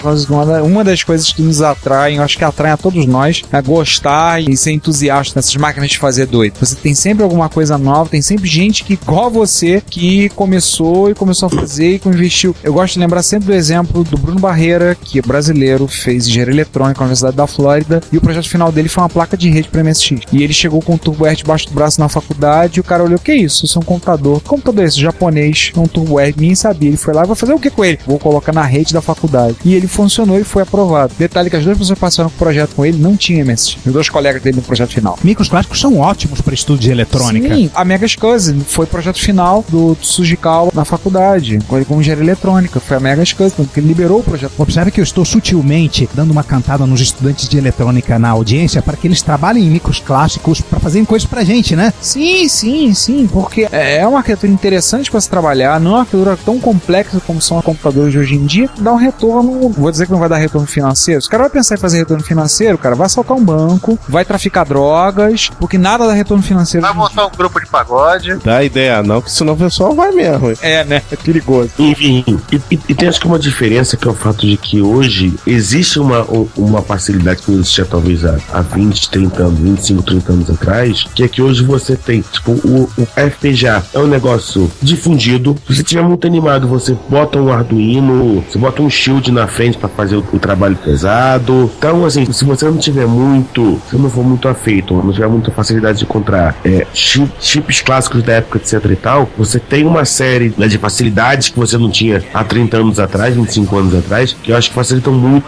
uma 0.64 0.84
das 0.84 1.04
coisas 1.04 1.32
que 1.32 1.42
nos 1.44 1.62
atraem, 1.62 2.20
acho 2.20 2.38
que 2.38 2.44
atraem 2.44 2.74
a 2.74 2.78
todos 2.78 3.06
nós, 3.06 3.44
é 3.52 3.62
gostar 3.62 4.42
e 4.42 4.58
ser 4.58 4.72
entusiasta 4.72 5.34
nessas 5.38 5.56
máquinas 5.56 5.90
de 5.92 6.00
fazer 6.00 6.26
doido. 6.26 6.56
Você 6.60 6.76
tem 6.76 6.96
sempre 6.96 7.24
alguma 7.24 7.48
coisa 7.50 7.78
nova, 7.78 8.10
tem 8.10 8.22
sempre 8.22 8.48
gente 8.48 8.84
que, 8.84 8.94
igual 8.94 9.30
você, 9.30 9.82
que 9.88 10.30
começou 10.30 11.10
e 11.12 11.14
começou 11.16 11.48
a 11.48 11.50
fazer 11.50 12.02
e 12.04 12.10
investiu. 12.10 12.56
Eu 12.64 12.74
gosto 12.74 12.94
de 12.96 13.00
lembrar 13.00 13.22
sempre 13.22 13.48
do 13.48 13.54
exemplo 13.54 14.04
do 14.04 14.18
Bruno 14.18 14.40
Barreira, 14.40 14.96
que 14.96 15.20
é 15.20 15.22
brasileiro, 15.22 15.88
fez 15.88 16.28
engenharia 16.28 16.54
eletrônica 16.54 17.00
na 17.00 17.06
Universidade 17.06 17.36
da 17.38 17.46
Flórida, 17.46 18.02
e 18.12 18.18
o 18.18 18.22
projeto 18.22 18.50
final 18.50 18.72
dele 18.72 18.90
foi 18.90 19.04
uma 19.04 19.10
placa 19.10 19.38
de 19.38 19.51
rede 19.52 19.70
para 19.70 19.84
MSX. 19.84 20.22
E 20.32 20.44
ele 20.44 20.54
chegou 20.54 20.82
com 20.82 20.94
um 20.94 20.98
Turbo 20.98 21.26
R 21.26 21.36
debaixo 21.36 21.68
do 21.68 21.74
braço 21.74 22.00
na 22.00 22.10
faculdade, 22.10 22.78
e 22.78 22.82
o 22.82 22.84
cara 22.84 23.04
olhou, 23.04 23.20
que 23.20 23.34
isso? 23.34 23.66
Isso 23.66 23.78
é 23.78 23.82
um 23.82 23.86
computador. 23.86 24.42
Que 24.42 24.48
computador 24.48 24.86
esse? 24.86 25.00
Japonês, 25.00 25.72
um 25.76 25.88
Turbo 25.88 26.20
R, 26.20 26.34
ninguém 26.38 26.56
sabia. 26.56 26.90
Ele 26.90 26.98
foi 26.98 27.14
lá, 27.14 27.24
vai 27.24 27.36
fazer 27.36 27.54
o 27.54 27.60
que 27.60 27.70
com 27.70 27.84
ele? 27.84 28.00
Vou 28.06 28.20
colocar 28.20 28.54
na 28.54 28.64
rede 28.64 28.94
da 28.94 29.02
faculdade. 29.02 29.58
E 29.64 29.74
ele 29.74 29.88
funcionou 29.88 30.40
e 30.40 30.44
foi 30.44 30.64
aprovado. 30.64 31.14
Detalhe 31.18 31.50
que 31.50 31.56
as 31.56 31.64
duas 31.64 31.78
pessoas 31.78 31.98
que 31.98 32.02
passaram 32.02 32.30
com 32.30 32.36
o 32.36 32.40
projeto 32.40 32.76
com 32.76 32.86
ele 32.86 32.98
não 32.98 33.16
tinha 33.16 33.44
MSX. 33.44 33.78
Os 33.86 33.94
dois 33.94 34.10
colegas 34.10 34.42
dele 34.42 34.58
no 34.58 34.64
projeto 34.64 34.94
final. 34.94 35.18
Micros 35.24 35.50
clássicos 35.50 35.80
são 35.80 36.00
ótimos 36.00 36.42
para 36.42 36.54
estudo 36.54 36.80
de 36.80 36.92
eletrônica. 36.92 37.54
Sim, 37.54 37.70
a 37.74 37.86
Mega 37.86 38.08
SCSI 38.08 38.62
foi 38.66 38.86
o 38.86 38.88
projeto 38.88 39.20
final 39.20 39.64
do 39.70 39.96
Tsujikawa 39.96 40.72
na 40.74 40.86
faculdade, 40.86 41.60
com 41.68 41.76
ele 41.76 41.86
como 41.86 42.02
engenharia 42.02 42.24
eletrônica. 42.24 42.80
Foi 42.80 42.98
a 42.98 43.00
Mega 43.00 43.22
porque 43.56 43.80
ele 43.80 43.88
liberou 43.88 44.20
o 44.20 44.24
projeto. 44.24 44.54
Observe 44.58 44.92
que 44.92 45.00
eu 45.00 45.04
estou 45.04 45.24
sutilmente 45.24 46.10
dando 46.14 46.32
uma 46.32 46.44
cantada 46.44 46.86
nos 46.86 47.02
estudantes 47.02 47.48
de 47.48 47.58
eletrônica 47.58 48.18
na 48.20 48.30
audiência 48.30 48.82
para 48.82 48.98
que 48.98 49.08
eles 49.08 49.22
trabalhem 49.22 49.41
trabalhem 49.42 49.66
em 49.66 49.72
micros 49.72 50.00
clássicos 50.00 50.62
pra 50.62 50.80
fazerem 50.80 51.04
coisas 51.04 51.28
pra 51.28 51.44
gente, 51.44 51.76
né? 51.76 51.92
Sim, 52.00 52.48
sim, 52.48 52.94
sim, 52.94 53.28
porque 53.32 53.68
é 53.72 53.92
é 54.02 54.08
uma 54.08 54.20
arquitetura 54.20 54.52
interessante 54.52 55.10
para 55.10 55.20
se 55.20 55.30
trabalhar, 55.30 55.80
não 55.80 55.92
é 55.92 55.94
uma 55.96 56.00
arquitetura 56.02 56.38
tão 56.46 56.60
complexa 56.60 57.20
como 57.26 57.42
são 57.42 57.58
os 57.58 57.66
computadores 57.66 58.12
de 58.12 58.20
hoje 58.20 58.36
em 58.36 58.46
dia, 58.46 58.70
dá 58.80 58.94
um 58.94 58.98
retorno, 58.98 59.70
vou 59.70 59.90
dizer 59.92 60.06
que 60.06 60.12
não 60.12 60.20
vai 60.20 60.30
dar 60.30 60.38
retorno 60.38 60.68
financeiro. 60.68 61.20
Se 61.22 61.28
o 61.28 61.32
cara 61.32 61.44
vai 61.44 61.50
pensar 61.52 61.76
em 61.76 61.78
fazer 61.80 61.98
retorno 61.98 62.24
financeiro, 62.24 62.78
cara, 62.78 62.96
vai 62.96 63.08
assaltar 63.08 63.36
um 63.36 63.44
banco, 63.44 63.98
vai 64.08 64.24
traficar 64.24 64.64
drogas, 64.64 65.50
porque 65.60 65.78
nada 65.78 66.06
dá 66.08 66.14
retorno 66.14 66.44
financeiro. 66.44 66.86
Vai 66.86 66.96
montar 66.96 67.26
um 67.26 67.32
grupo 67.32 67.60
de 67.60 67.68
pagode. 67.68 68.36
Dá 68.44 68.64
ideia 68.64 69.02
não, 69.04 69.22
que 69.22 69.32
senão 69.32 69.54
o 69.54 69.58
pessoal 69.58 69.94
vai 69.96 70.12
mesmo. 70.12 70.54
É, 70.62 70.84
né? 70.84 71.02
É 71.12 71.16
perigoso. 71.16 71.72
Enfim, 71.80 72.24
e, 72.52 72.56
e- 72.72 72.80
e 72.90 72.94
tem 72.96 73.10
acho 73.10 73.20
que 73.20 73.28
uma 73.28 73.40
diferença 73.40 73.98
que 73.98 74.08
é 74.08 74.12
o 74.12 74.16
fato 74.16 74.46
de 74.48 74.56
que 74.58 74.82
hoje 74.82 75.34
existe 75.48 76.00
uma, 76.00 76.22
um- 76.32 76.48
uma 76.56 76.82
facilidade 76.82 77.42
que 77.42 77.52
não 77.52 77.60
existia 77.60 77.86
talvez 77.86 78.24
há, 78.26 78.38
há 78.54 78.62
20, 78.62 79.10
30 79.10 79.31
anos, 79.40 79.60
25, 79.60 80.04
30 80.04 80.32
anos 80.34 80.50
atrás, 80.50 81.06
que 81.16 81.24
é 81.24 81.28
que 81.28 81.42
hoje 81.42 81.64
você 81.64 81.96
tem, 81.96 82.22
tipo, 82.22 82.52
o, 82.52 82.90
o 82.98 83.06
FPGA 83.06 83.84
é 83.94 84.00
um 84.00 84.08
negócio 84.08 84.70
difundido. 84.82 85.56
Se 85.68 85.76
você 85.76 85.82
estiver 85.82 86.04
muito 86.04 86.26
animado, 86.28 86.68
você 86.68 86.96
bota 87.10 87.40
um 87.40 87.52
Arduino, 87.52 88.44
você 88.50 88.58
bota 88.58 88.82
um 88.82 88.90
Shield 88.90 89.32
na 89.32 89.48
frente 89.48 89.78
para 89.78 89.90
fazer 89.90 90.16
o, 90.18 90.26
o 90.34 90.40
trabalho 90.40 90.76
pesado. 90.76 91.72
Então, 91.78 92.06
assim, 92.06 92.32
se 92.32 92.44
você 92.46 92.66
não 92.66 92.78
tiver 92.78 93.06
muito, 93.08 93.80
se 93.90 93.96
não 93.98 94.10
for 94.10 94.24
muito 94.24 94.48
afeito, 94.48 94.94
não 94.94 95.12
tiver 95.12 95.28
muita 95.28 95.52
facilidade 95.52 96.00
de 96.00 96.04
encontrar 96.06 96.56
é, 96.64 96.86
chi- 96.94 97.30
chips 97.40 97.82
clássicos 97.82 98.24
da 98.24 98.34
época, 98.34 98.58
etc 98.58 98.84
e 98.92 98.96
tal, 98.96 99.30
você 99.38 99.60
tem 99.60 99.86
uma 99.86 100.06
série 100.06 100.54
né, 100.58 100.68
de 100.68 100.78
facilidades 100.78 101.50
que 101.50 101.58
você 101.60 101.78
não 101.78 101.90
tinha 101.90 102.24
há 102.34 102.44
30 102.44 102.78
anos 102.78 103.00
atrás, 103.00 103.36
25 103.36 103.78
anos 103.78 103.96
atrás, 103.96 104.36
que 104.42 104.52
eu 104.52 104.58
acho 104.58 104.70
que 104.70 104.76
facilitam 104.76 105.14
muito 105.14 105.42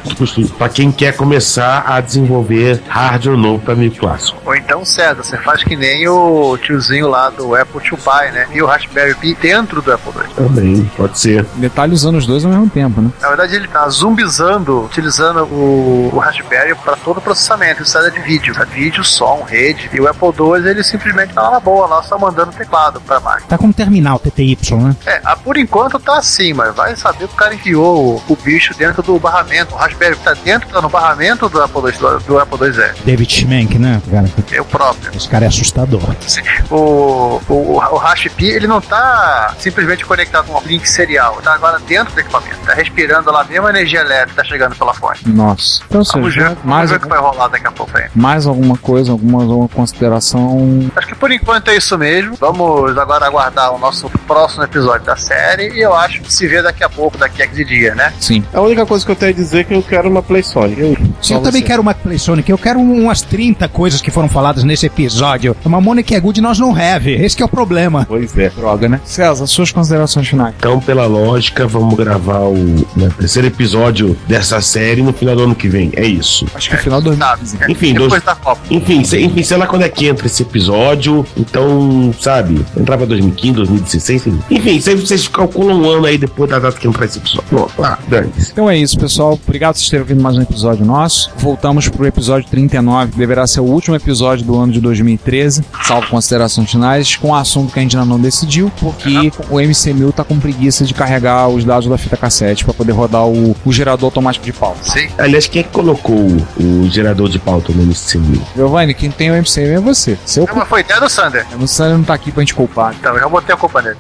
para 0.57 0.69
quem 0.69 0.91
quer 0.91 1.15
começar 1.15 1.83
a 1.87 1.99
desenvolver 2.01 2.81
hardware 2.87 3.37
novo 3.37 3.59
para 3.73 3.75
meio 3.75 3.91
clássico. 3.91 4.37
Ou 4.45 4.55
então, 4.55 4.85
César, 4.85 5.23
você 5.23 5.37
faz 5.37 5.63
que 5.63 5.75
nem 5.75 6.07
o 6.07 6.57
tiozinho 6.57 7.07
lá 7.07 7.29
do 7.29 7.55
Apple 7.55 7.81
to 7.81 7.97
Buy, 7.97 8.31
né? 8.31 8.47
E 8.53 8.61
o 8.61 8.65
Raspberry 8.65 9.15
Pi 9.15 9.35
dentro 9.35 9.81
do 9.81 9.91
Apple 9.91 10.11
II. 10.15 10.33
Também, 10.35 10.91
pode 10.95 11.19
ser. 11.19 11.45
Detalhe 11.55 11.93
usando 11.93 12.17
os 12.17 12.25
dois 12.25 12.45
ao 12.45 12.51
mesmo 12.51 12.69
tempo, 12.69 13.01
né? 13.01 13.11
Na 13.19 13.29
verdade, 13.29 13.55
ele 13.55 13.67
tá 13.67 13.87
zumbizando, 13.89 14.85
utilizando 14.85 15.43
o, 15.45 16.11
o 16.13 16.19
Raspberry 16.19 16.75
para 16.75 16.95
todo 16.95 17.17
o 17.17 17.21
processamento. 17.21 17.83
Isso 17.83 17.97
é 17.97 18.09
de 18.09 18.19
vídeo. 18.19 18.53
É 18.59 18.65
vídeo, 18.65 19.03
som, 19.03 19.43
rede. 19.47 19.89
E 19.91 19.99
o 19.99 20.07
Apple 20.07 20.29
II, 20.29 20.69
ele 20.69 20.83
simplesmente 20.83 21.33
tá 21.33 21.41
lá 21.41 21.51
na 21.51 21.59
boa, 21.59 21.87
lá 21.87 22.03
só 22.03 22.17
mandando 22.17 22.51
teclado 22.51 23.01
pra 23.01 23.19
máquina. 23.19 23.47
Tá 23.47 23.57
como 23.57 23.73
terminal 23.73 24.19
TTY, 24.19 24.57
né? 24.73 24.95
É, 25.05 25.21
ah, 25.25 25.35
por 25.35 25.57
enquanto 25.57 25.99
tá 25.99 26.17
assim, 26.17 26.53
mas 26.53 26.75
vai 26.75 26.95
saber 26.95 27.27
que 27.27 27.33
o 27.33 27.37
cara 27.37 27.55
enfiou 27.55 28.21
o, 28.27 28.33
o 28.33 28.35
bicho 28.35 28.73
dentro 28.77 29.01
do 29.01 29.17
barramento. 29.17 29.73
O 29.73 29.77
Raspberry 29.77 30.15
tá 30.17 30.33
dentro, 30.33 30.69
tá 30.69 30.81
no 30.81 30.89
barramento 30.89 31.49
do 31.49 31.61
Apple 31.61 31.81
II, 31.85 31.99
do, 31.99 32.19
do 32.19 32.39
Apple 32.39 32.67
IIe. 32.67 32.93
David 33.05 33.33
Schmenck, 33.67 33.79
né? 33.79 34.01
Cara, 34.09 34.29
É 34.51 34.61
o 34.61 34.65
próprio. 34.65 35.11
esse 35.15 35.27
cara 35.29 35.45
é 35.45 35.47
assustador. 35.47 36.01
O, 36.69 37.41
o, 37.49 37.77
o 37.77 37.97
Raspi, 37.97 38.45
ele 38.45 38.67
não 38.67 38.81
tá 38.81 39.53
simplesmente 39.59 40.05
conectado 40.05 40.45
com 40.47 40.57
um 40.59 40.61
link 40.63 40.85
serial, 40.87 41.39
tá 41.43 41.53
agora 41.53 41.79
dentro 41.79 42.13
do 42.13 42.19
equipamento, 42.19 42.57
tá 42.65 42.73
respirando 42.73 43.31
lá 43.31 43.43
mesmo 43.43 43.67
a 43.67 43.69
energia 43.69 44.01
elétrica 44.01 44.29
que 44.29 44.35
tá 44.35 44.43
chegando 44.43 44.75
pela 44.75 44.93
fonte. 44.93 45.27
Nossa. 45.29 45.81
Então, 45.87 46.01
ou 46.01 46.05
Vamos 46.05 46.33
seja, 46.33 46.49
ver, 46.49 46.55
vamos 46.55 46.63
mais, 46.65 46.89
ver 46.89 46.97
o 46.97 46.99
que 46.99 47.07
vai 47.07 47.19
rolar 47.19 47.47
daqui 47.47 47.67
a 47.67 47.71
pouco 47.71 47.97
aí. 47.97 48.05
mais 48.15 48.45
alguma 48.45 48.77
coisa, 48.77 49.11
alguma, 49.11 49.41
alguma 49.43 49.67
consideração. 49.67 50.89
Acho 50.95 51.07
que 51.07 51.15
por 51.15 51.31
enquanto 51.31 51.69
é 51.69 51.77
isso 51.77 51.97
mesmo. 51.97 52.35
Vamos 52.39 52.97
agora 52.97 53.25
aguardar 53.25 53.73
o 53.73 53.77
nosso 53.79 54.09
próximo 54.27 54.63
episódio 54.63 55.05
da 55.05 55.15
série 55.15 55.69
e 55.73 55.81
eu 55.81 55.93
acho 55.95 56.21
que 56.21 56.31
se 56.31 56.47
vê 56.47 56.61
daqui 56.61 56.83
a 56.83 56.89
pouco, 56.89 57.17
daqui 57.17 57.41
a 57.41 57.47
15 57.47 57.65
dias, 57.65 57.95
né? 57.95 58.13
Sim. 58.19 58.43
A 58.53 58.61
única 58.61 58.85
coisa 58.85 59.05
que 59.05 59.11
eu 59.11 59.15
tenho 59.15 59.31
a 59.31 59.35
dizer 59.35 59.59
é 59.59 59.63
que 59.63 59.73
eu 59.73 59.83
quero 59.83 60.09
uma 60.09 60.21
Play 60.21 60.43
Sonic. 60.43 60.79
Eu, 60.81 60.97
eu 61.29 61.41
também 61.41 61.61
quero 61.61 61.81
uma 61.81 61.93
PlaySonic, 61.93 62.49
eu 62.49 62.57
quero 62.57 62.79
umas 62.79 63.21
30 63.53 63.67
coisas 63.69 64.01
que 64.01 64.09
foram 64.09 64.27
faladas 64.27 64.63
nesse 64.63 64.85
episódio. 64.87 65.55
Uma 65.63 65.79
Money 65.79 66.03
é 66.11 66.19
good 66.19 66.41
nós 66.41 66.57
não 66.59 66.71
have. 66.75 67.11
Esse 67.11 67.35
que 67.37 67.43
é 67.43 67.45
o 67.45 67.49
problema. 67.49 68.05
Pois 68.07 68.35
é. 68.37 68.49
Droga, 68.49 68.89
né? 68.89 68.99
César, 69.05 69.45
suas 69.47 69.71
considerações 69.71 70.27
finais. 70.27 70.55
Então, 70.57 70.79
pela 70.79 71.05
lógica, 71.05 71.67
vamos 71.67 71.95
gravar 71.95 72.39
o 72.41 72.55
né, 72.95 73.09
terceiro 73.17 73.47
episódio 73.47 74.17
dessa 74.27 74.59
série 74.61 75.01
no 75.03 75.13
final 75.13 75.35
do 75.35 75.43
ano 75.43 75.55
que 75.55 75.67
vem. 75.67 75.91
É 75.95 76.05
isso. 76.05 76.45
Acho 76.55 76.69
que 76.69 76.75
no 76.75 76.81
final 76.81 77.01
do 77.01 77.13
Sabe? 77.15 77.43
Enfim, 77.69 77.93
depois 77.93 78.09
dois- 78.09 78.23
da 78.23 78.35
Copa. 78.35 78.61
Enfim, 78.71 79.03
sei, 79.03 79.23
enfim, 79.25 79.43
sei 79.43 79.57
lá 79.57 79.67
quando 79.67 79.83
é 79.83 79.89
que 79.89 80.07
entra 80.07 80.25
esse 80.25 80.41
episódio. 80.41 81.25
Então, 81.37 82.13
sabe, 82.19 82.65
entrar 82.75 82.97
pra 82.97 83.05
2015, 83.05 83.53
2016. 83.53 84.27
Enfim, 84.27 84.41
Enfim, 84.49 84.81
sempre 84.81 85.05
vocês 85.05 85.27
calculam 85.27 85.79
um 85.81 85.89
ano 85.89 86.05
aí 86.05 86.17
depois 86.17 86.49
da 86.49 86.57
data 86.59 86.77
que 86.77 86.87
entrar 86.87 87.05
esse 87.05 87.19
episódio. 87.19 87.43
Pronto, 87.49 87.73
lá. 87.79 87.99
Então 88.51 88.69
é 88.69 88.77
isso, 88.77 88.97
pessoal. 88.97 89.39
Obrigado 89.45 89.73
por 89.73 89.79
vocês 89.79 89.89
terem 89.89 90.01
ouvido 90.01 90.21
mais 90.21 90.37
um 90.37 90.41
episódio 90.41 90.85
nosso. 90.85 91.31
Voltamos 91.37 91.87
pro 91.89 92.05
episódio 92.05 92.47
39, 92.49 93.11
que 93.11 93.17
deverá 93.17 93.42
ser 93.47 93.59
o 93.59 93.63
último 93.63 93.95
episódio 93.95 94.45
do 94.45 94.57
ano 94.57 94.71
de 94.71 94.81
2013, 94.81 95.63
salvo 95.83 96.07
considerações 96.07 96.69
finais, 96.69 97.15
com 97.15 97.29
um 97.29 97.35
assunto 97.35 97.73
que 97.73 97.79
a 97.79 97.81
gente 97.81 97.97
ainda 97.97 98.07
não 98.07 98.19
decidiu, 98.19 98.71
porque 98.79 99.31
o 99.49 99.55
MC1000 99.55 100.13
tá 100.13 100.23
com 100.23 100.39
preguiça 100.39 100.85
de 100.85 100.93
carregar 100.93 101.47
os 101.47 101.63
dados 101.63 101.87
da 101.87 101.97
fita 101.97 102.17
cassete 102.17 102.63
para 102.63 102.73
poder 102.73 102.91
rodar 102.91 103.25
o, 103.25 103.55
o 103.65 103.73
gerador 103.73 104.07
automático 104.07 104.45
de 104.45 104.53
pauta. 104.53 104.83
Sim. 104.83 105.07
Aliás, 105.17 105.47
quem 105.47 105.61
é 105.61 105.63
que 105.63 105.71
colocou 105.71 106.15
o, 106.15 106.83
o 106.83 106.89
gerador 106.89 107.29
de 107.29 107.39
pauta 107.39 107.71
no 107.73 107.85
MC1000? 107.85 108.41
Giovanni, 108.55 108.93
quem 108.93 109.09
tem 109.11 109.31
o 109.31 109.33
MC1000 109.35 109.77
é 109.77 109.79
você. 109.79 110.17
Seu 110.25 110.45
Não, 110.45 110.55
mas 110.55 110.67
foi 110.67 110.81
ideia 110.81 110.99
do 110.99 111.09
Sander. 111.09 111.45
o 111.59 111.67
Sander 111.67 111.97
não 111.97 112.03
tá 112.03 112.13
aqui 112.13 112.31
pra 112.31 112.41
gente 112.41 112.53
culpar. 112.53 112.95
Então, 112.99 113.13
eu 113.13 113.19
já 113.19 113.29
botei 113.29 113.53
a 113.53 113.57
culpa 113.57 113.81
nele. 113.81 113.97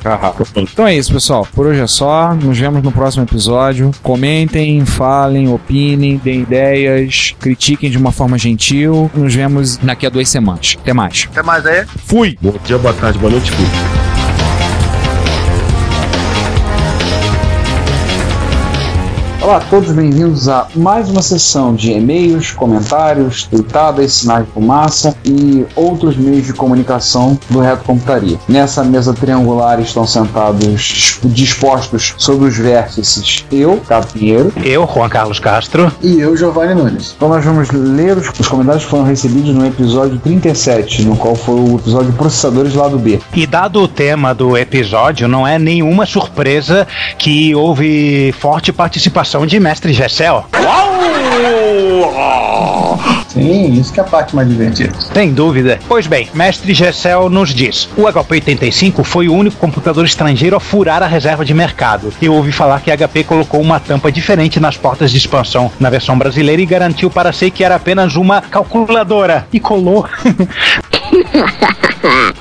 Então 0.71 0.87
é 0.87 0.95
isso, 0.95 1.11
pessoal. 1.13 1.47
Por 1.53 1.67
hoje 1.67 1.81
é 1.81 1.87
só. 1.87 2.33
Nos 2.33 2.57
vemos 2.57 2.81
no 2.83 2.91
próximo 2.91 3.23
episódio. 3.23 3.91
Comentem, 4.01 4.85
falem, 4.85 5.47
opinem, 5.49 6.17
deem 6.17 6.41
ideias, 6.41 7.35
critiquem 7.39 7.89
de 7.89 7.97
uma 7.97 8.11
forma 8.11 8.37
gentil. 8.37 9.09
Nos 9.23 9.33
vemos 9.33 9.77
daqui 9.77 10.05
a 10.05 10.09
duas 10.09 10.27
semanas. 10.27 10.77
Até 10.81 10.91
mais. 10.91 11.29
Até 11.31 11.41
mais 11.41 11.65
aí. 11.65 11.85
Fui! 12.05 12.37
Bom 12.41 12.55
dia, 12.65 12.77
boa 12.77 12.93
tarde, 12.93 13.17
boa 13.17 13.31
noite, 13.31 13.51
fui. 13.51 14.12
Olá 19.43 19.57
a 19.57 19.59
todos, 19.59 19.91
bem-vindos 19.91 20.47
a 20.47 20.67
mais 20.73 21.09
uma 21.09 21.21
sessão 21.21 21.75
de 21.75 21.91
e-mails, 21.91 22.53
comentários, 22.53 23.43
tweetadas, 23.43 24.13
sinais 24.13 24.45
de 24.45 24.51
fumaça 24.53 25.13
e 25.25 25.65
outros 25.75 26.15
meios 26.15 26.45
de 26.45 26.53
comunicação 26.53 27.37
do 27.49 27.59
Reto 27.59 27.83
Computaria. 27.83 28.39
Nessa 28.47 28.85
mesa 28.85 29.13
triangular 29.13 29.81
estão 29.81 30.07
sentados 30.07 31.19
dispostos 31.25 32.13
sobre 32.17 32.47
os 32.47 32.57
vértices 32.57 33.45
eu, 33.51 33.81
Caio 33.85 34.07
Pinheiro, 34.07 34.53
Eu, 34.63 34.87
Juan 34.87 35.09
Carlos 35.09 35.39
Castro. 35.39 35.91
E 36.01 36.21
eu, 36.21 36.37
Giovanni 36.37 36.73
Nunes. 36.73 37.13
Então 37.13 37.27
nós 37.27 37.43
vamos 37.43 37.69
ler 37.69 38.17
os, 38.17 38.29
os 38.39 38.47
comentários 38.47 38.85
que 38.85 38.89
foram 38.89 39.03
recebidos 39.03 39.53
no 39.53 39.67
episódio 39.67 40.19
37, 40.19 41.01
no 41.01 41.17
qual 41.17 41.35
foi 41.35 41.55
o 41.55 41.75
episódio 41.75 42.13
Processadores 42.13 42.75
Lado 42.75 42.97
B. 42.97 43.19
E 43.33 43.45
dado 43.45 43.81
o 43.81 43.89
tema 43.89 44.33
do 44.33 44.57
episódio, 44.57 45.27
não 45.27 45.45
é 45.45 45.59
nenhuma 45.59 46.05
surpresa 46.05 46.87
que 47.17 47.53
houve 47.53 48.33
forte 48.39 48.71
participação 48.71 49.32
de 49.41 49.59
Mestre 49.59 49.91
Gessel. 49.91 50.45
Sim, 53.27 53.73
isso 53.73 53.91
que 53.91 53.99
é 53.99 54.03
a 54.03 54.05
parte 54.05 54.35
mais 54.35 54.47
divertida. 54.47 54.93
Sem 55.11 55.33
dúvida. 55.33 55.79
Pois 55.87 56.05
bem, 56.05 56.29
Mestre 56.35 56.71
Gessel 56.73 57.31
nos 57.31 57.49
diz: 57.53 57.89
o 57.97 58.03
HP 58.03 58.35
85 58.35 59.03
foi 59.03 59.27
o 59.27 59.33
único 59.33 59.57
computador 59.57 60.05
estrangeiro 60.05 60.55
a 60.55 60.59
furar 60.59 61.01
a 61.01 61.07
reserva 61.07 61.43
de 61.43 61.53
mercado. 61.53 62.13
Eu 62.21 62.33
ouvi 62.33 62.51
falar 62.51 62.79
que 62.81 62.91
a 62.91 62.95
HP 62.97 63.23
colocou 63.23 63.59
uma 63.59 63.79
tampa 63.79 64.11
diferente 64.11 64.59
nas 64.59 64.77
portas 64.77 65.09
de 65.11 65.17
expansão 65.17 65.71
na 65.79 65.89
versão 65.89 66.15
brasileira 66.15 66.61
e 66.61 66.65
garantiu 66.65 67.09
para 67.09 67.33
si 67.33 67.49
que 67.49 67.63
era 67.63 67.75
apenas 67.75 68.15
uma 68.15 68.39
calculadora. 68.39 69.47
E 69.51 69.59
colou. 69.59 70.07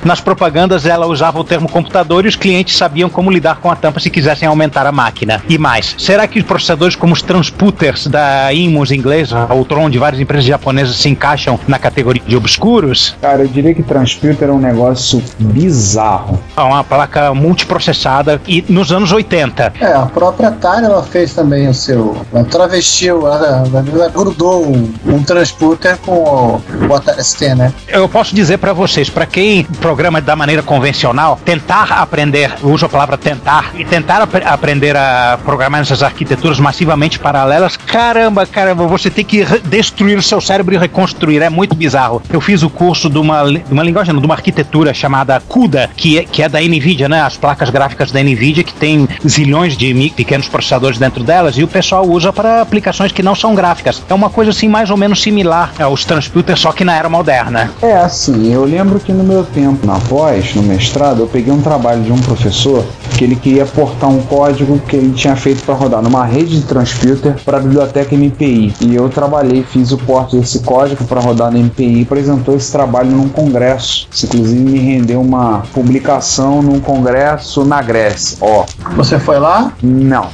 Nas 0.05 0.21
propagandas 0.21 0.87
ela 0.87 1.07
usava 1.07 1.39
o 1.39 1.45
termo 1.45 1.69
computador 1.69 2.25
e 2.25 2.29
os 2.29 2.37
clientes 2.37 2.77
sabiam 2.77 3.09
como 3.09 3.31
lidar 3.31 3.57
com 3.57 3.71
a 3.71 3.77
tampa 3.77 4.01
se 4.01 4.11
quisessem 4.11 4.49
aumentar 4.49 4.87
a 4.87 4.93
máquina. 4.93 5.43
E 5.49 5.57
mais, 5.59 5.95
será 5.99 6.27
que 6.27 6.39
os 6.39 6.45
processadores 6.45 6.97
como 6.97 7.13
os 7.13 7.23
transputers 7.23 8.07
da 8.07 8.53
Inmus 8.53 8.91
inglesa 8.91 9.47
ou 9.51 9.65
Tron 9.65 9.89
de 9.89 9.99
várias 9.99 10.21
empresas 10.21 10.45
japonesas 10.45 10.97
se 10.97 11.09
encaixam 11.09 11.59
na 11.69 11.79
categoria 11.79 12.23
de 12.27 12.37
obscuros? 12.37 13.17
Cara, 13.21 13.43
eu 13.43 13.49
diria 13.49 13.75
que 13.75 13.83
Transputer 13.83 14.49
é 14.49 14.53
um 14.53 14.59
negócio 14.59 15.23
bizarro. 15.39 16.41
É 16.57 16.61
uma 16.61 16.83
placa 16.83 17.33
multiprocessada 17.35 18.41
e 18.47 18.65
nos 18.69 18.91
anos 18.93 19.13
80. 19.13 19.75
É, 19.81 19.93
a 19.93 20.07
própria 20.07 20.49
Atari 20.49 20.87
ela 20.87 21.03
fez 21.03 21.35
também 21.35 21.69
o 21.69 21.75
seu. 21.75 22.17
Ela 22.33 22.45
travestiu, 22.45 23.27
ela, 23.27 23.65
ela 23.67 24.09
grudou 24.09 24.67
um, 24.67 24.93
um 25.07 25.23
transputer 25.23 25.99
com 25.99 26.13
o, 26.13 26.63
o 26.89 26.95
Atari 26.95 27.23
ST, 27.23 27.55
né? 27.55 27.73
Eu 27.89 28.09
posso 28.09 28.35
dizer 28.35 28.59
para 28.59 28.73
vocês, 28.73 29.09
para 29.09 29.27
quem 29.27 29.52
programa 29.81 30.21
da 30.21 30.35
maneira 30.37 30.63
convencional, 30.63 31.39
tentar 31.45 31.93
aprender, 31.93 32.53
uso 32.63 32.87
a 32.87 32.89
palavra 32.89 33.17
tentar, 33.19 33.71
e 33.75 33.85
tentar 33.85 34.23
ap- 34.23 34.43
aprender 34.47 34.97
a 34.97 35.39
programar 35.45 35.81
essas 35.81 36.03
arquiteturas 36.03 36.59
massivamente 36.59 37.19
paralelas, 37.19 37.77
caramba, 37.77 38.47
caramba, 38.47 38.87
você 38.87 39.11
tem 39.11 39.25
que 39.25 39.45
destruir 39.65 40.17
o 40.19 40.23
seu 40.23 40.41
cérebro 40.41 40.75
e 40.75 40.79
reconstruir, 40.79 41.43
é 41.43 41.51
muito 41.51 41.75
bizarro. 41.75 42.23
Eu 42.31 42.41
fiz 42.41 42.63
o 42.63 42.71
curso 42.71 43.09
de 43.11 43.19
uma, 43.19 43.45
de 43.45 43.73
uma 43.73 43.83
linguagem, 43.83 44.19
de 44.19 44.25
uma 44.25 44.35
arquitetura 44.35 44.95
chamada 44.95 45.41
CUDA, 45.49 45.91
que 45.97 46.19
é, 46.19 46.25
que 46.25 46.43
é 46.43 46.49
da 46.49 46.61
Nvidia, 46.61 47.09
né? 47.09 47.21
As 47.23 47.37
placas 47.37 47.71
gráficas 47.71 48.11
da 48.13 48.21
Nvidia 48.23 48.65
que 48.65 48.73
tem 48.75 49.09
zilhões 49.27 49.77
de 49.77 49.93
pequenos 50.17 50.49
processadores 50.49 50.99
dentro 50.99 51.23
delas 51.25 51.57
e 51.59 51.63
o 51.63 51.69
pessoal 51.69 52.07
usa 52.09 52.33
para 52.33 52.63
aplicações 52.63 53.13
que 53.13 53.23
não 53.23 53.35
são 53.35 53.55
gráficas. 53.55 54.03
É 54.09 54.15
uma 54.15 54.31
coisa 54.31 54.51
assim 54.51 54.69
mais 54.69 54.91
ou 54.91 54.97
menos 54.97 55.21
similar 55.23 55.73
aos 55.79 56.05
transputers, 56.05 56.61
só 56.61 56.73
que 56.73 56.85
na 56.85 56.95
era 56.97 57.09
moderna. 57.09 57.71
É 57.83 57.97
assim, 57.97 58.53
eu 58.53 58.65
lembro 58.65 59.01
que 59.01 59.13
no 59.13 59.25
meu 59.25 59.42
tempo 59.45 59.87
na 59.87 59.99
pós, 60.01 60.55
no 60.55 60.63
mestrado, 60.63 61.21
eu 61.21 61.27
peguei 61.27 61.53
um 61.53 61.61
trabalho 61.61 62.03
de 62.03 62.13
um 62.13 62.19
professor 62.19 62.85
que 63.17 63.25
ele 63.25 63.37
queria 63.37 63.67
portar 63.67 64.09
um 64.11 64.21
código 64.23 64.79
que 64.89 64.97
ele 64.97 65.13
tinha 65.13 65.37
feito 65.37 65.63
para 65.65 65.75
rodar 65.75 66.03
numa 66.03 66.25
rede 66.25 66.61
de 66.61 66.67
transputer 66.67 67.37
para 67.45 67.59
a 67.59 67.61
biblioteca 67.61 68.15
MPI. 68.17 68.75
E 68.81 68.95
eu 68.95 69.09
trabalhei, 69.09 69.63
fiz 69.63 69.93
o 69.93 69.99
porte 69.99 70.37
desse 70.37 70.61
código 70.61 71.05
para 71.05 71.21
rodar 71.21 71.51
na 71.53 71.59
MPI 71.59 72.01
e 72.01 72.03
apresentou 72.03 72.57
esse 72.57 72.71
trabalho 72.73 73.11
num 73.11 73.29
congresso. 73.29 74.07
Isso 74.11 74.27
inclusive 74.27 74.61
me 74.63 74.79
rendeu 74.79 75.21
uma 75.21 75.63
publicação 75.73 76.63
num 76.63 76.81
congresso 76.81 77.65
na 77.65 77.83
Grécia. 77.83 78.39
Ó, 78.41 78.65
Você 78.97 79.19
foi 79.19 79.39
lá? 79.39 79.73
não. 79.83 80.27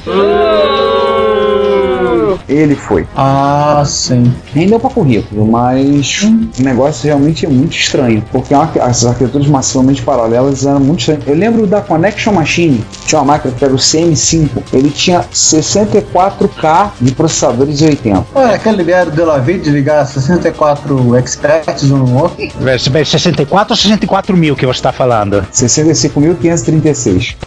Ele 2.49 2.75
foi. 2.75 3.07
Ah, 3.15 3.83
sim. 3.85 4.33
Rendeu 4.53 4.79
para 4.79 4.89
currículo, 4.89 5.45
mas 5.45 6.23
o 6.23 6.63
negócio 6.63 7.05
realmente 7.05 7.45
é 7.45 7.49
muito 7.49 7.77
estranho, 7.77 8.23
porque 8.31 8.53
é 8.53 8.57
as 8.81 9.05
arquiteturas 9.05 9.47
massivamente 9.47 10.01
paralelas 10.01 10.65
eram 10.65 10.79
muito 10.79 11.01
estranhas. 11.01 11.27
Eu 11.27 11.35
lembro 11.35 11.67
da 11.67 11.81
Connection 11.81 12.33
Machine, 12.33 12.83
tinha 13.05 13.19
uma 13.19 13.33
máquina 13.33 13.53
que 13.53 13.63
era 13.63 13.73
o 13.73 13.77
CM5, 13.77 14.49
ele 14.73 14.89
tinha 14.89 15.21
64K 15.21 16.91
de 16.99 17.11
processadores 17.11 17.81
80. 17.81 18.25
Olha, 18.33 18.55
aquela 18.55 18.81
ideia 18.81 19.05
do 19.05 19.11
Delavid 19.11 19.63
de 19.63 19.69
ligar 19.69 20.05
64 20.05 21.15
experts 21.17 21.91
um 21.91 21.97
no 21.97 22.23
outro. 22.23 22.37
64 23.05 23.73
ou 23.73 23.77
64 23.77 24.35
mil 24.35 24.55
que 24.55 24.65
você 24.65 24.79
está 24.79 24.91
falando? 24.91 25.45
65.536. 25.53 27.35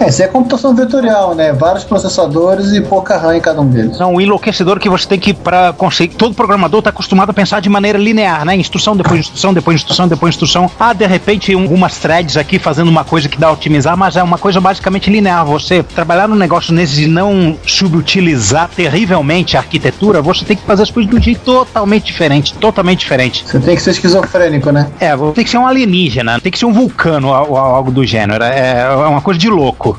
É, 0.00 0.08
isso 0.08 0.22
é 0.22 0.26
computação 0.26 0.74
vetorial, 0.74 1.34
né? 1.34 1.52
Vários 1.52 1.84
processadores 1.84 2.61
e 2.72 2.80
pouca 2.80 3.16
RAM 3.16 3.36
em 3.36 3.40
cada 3.40 3.60
um 3.60 3.66
deles. 3.66 3.98
Não, 3.98 4.14
o 4.14 4.20
enlouquecedor 4.20 4.78
que 4.78 4.88
você 4.88 5.06
tem 5.08 5.18
que, 5.18 5.32
para 5.34 5.72
conseguir. 5.72 6.14
Todo 6.16 6.34
programador 6.34 6.78
está 6.80 6.90
acostumado 6.90 7.30
a 7.30 7.32
pensar 7.32 7.60
de 7.60 7.68
maneira 7.68 7.98
linear, 7.98 8.44
né? 8.44 8.54
Instrução, 8.56 8.96
depois 8.96 9.20
instrução, 9.20 9.52
depois 9.54 9.76
instrução, 9.76 10.06
depois 10.08 10.34
instrução. 10.34 10.70
Ah, 10.78 10.92
de 10.92 11.06
repente, 11.06 11.54
um- 11.56 11.62
algumas 11.62 11.96
threads 11.96 12.36
aqui 12.36 12.58
fazendo 12.58 12.88
uma 12.88 13.02
coisa 13.04 13.28
que 13.28 13.38
dá 13.38 13.46
a 13.48 13.52
otimizar, 13.52 13.96
mas 13.96 14.16
é 14.16 14.22
uma 14.22 14.36
coisa 14.38 14.60
basicamente 14.60 15.08
linear. 15.10 15.44
Você 15.46 15.82
trabalhar 15.82 16.28
num 16.28 16.36
negócio 16.36 16.72
nesse 16.74 17.04
e 17.04 17.06
não 17.06 17.56
subutilizar 17.66 18.68
terrivelmente 18.74 19.56
a 19.56 19.60
arquitetura, 19.60 20.20
você 20.20 20.44
tem 20.44 20.56
que 20.56 20.62
fazer 20.64 20.82
as 20.82 20.90
coisas 20.90 21.10
de 21.10 21.16
um 21.16 21.22
jeito 21.22 21.40
totalmente 21.40 22.04
diferente. 22.04 22.54
Totalmente 22.54 23.00
diferente. 23.00 23.44
Você 23.46 23.58
tem 23.58 23.74
que 23.74 23.82
ser 23.82 23.90
esquizofrênico, 23.92 24.70
né? 24.70 24.88
É, 25.00 25.16
você 25.16 25.34
tem 25.34 25.44
que 25.44 25.50
ser 25.50 25.58
um 25.58 25.66
alienígena, 25.66 26.40
tem 26.40 26.52
que 26.52 26.58
ser 26.58 26.66
um 26.66 26.72
vulcano 26.72 27.28
ou, 27.28 27.56
algo 27.56 27.90
do 27.90 28.04
gênero. 28.04 28.44
É, 28.44 28.82
é 28.82 29.06
uma 29.06 29.20
coisa 29.20 29.38
de 29.40 29.48
louco. 29.48 29.98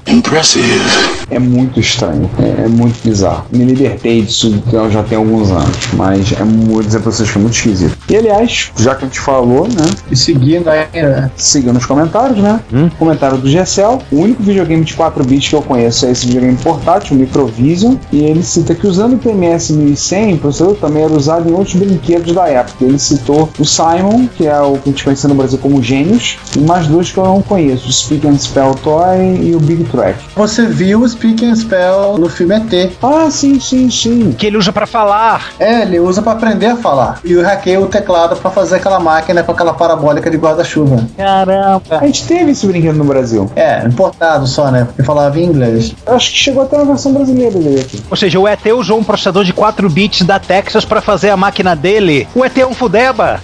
É 1.32 1.40
muito 1.40 1.80
estranho, 1.80 2.30
é, 2.40 2.53
é 2.58 2.68
muito 2.68 3.02
bizarro. 3.04 3.46
Me 3.52 3.66
libertei 3.66 4.22
disso 4.22 4.64
eu 4.72 4.90
já 4.90 5.04
tem 5.04 5.18
alguns 5.18 5.52
anos, 5.52 5.78
mas 5.94 6.32
é 6.34 6.44
muito 6.44 6.86
dizer 6.86 7.00
pra 7.00 7.12
vocês 7.12 7.30
que 7.30 7.38
é 7.38 7.42
muito 7.42 7.54
esquisito. 7.54 7.98
E 8.10 8.16
aliás, 8.16 8.72
já 8.78 8.96
que 8.96 9.06
a 9.06 9.08
gente 9.08 9.20
falou, 9.20 9.68
né? 9.68 9.86
E 10.10 10.16
seguindo 10.16 10.68
aí, 10.68 10.88
né? 10.94 11.32
Siga 11.38 11.72
nos 11.72 11.86
comentários, 11.86 12.38
né? 12.40 12.60
Comentário 12.98 13.38
do 13.38 13.50
Gessel. 13.50 14.02
O 14.12 14.18
único 14.18 14.44
videogame 14.44 14.84
de 14.84 14.94
4 14.94 15.24
bits 15.24 15.50
que 15.50 15.56
eu 15.56 15.62
conheço 15.62 16.06
é 16.06 16.12
esse 16.12 16.26
videogame 16.26 16.58
portátil, 16.58 17.16
o 17.16 17.20
Microvision. 17.20 17.96
E 18.12 18.24
ele 18.24 18.44
cita 18.44 18.76
que 18.76 18.88
usando 18.88 19.14
o 19.14 19.18
TMS 19.18 19.72
1100, 19.72 20.34
o 20.34 20.38
processador 20.40 20.76
também 20.76 21.04
era 21.04 21.14
usado 21.14 21.50
em 21.50 21.54
outros 21.54 21.76
brinquedos 21.76 22.34
da 22.34 22.48
época. 22.48 22.84
Ele 22.84 23.00
citou 23.00 23.50
o 23.58 23.66
Simon, 23.66 24.28
que 24.36 24.48
é 24.48 24.60
o 24.60 24.74
que 24.74 24.90
a 24.90 24.92
gente 24.92 25.04
conhece 25.04 25.28
no 25.28 25.36
Brasil 25.36 25.60
como 25.60 25.82
Gênios, 25.82 26.38
e 26.56 26.60
mais 26.60 26.88
dois 26.88 27.12
que 27.12 27.18
eu 27.18 27.24
não 27.24 27.42
conheço: 27.42 27.88
o 27.88 27.92
Speak 27.92 28.28
and 28.28 28.38
Spell 28.38 28.76
Toy 28.84 29.40
e 29.42 29.56
o 29.56 29.60
Big 29.60 29.84
Track. 29.86 30.20
Você 30.36 30.66
viu 30.66 31.02
o 31.02 31.10
Speak 31.10 31.46
and 31.46 31.56
Spell 31.56 32.18
no 32.18 32.30
filme 32.30 32.43
ET. 32.52 32.92
Ah, 33.02 33.30
sim, 33.30 33.60
sim, 33.60 33.90
sim. 33.90 34.34
Que 34.38 34.48
ele 34.48 34.58
usa 34.58 34.72
pra 34.72 34.86
falar. 34.86 35.54
É, 35.60 35.82
ele 35.84 36.00
usa 36.00 36.22
pra 36.22 36.34
aprender 36.34 36.68
a 36.68 36.76
falar. 36.76 37.20
E 37.24 37.34
eu 37.34 37.44
hackeia 37.44 37.80
o 37.80 37.88
teclado 37.88 38.36
pra 38.36 38.52
fazer 38.52 38.76
aquela 38.76 39.00
máquina 39.00 39.44
com 39.44 39.52
aquela 39.52 39.74
parabólica 39.74 40.30
de 40.30 40.38
guarda-chuva. 40.38 41.08
Caramba. 41.16 41.82
A 41.92 42.06
gente 42.06 42.26
teve 42.26 42.52
esse 42.52 42.66
brinquedo 42.66 42.98
no 42.98 43.06
Brasil. 43.06 43.52
É, 43.56 43.86
importado 43.86 44.48
só, 44.48 44.72
né? 44.72 44.86
Porque 44.86 45.04
falava 45.04 45.40
em 45.40 45.46
inglês. 45.46 45.94
Eu 46.06 46.16
acho 46.16 46.32
que 46.32 46.38
chegou 46.38 46.64
até 46.64 46.78
na 46.78 46.84
versão 46.84 47.14
brasileira 47.14 47.58
dele 47.58 47.80
aqui. 47.82 48.02
Ou 48.10 48.18
seja, 48.18 48.40
o 48.40 48.48
ET 48.48 48.66
usou 48.76 48.98
um 49.00 49.04
processador 49.04 49.44
de 49.44 49.54
4 49.54 49.90
bits 49.90 50.24
da 50.24 50.40
Texas 50.40 50.86
pra 50.86 51.02
fazer 51.02 51.30
a 51.30 51.38
máquina 51.38 51.76
dele. 51.76 52.28
O 52.36 52.44
ET 52.44 52.58
é 52.58 52.66
um 52.66 52.74
fudeba. 52.74 53.40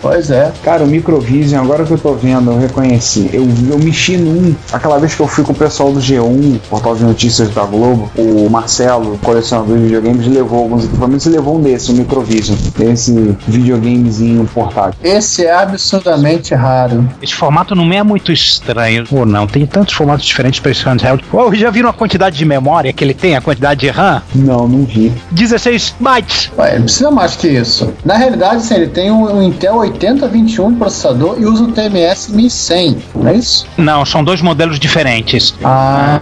Pois 0.00 0.30
é. 0.30 0.52
Cara, 0.62 0.84
o 0.84 0.86
Microvision, 0.86 1.62
agora 1.62 1.84
que 1.84 1.90
eu 1.90 1.98
tô 1.98 2.14
vendo, 2.14 2.50
eu 2.50 2.58
reconheci. 2.58 3.30
Eu, 3.32 3.46
eu 3.70 3.78
mexi 3.78 4.16
num. 4.16 4.54
Aquela 4.72 4.98
vez 4.98 5.14
que 5.14 5.20
eu 5.20 5.26
fui 5.26 5.44
com 5.44 5.52
o 5.52 5.54
pessoal 5.54 5.92
do 5.92 6.00
G1, 6.00 6.60
portal 6.68 6.94
de 6.94 7.04
notícias 7.04 7.50
da 7.50 7.64
Globo, 7.64 7.99
o 8.16 8.48
Marcelo, 8.50 9.18
colecionador 9.18 9.76
de 9.76 9.84
videogames, 9.84 10.26
levou 10.26 10.60
alguns 10.60 10.84
equipamentos 10.84 11.26
e 11.26 11.30
levou 11.30 11.56
um 11.56 11.60
desse, 11.60 11.90
o 11.90 11.94
Microvision. 11.94 12.56
Esse 12.78 13.36
videogamezinho 13.46 14.48
portátil. 14.52 14.98
Esse 15.02 15.44
é 15.44 15.54
absurdamente 15.54 16.54
raro. 16.54 17.08
Esse 17.22 17.34
formato 17.34 17.74
não 17.74 17.90
é 17.92 18.02
muito 18.02 18.32
estranho. 18.32 19.04
Ou 19.10 19.26
não, 19.26 19.46
tem 19.46 19.66
tantos 19.66 19.94
formatos 19.94 20.24
diferentes 20.24 20.60
para 20.60 20.70
esse 20.70 20.82
handheld. 20.84 21.24
Oh, 21.32 21.54
já 21.54 21.70
viram 21.70 21.88
a 21.88 21.92
quantidade 21.92 22.36
de 22.36 22.44
memória 22.44 22.92
que 22.92 23.02
ele 23.02 23.14
tem, 23.14 23.36
a 23.36 23.40
quantidade 23.40 23.80
de 23.80 23.88
RAM? 23.88 24.22
Não, 24.34 24.66
não 24.66 24.84
vi. 24.84 25.12
16 25.30 25.94
bytes. 26.00 26.50
Ué, 26.56 26.74
ele 26.74 26.84
precisa 26.84 27.10
mais 27.10 27.36
que 27.36 27.48
isso. 27.48 27.92
Na 28.04 28.16
realidade, 28.16 28.62
sim, 28.62 28.74
ele 28.74 28.88
tem 28.88 29.10
um, 29.10 29.24
um 29.30 29.42
Intel 29.42 29.76
8021 29.76 30.74
processador 30.76 31.36
e 31.38 31.44
usa 31.46 31.64
o 31.64 31.72
TMS 31.72 32.32
1100, 32.32 32.98
não 33.14 33.28
é 33.28 33.34
isso? 33.34 33.66
Não, 33.76 34.04
são 34.04 34.22
dois 34.22 34.40
modelos 34.40 34.78
diferentes. 34.78 35.54
Ah, 35.64 36.20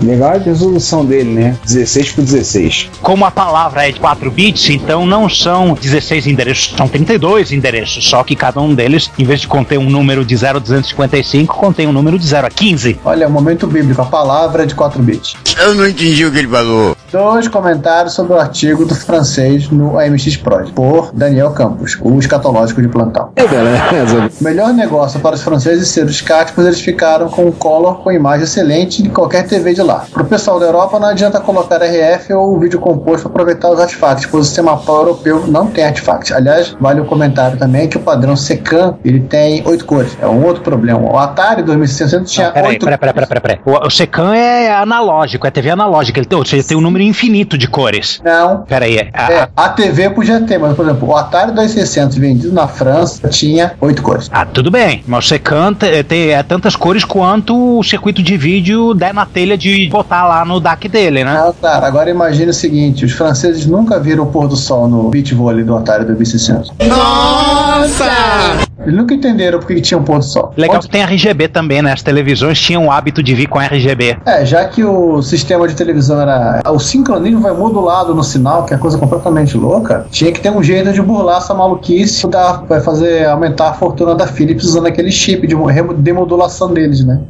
Legal 0.00 0.32
a 0.32 0.38
resolução 0.38 1.04
dele, 1.12 1.30
né? 1.30 1.56
16 1.64 2.12
por 2.12 2.24
16. 2.24 2.90
Como 3.02 3.24
a 3.26 3.30
palavra 3.30 3.86
é 3.86 3.92
de 3.92 4.00
4 4.00 4.30
bits, 4.30 4.70
então 4.70 5.04
não 5.04 5.28
são 5.28 5.74
16 5.74 6.26
endereços, 6.26 6.74
são 6.74 6.88
32 6.88 7.52
endereços. 7.52 8.08
Só 8.08 8.24
que 8.24 8.34
cada 8.34 8.60
um 8.60 8.74
deles, 8.74 9.10
em 9.18 9.24
vez 9.24 9.42
de 9.42 9.48
conter 9.48 9.78
um 9.78 9.90
número 9.90 10.24
de 10.24 10.34
0 10.34 10.56
a 10.56 10.60
255, 10.60 11.54
contém 11.54 11.86
um 11.86 11.92
número 11.92 12.18
de 12.18 12.26
0 12.26 12.46
a 12.46 12.50
15. 12.50 12.98
olha, 13.04 13.28
momento 13.28 13.66
bíblico, 13.66 14.00
a 14.00 14.06
palavra 14.06 14.62
é 14.62 14.66
de 14.66 14.74
4 14.74 15.02
bits. 15.02 15.36
Eu 15.58 15.74
não 15.74 15.86
entendi 15.86 16.24
o 16.24 16.32
que 16.32 16.38
ele 16.38 16.48
falou. 16.48 16.96
Dois 17.12 17.46
comentários 17.46 18.14
sobre 18.14 18.32
o 18.32 18.38
artigo 18.38 18.86
do 18.86 18.94
francês 18.94 19.68
no 19.68 19.98
AMX 19.98 20.34
Pro, 20.38 20.64
por 20.70 21.12
Daniel 21.12 21.50
Campos, 21.50 21.98
o 22.00 22.18
escatológico 22.18 22.80
de 22.80 22.88
plantão. 22.88 23.32
É 23.36 23.46
beleza. 23.46 24.30
O 24.40 24.42
melhor 24.42 24.72
negócio 24.72 25.20
para 25.20 25.34
os 25.34 25.42
franceses 25.42 25.88
ser 25.88 26.06
os 26.06 26.22
CAT, 26.22 26.54
pois 26.54 26.66
eles 26.66 26.80
ficaram 26.80 27.28
com 27.28 27.44
um 27.44 27.52
color 27.52 28.02
com 28.02 28.10
imagem 28.10 28.44
excelente 28.44 29.02
de 29.02 29.10
qualquer 29.10 29.46
TV 29.46 29.74
de 29.74 29.82
lá. 29.82 30.06
Para 30.10 30.22
o 30.22 30.24
pessoal 30.24 30.58
da 30.58 30.64
Europa, 30.64 30.98
não 30.98 31.08
adianta 31.08 31.38
colocar 31.38 31.82
RF 31.82 32.32
ou 32.32 32.58
vídeo 32.58 32.80
composto 32.80 33.28
para 33.28 33.42
aproveitar 33.42 33.70
os 33.70 33.78
artefactos, 33.78 34.24
pois 34.24 34.44
o 34.44 34.46
sistema 34.46 34.78
PAL 34.78 35.00
europeu 35.00 35.46
não 35.46 35.66
tem 35.66 35.84
artefacts. 35.84 36.32
Aliás, 36.32 36.74
vale 36.80 37.02
o 37.02 37.04
comentário 37.04 37.58
também 37.58 37.90
que 37.90 37.98
o 37.98 38.00
padrão 38.00 38.34
SECAM 38.34 38.94
ele 39.04 39.20
tem 39.20 39.62
oito 39.66 39.84
cores. 39.84 40.16
É 40.18 40.26
um 40.26 40.42
outro 40.46 40.62
problema. 40.62 41.12
O 41.12 41.18
Atari 41.18 41.62
2600 41.62 42.32
tinha 42.32 42.46
oito 42.64 42.86
peraí, 42.86 42.98
peraí, 42.98 43.26
peraí, 43.26 43.40
peraí. 43.40 43.60
O, 43.66 43.86
o 43.86 43.90
Secan 43.90 44.34
é 44.34 44.72
analógico, 44.72 45.46
é 45.46 45.50
TV 45.50 45.68
analógica. 45.68 46.18
Ele 46.18 46.26
tem, 46.26 46.38
ou 46.38 46.46
seja, 46.46 46.66
tem 46.66 46.76
um 46.76 46.80
número 46.80 47.01
infinito 47.02 47.56
de 47.58 47.66
cores. 47.66 48.20
Não. 48.24 48.62
Peraí, 48.62 48.96
é. 48.98 49.10
a- 49.12 49.32
É, 49.32 49.48
a 49.56 49.68
TV 49.68 50.10
podia 50.10 50.40
ter, 50.40 50.58
mas, 50.58 50.74
por 50.76 50.84
exemplo, 50.86 51.08
o 51.08 51.16
Atari 51.16 51.52
2600 51.52 52.16
vendido 52.18 52.52
na 52.52 52.66
França 52.68 53.28
tinha 53.28 53.72
oito 53.80 54.02
cores. 54.02 54.28
Ah, 54.32 54.44
tudo 54.46 54.70
bem. 54.70 55.02
Mas 55.06 55.24
o 55.24 55.28
Secan 55.28 55.74
te- 55.74 56.02
tem 56.04 56.30
é, 56.30 56.42
tantas 56.42 56.76
cores 56.76 57.04
quanto 57.04 57.78
o 57.78 57.82
circuito 57.82 58.22
de 58.22 58.36
vídeo 58.36 58.94
der 58.94 59.12
na 59.14 59.26
telha 59.26 59.56
de 59.56 59.88
botar 59.88 60.26
lá 60.26 60.44
no 60.44 60.60
DAC 60.60 60.88
dele, 60.88 61.24
né? 61.24 61.32
Ah, 61.36 61.52
cara, 61.60 61.86
agora 61.86 62.10
imagine 62.10 62.50
o 62.50 62.54
seguinte: 62.54 63.04
os 63.04 63.12
franceses 63.12 63.66
nunca 63.66 63.98
viram 63.98 64.24
o 64.24 64.26
pôr 64.26 64.48
do 64.48 64.56
sol 64.56 64.88
no 64.88 65.08
beach 65.10 65.34
vôlei 65.34 65.64
do 65.64 65.76
Atari 65.76 66.04
2600. 66.04 66.72
Nossa! 66.86 68.04
Eles 68.84 68.96
nunca 68.96 69.14
entenderam 69.14 69.60
por 69.60 69.68
que 69.68 69.74
que 69.76 69.80
tinha 69.80 69.98
um 69.98 70.02
pôr 70.02 70.18
do 70.18 70.24
sol. 70.24 70.52
Legal 70.56 70.80
que 70.80 70.88
tem 70.88 71.02
RGB 71.02 71.46
também, 71.48 71.80
né? 71.82 71.92
As 71.92 72.02
televisões 72.02 72.60
tinham 72.60 72.86
o 72.86 72.90
hábito 72.90 73.22
de 73.22 73.32
vir 73.32 73.46
com 73.46 73.60
RGB. 73.60 74.18
É, 74.26 74.44
já 74.44 74.64
que 74.64 74.82
o 74.82 75.22
sistema 75.22 75.68
de 75.68 75.74
televisão 75.74 76.20
era. 76.20 76.60
O 76.68 76.80
sincronismo 76.92 77.40
vai 77.40 77.52
modulado 77.52 78.14
no 78.14 78.22
sinal, 78.22 78.64
que 78.64 78.74
é 78.74 78.76
coisa 78.78 78.98
completamente 78.98 79.56
louca, 79.56 80.06
tinha 80.10 80.30
que 80.32 80.40
ter 80.40 80.50
um 80.50 80.62
jeito 80.62 80.92
de 80.92 81.02
burlar 81.02 81.38
essa 81.38 81.54
maluquice 81.54 82.26
da, 82.28 82.52
vai 82.68 82.80
fazer 82.80 83.26
aumentar 83.26 83.70
a 83.70 83.72
fortuna 83.74 84.14
da 84.14 84.26
Philips 84.26 84.64
usando 84.64 84.86
aquele 84.86 85.10
chip 85.10 85.46
de 85.46 85.54
demodulação 85.98 86.72
deles, 86.72 87.04
né? 87.04 87.20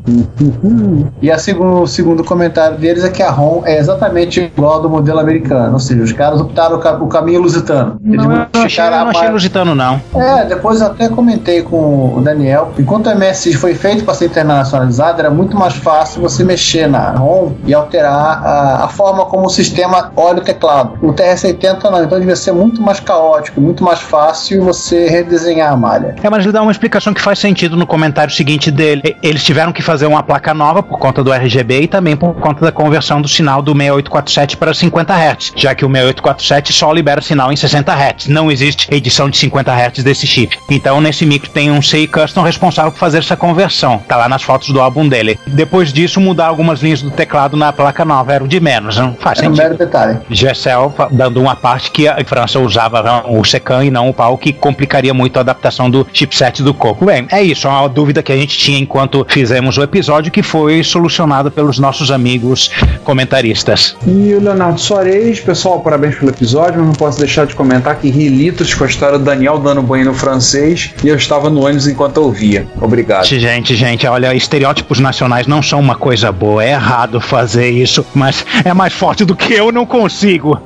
E 1.20 1.30
a 1.30 1.38
segundo, 1.38 1.82
o 1.82 1.86
segundo 1.86 2.24
comentário 2.24 2.76
deles 2.78 3.04
é 3.04 3.08
que 3.08 3.22
a 3.22 3.30
ROM 3.30 3.62
é 3.64 3.78
exatamente 3.78 4.40
igual 4.56 4.74
ao 4.74 4.82
do 4.82 4.90
modelo 4.90 5.18
americano, 5.20 5.74
ou 5.74 5.80
seja, 5.80 6.02
os 6.02 6.12
caras 6.12 6.40
optaram 6.40 6.76
o, 6.76 6.78
ca- 6.78 6.96
o 7.00 7.06
caminho 7.06 7.40
lusitano. 7.40 7.98
Eles 8.04 8.16
Não, 8.24 8.24
eu 8.24 8.30
não 8.30 8.46
achei, 8.64 8.84
eu 8.84 8.90
não 8.90 9.08
achei 9.10 9.22
mar- 9.22 9.32
lusitano, 9.32 9.74
não. 9.74 10.00
É, 10.14 10.44
depois 10.44 10.80
eu 10.80 10.86
até 10.88 11.08
comentei 11.08 11.62
com 11.62 12.14
o 12.16 12.20
Daniel, 12.22 12.72
enquanto 12.78 13.08
o 13.08 13.14
MSI 13.16 13.54
foi 13.54 13.74
feito 13.74 14.04
para 14.04 14.14
ser 14.14 14.26
internacionalizado, 14.26 15.20
era 15.20 15.30
muito 15.30 15.56
mais 15.56 15.74
fácil 15.74 16.20
você 16.22 16.44
mexer 16.44 16.86
na 16.88 17.10
ROM 17.12 17.52
e 17.66 17.72
alterar 17.74 18.42
a, 18.44 18.84
a 18.84 18.88
forma 18.88 19.24
como 19.26 19.48
sistema 19.53 20.12
olha 20.16 20.38
o 20.38 20.44
teclado. 20.44 20.98
O 21.03 21.12
TRS-80 21.12 21.90
não, 21.90 22.05
então 22.05 22.18
devia 22.18 22.36
ser 22.36 22.53
muito 22.53 22.82
mais 22.82 23.00
caótico, 23.00 23.61
muito 23.61 23.84
mais 23.84 24.00
fácil 24.00 24.64
você 24.64 25.09
redesenhar 25.09 25.72
a 25.72 25.76
malha. 25.76 26.16
É, 26.22 26.30
mas 26.30 26.44
ele 26.44 26.53
dá 26.53 26.62
uma 26.62 26.72
explicação 26.72 27.14
que 27.14 27.20
faz 27.20 27.38
sentido 27.38 27.76
no 27.76 27.86
comentário 27.86 28.32
seguinte 28.32 28.70
dele. 28.70 29.16
Eles 29.22 29.44
tiveram 29.44 29.72
que 29.72 29.82
fazer 29.82 30.07
uma 30.07 30.22
placa 30.22 30.55
nova 30.55 30.82
por 30.82 30.98
conta 30.98 31.22
do 31.22 31.32
RGB 31.32 31.82
e 31.82 31.88
também 31.88 32.16
por 32.16 32.34
conta 32.34 32.64
da 32.64 32.72
conversão 32.72 33.20
do 33.20 33.28
sinal 33.28 33.62
do 33.62 33.72
6847 33.72 34.57
para 34.57 34.74
50 34.74 35.14
Hz, 35.14 35.53
já 35.57 35.74
que 35.74 35.84
o 35.84 35.88
6847 35.88 36.72
só 36.72 36.92
libera 36.92 37.20
sinal 37.20 37.53
em 37.53 37.57
60 37.57 37.92
Hz. 37.92 38.28
Não 38.28 38.50
existe 38.50 38.92
edição 38.92 39.28
de 39.28 39.36
50 39.36 39.72
Hz 39.72 40.05
desse 40.05 40.26
chip. 40.26 40.59
Então, 40.70 41.00
nesse 41.00 41.26
micro 41.26 41.50
tem 41.50 41.70
um 41.70 41.82
CI 41.82 42.07
Custom 42.07 42.42
responsável 42.42 42.92
por 42.92 42.98
fazer 42.98 43.18
essa 43.18 43.36
conversão. 43.36 43.98
Tá 44.09 44.16
lá 44.16 44.28
nas 44.28 44.42
fotos 44.42 44.70
do 44.70 44.80
álbum 44.80 45.09
dele. 45.09 45.38
Depois 45.46 45.92
disso, 45.92 46.20
mudar 46.20 46.46
algumas 46.46 46.80
linhas 46.80 47.03
do 47.03 47.11
teclado 47.11 47.57
na 47.57 47.72
placa 47.72 48.05
nova 48.05 48.32
era 48.32 48.44
o 48.44 48.48
de 48.48 48.61
menos. 48.61 48.96
Não 48.96 49.14
faz 49.14 49.41
Um 49.49 49.55
sentido. 49.55 49.62
mero 49.62 49.78
detalhe. 49.78 50.18
Gessel 50.30 50.95
dando 51.11 51.40
uma 51.40 51.57
parte 51.57 51.90
que 51.90 52.09
a 52.09 52.22
França 52.24 52.59
usava 52.61 53.24
o 53.28 53.45
Secan 53.45 53.84
e 53.84 53.90
não 53.90 54.09
o 54.09 54.14
PAL, 54.14 54.36
que 54.38 54.53
complicaria 54.53 55.12
muito 55.12 55.36
a 55.36 55.40
adaptação 55.40 55.90
do 55.90 56.07
chipset 56.12 56.62
do 56.62 56.72
Coco. 56.74 57.05
Bem, 57.05 57.26
é 57.30 57.43
isso, 57.43 57.66
é 57.66 57.70
uma 57.70 57.88
dúvida 57.88 58.22
que 58.22 58.32
a 58.32 58.36
gente 58.36 58.57
tinha 58.57 58.78
enquanto 58.78 59.26
fizemos 59.28 59.76
o 59.78 59.82
episódio, 59.82 60.30
que 60.30 60.43
foi 60.43 60.82
solucionada 60.82 61.51
pelos 61.51 61.78
nossos 61.78 62.11
amigos 62.11 62.70
comentaristas. 63.05 63.97
E 64.07 64.34
o 64.34 64.40
Leonardo 64.40 64.80
Soares, 64.80 65.40
pessoal, 65.40 65.80
parabéns 65.80 66.16
pelo 66.16 66.30
episódio, 66.30 66.78
mas 66.78 66.86
não 66.86 66.95
posso 66.95 67.18
deixar 67.18 67.47
de 67.47 67.55
comentar 67.55 67.97
que 67.97 68.10
ri 68.10 68.28
litros 68.28 68.74
com 68.74 68.85
a 68.85 68.86
história 68.86 69.19
do 69.19 69.24
Daniel 69.24 69.59
dando 69.59 69.82
banho 69.82 70.05
no 70.06 70.14
francês 70.14 70.94
e 71.02 71.09
eu 71.09 71.16
estava 71.16 71.51
no 71.51 71.64
ônibus 71.64 71.86
enquanto 71.86 72.16
eu 72.19 72.24
ouvia. 72.24 72.66
Obrigado. 72.81 73.24
Gente, 73.27 73.74
gente, 73.74 74.06
olha, 74.06 74.35
estereótipos 74.35 74.98
nacionais 74.98 75.47
não 75.47 75.62
são 75.62 75.81
uma 75.81 75.94
coisa 75.94 76.31
boa, 76.31 76.64
é 76.64 76.70
errado 76.70 77.20
fazer 77.20 77.70
isso, 77.70 78.05
mas 78.14 78.44
é 78.64 78.73
mais 78.73 78.93
forte 78.93 79.22
do 79.24 79.35
que 79.36 79.53
eu, 79.55 79.70
não 79.73 79.85
consigo. 79.86 80.61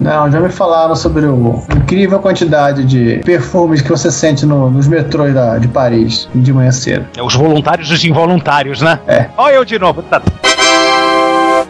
Não, 0.00 0.30
já 0.30 0.40
me 0.40 0.48
falaram 0.50 0.94
sobre 0.96 1.26
o 1.26 1.62
incrível 1.76 2.18
quantidade 2.18 2.84
de 2.84 3.20
perfumes 3.24 3.80
que 3.82 3.88
você 3.90 4.10
sente 4.10 4.44
no- 4.46 4.70
nos 4.70 4.86
metrôs 4.88 5.34
da- 5.34 5.58
de 5.58 5.68
Paris 5.68 6.28
de 6.34 6.52
manhã 6.52 6.70
cedo. 6.70 7.06
Os 7.22 7.34
voluntários 7.34 7.90
e 7.90 7.94
os 7.94 8.04
involuntários, 8.04 8.80
né? 8.80 8.98
É. 9.06 9.26
Olha 9.36 9.54
eu 9.54 9.64
de 9.64 9.78
novo. 9.78 10.02
Tá. 10.02 10.20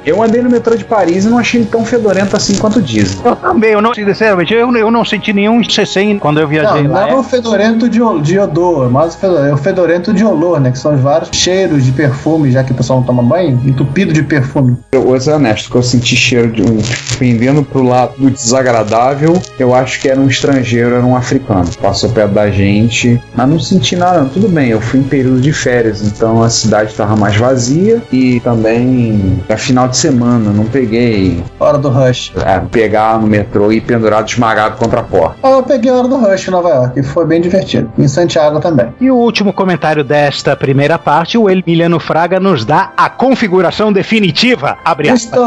Eu 0.09 0.23
andei 0.23 0.41
no 0.43 0.51
metrô 0.51 0.77
de 0.77 0.85
Paris 0.85 1.25
e 1.25 1.29
não 1.29 1.39
achei 1.39 1.61
ele 1.61 1.69
tão 1.71 1.85
fedorento 1.85 2.37
assim 2.37 2.55
quanto 2.57 2.81
dizem. 2.81 3.19
Eu 3.25 3.37
também, 3.37 3.71
eu 3.73 3.83
não, 3.83 3.93
sinceramente, 3.95 4.53
eu, 4.55 4.75
eu 4.77 4.91
não 4.91 5.05
senti 5.05 5.33
nenhum 5.33 5.63
CC 5.69 6.17
quando 6.21 6.41
eu 6.41 6.49
viajei 6.49 6.83
Não, 6.83 6.89
não 6.89 6.95
lá. 6.95 7.09
é 7.11 7.15
o 7.15 7.23
fedorento 7.23 7.89
de, 7.89 7.99
de 8.23 8.39
odor, 8.39 8.91
mas 8.91 9.15
o 9.15 9.19
fedor- 9.19 9.47
é 9.47 9.53
o 9.53 9.57
fedorento 9.57 10.13
de 10.13 10.25
olor, 10.25 10.61
né? 10.61 10.71
Que 10.71 10.79
são 10.79 10.95
os 10.95 11.01
vários 11.01 11.31
cheiros 11.33 11.85
de 11.85 11.93
perfume, 11.93 12.51
já 12.51 12.63
que 12.65 12.73
o 12.73 12.75
pessoal 12.75 13.01
não 13.01 13.07
toma 13.07 13.23
banho, 13.23 13.61
entupido 13.65 14.13
de 14.13 14.23
perfume. 14.23 14.77
Eu 14.93 15.03
vou 15.03 15.21
ser 15.21 15.33
honesto, 15.33 15.71
que 15.71 15.77
eu 15.77 15.83
senti 15.83 16.17
cheiro 16.17 16.51
de 16.53 16.63
um 16.63 16.79
pendendo 17.19 17.63
pro 17.63 17.83
lado 17.83 18.15
do 18.19 18.31
desagradável. 18.31 19.41
Eu 19.59 19.75
acho 19.75 20.01
que 20.01 20.09
era 20.09 20.21
um 20.21 20.27
estrangeiro, 20.29 20.95
era 20.95 21.05
um 21.05 21.17
africano. 21.17 21.69
Passou 21.81 22.11
perto 22.11 22.33
da 22.33 22.51
gente, 22.51 23.21
mas 23.35 23.49
não 23.49 23.59
senti 23.59 23.97
nada. 23.97 24.21
não. 24.21 24.29
Tudo 24.29 24.49
bem, 24.49 24.69
eu 24.71 24.81
fui 24.81 25.01
em 25.01 25.03
período 25.05 25.41
de 25.41 25.53
férias, 25.53 26.03
então 26.03 26.43
a 26.43 26.49
cidade 26.51 26.95
tava 26.95 27.17
mais 27.17 27.37
vazia 27.37 28.03
e 28.13 28.41
também 28.41 29.41
é 29.49 29.57
final 29.57 29.89
de 29.89 29.97
semana, 29.99 30.51
não 30.51 30.65
peguei 30.65 31.43
Hora 31.59 31.77
do 31.79 31.89
rush. 31.89 32.33
é, 32.45 32.59
pegar 32.71 33.19
no 33.21 33.27
metrô 33.27 33.73
e 33.73 33.81
pendurado 33.81 34.29
esmagado 34.29 34.77
contra 34.77 35.01
a 35.01 35.03
porta. 35.03 35.37
Ah, 35.43 35.51
Eu 35.51 35.63
peguei 35.63 35.91
a 35.91 35.95
hora 35.97 36.09
do 36.09 36.17
rush 36.17 36.49
em 36.49 36.51
Nova 36.51 36.69
York 36.69 37.01
e 37.01 37.03
foi 37.03 37.27
bem 37.27 37.41
divertido. 37.41 37.91
Em 37.99 38.07
Santiago 38.09 38.61
também. 38.61 38.89
E 39.01 39.11
o 39.11 39.17
último 39.17 39.53
comentário 39.53 40.05
desta 40.05 40.55
primeira 40.57 40.99
parte, 40.99 41.37
o 41.37 41.51
Emiliano 41.51 41.99
Fraga 41.99 42.39
nos 42.39 42.65
dá 42.65 42.93
a 42.97 43.11
configuração 43.11 43.93
definitiva. 43.93 44.79
Abre 44.85 45.09
aspas. 45.11 45.39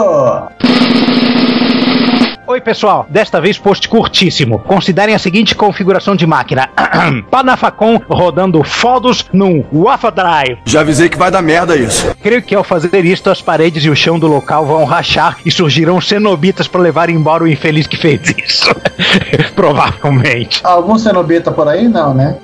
Oi, 2.52 2.60
pessoal. 2.60 3.06
Desta 3.08 3.40
vez 3.40 3.58
post 3.58 3.88
curtíssimo. 3.88 4.60
Considerem 4.60 5.16
a 5.16 5.20
seguinte 5.20 5.56
configuração 5.56 6.18
de 6.18 6.28
máquina. 6.28 6.70
Panafacon 7.32 8.02
rodando 8.10 8.62
fodos 8.62 9.26
num 9.32 9.64
Wafa 9.72 10.12
Drive. 10.12 10.58
Já 10.66 10.82
avisei 10.82 11.08
que 11.08 11.18
vai 11.18 11.32
dar 11.32 11.42
merda 11.42 11.78
isso. 11.78 12.14
Creio 12.22 12.44
que 12.44 12.54
ao 12.54 12.62
fazer 12.62 13.06
isto, 13.06 13.30
as 13.30 13.42
paredes 13.42 13.86
e 13.86 13.90
o 13.90 13.96
chão 13.96 14.20
do 14.20 14.28
local 14.28 14.66
vão 14.66 14.84
rachar 14.84 15.38
e 15.46 15.50
surgirão 15.50 16.02
cenobitas 16.02 16.68
para 16.68 16.82
levar 16.82 17.10
embora 17.10 17.46
o 17.46 17.48
infeliz 17.48 17.88
que 17.88 17.96
fez 17.96 18.20
isso. 18.38 18.70
Provavelmente. 19.56 20.60
Algum 20.62 20.98
cenobita 20.98 21.54
por 21.54 21.70
aí? 21.70 21.88
Não, 21.88 22.14
né? 22.14 22.36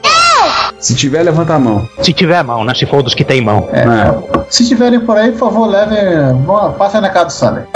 Se 0.79 0.95
tiver, 0.95 1.21
levanta 1.21 1.55
a 1.55 1.59
mão. 1.59 1.85
Se 2.01 2.13
tiver 2.13 2.41
mão, 2.45 2.63
né? 2.63 2.73
Se 2.73 2.85
for 2.85 3.03
dos 3.03 3.13
que 3.13 3.25
tem 3.25 3.41
mão. 3.41 3.67
É. 3.73 4.45
Se 4.49 4.65
tiverem 4.65 5.01
por 5.01 5.17
aí, 5.17 5.33
por 5.33 5.39
favor, 5.39 5.67
levem. 5.67 5.97
Passem 6.77 7.01
na 7.01 7.09
casa 7.09 7.25
do 7.25 7.31
Sander. 7.33 7.67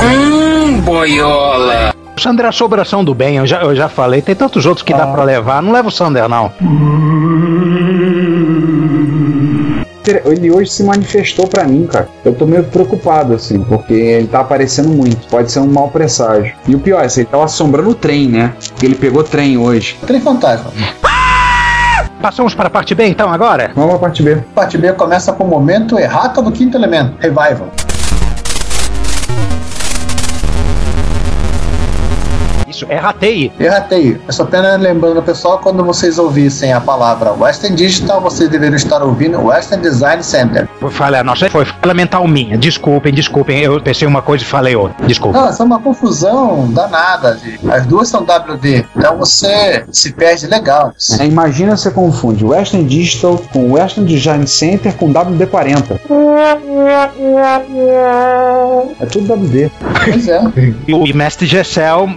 O 0.87 2.00
Sander 2.21 2.45
é 2.45 2.49
a 2.49 2.51
sobração 2.51 3.03
do 3.03 3.15
bem, 3.15 3.37
eu 3.37 3.47
já, 3.47 3.61
eu 3.61 3.75
já 3.75 3.89
falei. 3.89 4.21
Tem 4.21 4.35
tantos 4.35 4.65
outros 4.65 4.83
que 4.83 4.93
dá 4.93 5.07
pra 5.07 5.23
levar. 5.23 5.61
Não 5.61 5.71
leva 5.71 5.87
o 5.87 5.91
Sander, 5.91 6.29
não. 6.29 6.51
Ele 10.25 10.51
hoje 10.51 10.69
se 10.69 10.83
manifestou 10.83 11.47
pra 11.47 11.63
mim, 11.63 11.87
cara. 11.87 12.07
Eu 12.23 12.33
tô 12.33 12.45
meio 12.45 12.63
preocupado, 12.63 13.33
assim, 13.33 13.63
porque 13.63 13.93
ele 13.93 14.27
tá 14.27 14.41
aparecendo 14.41 14.89
muito. 14.89 15.27
Pode 15.27 15.51
ser 15.51 15.59
um 15.59 15.67
mau 15.67 15.89
presságio. 15.89 16.53
E 16.67 16.75
o 16.75 16.79
pior 16.79 17.03
é, 17.03 17.09
se 17.09 17.21
ele 17.21 17.27
tava 17.27 17.45
assombrando 17.45 17.89
o 17.89 17.95
trem, 17.95 18.27
né? 18.27 18.53
Porque 18.69 18.85
ele 18.85 18.95
pegou 18.95 19.23
trem 19.23 19.57
hoje. 19.57 19.97
Trem 20.05 20.21
fantasma. 20.21 20.71
Passamos 22.21 22.53
para 22.53 22.67
a 22.67 22.69
parte 22.69 22.93
B, 22.93 23.07
então, 23.07 23.31
agora? 23.31 23.71
Vamos 23.75 23.91
pra 23.91 23.99
parte 23.99 24.21
B. 24.21 24.37
Parte 24.53 24.77
B 24.77 24.93
começa 24.93 25.33
com 25.33 25.43
o 25.43 25.47
momento 25.47 25.97
errata 25.97 26.39
do 26.41 26.51
quinto 26.51 26.77
elemento. 26.77 27.15
Revival. 27.19 27.69
Isso, 32.71 32.85
é 32.89 32.95
rateio. 32.95 33.51
Erratei. 33.59 34.17
Eu 34.25 34.33
só 34.33 34.43
apenas 34.43 34.79
lembrando 34.79 35.21
pessoal, 35.21 35.59
quando 35.59 35.83
vocês 35.83 36.17
ouvissem 36.17 36.71
a 36.73 36.79
palavra 36.79 37.31
Western 37.33 37.75
Digital, 37.75 38.21
vocês 38.21 38.49
deveriam 38.49 38.75
estar 38.75 39.03
ouvindo 39.03 39.39
Western 39.41 39.83
Design 39.83 40.23
Center. 40.23 40.67
Foi 40.79 40.89
falha 40.89 41.23
nossa, 41.23 41.49
foi 41.49 41.65
falha 41.65 41.93
mental 41.93 42.27
minha. 42.27 42.57
Desculpem, 42.57 43.13
desculpem. 43.13 43.59
Eu 43.59 43.81
pensei 43.81 44.07
uma 44.07 44.21
coisa 44.21 44.43
e 44.43 44.47
falei 44.47 44.75
outra. 44.75 45.05
Desculpa. 45.05 45.37
Não, 45.39 45.49
essa 45.49 45.63
é 45.63 45.65
uma 45.65 45.79
confusão 45.79 46.71
danada. 46.71 47.37
gente. 47.37 47.69
As 47.69 47.85
duas 47.85 48.07
são 48.07 48.21
WD. 48.23 48.85
Então 48.95 49.17
você 49.17 49.85
se 49.91 50.13
perde 50.13 50.47
legal. 50.47 50.93
É, 51.19 51.25
imagina 51.25 51.75
você 51.75 51.91
confunde 51.91 52.45
Western 52.45 52.85
Digital 52.87 53.37
com 53.51 53.73
Western 53.73 54.07
Design 54.07 54.47
Center 54.47 54.95
com 54.95 55.11
WD-40. 55.13 55.99
É 58.99 59.05
tudo 59.05 59.33
WD. 59.33 59.71
Pois 60.05 60.27
é. 60.27 60.41
E 60.87 60.93
o 60.93 61.15
mestre 61.15 61.45
Gessel 61.45 62.09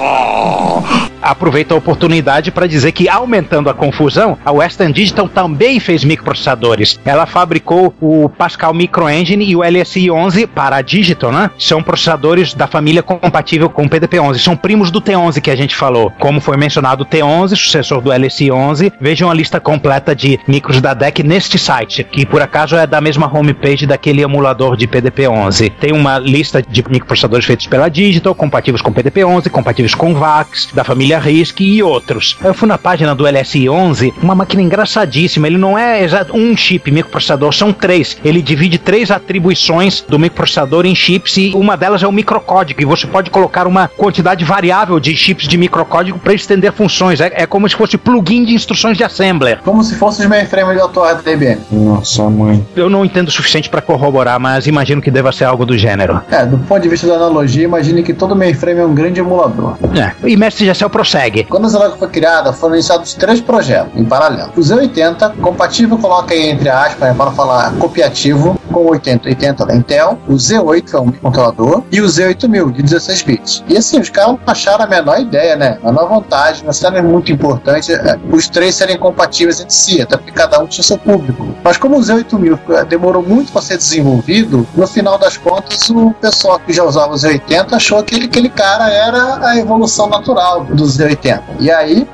oh. 0.00 1.10
Aproveita 1.24 1.74
a 1.74 1.78
oportunidade 1.78 2.50
para 2.50 2.66
dizer 2.66 2.92
que, 2.92 3.08
aumentando 3.08 3.70
a 3.70 3.74
confusão, 3.74 4.38
a 4.44 4.52
Western 4.52 4.92
Digital 4.92 5.28
também 5.28 5.80
fez 5.80 6.04
microprocessadores. 6.04 7.00
Ela 7.04 7.26
fabricou 7.26 7.94
o 8.00 8.28
Pascal 8.28 8.74
Microengine 8.74 9.44
e 9.44 9.56
o 9.56 9.62
LSI 9.62 10.10
11 10.10 10.46
para 10.46 10.76
a 10.76 10.82
Digital, 10.82 11.32
né? 11.32 11.50
São 11.58 11.82
processadores 11.82 12.54
da 12.54 12.66
família 12.66 13.02
compatível 13.02 13.70
com 13.70 13.84
o 13.84 13.88
PDP-11. 13.88 14.38
São 14.38 14.56
primos 14.56 14.90
do 14.90 15.00
T11 15.00 15.40
que 15.40 15.50
a 15.50 15.56
gente 15.56 15.74
falou. 15.74 16.12
Como 16.18 16.40
foi 16.40 16.56
mencionado 16.56 17.04
o 17.04 17.06
T11, 17.06 17.56
sucessor 17.56 18.00
do 18.00 18.12
LSI 18.12 18.50
11, 18.50 18.92
vejam 19.00 19.30
a 19.30 19.34
lista 19.34 19.58
completa 19.58 20.14
de 20.14 20.38
micros 20.46 20.80
da 20.80 20.92
DEC 20.92 21.22
neste 21.22 21.58
site, 21.58 22.04
que 22.04 22.26
por 22.26 22.42
acaso 22.42 22.76
é 22.76 22.86
da 22.86 23.00
mesma 23.00 23.26
homepage 23.26 23.86
daquele 23.86 24.22
emulador 24.22 24.76
de 24.76 24.86
PDP-11. 24.86 25.72
Tem 25.80 25.92
uma 25.92 26.18
lista 26.18 26.62
de 26.62 26.84
microprocessadores 26.88 27.46
feitos 27.46 27.66
pela 27.66 27.88
Digital, 27.88 28.34
compatíveis 28.34 28.82
com 28.82 28.92
PDP-11, 28.92 29.48
compatíveis 29.50 29.94
com 29.94 30.14
VAX, 30.14 30.68
da 30.72 30.84
família 30.84 31.13
RISC 31.18 31.60
e 31.60 31.82
outros. 31.82 32.36
Eu 32.42 32.54
fui 32.54 32.68
na 32.68 32.78
página 32.78 33.14
do 33.14 33.24
LSI-11, 33.24 34.14
uma 34.22 34.34
máquina 34.34 34.62
engraçadíssima. 34.62 35.46
Ele 35.46 35.58
não 35.58 35.78
é 35.78 36.02
exato 36.02 36.36
um 36.36 36.56
chip 36.56 36.90
microprocessador, 36.90 37.52
são 37.52 37.72
três. 37.72 38.16
Ele 38.24 38.42
divide 38.42 38.78
três 38.78 39.10
atribuições 39.10 40.00
do 40.02 40.18
microprocessador 40.18 40.86
em 40.86 40.94
chips 40.94 41.36
e 41.36 41.52
uma 41.54 41.76
delas 41.76 42.02
é 42.02 42.06
o 42.06 42.12
microcódigo. 42.12 42.80
E 42.80 42.84
você 42.84 43.06
pode 43.06 43.30
colocar 43.30 43.66
uma 43.66 43.88
quantidade 43.88 44.44
variável 44.44 44.98
de 45.00 45.14
chips 45.16 45.46
de 45.46 45.56
microcódigo 45.56 46.18
para 46.18 46.34
estender 46.34 46.72
funções. 46.72 47.20
É, 47.20 47.32
é 47.34 47.46
como 47.46 47.68
se 47.68 47.74
fosse 47.74 47.96
plugin 47.96 48.44
de 48.44 48.54
instruções 48.54 48.96
de 48.96 49.04
assembler. 49.04 49.58
Como 49.62 49.82
se 49.82 49.94
fosse 49.94 50.22
os 50.22 50.28
mainframes 50.28 50.80
de 50.80 51.22
da 51.22 51.32
IBM. 51.32 51.60
Nossa, 51.70 52.28
mãe. 52.28 52.64
Eu 52.76 52.88
não 52.88 53.04
entendo 53.04 53.28
o 53.28 53.30
suficiente 53.30 53.68
para 53.68 53.80
corroborar, 53.80 54.38
mas 54.38 54.66
imagino 54.66 55.00
que 55.00 55.10
deva 55.10 55.32
ser 55.32 55.44
algo 55.44 55.64
do 55.66 55.76
gênero. 55.76 56.20
É, 56.30 56.44
do 56.44 56.58
ponto 56.58 56.82
de 56.82 56.88
vista 56.88 57.06
da 57.06 57.14
analogia, 57.14 57.64
imagine 57.64 58.02
que 58.02 58.12
todo 58.12 58.34
mainframe 58.36 58.80
é 58.80 58.84
um 58.84 58.94
grande 58.94 59.20
emulador. 59.20 59.76
É. 59.96 60.12
E 60.28 60.36
Mestre 60.36 60.66
Gessel 60.66 60.90
prossegue. 61.04 61.44
Quando 61.44 61.66
a 61.66 61.68
Zilog 61.68 61.98
foi 61.98 62.08
criada, 62.08 62.52
foram 62.52 62.74
iniciados 62.74 63.14
três 63.14 63.40
projetos 63.40 63.92
em 63.94 64.04
paralelo. 64.04 64.50
O 64.56 64.60
Z80, 64.60 65.36
compatível, 65.40 65.98
coloca 65.98 66.32
aí 66.32 66.50
entre 66.50 66.68
aspas, 66.68 67.10
né, 67.10 67.14
para 67.14 67.30
falar 67.30 67.72
copiativo, 67.74 68.58
com 68.72 68.86
8080 68.86 69.66
da 69.66 69.74
Intel, 69.74 70.18
o 70.26 70.34
Z8 70.34 70.94
é 70.94 70.98
um 70.98 71.12
controlador 71.12 71.82
e 71.92 72.00
o 72.00 72.06
Z8000 72.06 72.72
de 72.72 72.82
16 72.82 73.22
bits. 73.22 73.64
E 73.68 73.76
assim, 73.76 74.00
os 74.00 74.08
caras 74.08 74.36
acharam 74.46 74.84
a 74.84 74.88
menor 74.88 75.20
ideia, 75.20 75.54
né? 75.54 75.78
A 75.84 75.92
menor 75.92 76.08
vontade, 76.08 76.62
mas 76.66 76.82
era 76.82 77.02
muito 77.02 77.30
importante 77.30 77.92
é, 77.92 78.18
os 78.32 78.48
três 78.48 78.74
serem 78.74 78.98
compatíveis 78.98 79.60
entre 79.60 79.72
si, 79.72 80.02
até 80.02 80.16
porque 80.16 80.32
cada 80.32 80.58
um 80.60 80.66
tinha 80.66 80.82
seu 80.82 80.98
público. 80.98 81.54
Mas 81.62 81.76
como 81.76 81.98
o 81.98 82.00
Z8000 82.00 82.58
é, 82.70 82.84
demorou 82.84 83.22
muito 83.22 83.52
para 83.52 83.62
ser 83.62 83.76
desenvolvido, 83.76 84.66
no 84.74 84.86
final 84.86 85.18
das 85.18 85.36
contas 85.36 85.88
o 85.90 86.12
pessoal 86.20 86.58
que 86.58 86.72
já 86.72 86.82
usava 86.82 87.12
o 87.12 87.16
Z80 87.16 87.74
achou 87.74 88.02
que 88.02 88.14
aquele, 88.14 88.26
aquele 88.26 88.48
cara 88.48 88.90
era 88.90 89.46
a 89.46 89.56
evolução 89.56 90.08
natural 90.08 90.64
do 90.64 90.84
Z80. 90.96 91.40
E 91.60 91.70
aí 91.70 92.06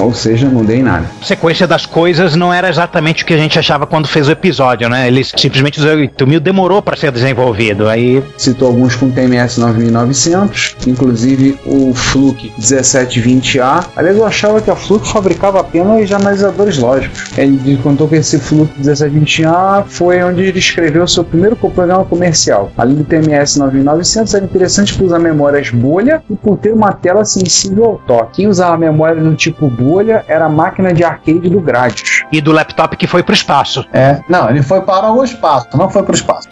Ou 0.00 0.12
seja, 0.12 0.48
não 0.48 0.64
dei 0.64 0.82
nada. 0.82 1.06
A 1.20 1.24
sequência 1.24 1.66
das 1.66 1.86
coisas 1.86 2.36
não 2.36 2.52
era 2.52 2.68
exatamente 2.68 3.24
o 3.24 3.26
que 3.26 3.34
a 3.34 3.38
gente 3.38 3.58
achava 3.58 3.86
quando 3.86 4.06
fez 4.06 4.28
o 4.28 4.30
episódio, 4.30 4.88
né? 4.88 5.08
Eles 5.08 5.32
simplesmente 5.36 5.80
o 5.80 5.84
8000 5.84 6.40
demorou 6.40 6.80
para 6.82 6.96
ser 6.96 7.10
desenvolvido. 7.10 7.88
Aí 7.88 8.22
Citou 8.36 8.68
alguns 8.68 8.94
com 8.94 9.10
TMS 9.10 9.58
9900, 9.58 10.76
inclusive 10.86 11.58
o 11.66 11.92
Fluke 11.94 12.52
1720A. 12.60 13.86
Aliás, 13.96 14.16
eu 14.16 14.24
achava 14.24 14.60
que 14.60 14.70
a 14.70 14.76
Fluke 14.76 15.08
fabricava 15.08 15.60
apenas 15.60 16.12
analisadores 16.12 16.78
lógicos. 16.78 17.30
Ele 17.36 17.76
contou 17.82 18.08
que 18.08 18.16
esse 18.16 18.38
Fluke 18.38 18.80
1720A 18.80 19.84
foi 19.86 20.22
onde 20.22 20.42
ele 20.42 20.58
escreveu 20.58 21.02
o 21.02 21.08
seu 21.08 21.24
primeiro 21.24 21.56
programa 21.56 22.04
comercial. 22.04 22.70
Além 22.76 22.96
do 22.96 23.04
TMS 23.04 23.58
9900, 23.58 24.34
era 24.34 24.44
interessante 24.44 24.94
por 24.94 25.06
usar 25.06 25.18
memórias 25.18 25.70
bolha 25.70 26.22
e 26.30 26.34
por 26.36 26.56
ter 26.56 26.72
uma 26.72 26.92
tela 26.92 27.24
sensível 27.24 27.84
ao 27.84 27.98
toque. 28.08 28.36
Quem 28.38 28.48
usava 28.48 28.76
memória 28.78 29.22
do 29.22 29.34
tipo 29.36 29.68
bolha 29.68 30.24
era 30.26 30.46
a 30.46 30.48
máquina 30.48 30.92
de 30.92 31.04
arcade 31.04 31.48
do 31.50 31.60
Gradius. 31.60 32.24
e 32.32 32.40
do 32.40 32.50
laptop 32.52 32.96
que 32.96 33.06
foi 33.06 33.22
pro 33.22 33.34
espaço. 33.34 33.84
É, 33.92 34.20
não, 34.28 34.48
ele 34.48 34.62
foi 34.62 34.80
para 34.80 35.12
o 35.12 35.22
espaço, 35.22 35.68
não 35.74 35.88
foi 35.90 36.02
para 36.02 36.12
o 36.12 36.14
espaço. 36.14 36.48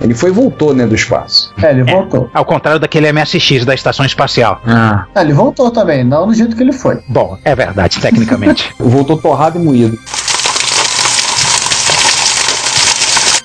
Ele 0.00 0.14
foi 0.14 0.30
e 0.30 0.32
voltou, 0.32 0.72
né, 0.74 0.86
do 0.86 0.94
espaço. 0.94 1.52
É, 1.62 1.70
ele 1.70 1.82
voltou. 1.82 2.30
Ao 2.32 2.44
contrário 2.44 2.80
daquele 2.80 3.12
MSX 3.12 3.64
da 3.64 3.74
estação 3.74 4.06
espacial. 4.06 4.60
Ah. 4.66 5.04
É, 5.14 5.20
ele 5.20 5.32
voltou 5.32 5.70
também, 5.70 6.04
não 6.04 6.26
do 6.26 6.34
jeito 6.34 6.56
que 6.56 6.62
ele 6.62 6.72
foi. 6.72 7.00
Bom, 7.08 7.36
é 7.44 7.54
verdade, 7.54 8.00
tecnicamente. 8.00 8.72
Voltou 8.78 9.16
torrado 9.18 9.58
e 9.58 9.62
moído. 9.62 9.98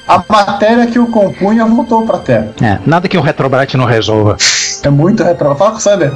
A 0.08 0.24
matéria 0.30 0.86
que 0.86 1.00
o 1.00 1.08
compunha 1.08 1.66
voltou 1.66 2.06
pra 2.06 2.20
Terra. 2.20 2.54
é, 2.62 2.78
nada 2.86 3.08
que 3.08 3.18
um 3.18 3.22
Retrobrite 3.22 3.76
não 3.78 3.86
resolva. 3.86 4.38
É 4.84 4.90
muito 4.90 5.24
retro. 5.24 5.56
Fala 5.56 5.72
com 5.72 5.78
o 5.78 5.82
Sander. 5.82 6.14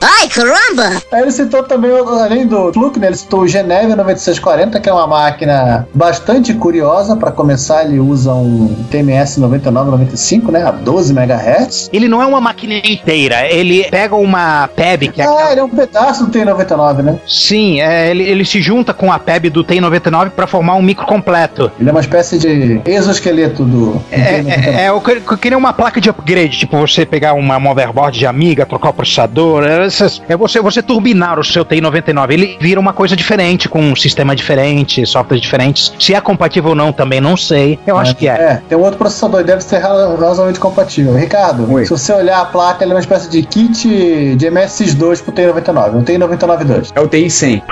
Ai, 0.00 0.28
caramba! 0.28 1.02
Aí 1.12 1.22
ele 1.22 1.30
citou 1.30 1.62
também, 1.62 1.90
além 1.90 2.46
do 2.46 2.72
Fluke, 2.72 2.98
né, 2.98 3.08
ele 3.08 3.16
citou 3.16 3.40
o 3.40 3.48
Geneve 3.48 3.94
9640, 3.94 4.80
que 4.80 4.88
é 4.88 4.92
uma 4.92 5.06
máquina 5.06 5.86
bastante 5.94 6.54
curiosa. 6.54 7.16
Para 7.16 7.30
começar, 7.30 7.84
ele 7.84 7.98
usa 8.00 8.32
um 8.32 8.74
TMS 8.90 9.38
9995, 9.38 10.50
né, 10.52 10.62
a 10.66 10.70
12 10.70 11.12
MHz. 11.12 11.90
Ele 11.92 12.08
não 12.08 12.22
é 12.22 12.26
uma 12.26 12.40
máquina 12.40 12.74
inteira, 12.76 13.46
ele 13.50 13.84
pega 13.90 14.14
uma 14.16 14.68
PEB 14.74 15.08
que 15.08 15.20
é 15.20 15.26
Ah, 15.26 15.52
ele 15.52 15.60
é 15.60 15.64
um 15.64 15.68
pedaço 15.68 16.26
do 16.26 16.32
T99, 16.32 17.02
né? 17.02 17.18
Sim, 17.26 17.80
é, 17.80 18.10
ele, 18.10 18.22
ele 18.24 18.44
se 18.44 18.60
junta 18.62 18.94
com 18.94 19.12
a 19.12 19.18
PEB 19.18 19.50
do 19.50 19.62
TI-99 19.64 20.30
para 20.30 20.46
formar 20.46 20.74
um 20.76 20.82
micro 20.82 21.04
completo. 21.06 21.70
Ele 21.78 21.88
é 21.88 21.92
uma 21.92 22.00
espécie 22.00 22.38
de 22.38 22.80
exoesqueleto 22.86 23.64
do, 23.64 23.92
do 23.92 24.02
É, 24.10 24.40
T99. 24.42 24.48
é, 24.48 24.84
é, 24.84 24.88
eu 24.88 25.00
queria 25.36 25.58
uma 25.58 25.72
placa 25.72 26.00
de 26.00 26.08
upgrade, 26.08 26.58
tipo 26.58 26.78
você 26.78 27.04
pegar 27.04 27.34
uma 27.34 27.58
motherboard 27.58 28.18
de 28.18 28.26
Amiga, 28.26 28.64
trocar 28.64 28.90
o 28.90 28.94
processador, 28.94 29.64
é, 29.64 29.89
essas- 29.94 30.22
é 30.28 30.36
você, 30.36 30.60
você 30.60 30.82
turbinar 30.82 31.38
o 31.38 31.44
seu 31.44 31.64
TI-99. 31.64 32.32
Ele 32.32 32.56
vira 32.60 32.78
uma 32.80 32.92
coisa 32.92 33.14
diferente, 33.16 33.68
com 33.68 33.80
um 33.80 33.96
sistema 33.96 34.34
diferente, 34.34 35.04
softwares 35.06 35.40
diferentes. 35.42 35.92
Se 35.98 36.14
é 36.14 36.20
compatível 36.20 36.70
ou 36.70 36.76
não, 36.76 36.92
também 36.92 37.20
não 37.20 37.36
sei. 37.36 37.78
Eu 37.86 37.96
acho 37.98 38.14
que 38.16 38.28
é. 38.28 38.32
É, 38.32 38.62
tem 38.68 38.76
um 38.76 38.82
outro 38.82 38.98
processador, 38.98 39.42
deve 39.44 39.62
ser 39.62 39.78
ra- 39.78 40.08
razoavelmente 40.14 40.60
compatível. 40.60 41.14
Ricardo, 41.14 41.70
Oi. 41.72 41.84
se 41.84 41.90
você 41.90 42.12
olhar 42.12 42.40
a 42.40 42.44
placa, 42.44 42.84
ele 42.84 42.92
é 42.92 42.94
uma 42.94 43.00
espécie 43.00 43.28
de 43.28 43.42
kit 43.42 44.36
de 44.36 44.46
MSX2 44.50 45.22
pro 45.22 45.32
T99, 45.32 45.94
um 45.96 46.02
T99.2. 46.04 46.90
É 46.94 47.00
o 47.00 47.08
TI 47.08 47.30
100. 47.30 47.62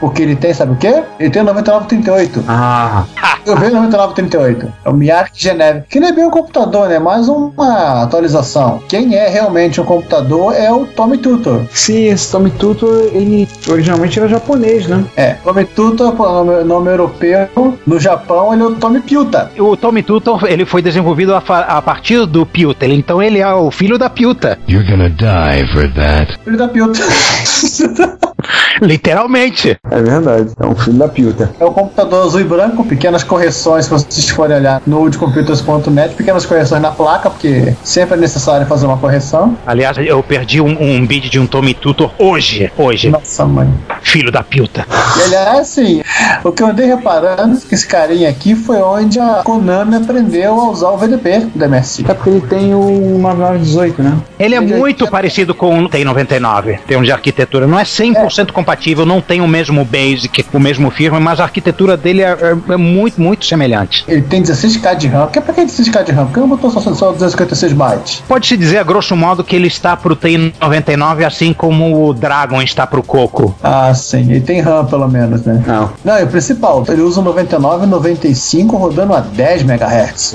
Porque 0.00 0.22
ele 0.22 0.34
tem, 0.34 0.54
sabe 0.54 0.72
o 0.72 0.76
quê? 0.76 1.02
Ele 1.18 1.30
tem 1.30 1.42
o 1.42 1.44
9938. 1.44 2.44
Ah. 2.48 3.04
Eu 3.46 3.56
vejo 3.56 3.72
o 3.72 3.82
9938. 3.82 4.72
É 4.84 4.88
o 4.88 4.94
Miark 4.94 5.30
Geneve. 5.34 5.82
Que 5.88 6.00
não 6.00 6.08
é 6.08 6.12
bem 6.12 6.24
um 6.24 6.30
computador, 6.30 6.88
né? 6.88 6.98
Mais 6.98 7.28
uma 7.28 8.02
atualização. 8.02 8.80
Quem 8.88 9.14
é 9.14 9.28
realmente 9.28 9.80
um 9.80 9.84
computador 9.84 10.54
é 10.54 10.70
o 10.72 10.86
Tommy 10.86 11.18
Tutor. 11.18 11.62
Sim, 11.70 12.06
esse 12.06 12.30
Tommy 12.30 12.50
Tutor, 12.50 13.10
ele 13.12 13.48
originalmente 13.68 14.18
era 14.18 14.28
japonês, 14.28 14.86
né? 14.86 15.04
É, 15.16 15.34
Tommy 15.44 15.64
Tutor, 15.64 16.14
nome, 16.14 16.64
nome 16.64 16.90
europeu. 16.90 17.48
No 17.86 17.98
Japão, 17.98 18.52
ele 18.52 18.62
é 18.62 18.66
o 18.66 18.74
Tommy 18.74 19.00
Piuta. 19.00 19.50
O 19.58 19.76
Tommy 19.76 20.02
Tutor, 20.02 20.44
ele 20.44 20.64
foi 20.64 20.82
desenvolvido 20.82 21.34
a, 21.34 21.38
a 21.38 21.82
partir 21.82 22.26
do 22.26 22.46
Piuta, 22.46 22.86
então 22.86 23.22
ele 23.22 23.38
é 23.38 23.54
o 23.54 23.70
filho 23.70 23.98
da 23.98 24.08
Piuta. 24.08 24.58
You're 24.68 24.88
gonna 24.88 25.10
die 25.10 25.66
for 25.72 25.88
that. 25.94 26.38
Filho 26.44 26.56
da 26.56 26.68
Piuta. 26.68 27.00
Literalmente. 28.80 29.78
É 29.90 30.02
verdade. 30.02 30.50
É 30.58 30.66
um 30.66 30.74
filho 30.74 30.98
da 30.98 31.08
piuta. 31.08 31.50
É 31.58 31.64
o 31.64 31.70
computador 31.70 32.26
azul 32.26 32.40
e 32.40 32.44
branco, 32.44 32.84
pequenas 32.84 33.22
correções, 33.22 33.84
se 33.84 33.90
vocês 33.90 34.28
forem 34.30 34.56
olhar 34.56 34.82
no 34.86 35.00
oldcomputers.net, 35.00 36.14
pequenas 36.14 36.46
correções 36.46 36.80
na 36.82 36.90
placa, 36.90 37.30
porque 37.30 37.74
sempre 37.82 38.14
é 38.14 38.18
necessário 38.18 38.66
fazer 38.66 38.86
uma 38.86 38.96
correção. 38.96 39.56
Aliás, 39.66 39.96
eu 39.98 40.22
perdi 40.22 40.60
um, 40.60 40.76
um 40.80 41.06
bid 41.06 41.28
de 41.28 41.38
um 41.38 41.46
Tommy 41.46 41.74
Tutor 41.74 42.10
hoje. 42.18 42.70
Hoje. 42.76 43.10
Nossa 43.10 43.44
mãe. 43.44 43.72
Filho 44.02 44.30
da 44.30 44.42
Piuta. 44.42 44.86
E 45.18 45.22
aliás, 45.24 45.60
assim, 45.60 46.02
o 46.44 46.52
que 46.52 46.62
eu 46.62 46.68
andei 46.68 46.86
reparando 46.86 47.56
é 47.56 47.68
que 47.68 47.74
esse 47.74 47.86
carinha 47.86 48.28
aqui 48.28 48.54
foi 48.54 48.78
onde 48.78 49.18
a 49.18 49.42
Konami 49.44 49.96
aprendeu 49.96 50.58
a 50.60 50.70
usar 50.70 50.90
o 50.90 50.96
VDP 50.96 51.46
do 51.54 51.68
MSI. 51.68 52.04
É 52.08 52.14
porque 52.14 52.30
ele 52.30 52.40
tem 52.40 52.74
o 52.74 53.18
9918, 53.18 54.02
né? 54.02 54.18
Ele 54.38 54.54
é 54.54 54.60
muito 54.60 55.06
parecido 55.08 55.54
com 55.54 55.84
o 55.84 55.88
TI-99, 55.88 56.74
em 56.74 56.78
termos 56.86 57.06
de 57.06 57.12
arquitetura. 57.12 57.66
Não 57.66 57.78
é 57.78 57.82
100% 57.82 58.39
compatível, 58.52 59.04
não 59.06 59.20
tem 59.20 59.40
o 59.40 59.48
mesmo 59.48 59.84
basic, 59.84 60.44
o 60.52 60.58
mesmo 60.60 60.90
firmware, 60.90 61.22
mas 61.22 61.40
a 61.40 61.44
arquitetura 61.44 61.96
dele 61.96 62.22
é, 62.22 62.30
é- 62.30 62.72
é 62.72 62.76
muito, 62.76 63.20
muito 63.20 63.44
semelhante. 63.44 64.04
Ele 64.08 64.22
tem 64.22 64.42
16k 64.42 64.96
de 64.96 65.06
RAM. 65.08 65.26
Que, 65.28 65.40
pra 65.40 65.52
que 65.54 65.62
16k 65.62 66.04
de 66.04 66.12
RAM? 66.12 66.26
Por 66.26 66.34
que 66.34 66.40
não 66.40 66.48
botou 66.48 66.70
só, 66.70 66.80
só 66.80 67.12
256 67.12 67.72
bytes? 67.72 68.22
Pode-se 68.26 68.56
dizer, 68.56 68.78
a 68.78 68.82
grosso 68.82 69.14
modo, 69.16 69.44
que 69.44 69.54
ele 69.56 69.66
está 69.68 69.96
pro 69.96 70.14
TI-99, 70.16 71.24
assim 71.26 71.52
como 71.52 72.06
o 72.08 72.14
Dragon 72.14 72.60
está 72.62 72.86
pro 72.86 73.02
Coco. 73.02 73.54
Ah, 73.62 73.92
sim. 73.94 74.30
Ele 74.30 74.40
tem 74.40 74.60
RAM, 74.60 74.84
pelo 74.86 75.08
menos, 75.08 75.42
né? 75.44 75.62
Não. 75.66 75.90
Não, 76.04 76.18
e 76.18 76.22
o 76.24 76.26
principal, 76.26 76.84
ele 76.88 77.02
usa 77.02 77.20
o 77.20 77.24
99 77.24 77.84
e 77.84 77.88
95 77.88 78.76
rodando 78.76 79.14
a 79.14 79.20
10 79.20 79.62
MHz. 79.62 80.32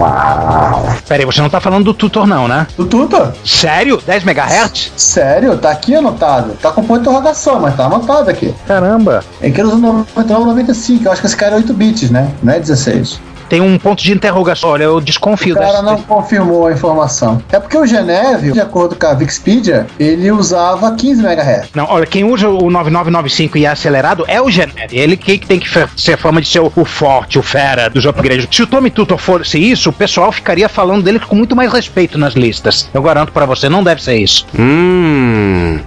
Pera 1.08 1.22
aí, 1.22 1.26
você 1.26 1.42
não 1.42 1.50
tá 1.50 1.60
falando 1.60 1.86
do 1.86 1.94
Tutor 1.94 2.26
não, 2.28 2.48
né? 2.48 2.68
Do 2.78 2.86
Tutor? 2.86 3.34
Sério? 3.44 4.02
10 4.06 4.24
MHz? 4.24 4.92
Sério? 4.96 5.58
Tá 5.58 5.72
aqui 5.72 5.96
anotado. 5.96 6.54
Tá 6.62 6.72
com 6.72 6.84
ponto 6.84 7.02
de 7.02 7.08
interrogação, 7.08 7.60
mas 7.60 7.76
tá 7.76 7.88
aqui. 8.30 8.54
Caramba. 8.68 9.24
É 9.42 9.50
que 9.50 9.60
ele 9.60 9.68
usa 9.68 9.78
o 9.78 9.80
99 9.80 10.42
e 10.42 10.46
95. 10.48 11.06
Eu 11.06 11.12
acho 11.12 11.22
que 11.22 11.28
esse 11.28 11.38
cara 11.38 11.54
é 11.54 11.58
8 11.58 11.74
bits, 11.74 12.10
né? 12.10 12.32
Não 12.42 12.54
é 12.54 12.60
16. 12.60 13.20
Tem 13.48 13.62
um 13.62 13.78
ponto 13.78 14.02
de 14.04 14.12
interrogação. 14.12 14.72
Olha, 14.72 14.86
eu 14.86 15.00
desconfio 15.00 15.54
O 15.54 15.60
cara 15.60 15.74
dessa. 15.74 15.84
não 15.84 16.02
confirmou 16.02 16.66
a 16.66 16.72
informação. 16.74 17.40
É 17.52 17.60
porque 17.60 17.78
o 17.78 17.86
Geneve, 17.86 18.52
de 18.52 18.60
acordo 18.60 18.96
com 18.96 19.06
a 19.06 19.12
Wikipedia, 19.12 19.86
ele 20.00 20.32
usava 20.32 20.96
15 20.96 21.22
MHz. 21.22 21.68
Não, 21.76 21.86
olha, 21.88 22.08
quem 22.08 22.24
usa 22.24 22.50
o 22.50 22.72
9995 22.72 23.58
e 23.60 23.66
é 23.66 23.70
acelerado 23.70 24.26
é 24.28 24.42
o 24.42 24.50
Geneve. 24.50 24.98
Ele 24.98 25.16
que 25.16 25.38
tem 25.38 25.60
que 25.60 25.70
ser 25.96 26.18
fama 26.18 26.42
de 26.42 26.48
ser 26.48 26.60
o, 26.60 26.72
o 26.76 26.84
forte, 26.86 27.38
o 27.38 27.44
fera 27.44 27.88
dos 27.88 28.06
upgrades. 28.08 28.48
Se 28.52 28.64
o 28.64 28.68
Tommy 28.68 28.90
Tutor 28.90 29.20
fosse 29.20 29.60
isso, 29.60 29.92
o 29.92 29.94
pessoal 29.94 30.32
ficaria 30.32 30.68
falando 30.68 31.04
dele 31.04 31.20
com 31.20 31.36
muito 31.36 31.56
mais 31.56 31.72
respeito 31.72 32.18
nas 32.18 32.34
listas. 32.34 32.90
Eu 32.92 33.04
garanto 33.04 33.32
pra 33.32 33.46
você, 33.46 33.70
não 33.70 33.84
deve 33.84 34.02
ser 34.02 34.16
isso. 34.16 34.48
Mmm. 34.58 35.25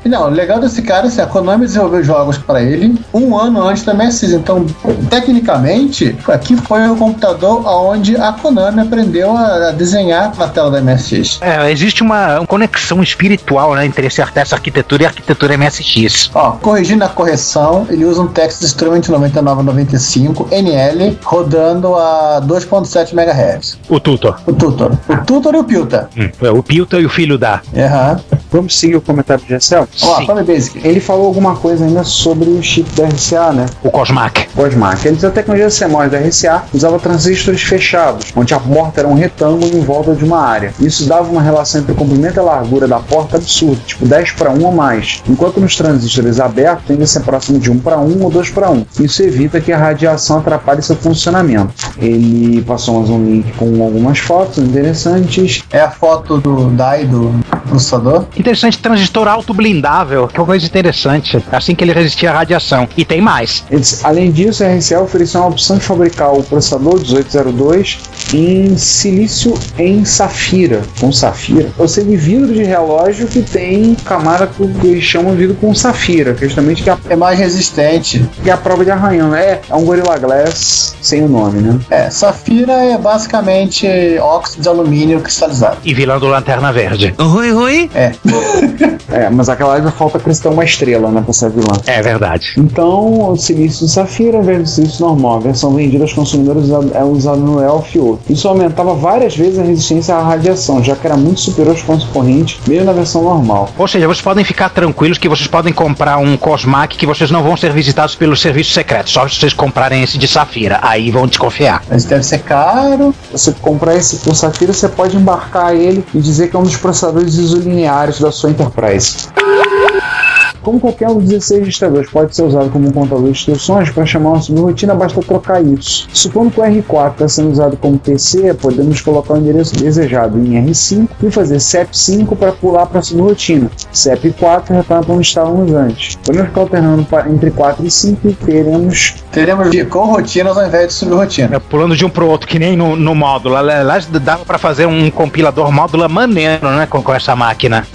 E 0.04 0.08
Não, 0.08 0.26
o 0.26 0.30
legal 0.30 0.60
desse 0.60 0.82
cara 0.82 1.06
é 1.06 1.08
assim, 1.08 1.20
a 1.20 1.26
Konami 1.26 1.66
desenvolveu 1.66 2.02
jogos 2.02 2.38
pra 2.38 2.62
ele 2.62 2.98
um 3.12 3.36
ano 3.36 3.62
antes 3.66 3.84
da 3.84 3.94
MSX. 3.94 4.32
Então, 4.32 4.64
tecnicamente, 5.10 6.16
aqui 6.28 6.56
foi 6.56 6.88
o 6.88 6.96
computador 6.96 7.66
onde 7.66 8.16
a 8.16 8.32
Konami 8.32 8.80
aprendeu 8.80 9.36
a 9.36 9.48
a 9.68 9.72
desenhar 9.72 10.32
na 10.36 10.48
tela 10.48 10.70
da 10.70 10.80
MSX. 10.80 11.38
É, 11.40 11.70
existe 11.70 12.02
uma, 12.02 12.38
uma 12.38 12.46
conexão 12.46 13.02
espiritual 13.02 13.74
né, 13.74 13.86
entre 13.86 14.06
esse, 14.06 14.20
essa 14.20 14.54
arquitetura 14.54 15.02
e 15.02 15.06
a 15.06 15.08
arquitetura 15.08 15.56
MSX. 15.56 16.30
Ó, 16.34 16.52
corrigindo 16.52 17.04
a 17.04 17.08
correção, 17.08 17.86
ele 17.88 18.04
usa 18.04 18.22
um 18.22 18.28
Texas 18.28 18.62
Instrument 18.62 19.02
9995 19.08 20.48
NL 20.50 21.18
rodando 21.22 21.94
a 21.94 22.40
2.7 22.44 23.12
MHz. 23.12 23.78
O 23.88 23.98
Tutor. 23.98 24.40
O 24.46 24.52
Tutor. 24.52 24.92
O 25.08 25.16
Tutor 25.24 25.54
e 25.54 25.58
o 25.58 25.64
Pilta. 25.64 26.08
Hum, 26.16 26.30
é 26.40 26.50
o 26.50 26.62
Pilta 26.62 26.98
e 27.00 27.06
o 27.06 27.08
filho 27.08 27.38
da. 27.38 27.60
Aham. 27.76 28.20
Vamos 28.50 28.78
seguir 28.78 28.96
o 28.96 29.00
comentário 29.00 29.37
do 29.38 29.46
Gessel? 29.46 29.88
Ó, 30.02 30.26
Fome 30.26 30.42
Basic. 30.42 30.86
Ele 30.86 31.00
falou 31.00 31.26
alguma 31.26 31.56
coisa 31.56 31.84
ainda 31.84 32.04
sobre 32.04 32.48
o 32.48 32.62
chip 32.62 32.88
da 32.92 33.06
RCA, 33.06 33.52
né? 33.52 33.66
O 33.82 33.90
Cosmac. 33.90 34.48
Cosmac. 34.54 35.06
Ele 35.06 35.16
diz 35.16 35.24
a 35.24 35.30
tecnologia 35.30 35.68
CMOS 35.68 36.10
da 36.10 36.18
RCA 36.18 36.64
usava 36.72 36.98
transistores 36.98 37.62
fechados, 37.62 38.32
onde 38.34 38.54
a 38.54 38.60
porta 38.60 39.00
era 39.00 39.08
um 39.08 39.14
retângulo 39.14 39.76
em 39.76 39.80
volta 39.80 40.14
de 40.14 40.24
uma 40.24 40.40
área. 40.40 40.72
Isso 40.80 41.06
dava 41.06 41.30
uma 41.30 41.42
relação 41.42 41.80
entre 41.80 41.92
o 41.92 41.94
comprimento 41.94 42.36
e 42.36 42.40
a 42.40 42.42
largura 42.42 42.86
da 42.88 42.98
porta 42.98 43.36
absurda, 43.36 43.80
tipo 43.86 44.06
10 44.06 44.32
para 44.32 44.50
1 44.50 44.64
ou 44.64 44.72
mais. 44.72 45.22
Enquanto 45.28 45.60
nos 45.60 45.76
transistores 45.76 46.40
abertos 46.40 46.86
tende 46.86 47.02
a 47.02 47.06
ser 47.06 47.20
próximo 47.20 47.58
de 47.58 47.70
1 47.70 47.78
para 47.80 47.98
1 47.98 48.22
ou 48.22 48.30
2 48.30 48.50
para 48.50 48.70
1. 48.70 48.86
Isso 49.00 49.22
evita 49.22 49.60
que 49.60 49.72
a 49.72 49.78
radiação 49.78 50.38
atrapalhe 50.38 50.82
seu 50.82 50.96
funcionamento. 50.96 51.72
Ele 51.98 52.62
passou 52.62 52.98
mais 52.98 53.10
um 53.10 53.24
link 53.24 53.52
com 53.52 53.82
algumas 53.82 54.18
fotos 54.18 54.58
interessantes. 54.58 55.62
É 55.70 55.80
a 55.80 55.90
foto 55.90 56.38
do 56.38 56.70
DAI 56.70 57.04
do 57.04 57.32
processador. 57.68 58.24
Interessante, 58.36 58.78
transistor 58.78 59.27
auto-blindável, 59.28 60.28
que 60.28 60.36
é 60.36 60.40
uma 60.40 60.46
coisa 60.46 60.64
interessante. 60.66 61.42
Assim 61.52 61.74
que 61.74 61.84
ele 61.84 61.92
resistia 61.92 62.30
à 62.30 62.34
radiação. 62.34 62.88
E 62.96 63.04
tem 63.04 63.20
mais. 63.20 63.64
Ele 63.70 63.80
disse, 63.80 64.04
Além 64.04 64.30
disso, 64.30 64.64
a 64.64 64.68
RCA 64.68 65.00
ofereceu 65.00 65.40
uma 65.40 65.50
opção 65.50 65.76
de 65.78 65.84
fabricar 65.84 66.32
o 66.32 66.42
processador 66.42 66.94
1802 67.00 67.98
em 68.34 68.76
silício 68.76 69.54
em 69.78 70.04
safira. 70.04 70.82
Com 71.00 71.12
safira? 71.12 71.70
Ou 71.78 71.86
seja, 71.88 72.08
vidro 72.16 72.52
de 72.52 72.62
relógio 72.64 73.26
que 73.26 73.42
tem 73.42 73.94
camada 74.04 74.46
que 74.46 74.62
eles 74.86 75.04
chamam 75.04 75.32
de 75.32 75.38
vidro 75.38 75.56
com 75.56 75.74
safira, 75.74 76.34
que 76.34 76.44
é 76.44 76.48
justamente 76.48 76.82
que 76.82 76.90
é 76.90 76.96
É 77.10 77.16
mais 77.16 77.38
resistente. 77.38 78.24
que 78.42 78.50
é 78.50 78.52
a 78.52 78.56
prova 78.56 78.84
de 78.84 78.90
arranhão. 78.90 79.34
É, 79.34 79.60
é 79.68 79.74
um 79.74 79.84
Gorilla 79.84 80.16
Glass 80.18 80.96
sem 81.00 81.22
o 81.22 81.28
nome, 81.28 81.60
né? 81.60 81.78
É, 81.90 82.10
safira 82.10 82.72
é 82.72 82.98
basicamente 82.98 83.86
óxido 84.20 84.62
de 84.62 84.68
alumínio 84.68 85.20
cristalizado. 85.20 85.78
E 85.84 85.94
vilã 85.94 86.18
do 86.18 86.26
Lanterna 86.26 86.72
Verde. 86.72 87.14
Oi, 87.18 87.52
oi. 87.52 87.90
É. 87.94 88.12
É, 89.18 89.28
mas 89.28 89.48
aquela 89.48 89.74
ainda 89.74 89.90
falta 89.90 90.18
acrescentar 90.18 90.52
uma 90.52 90.64
estrela, 90.64 91.10
né, 91.10 91.20
pra 91.20 91.32
ser 91.32 91.50
vilã. 91.50 91.74
É 91.86 92.00
verdade. 92.00 92.54
Então, 92.56 93.32
o 93.32 93.36
silício 93.36 93.86
de 93.86 93.92
safira 93.92 94.40
do 94.40 94.66
silício 94.66 95.04
normal, 95.04 95.36
a 95.36 95.40
versão 95.40 95.74
vendida 95.74 96.04
aos 96.04 96.12
consumidores 96.12 96.70
é 96.94 97.02
usada 97.02 97.36
no 97.38 97.62
ELF 97.62 97.96
e 97.96 98.00
outro. 98.00 98.32
Isso 98.32 98.46
aumentava 98.46 98.94
várias 98.94 99.36
vezes 99.36 99.58
a 99.58 99.62
resistência 99.62 100.14
à 100.14 100.22
radiação, 100.22 100.82
já 100.82 100.94
que 100.94 101.06
era 101.06 101.16
muito 101.16 101.40
superior 101.40 101.72
aos 101.72 101.82
concorrentes, 101.82 102.60
mesmo 102.66 102.86
na 102.86 102.92
versão 102.92 103.22
normal. 103.22 103.68
Ou 103.76 103.88
seja, 103.88 104.06
vocês 104.06 104.22
podem 104.22 104.44
ficar 104.44 104.68
tranquilos 104.68 105.18
que 105.18 105.28
vocês 105.28 105.48
podem 105.48 105.72
comprar 105.72 106.18
um 106.18 106.36
Cosmac 106.36 106.96
que 106.96 107.06
vocês 107.06 107.30
não 107.30 107.42
vão 107.42 107.56
ser 107.56 107.72
visitados 107.72 108.14
pelos 108.14 108.40
serviços 108.40 108.72
secretos, 108.72 109.12
só 109.12 109.26
se 109.26 109.36
vocês 109.36 109.52
comprarem 109.52 110.02
esse 110.02 110.16
de 110.16 110.28
Safira. 110.28 110.78
Aí 110.82 111.10
vão 111.10 111.26
desconfiar. 111.26 111.82
Mas 111.88 112.04
deve 112.04 112.22
ser 112.22 112.38
caro. 112.40 113.14
Você 113.32 113.52
comprar 113.60 113.96
esse 113.96 114.16
por 114.16 114.34
safira, 114.34 114.72
você 114.72 114.88
pode 114.88 115.16
embarcar 115.16 115.74
ele 115.74 116.04
e 116.14 116.20
dizer 116.20 116.48
que 116.48 116.56
é 116.56 116.58
um 116.58 116.62
dos 116.62 116.76
processadores 116.76 117.34
isolineares 117.34 118.20
da 118.20 118.30
sua 118.30 118.50
Enterprise. 118.50 119.07
Podcast. 119.08 120.37
Como 120.62 120.80
qualquer 120.80 121.08
um 121.08 121.18
dos 121.18 121.28
16 121.28 121.60
registradores 121.60 122.10
pode 122.10 122.34
ser 122.34 122.42
usado 122.42 122.70
como 122.70 122.88
um 122.88 122.92
contador 122.92 123.24
de 123.24 123.30
instruções, 123.30 123.90
para 123.90 124.06
chamar 124.06 124.30
uma 124.30 124.40
subrotina 124.40 124.94
basta 124.94 125.20
trocar 125.20 125.62
isso. 125.64 126.08
Supondo 126.12 126.50
que 126.50 126.60
o 126.60 126.64
R4 126.64 127.12
está 127.12 127.28
sendo 127.28 127.52
usado 127.52 127.76
como 127.76 127.98
PC, 127.98 128.54
podemos 128.54 129.00
colocar 129.00 129.34
o 129.34 129.38
endereço 129.38 129.74
desejado 129.76 130.38
em 130.38 130.64
R5 130.64 131.08
e 131.22 131.30
fazer 131.30 131.56
CEP5 131.56 132.36
para 132.36 132.52
pular 132.52 132.86
para 132.86 133.00
a 133.00 133.02
subrotina. 133.02 133.70
CEP4 133.92 134.68
retorna 134.68 135.04
para 135.04 135.12
onde 135.12 135.26
estávamos 135.26 135.72
antes. 135.72 136.16
Podemos 136.16 136.48
ficar 136.48 136.60
alternando 136.62 137.06
entre 137.28 137.50
4 137.50 137.86
e 137.86 137.90
5 137.90 138.28
e 138.28 138.34
teremos 138.34 139.14
Teremos 139.30 139.70
de 139.70 139.84
com 139.84 140.04
rotinas 140.06 140.56
ao 140.56 140.66
invés 140.66 140.88
de 140.88 140.94
subrrotina. 140.94 141.56
É, 141.56 141.58
pulando 141.58 141.94
de 141.94 142.04
um 142.04 142.10
pro 142.10 142.26
outro, 142.26 142.48
que 142.48 142.58
nem 142.58 142.76
no, 142.76 142.96
no 142.96 143.14
módulo. 143.14 143.56
Aliás, 143.56 144.06
dava 144.06 144.44
pra 144.44 144.58
fazer 144.58 144.86
um 144.86 145.10
compilador 145.10 145.70
módulo 145.70 146.08
maneiro, 146.08 146.68
né? 146.70 146.86
Com, 146.86 147.02
com 147.02 147.14
essa 147.14 147.36
máquina. 147.36 147.86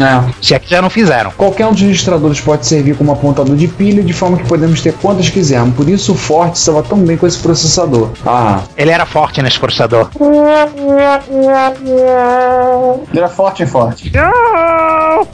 Se 0.41 0.53
é 0.53 0.59
que 0.59 0.69
já 0.69 0.81
não 0.81 0.89
fizeram. 0.89 1.31
Qualquer 1.31 1.65
um 1.65 1.71
dos 1.71 1.81
registradores 1.81 2.39
pode 2.39 2.52
servir 2.61 2.95
como 2.95 3.11
apontador 3.11 3.55
de 3.55 3.67
pilha, 3.67 4.03
de 4.03 4.13
forma 4.13 4.37
que 4.37 4.45
podemos 4.47 4.81
ter 4.81 4.93
quantas 4.93 5.29
quisermos. 5.29 5.75
Por 5.75 5.89
isso 5.89 6.11
o 6.13 6.15
Forte 6.15 6.55
estava 6.57 6.81
tão 6.83 6.99
bem 6.99 7.17
com 7.17 7.25
esse 7.27 7.37
processador. 7.39 8.09
Ah, 8.25 8.61
Ele 8.77 8.91
era 8.91 9.05
forte 9.05 9.41
nesse 9.41 9.59
processador. 9.59 10.07
Ele 13.11 13.19
era 13.19 13.29
forte 13.29 13.63
e 13.63 13.65
forte. 13.65 14.11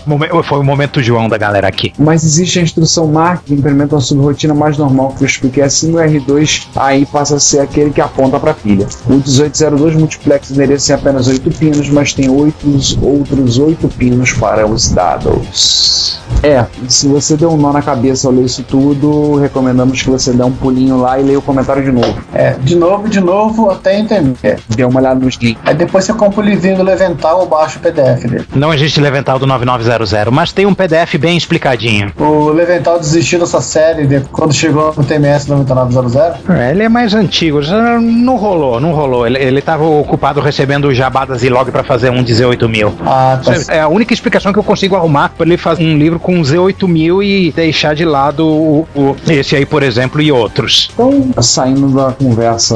Momen- 0.06 0.30
Foi 0.44 0.60
o 0.60 0.64
momento 0.64 1.02
João 1.02 1.28
da 1.30 1.38
galera 1.38 1.68
aqui. 1.68 1.94
mas 1.98 2.24
existe 2.24 2.60
a 2.60 2.62
instrução 2.62 3.08
MARC 3.08 3.44
que 3.46 3.54
implementa 3.54 3.96
uma 3.96 4.02
subrotina 4.02 4.54
mais 4.54 4.78
normal 4.78 5.14
que 5.18 5.24
eu 5.24 5.28
expliquei 5.28 5.64
assim 5.64 5.92
no 5.92 5.98
R2, 5.98 6.68
aí 6.76 7.06
passa 7.06 7.36
a 7.36 7.40
ser 7.40 7.60
aquele 7.60 7.92
que 7.92 8.02
aponta 8.02 8.40
para 8.40 8.52
a 8.52 8.54
pilha. 8.54 8.88
O 9.06 9.12
1802 9.14 9.96
multiplex 9.96 10.52
endereça 10.52 10.92
em 10.92 10.96
apenas 10.96 11.28
8 11.28 11.50
pinos, 11.52 11.90
mas 11.90 12.14
tem 12.14 12.30
oito, 12.30 12.68
outros 13.02 13.58
8 13.58 13.88
pinos 13.90 14.32
para 14.34 14.66
os 14.68 14.90
dados. 14.92 16.20
É, 16.44 16.66
se 16.88 17.08
você 17.08 17.36
deu 17.36 17.52
um 17.52 17.58
nó 17.58 17.72
na 17.74 17.82
cabeça 17.82 18.28
ao 18.28 18.34
ler 18.34 18.46
isso 18.46 18.64
tudo, 18.64 19.36
recomendamos 19.36 20.02
que 20.02 20.10
você 20.10 20.32
dê 20.32 20.44
um 20.44 20.52
pulinho 20.52 20.98
lá 21.00 21.20
e 21.20 21.24
leia 21.24 21.38
o 21.40 21.42
comentário 21.42 21.84
de 21.84 21.92
novo. 21.92 22.16
É, 22.34 22.52
de 22.62 22.76
novo, 22.76 23.10
de 23.10 23.20
novo, 23.20 23.70
até 23.70 24.00
entender. 24.00 24.60
Dê 24.70 24.84
uma 24.86 25.00
olhada 25.00 25.20
nos 25.20 25.36
links. 25.36 25.62
Aí 25.66 25.76
depois 25.76 26.06
você 26.06 26.14
compra 26.14 26.42
o 26.42 26.44
livrinho 26.44 26.78
do 26.78 26.84
Levental 26.84 27.40
ou 27.42 27.46
baixa 27.48 27.78
o 27.78 27.82
PDF 27.82 28.24
dele. 28.26 28.46
Não 28.56 28.74
existe 28.74 29.00
Levental 29.02 29.38
do 29.38 29.46
9900, 29.46 30.34
mas 30.34 30.52
tem 30.54 30.66
um 30.66 30.74
PDF 30.74 31.16
bem 31.20 31.36
explicadinho. 31.38 32.12
O 32.18 32.50
Levental 32.50 33.00
desistiu 33.00 33.40
dessa 33.40 33.60
série 33.62 34.08
de- 34.08 34.22
quando 34.32 34.54
chegou 34.54 34.94
no 34.96 35.04
TMS 35.04 35.50
9900. 35.50 36.50
É, 36.50 36.72
ele 36.72 36.84
é 36.84 36.90
mais 36.90 37.14
antigo, 37.14 37.62
já 37.62 38.00
não 38.00 38.38
rolou, 38.38 38.80
não 38.80 38.92
rolou. 38.94 39.26
Ele, 39.28 39.38
ele 39.40 39.62
tava 39.62 39.84
ocupado 39.84 40.40
recebendo 40.40 40.86
o 40.88 40.94
jabá 40.94 41.26
da 41.26 41.36
Zilog 41.36 41.70
pra 41.72 41.84
fazer 41.84 42.10
um 42.10 42.24
de 42.24 42.34
Z8000. 42.34 42.94
Ah, 43.06 43.40
tá. 43.44 43.54
É 43.74 43.82
a 43.82 43.88
única 43.88 44.14
explicação 44.14 44.54
que 44.54 44.60
eu 44.60 44.64
consigo 44.64 44.96
arrumar 44.96 45.30
pra 45.38 45.46
ele 45.46 45.58
fazer 45.58 45.84
um 45.84 45.98
livro 45.98 46.20
com 46.20 46.29
Z8000 46.42 47.24
e 47.24 47.52
deixar 47.52 47.94
de 47.96 48.06
lado 48.06 48.46
o, 48.48 48.88
o- 48.96 49.16
esse 49.28 49.56
aí, 49.56 49.66
por 49.66 49.84
exemplo, 49.84 50.22
e 50.22 50.32
outros. 50.32 50.90
Então, 50.94 51.30
saindo 51.42 51.88
da 51.90 52.12
conversa 52.12 52.76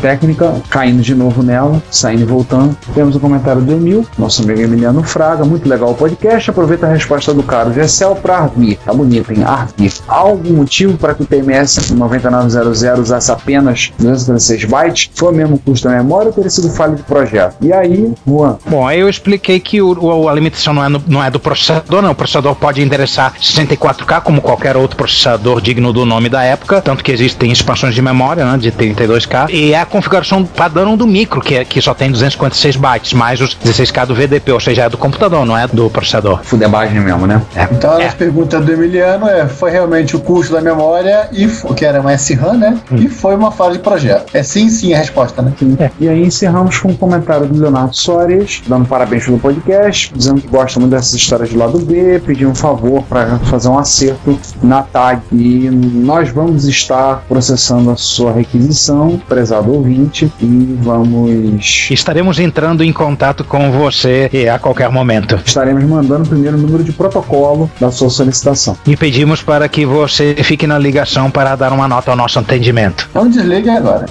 técnica, 0.00 0.54
caindo 0.68 1.02
de 1.02 1.14
novo 1.14 1.42
nela, 1.42 1.82
saindo 1.90 2.22
e 2.22 2.24
voltando, 2.24 2.76
temos 2.94 3.16
o 3.16 3.20
comentário 3.20 3.60
do 3.62 3.72
Emil, 3.72 4.06
nosso 4.18 4.42
amigo 4.42 4.60
Emiliano 4.60 5.02
Fraga, 5.02 5.44
muito 5.44 5.68
legal 5.68 5.90
o 5.90 5.94
podcast, 5.94 6.50
aproveita 6.50 6.86
a 6.86 6.92
resposta 6.92 7.32
do 7.34 7.42
caro 7.42 7.72
Gessel 7.72 8.14
para 8.16 8.38
Arvir, 8.38 8.78
tá 8.84 8.92
bonito, 8.92 9.32
hein? 9.32 9.42
Arvir. 9.44 9.92
Há 10.08 10.16
algum 10.16 10.54
motivo 10.54 10.96
para 10.96 11.14
que 11.14 11.22
o 11.22 11.26
TMS 11.26 11.92
9900 11.94 13.00
usasse 13.00 13.30
apenas 13.30 13.92
256 13.98 14.64
bytes? 14.64 15.10
Foi 15.14 15.32
o 15.32 15.34
mesmo 15.36 15.58
custo 15.58 15.88
da 15.88 15.96
memória 15.96 16.28
ou 16.28 16.32
teria 16.32 16.50
sido 16.50 16.70
falha 16.70 16.94
de 16.94 17.02
projeto? 17.02 17.56
E 17.60 17.72
aí, 17.72 18.12
Juan, 18.26 18.56
Bom, 18.66 18.86
aí 18.86 19.00
eu 19.00 19.08
expliquei 19.08 19.58
que 19.60 19.80
o, 19.82 19.92
o- 19.98 20.28
a 20.28 20.32
limitação 20.34 20.72
não 20.74 20.84
é, 20.84 20.88
no- 20.88 21.02
não 21.06 21.22
é 21.24 21.30
do 21.30 21.40
processador, 21.40 22.02
não. 22.02 22.10
O 22.10 22.14
processador 22.14 22.54
pode 22.54 22.82
endereçar 22.94 23.32
64K 23.40 24.20
como 24.22 24.40
qualquer 24.42 24.76
outro 24.76 24.96
processador 24.96 25.60
digno 25.60 25.92
do 25.92 26.04
nome 26.04 26.28
da 26.28 26.42
época, 26.42 26.80
tanto 26.82 27.04
que 27.04 27.12
existem 27.12 27.50
expansões 27.52 27.94
de 27.94 28.02
memória, 28.02 28.44
né, 28.44 28.58
de 28.58 28.72
32K, 28.72 29.48
e 29.50 29.72
é 29.72 29.80
a 29.80 29.86
configuração 29.86 30.44
padrão 30.44 30.96
do 30.96 31.06
micro, 31.06 31.40
que, 31.40 31.54
é, 31.54 31.64
que 31.64 31.80
só 31.80 31.94
tem 31.94 32.10
256 32.10 32.76
bytes, 32.76 33.12
mais 33.12 33.40
os 33.40 33.56
16K 33.56 34.06
do 34.06 34.14
VDP, 34.14 34.52
ou 34.52 34.60
seja, 34.60 34.82
é 34.84 34.88
do 34.88 34.98
computador, 34.98 35.44
não 35.46 35.56
é 35.56 35.66
do 35.68 35.88
processador. 35.88 36.40
fudebagem 36.42 37.00
mesmo, 37.00 37.26
né? 37.26 37.40
Então 37.72 37.92
a 37.92 38.00
É. 38.00 38.04
nossa 38.04 38.16
pergunta 38.16 38.60
do 38.60 38.72
Emiliano 38.72 39.28
é: 39.28 39.46
foi 39.46 39.70
realmente 39.70 40.16
o 40.16 40.20
custo 40.20 40.52
da 40.52 40.60
memória, 40.60 41.28
e 41.32 41.46
que 41.76 41.84
era 41.84 42.00
uma 42.00 42.12
SRAM, 42.14 42.54
né? 42.54 42.78
E 42.92 43.08
foi 43.08 43.34
uma 43.36 43.50
falha 43.52 43.72
de 43.74 43.78
projeto. 43.80 44.30
É 44.34 44.42
sim, 44.42 44.68
sim 44.68 44.92
a 44.94 44.98
resposta, 44.98 45.42
né? 45.42 45.52
E 46.00 46.08
aí 46.08 46.22
encerramos 46.24 46.78
com 46.78 46.88
um 46.88 46.96
comentário 46.96 47.46
do 47.46 47.60
Leonardo 47.60 47.94
Soares, 47.96 48.62
dando 48.66 48.86
parabéns 48.86 49.24
pelo 49.24 49.38
podcast, 49.38 50.12
dizendo 50.14 50.40
que 50.40 50.48
gosta 50.48 50.80
muito 50.80 50.92
dessas 50.92 51.12
histórias 51.14 51.50
de 51.50 51.56
lado 51.56 51.78
B, 51.78 52.20
pedindo 52.24 52.50
um 52.50 52.54
favor 52.54 52.79
favor 52.80 53.02
para 53.02 53.38
fazer 53.40 53.68
um 53.68 53.78
acerto 53.78 54.38
na 54.62 54.82
tag. 54.82 55.20
E 55.30 55.68
nós 55.70 56.30
vamos 56.30 56.64
estar 56.64 57.24
processando 57.28 57.90
a 57.90 57.96
sua 57.96 58.32
requisição, 58.32 59.20
prezado 59.28 59.72
ouvinte, 59.72 60.32
e 60.40 60.78
vamos. 60.80 61.88
Estaremos 61.90 62.38
entrando 62.38 62.82
em 62.82 62.92
contato 62.92 63.44
com 63.44 63.70
você 63.70 64.30
eh, 64.32 64.48
a 64.48 64.58
qualquer 64.58 64.90
momento. 64.90 65.38
Estaremos 65.44 65.84
mandando 65.84 66.28
primeiro 66.28 66.56
o 66.56 66.60
número 66.60 66.82
de 66.82 66.92
protocolo 66.92 67.70
da 67.78 67.90
sua 67.90 68.08
solicitação. 68.08 68.76
E 68.86 68.96
pedimos 68.96 69.42
para 69.42 69.68
que 69.68 69.84
você 69.84 70.34
fique 70.42 70.66
na 70.66 70.78
ligação 70.78 71.30
para 71.30 71.54
dar 71.54 71.72
uma 71.72 71.86
nota 71.86 72.10
ao 72.10 72.16
nosso 72.16 72.38
atendimento. 72.38 73.08
Então 73.10 73.28
desliga 73.28 73.74
agora. 73.74 74.06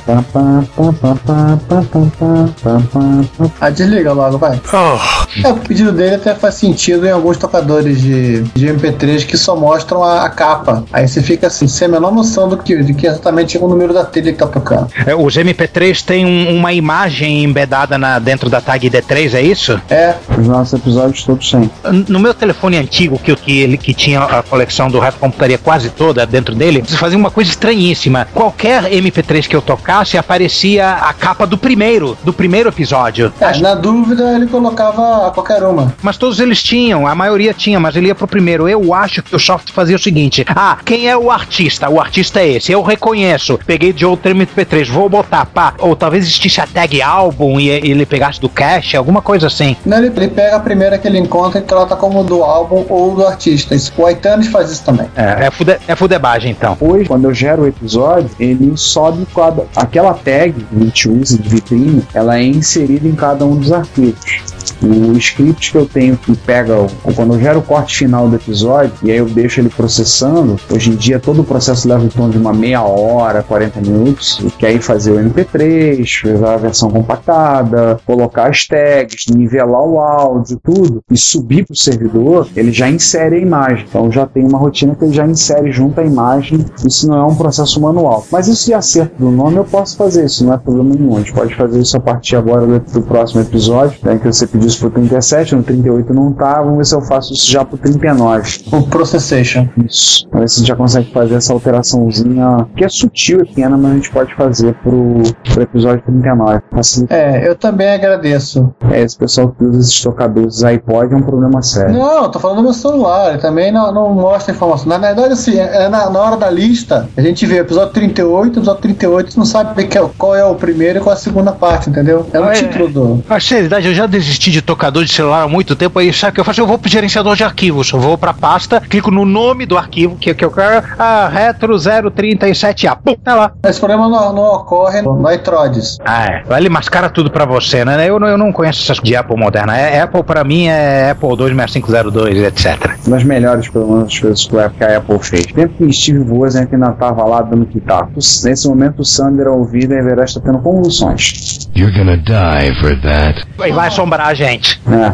Ah, 3.60 3.70
desliga 3.70 4.14
logo, 4.14 4.38
vai. 4.38 4.62
Oh. 4.74 5.48
É, 5.48 5.52
o 5.52 5.58
pedido 5.58 5.92
dele 5.92 6.16
até 6.16 6.36
faz 6.36 6.56
sentido 6.56 7.06
em 7.06 7.12
alguns 7.12 7.38
tocadores 7.38 8.02
de 8.02 8.44
de 8.60 8.70
de 8.70 8.74
MP3 8.74 9.26
que 9.26 9.36
só 9.38 9.56
mostram 9.56 10.04
a, 10.04 10.26
a 10.26 10.30
capa. 10.30 10.84
Aí 10.94 11.08
você 11.08 11.24
fica 11.24 11.48
assim, 11.48 11.68
sem 11.68 11.88
a 11.88 11.92
menor 11.92 12.12
noção 12.12 12.48
do 12.48 12.58
que, 12.58 12.84
de 12.84 12.94
que 12.94 13.08
exatamente 13.08 13.58
é 13.58 13.60
o 13.60 13.68
número 13.68 13.94
da 13.94 14.04
trilha 14.06 14.32
que 14.32 14.38
tá 14.38 14.46
tocando. 14.48 14.88
É, 15.06 15.16
os 15.16 15.36
MP3 15.38 16.04
têm 16.04 16.26
um- 16.26 16.56
uma 16.56 16.72
imagem 16.74 17.44
embedada 17.44 17.98
na- 17.98 18.20
dentro 18.20 18.50
da 18.50 18.60
tag 18.62 18.88
D3, 18.90 19.34
é 19.34 19.42
isso? 19.42 19.80
É. 19.90 20.14
Os 20.38 20.46
nossos 20.48 20.74
episódios 20.80 21.24
todos 21.24 21.50
têm. 21.50 21.70
No 22.08 22.20
meu 22.20 22.34
telefone 22.34 22.78
antigo, 22.78 23.18
que, 23.18 23.36
que 23.36 23.60
ele 23.62 23.78
que 23.78 23.94
tinha 23.94 24.20
a 24.22 24.44
coleção 24.44 24.90
do 24.90 25.00
Reto 25.00 25.18
Computaria 25.18 25.58
quase 25.58 25.90
toda 25.90 26.26
dentro 26.26 26.54
dele, 26.54 26.84
você 26.86 26.98
fazia 26.98 27.18
uma 27.18 27.32
coisa 27.32 27.50
estranhíssima. 27.50 28.28
Qualquer 28.34 28.84
MP3 28.92 29.48
que 29.48 29.56
eu 29.56 29.62
tocasse 29.62 30.18
aparecia 30.18 30.90
a 30.92 31.14
capa 31.14 31.48
do 31.48 31.58
primeiro, 31.58 32.18
do 32.24 32.34
primeiro 32.34 32.70
episódio. 32.70 33.32
É, 33.40 33.58
na 33.60 33.74
dúvida, 33.74 34.36
ele 34.36 34.48
colocava 34.48 35.32
qualquer 35.32 35.64
uma. 35.64 35.94
Mas 36.02 36.18
todos 36.18 36.40
eles 36.40 36.62
tinham, 36.62 37.08
a 37.08 37.16
maioria 37.16 37.54
tinha, 37.54 37.80
mas 37.80 37.96
ele 37.96 38.08
ia 38.08 38.16
pro 38.16 38.28
primeiro. 38.28 38.49
Eu 38.50 38.94
acho 38.94 39.22
que 39.22 39.36
o 39.36 39.40
software 39.40 39.74
fazia 39.74 39.96
o 39.96 40.00
seguinte: 40.00 40.46
ah, 40.48 40.78
quem 40.84 41.08
é 41.08 41.18
o 41.18 41.32
artista? 41.32 41.90
O 41.90 42.00
artista 42.00 42.40
é 42.40 42.54
esse, 42.54 42.72
eu 42.72 42.82
reconheço. 42.82 43.60
Peguei 43.66 43.94
de 43.94 44.06
outro 44.06 44.34
MP3, 44.34 44.90
vou 44.90 45.10
botar, 45.10 45.46
pá. 45.46 45.74
Ou 45.80 45.96
talvez 45.96 46.26
existisse 46.26 46.62
a 46.62 46.68
tag 46.68 47.02
álbum 47.02 47.60
e 47.60 47.70
ele 47.70 48.06
pegasse 48.06 48.40
do 48.40 48.50
cache, 48.50 48.98
alguma 48.98 49.22
coisa 49.22 49.48
assim. 49.48 49.76
Não, 49.86 49.98
ele, 49.98 50.08
ele 50.16 50.28
pega 50.30 50.56
a 50.56 50.60
primeira 50.60 50.98
que 50.98 51.08
ele 51.08 51.20
encontra 51.20 51.60
e 51.60 51.64
trata 51.64 51.96
como 51.96 52.24
do 52.24 52.44
álbum 52.44 52.86
ou 52.90 53.16
do 53.16 53.26
artista. 53.26 53.76
O 53.98 54.10
iTunes 54.10 54.48
faz 54.48 54.72
isso 54.72 54.84
também. 54.84 55.08
É, 55.16 55.48
é, 55.48 55.52
fude, 55.52 55.78
é 55.88 55.96
fudebagem, 55.96 56.52
então. 56.52 56.78
Hoje, 56.80 57.06
quando 57.06 57.26
eu 57.26 57.34
gero 57.34 57.64
o 57.64 57.68
episódio, 57.68 58.30
ele 58.40 58.74
sobe 58.76 59.26
cada. 59.36 59.66
Aquela 59.76 60.14
tag 60.14 60.54
que 60.54 60.76
a 60.76 60.84
gente 60.84 61.10
usa 61.10 61.38
de 61.38 61.50
vitrine, 61.50 62.04
ela 62.14 62.38
é 62.38 62.44
inserida 62.44 63.08
em 63.08 63.16
cada 63.16 63.46
um 63.46 63.56
dos 63.56 63.72
arquivos. 63.72 64.59
O 64.82 65.18
script 65.18 65.72
que 65.72 65.78
eu 65.78 65.86
tenho 65.86 66.18
que 66.18 66.36
pega, 66.36 66.76
quando 67.16 67.34
eu 67.34 67.40
gero 67.40 67.60
o 67.60 67.64
corte 67.64 67.98
final 67.98 68.28
do 68.28 68.36
episódio, 68.36 68.94
e 69.04 69.12
aí 69.12 69.18
eu 69.18 69.26
deixo 69.26 69.60
ele 69.60 69.70
processando, 69.70 70.60
hoje 70.72 70.92
em 70.92 70.96
dia 70.96 71.20
todo 71.20 71.42
o 71.42 71.44
processo 71.44 71.88
leva 71.88 72.04
em 72.04 72.10
torno 72.10 72.32
de 72.32 72.38
uma 72.38 72.54
meia 72.54 72.82
hora, 72.82 73.44
40 73.44 73.82
minutos, 73.82 74.42
que 74.58 74.66
aí 74.66 74.80
fazer 74.80 75.12
o 75.12 75.20
MP3, 75.20 76.22
fazer 76.22 76.46
a 76.46 76.58
versão 76.58 76.90
compactada, 76.90 78.00
colocar 78.06 78.50
as 78.50 78.66
tags, 78.66 79.26
nivelar 79.30 79.84
o 79.84 80.00
áudio, 80.00 80.60
tudo, 80.64 81.04
e 81.10 81.18
subir 81.18 81.66
para 81.66 81.74
o 81.74 81.78
servidor, 81.78 82.48
ele 82.56 82.72
já 82.72 82.90
insere 82.90 83.36
a 83.36 83.40
imagem. 83.40 83.86
Então 83.88 84.12
já 84.12 84.26
tem 84.26 84.46
uma 84.46 84.58
rotina 84.58 84.96
que 84.96 85.06
ele 85.06 85.14
já 85.14 85.26
insere 85.26 85.72
junto 85.72 86.00
à 86.00 86.04
imagem. 86.04 86.66
Isso 86.86 87.08
não 87.08 87.18
é 87.18 87.26
um 87.26 87.36
processo 87.36 87.80
manual. 87.82 88.26
Mas 88.32 88.48
isso 88.48 88.66
de 88.66 88.74
acerto 88.74 89.16
do 89.18 89.32
nome 89.32 89.58
eu 89.58 89.66
posso 89.66 89.98
fazer, 89.98 90.26
isso 90.26 90.46
não 90.46 90.54
é 90.54 90.58
problema 90.58 90.96
nenhum. 90.96 91.16
A 91.16 91.20
gente 91.20 91.34
pode 91.34 91.56
fazer 91.56 91.80
isso 91.80 91.98
a 91.98 92.00
partir 92.00 92.36
agora 92.36 92.66
do, 92.66 92.80
do 92.80 93.02
próximo 93.02 93.42
episódio, 93.42 94.00
né, 94.04 94.18
que 94.18 94.28
você 94.28 94.46
pediu 94.46 94.59
isso 94.66 94.80
pro 94.80 94.90
37, 94.92 95.56
no 95.56 95.64
38 95.64 96.14
não 96.14 96.32
tá, 96.32 96.62
vamos 96.62 96.78
ver 96.78 96.86
se 96.86 96.96
eu 96.96 97.02
faço 97.02 97.34
isso 97.34 97.50
já 97.50 97.64
pro 97.66 97.78
39. 97.78 98.60
O 98.72 98.84
Processation. 98.84 99.68
Isso. 99.86 100.28
Vamos 100.32 100.42
ver 100.42 100.50
se 100.50 100.56
a 100.56 100.60
gente 100.60 100.68
já 100.68 100.76
consegue 100.76 101.12
fazer 101.14 101.36
essa 101.36 101.54
alteraçãozinha, 101.54 102.68
que 102.76 102.84
é 102.84 102.90
sutil 102.90 103.42
e 103.42 103.46
pequena, 103.46 103.78
mas 103.78 103.92
a 103.92 103.96
gente 103.96 104.12
pode 104.12 104.34
fazer 104.36 104.74
pro, 104.76 105.22
pro 105.52 105.64
episódio 105.64 106.04
39. 106.04 106.60
Facilita. 106.72 107.14
É, 107.16 107.48
eu 107.48 107.56
também 107.56 107.90
agradeço. 107.90 108.74
É, 108.92 109.02
esse 109.02 109.18
pessoal 109.18 109.50
que 109.58 109.64
usa 109.64 109.80
esses 109.80 110.02
tocadores 110.02 110.64
iPod 110.64 111.14
é 111.14 111.18
um 111.18 111.22
problema 111.22 111.62
sério. 111.62 111.94
Não, 111.94 112.24
eu 112.24 112.30
tô 112.30 112.40
falando 112.40 112.58
do 112.58 112.64
meu 112.64 112.74
celular, 112.74 113.30
ele 113.32 113.38
também 113.40 113.72
não, 113.72 113.92
não 113.92 114.14
mostra 114.14 114.54
informação. 114.54 114.88
Na 114.88 114.98
verdade, 114.98 115.34
assim, 115.34 115.58
é 115.60 115.80
é 115.80 115.88
na, 115.90 116.10
na 116.10 116.20
hora 116.20 116.36
da 116.38 116.50
lista, 116.50 117.08
a 117.16 117.22
gente 117.22 117.46
vê 117.46 117.56
o 117.56 117.62
episódio 117.62 117.94
38, 117.94 118.60
episódio 118.60 118.82
38, 118.82 119.38
não 119.38 119.46
sabe 119.46 119.88
qual 120.18 120.36
é 120.36 120.44
o 120.44 120.56
primeiro 120.56 121.00
e 121.00 121.02
qual 121.02 121.14
é 121.14 121.18
a 121.18 121.20
segunda 121.22 121.52
parte, 121.52 121.90
entendeu? 121.90 122.26
É 122.34 122.40
o 122.40 122.46
É. 122.46 122.54
título 122.54 122.88
do. 122.90 123.24
A 123.30 123.40
seriedade, 123.40 123.88
eu 123.88 123.94
já 123.94 124.06
desisti 124.06 124.49
de 124.52 124.62
tocador 124.62 125.04
de 125.06 125.12
celular 125.12 125.44
há 125.44 125.48
muito 125.48 125.76
tempo. 125.76 126.00
Aí 126.00 126.12
sabe 126.14 126.32
o 126.32 126.34
que 126.36 126.40
eu 126.42 126.46
faço? 126.46 126.62
Eu 126.62 126.68
vou 126.68 126.78
pro 126.78 126.90
gerenciador 126.90 127.36
de 127.36 127.44
arquivos. 127.44 127.92
Eu 127.92 128.00
vou 128.00 128.18
pra 128.18 128.34
pasta, 128.34 128.82
clico 128.82 129.12
no 129.12 129.26
nome 129.26 129.66
do 129.66 129.78
arquivo 129.78 130.16
que, 130.16 130.34
que 130.34 130.44
eu 130.46 130.52
quero. 130.52 130.86
Ah, 130.98 131.30
Retro 131.32 131.76
037A. 131.76 132.98
Pum, 133.04 133.16
tá 133.16 133.36
lá. 133.36 133.52
Esse 133.66 133.80
problema 133.80 134.08
não, 134.08 134.34
não 134.34 134.44
ocorre 134.44 135.02
no 135.02 135.32
iTrodes. 135.32 135.98
Ah, 136.06 136.26
é. 136.26 136.44
Ele 136.58 136.70
mascara 136.70 137.10
tudo 137.10 137.30
pra 137.32 137.46
você, 137.46 137.84
né? 137.86 138.08
Eu, 138.10 138.20
não- 138.20 138.28
eu 138.28 138.38
não 138.38 138.52
conheço 138.52 138.82
essas 138.84 139.00
de 139.04 139.16
Apple 139.16 139.38
moderna. 139.38 139.78
É, 139.78 140.02
Apple 140.02 140.24
pra 140.24 140.44
mim 140.44 140.68
é 140.68 141.12
Apple 141.12 141.36
26502, 141.36 142.38
etc. 142.44 142.98
Uma 143.08 143.16
das 143.18 143.24
melhores, 143.24 143.68
pelo 143.70 143.88
menos, 143.88 144.04
das 144.14 144.20
coisas 144.20 144.46
que 144.46 144.58
a- 144.58 144.70
que 144.70 144.84
a 144.84 144.98
Apple 144.98 145.20
fez. 145.20 145.46
Tempo 145.48 145.74
que 145.78 145.94
Steve 145.94 146.20
Wozniak 146.30 146.74
ainda 146.74 146.92
tava 146.92 147.24
lá 147.24 147.42
dando 147.42 147.66
pitaco. 147.66 148.12
Nesse 148.16 148.68
momento, 148.68 149.00
o 149.00 149.06
Sander 149.06 149.48
ao 149.48 149.58
ouvir 149.60 149.92
a 149.92 149.98
Everest 149.98 150.38
está 150.38 150.52
tendo 150.52 150.62
convulsões. 150.62 151.70
You're 151.76 151.96
gonna 151.98 152.18
die 152.18 152.74
for 152.82 153.00
that. 153.02 153.46
E 153.66 153.72
vai 153.72 153.88
assombrar 153.88 154.29
a 154.30 154.34
gente. 154.34 154.80
É. 154.88 155.14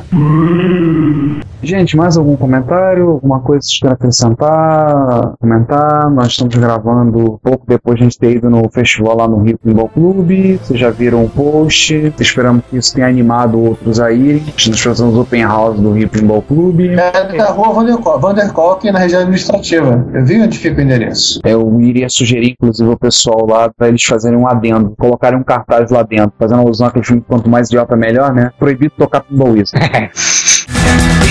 Gente, 1.65 1.97
mais 1.97 2.15
algum 2.15 2.37
comentário? 2.37 3.09
Alguma 3.09 3.39
coisa 3.39 3.61
que 3.61 3.65
vocês 3.65 3.79
querem 3.79 3.93
acrescentar? 3.95 5.33
Comentar? 5.39 6.11
Nós 6.11 6.27
estamos 6.27 6.53
gravando 6.53 7.39
pouco 7.41 7.65
depois 7.67 7.97
de 7.97 8.03
a 8.03 8.05
gente 8.05 8.19
ter 8.19 8.35
ido 8.37 8.51
no 8.51 8.69
festival 8.69 9.17
lá 9.17 9.27
no 9.27 9.41
Rio 9.41 9.57
Pinball 9.57 9.89
Clube. 9.89 10.59
Vocês 10.61 10.79
já 10.79 10.91
viram 10.91 11.25
o 11.25 11.29
post. 11.29 12.13
Esperamos 12.19 12.63
que 12.69 12.77
isso 12.77 12.93
tenha 12.93 13.07
animado 13.07 13.59
outros 13.59 13.99
a 13.99 14.11
irem. 14.11 14.43
Nós 14.67 14.79
fazemos 14.79 15.17
open 15.17 15.41
house 15.41 15.79
do 15.79 15.91
Rio 15.93 16.07
Pinball 16.07 16.43
Clube. 16.43 16.89
É 16.89 17.35
da 17.35 17.49
rua 17.49 17.73
Vanderkolk, 17.73 18.21
Vanderkolk 18.21 18.91
na 18.91 18.99
região 18.99 19.21
administrativa. 19.21 20.07
Eu 20.13 20.23
vi 20.23 20.39
onde 20.39 20.59
fica 20.59 20.79
o 20.79 20.83
endereço. 20.83 21.39
Eu 21.43 21.81
iria 21.81 22.07
sugerir, 22.09 22.51
inclusive, 22.51 22.87
ao 22.87 22.99
pessoal 22.99 23.43
lá 23.49 23.71
para 23.75 23.87
eles 23.87 24.03
fazerem 24.03 24.37
um 24.37 24.47
adendo, 24.47 24.93
colocarem 24.99 25.39
um 25.39 25.43
cartaz 25.43 25.89
lá 25.89 26.03
dentro, 26.03 26.33
fazendo 26.37 26.59
alusão 26.59 26.85
àquele 26.85 27.03
filme 27.03 27.23
Quanto 27.27 27.49
Mais 27.49 27.69
Idiota 27.69 27.95
Melhor, 27.95 28.31
né? 28.31 28.51
Proibido 28.59 28.93
tocar 28.95 29.21
Pinball 29.21 29.53
Wizard. 29.53 29.83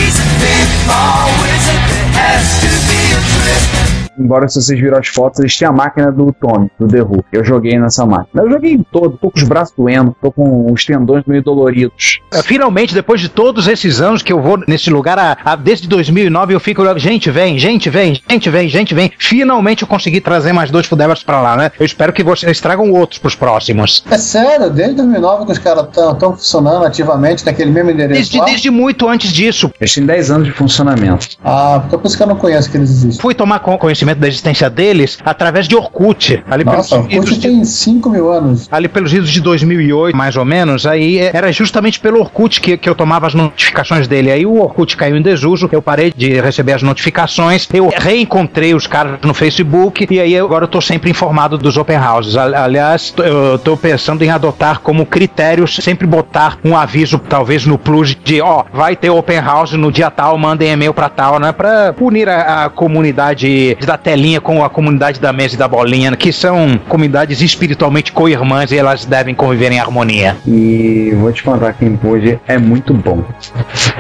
Always 0.45 1.65
it 1.73 2.09
has 2.21 2.61
to 2.61 2.71
be 2.89 3.01
a 3.17 3.21
trip 3.33 4.04
Embora 4.19 4.49
se 4.49 4.61
vocês 4.61 4.79
viram 4.79 4.99
as 4.99 5.09
fotos, 5.09 5.41
eles 5.41 5.57
têm 5.57 5.67
a 5.67 5.73
máquina 5.73 6.11
do 6.13 6.33
Tommy, 6.33 6.71
do 6.79 6.87
The 6.89 7.03
Who. 7.03 7.25
Eu 7.33 7.45
joguei 7.45 7.79
nessa 7.79 8.05
máquina. 8.07 8.43
Eu 8.43 8.51
joguei 8.51 8.81
todo, 8.93 9.19
tô 9.21 9.31
com 9.31 9.39
os 9.39 9.43
braços 9.45 9.75
doendo, 9.77 10.15
tô 10.23 10.31
com 10.31 10.73
os 10.73 10.85
tendões 10.85 11.25
meio 11.27 11.43
doloridos. 11.43 12.21
É, 12.33 12.43
Finalmente, 12.43 12.95
depois 12.95 13.21
de 13.21 13.29
todos 13.29 13.67
esses 13.69 14.01
anos 14.01 14.23
que 14.23 14.33
eu 14.33 14.41
vou 14.41 14.59
nesse 14.69 14.91
lugar, 14.91 15.19
a- 15.19 15.37
a- 15.45 15.57
desde 15.57 15.89
2009 15.89 16.55
eu 16.55 16.61
fico, 16.61 16.83
gente 16.99 17.31
vem, 17.31 17.59
gente 17.59 17.91
vem, 17.91 18.21
gente 18.31 18.51
vem, 18.51 18.69
gente 18.69 18.95
vem. 18.95 19.13
Finalmente 19.19 19.83
eu 19.83 19.89
consegui 19.89 20.21
trazer 20.21 20.53
mais 20.53 20.71
dois 20.71 20.87
Fudebers 20.87 21.23
pra 21.23 21.41
lá, 21.41 21.57
né? 21.57 21.73
Eu 21.79 21.85
espero 21.87 22.13
que 22.13 22.23
vocês 22.23 22.61
tragam 22.61 22.91
outros 22.93 23.19
pros 23.19 23.35
próximos. 23.35 24.05
É 24.11 24.19
sério, 24.19 24.71
desde 24.71 24.95
2009 24.97 25.47
que 25.47 25.53
os 25.53 25.59
caras 25.59 25.87
estão 25.89 26.33
funcionando 26.37 26.85
ativamente 26.85 27.45
naquele 27.45 27.71
mesmo 27.71 27.91
endereço 27.91 28.15
Desde, 28.21 28.39
lá? 28.39 28.45
desde 28.45 28.71
muito 28.71 29.09
antes 29.09 29.33
disso. 29.33 29.71
Eles 29.81 29.95
têm 29.95 30.05
10 30.07 30.31
anos 30.31 30.47
de 30.47 30.53
funcionamento. 30.53 31.29
Ah, 31.45 31.83
então 31.87 31.99
por 31.99 32.07
isso 32.07 32.17
que 32.17 32.23
eu 32.23 32.27
não 32.27 32.37
conheço 32.37 32.71
que 32.71 32.77
eles 32.77 32.91
existem. 32.91 33.21
Fui 33.21 33.35
tomar 33.35 33.59
con- 33.61 33.79
conhecimento 34.05 34.19
da 34.19 34.29
existência 34.29 34.69
deles 34.71 35.19
através 35.25 35.67
de 35.67 35.75
Orkut. 35.75 36.43
Ali 36.51 36.65
Nossa, 36.65 37.01
pelos 37.03 37.15
Orkut 37.25 37.35
de, 37.41 37.49
tem 37.49 37.65
5 37.65 38.11
mil 38.11 38.31
anos. 38.31 38.69
ali 38.71 38.89
pelos 38.89 39.13
idos 39.13 39.31
de 39.31 39.41
2008, 39.41 40.17
mais 40.17 40.37
ou 40.37 40.45
menos. 40.45 40.87
Aí 40.87 41.19
é, 41.19 41.31
era 41.35 41.51
justamente 41.53 41.99
pelo 41.99 42.21
Orkut 42.21 42.61
que, 42.61 42.77
que 42.77 42.89
eu 42.89 42.95
tomava 42.95 43.27
as 43.27 43.35
notificações 43.35 44.07
dele. 44.07 44.31
Aí 44.31 44.45
o 44.47 44.61
Orkut 44.61 44.97
caiu 44.97 45.17
em 45.17 45.23
desuso, 45.23 45.69
eu 45.73 45.81
parei 45.83 46.13
de 46.15 46.41
receber 46.41 46.73
as 46.73 46.83
notificações. 46.83 47.67
Eu 47.73 47.89
reencontrei 47.97 48.75
os 48.75 48.87
caras 48.87 49.19
no 49.23 49.33
Facebook 49.35 50.07
e 50.11 50.21
aí 50.21 50.39
agora 50.39 50.65
eu 50.65 50.69
tô 50.69 50.81
sempre 50.81 51.11
informado 51.11 51.57
dos 51.57 51.77
open 51.77 51.97
houses. 51.99 52.37
Ali- 52.37 52.55
Aliás, 52.55 53.15
eu 53.19 53.59
tô 53.59 53.77
pensando 53.77 54.23
em 54.23 54.31
adotar 54.31 54.81
como 54.81 55.05
critério 55.07 55.67
sempre 55.69 56.07
botar 56.07 56.59
um 56.65 56.77
aviso, 56.77 57.19
talvez 57.19 57.67
no 57.67 57.79
plus, 57.79 58.17
de 58.25 58.41
ó, 58.41 58.65
vai 58.73 58.97
ter 58.97 59.11
open 59.11 59.39
house 59.41 59.73
no 59.73 59.91
dia 59.93 60.11
tal, 60.11 60.37
mandem 60.39 60.73
e-mail 60.73 60.93
pra 60.95 61.09
tal, 61.09 61.39
né? 61.39 61.53
Pra 61.53 61.95
unir 62.01 62.29
a, 62.29 62.65
a 62.65 62.69
comunidade 62.71 63.77
da 63.85 63.94
telinha 63.99 64.41
com 64.41 64.65
a 64.65 64.71
comunidade 64.71 65.21
da 65.21 65.33
mesa 65.33 65.55
e 65.55 65.59
da 65.59 65.67
bolinha, 65.67 66.15
que 66.17 66.33
são 66.33 66.79
comunidades 66.89 67.41
espiritualmente 67.41 68.13
co-irmãs 68.13 68.71
e 68.71 68.77
elas 68.77 69.05
devem 69.05 69.35
conviver 69.35 69.73
em 69.73 69.81
harmonia. 69.81 70.37
E 70.47 71.13
vou 71.17 71.33
te 71.33 71.43
contar 71.43 71.73
que 71.73 71.85
Pode 72.05 72.39
é 72.47 72.59
muito 72.59 72.93
bom. 72.93 73.25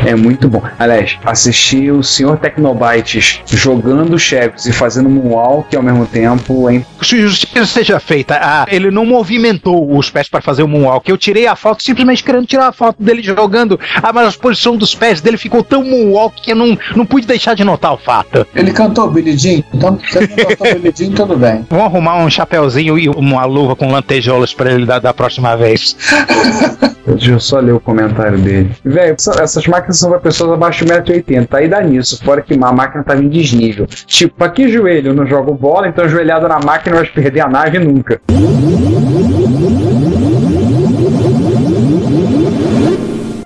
É 0.04 0.14
muito 0.14 0.48
bom. 0.48 0.62
Aliás, 0.78 1.16
assistir 1.24 1.90
o 1.90 2.02
Sr. 2.02 2.36
Tecnobytes 2.40 3.40
jogando 3.46 4.18
Chaves 4.18 4.66
e 4.66 4.72
fazendo 4.72 5.08
moonwalk 5.08 5.74
ao 5.74 5.82
mesmo 5.82 6.06
tempo 6.06 6.68
é 6.68 6.82
Se 7.02 7.20
justiça 7.20 7.64
seja 7.64 8.00
feita, 8.00 8.38
ah, 8.40 8.66
ele 8.68 8.90
não 8.90 9.06
movimentou 9.06 9.96
os 9.96 10.10
pés 10.10 10.28
para 10.28 10.40
fazer 10.40 10.62
o 10.62 10.68
moonwalk. 10.68 11.08
Eu 11.08 11.16
tirei 11.16 11.46
a 11.46 11.56
foto 11.56 11.82
simplesmente 11.82 12.22
querendo 12.22 12.46
tirar 12.46 12.68
a 12.68 12.72
foto 12.72 13.02
dele 13.02 13.22
jogando. 13.22 13.78
Ah, 14.02 14.12
mas 14.12 14.34
a 14.34 14.38
posição 14.38 14.76
dos 14.76 14.94
pés 14.94 15.20
dele 15.20 15.36
ficou 15.36 15.62
tão 15.62 15.82
moonwalk 15.82 16.40
que 16.40 16.52
eu 16.52 16.56
não, 16.56 16.78
não 16.94 17.06
pude 17.06 17.26
deixar 17.26 17.54
de 17.54 17.64
notar 17.64 17.94
o 17.94 17.98
fato. 17.98 18.46
Ele 18.54 18.72
cantou 18.72 19.10
Billy 19.10 19.36
Jean, 19.36 19.62
então 19.88 20.22
se 20.66 20.68
ele 20.68 21.08
não 21.08 21.14
tudo 21.14 21.36
bem. 21.36 21.66
Vamos 21.68 21.86
arrumar 21.86 22.16
um 22.16 22.30
chapeuzinho 22.30 22.98
e 22.98 23.08
uma 23.08 23.44
luva 23.44 23.76
com 23.76 23.90
lantejoulas 23.90 24.52
para 24.54 24.72
ele 24.72 24.86
da, 24.86 24.98
da 24.98 25.14
próxima 25.14 25.56
vez. 25.56 25.96
Deixa 27.06 27.32
eu 27.32 27.40
só 27.40 27.58
ler 27.60 27.72
o 27.72 27.80
comentário 27.80 28.38
dele. 28.38 28.70
Velho, 28.82 29.14
essas 29.40 29.66
máquinas 29.66 29.98
são 29.98 30.10
para 30.10 30.20
pessoas 30.20 30.52
abaixo 30.52 30.84
de 30.84 30.92
1,80m. 30.92 31.48
Aí 31.52 31.68
dá 31.68 31.82
nisso. 31.82 32.22
Fora 32.24 32.40
que 32.40 32.54
a 32.54 32.72
máquina 32.72 33.04
tava 33.04 33.22
em 33.22 33.28
desnível. 33.28 33.86
Tipo, 34.06 34.34
pra 34.36 34.48
que 34.48 34.68
joelho? 34.68 35.08
Eu 35.08 35.14
não 35.14 35.26
jogo 35.26 35.52
bola, 35.52 35.86
então 35.86 36.08
joelhado 36.08 36.48
na 36.48 36.58
máquina 36.60 36.96
vai 36.96 37.06
perder 37.06 37.40
a 37.40 37.48
nave 37.48 37.78
nunca. 37.78 38.20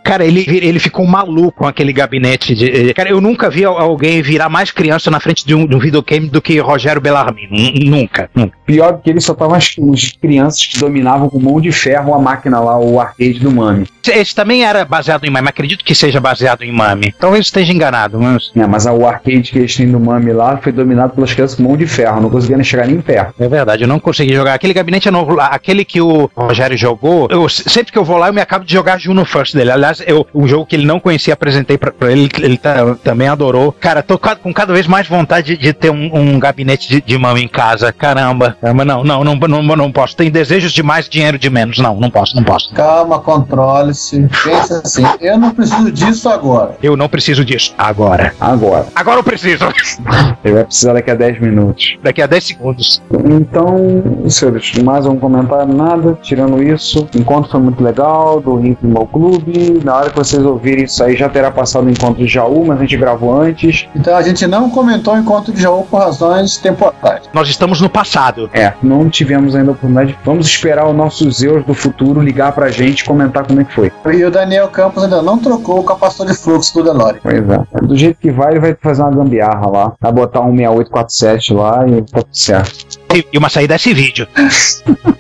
Cara, 0.08 0.24
ele, 0.24 0.46
ele 0.48 0.78
ficou 0.78 1.06
maluco 1.06 1.58
com 1.58 1.66
aquele 1.66 1.92
gabinete 1.92 2.54
de. 2.54 2.94
Cara, 2.94 3.10
eu 3.10 3.20
nunca 3.20 3.50
vi 3.50 3.62
alguém 3.66 4.22
virar 4.22 4.48
mais 4.48 4.70
criança 4.70 5.10
na 5.10 5.20
frente 5.20 5.46
de 5.46 5.54
um, 5.54 5.66
de 5.66 5.76
um 5.76 5.78
videogame 5.78 6.28
do 6.28 6.40
que 6.40 6.58
Rogério 6.60 6.98
Bellarmino. 6.98 7.54
Nunca, 7.84 8.30
nunca. 8.34 8.56
Pior 8.64 9.02
que 9.02 9.10
ele 9.10 9.20
só 9.20 9.34
tava 9.34 9.58
as, 9.58 9.76
as 9.92 10.12
crianças 10.12 10.66
que 10.66 10.78
dominavam 10.78 11.28
com 11.28 11.38
mão 11.38 11.60
de 11.60 11.70
ferro 11.70 12.14
a 12.14 12.18
máquina 12.18 12.58
lá, 12.58 12.78
o 12.78 12.98
arcade 12.98 13.38
do 13.38 13.50
Mami. 13.50 13.86
Esse 14.06 14.34
também 14.34 14.64
era 14.64 14.82
baseado 14.86 15.24
em 15.26 15.30
Mami, 15.30 15.48
acredito 15.48 15.84
que 15.84 15.94
seja 15.94 16.18
baseado 16.18 16.62
em 16.62 16.72
Mami. 16.72 17.14
Talvez 17.18 17.44
esteja 17.44 17.70
enganado, 17.70 18.18
mas. 18.18 18.50
É, 18.56 18.66
mas 18.66 18.86
o 18.86 19.06
arcade 19.06 19.52
que 19.52 19.58
eles 19.58 19.76
têm 19.76 19.90
do 19.90 20.00
Mami 20.00 20.32
lá 20.32 20.56
foi 20.56 20.72
dominado 20.72 21.12
pelas 21.12 21.34
crianças 21.34 21.56
com 21.56 21.64
mão 21.64 21.76
de 21.76 21.86
ferro, 21.86 22.18
não 22.18 22.30
conseguia 22.30 22.56
nem 22.56 22.64
chegar 22.64 22.86
nem 22.86 22.98
perto. 22.98 23.34
É 23.38 23.46
verdade, 23.46 23.84
eu 23.84 23.88
não 23.88 24.00
consegui 24.00 24.32
jogar. 24.34 24.54
Aquele 24.54 24.72
gabinete 24.72 25.08
é 25.08 25.10
novo, 25.10 25.38
aquele 25.38 25.84
que 25.84 26.00
o 26.00 26.30
Rogério 26.34 26.78
jogou, 26.78 27.28
eu, 27.30 27.46
sempre 27.48 27.92
que 27.92 27.98
eu 27.98 28.04
vou 28.04 28.16
lá, 28.16 28.28
eu 28.28 28.32
me 28.32 28.40
acabo 28.40 28.64
de 28.64 28.72
jogar 28.72 28.98
Juno 28.98 29.26
First 29.26 29.54
dele. 29.54 29.70
Aliás, 29.70 29.97
eu, 30.06 30.26
um 30.34 30.46
jogo 30.46 30.66
que 30.66 30.76
ele 30.76 30.86
não 30.86 31.00
conhecia, 31.00 31.34
apresentei 31.34 31.78
pra, 31.78 31.90
pra 31.90 32.10
ele, 32.10 32.28
ele 32.38 32.56
tá, 32.56 32.94
também 33.02 33.28
adorou. 33.28 33.72
Cara, 33.72 34.02
tô 34.02 34.18
com 34.18 34.52
cada 34.52 34.72
vez 34.72 34.86
mais 34.86 35.06
vontade 35.06 35.56
de, 35.56 35.56
de 35.56 35.72
ter 35.72 35.90
um, 35.90 36.10
um 36.14 36.38
gabinete 36.38 36.88
de, 36.88 37.00
de 37.00 37.18
mão 37.18 37.36
em 37.36 37.48
casa. 37.48 37.92
Caramba. 37.92 38.56
Caramba, 38.60 38.84
não, 38.84 39.04
não, 39.04 39.24
não, 39.24 39.36
não, 39.36 39.76
não 39.76 39.92
posso. 39.92 40.16
Tem 40.16 40.30
desejos 40.30 40.72
de 40.72 40.82
mais, 40.82 41.08
dinheiro 41.08 41.38
de 41.38 41.48
menos. 41.48 41.78
Não, 41.78 41.96
não 41.96 42.10
posso, 42.10 42.36
não 42.36 42.44
posso. 42.44 42.72
Calma, 42.74 43.18
controle-se. 43.20 44.28
Pensa 44.44 44.82
assim, 44.84 45.04
eu 45.20 45.38
não 45.38 45.54
preciso 45.54 45.90
disso 45.90 46.28
agora. 46.28 46.76
Eu 46.82 46.96
não 46.96 47.08
preciso 47.08 47.44
disso 47.44 47.74
agora. 47.78 48.34
Agora. 48.40 48.86
Agora 48.94 49.20
eu 49.20 49.24
preciso. 49.24 49.64
Ele 50.44 50.54
vai 50.54 50.64
precisar 50.64 50.92
daqui 50.92 51.10
a 51.10 51.14
10 51.14 51.40
minutos. 51.40 51.96
Daqui 52.02 52.22
a 52.22 52.26
10 52.26 52.44
segundos. 52.44 53.02
Então, 53.10 54.28
senhores, 54.28 54.72
mais 54.82 55.06
um 55.06 55.16
comentário, 55.16 55.74
nada. 55.74 56.18
Tirando 56.22 56.62
isso, 56.62 57.08
o 57.14 57.18
encontro 57.18 57.50
foi 57.50 57.60
muito 57.60 57.82
legal, 57.82 58.40
do 58.40 58.56
Rio 58.56 58.76
Mal 58.82 59.06
Clube. 59.06 59.80
Na 59.88 59.96
hora 59.96 60.10
que 60.10 60.16
vocês 60.16 60.44
ouvirem 60.44 60.84
isso 60.84 61.02
aí, 61.02 61.16
já 61.16 61.30
terá 61.30 61.50
passado 61.50 61.86
o 61.86 61.90
encontro 61.90 62.22
de 62.22 62.30
Jaú, 62.30 62.62
mas 62.66 62.76
a 62.76 62.82
gente 62.82 62.98
gravou 62.98 63.40
antes. 63.40 63.88
Então 63.96 64.14
a 64.14 64.20
gente 64.20 64.46
não 64.46 64.68
comentou 64.68 65.14
o 65.14 65.18
encontro 65.18 65.50
de 65.50 65.62
Jaú 65.62 65.86
por 65.90 65.96
razões 65.96 66.58
temporais. 66.58 67.22
Nós 67.32 67.48
estamos 67.48 67.80
no 67.80 67.88
passado. 67.88 68.50
É, 68.52 68.74
não 68.82 69.08
tivemos 69.08 69.56
ainda 69.56 69.70
a 69.70 69.72
oportunidade. 69.72 70.14
Vamos 70.26 70.46
esperar 70.46 70.84
o 70.84 70.92
nosso 70.92 71.30
Zeus 71.30 71.64
do 71.64 71.72
futuro 71.72 72.20
ligar 72.20 72.52
pra 72.52 72.68
gente 72.68 73.00
e 73.00 73.04
comentar 73.06 73.46
como 73.46 73.62
é 73.62 73.64
que 73.64 73.72
foi. 73.72 73.90
E 74.12 74.24
o 74.26 74.30
Daniel 74.30 74.68
Campos 74.68 75.04
ainda 75.04 75.22
não 75.22 75.38
trocou 75.38 75.80
o 75.80 75.84
capacitor 75.84 76.26
de 76.26 76.34
fluxo 76.34 76.74
do 76.74 76.84
DeLorean. 76.84 77.20
Pois 77.22 77.48
é. 77.48 77.86
Do 77.86 77.96
jeito 77.96 78.20
que 78.20 78.30
vai, 78.30 78.50
ele 78.50 78.60
vai 78.60 78.76
fazer 78.78 79.00
uma 79.00 79.12
gambiarra 79.12 79.70
lá. 79.70 79.94
Vai 79.98 80.12
botar 80.12 80.42
um 80.42 80.54
6847 80.54 81.54
lá 81.54 81.88
e 81.88 82.02
tá 82.02 82.20
tudo 82.20 82.28
certo. 82.36 82.97
E 83.14 83.38
uma 83.38 83.48
saída 83.48 83.74
desse 83.74 83.92
vídeo. 83.94 84.26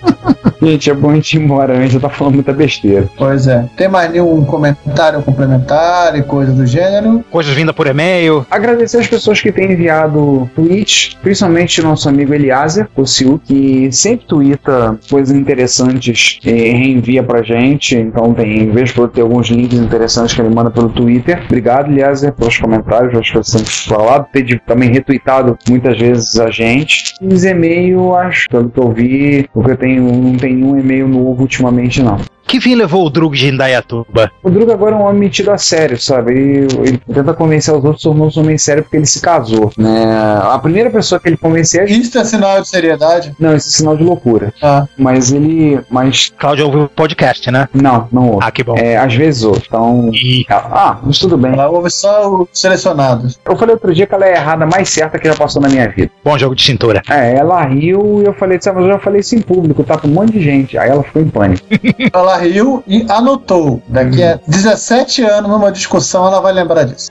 Gente, 0.60 0.90
é 0.90 0.94
bom 0.94 1.10
a 1.10 1.14
gente 1.14 1.34
ir 1.34 1.40
embora, 1.40 1.78
a 1.78 1.82
gente 1.82 1.92
já 1.92 2.00
tá 2.00 2.08
falando 2.08 2.34
muita 2.34 2.52
besteira. 2.52 3.08
Pois 3.16 3.46
é. 3.46 3.64
Tem 3.76 3.88
mais 3.88 4.10
nenhum 4.10 4.44
comentário 4.44 5.22
complementar 5.22 6.16
e 6.16 6.22
coisa 6.22 6.52
do 6.52 6.66
gênero? 6.66 7.24
Coisas 7.30 7.54
vindas 7.54 7.74
por 7.74 7.86
e-mail. 7.86 8.44
Agradecer 8.50 8.98
as 8.98 9.06
pessoas 9.06 9.40
que 9.40 9.52
têm 9.52 9.72
enviado 9.72 10.50
tweets, 10.56 11.16
principalmente 11.22 11.80
nosso 11.80 12.08
amigo 12.08 12.34
Eliaser, 12.34 12.88
o 12.96 13.06
Sil, 13.06 13.38
que 13.44 13.90
sempre 13.92 14.26
twitta 14.26 14.98
coisas 15.08 15.36
interessantes 15.36 16.40
e 16.44 16.50
reenvia 16.50 17.22
pra 17.22 17.42
gente. 17.42 17.96
Então 17.96 18.34
tem, 18.34 18.70
vejo 18.70 18.94
por 18.94 19.08
ter 19.08 19.20
alguns 19.20 19.48
links 19.48 19.78
interessantes 19.78 20.34
que 20.34 20.40
ele 20.40 20.52
manda 20.52 20.70
pelo 20.70 20.88
Twitter. 20.88 21.44
Obrigado, 21.44 21.90
Eliaser, 21.90 22.32
pelos 22.32 22.58
comentários, 22.58 23.16
acho 23.16 23.32
que 23.32 23.38
você 23.38 23.58
sempre 23.58 23.72
falado, 23.72 24.26
ter 24.32 24.60
também 24.66 24.90
retweetado 24.90 25.56
muitas 25.68 25.96
vezes 25.98 26.38
a 26.40 26.50
gente. 26.50 27.14
E 27.20 27.32
os 27.32 27.44
e-mail, 27.78 28.14
acho, 28.14 28.48
pelo 28.48 28.70
que 28.70 28.80
eu 28.80 28.92
vi, 28.92 29.48
porque 29.52 29.72
eu 29.72 29.76
tenho, 29.76 30.02
não 30.02 30.36
tem 30.36 30.54
nenhum 30.54 30.78
e-mail 30.78 31.08
novo 31.08 31.42
ultimamente, 31.42 32.02
não. 32.02 32.18
Que 32.48 32.62
fim 32.62 32.74
levou 32.74 33.06
o 33.06 33.10
Drug 33.10 33.36
de 33.36 33.48
Indaiatuba? 33.48 34.32
O 34.42 34.48
Drug 34.48 34.72
agora 34.72 34.94
é 34.94 34.98
um 34.98 35.02
homem 35.02 35.20
metido 35.20 35.50
a 35.50 35.58
sério, 35.58 36.00
sabe? 36.00 36.32
Ele, 36.32 36.66
ele 36.82 37.00
tenta 37.12 37.34
convencer 37.34 37.74
os 37.74 37.84
outros, 37.84 38.02
tornou-se 38.02 38.38
um 38.38 38.42
homem 38.42 38.56
sério 38.56 38.82
porque 38.82 38.96
ele 38.96 39.04
se 39.04 39.20
casou, 39.20 39.70
né? 39.76 40.06
A 40.42 40.58
primeira 40.58 40.88
pessoa 40.88 41.20
que 41.20 41.28
ele 41.28 41.36
convencia... 41.36 41.84
Isso 41.84 42.18
é 42.18 42.24
sinal 42.24 42.62
de 42.62 42.68
seriedade? 42.68 43.34
Não, 43.38 43.54
isso 43.54 43.68
é 43.68 43.72
sinal 43.72 43.98
de 43.98 44.02
loucura. 44.02 44.54
Ah. 44.62 44.86
Mas 44.96 45.30
ele... 45.30 45.78
Mas... 45.90 46.32
Cláudio 46.38 46.64
ouviu 46.64 46.84
o 46.84 46.88
podcast, 46.88 47.50
né? 47.50 47.68
Não, 47.74 48.08
não 48.10 48.30
ouve. 48.30 48.46
Ah, 48.46 48.50
que 48.50 48.64
bom. 48.64 48.76
É, 48.78 48.96
às 48.96 49.14
vezes 49.14 49.44
ouve, 49.44 49.64
então... 49.66 50.10
E... 50.14 50.46
Ah, 50.48 50.96
mas 51.02 51.18
tudo 51.18 51.36
bem. 51.36 51.52
Ela 51.52 51.68
ouve 51.68 51.90
só 51.90 52.30
os 52.30 52.48
selecionados. 52.54 53.38
Eu 53.44 53.58
falei 53.58 53.74
outro 53.74 53.94
dia 53.94 54.06
que 54.06 54.14
ela 54.14 54.24
é 54.24 54.38
a 54.38 54.40
errada 54.40 54.64
mais 54.64 54.88
certa 54.88 55.18
que 55.18 55.28
já 55.28 55.34
passou 55.34 55.60
na 55.60 55.68
minha 55.68 55.86
vida. 55.90 56.10
Bom 56.24 56.38
jogo 56.38 56.54
de 56.54 56.62
cintura. 56.62 57.02
É, 57.10 57.36
ela 57.36 57.62
riu 57.66 58.22
e 58.22 58.24
eu 58.24 58.32
falei, 58.32 58.58
sabe, 58.58 58.78
mas 58.78 58.86
eu 58.86 58.94
já 58.94 58.98
falei 58.98 59.20
isso 59.20 59.34
em 59.34 59.42
público, 59.42 59.84
tá 59.84 59.98
com 59.98 60.08
um 60.08 60.12
monte 60.12 60.32
de 60.32 60.42
gente. 60.42 60.78
Aí 60.78 60.88
ela 60.88 61.02
ficou 61.02 61.20
em 61.20 61.28
pânico. 61.28 61.62
ela 62.10 62.37
riu 62.38 62.82
e 62.86 63.06
anotou. 63.08 63.82
Daqui 63.86 64.22
a 64.22 64.38
17 64.46 65.22
anos, 65.22 65.50
numa 65.50 65.70
discussão, 65.70 66.26
ela 66.26 66.40
vai 66.40 66.52
lembrar 66.52 66.84
disso. 66.84 67.10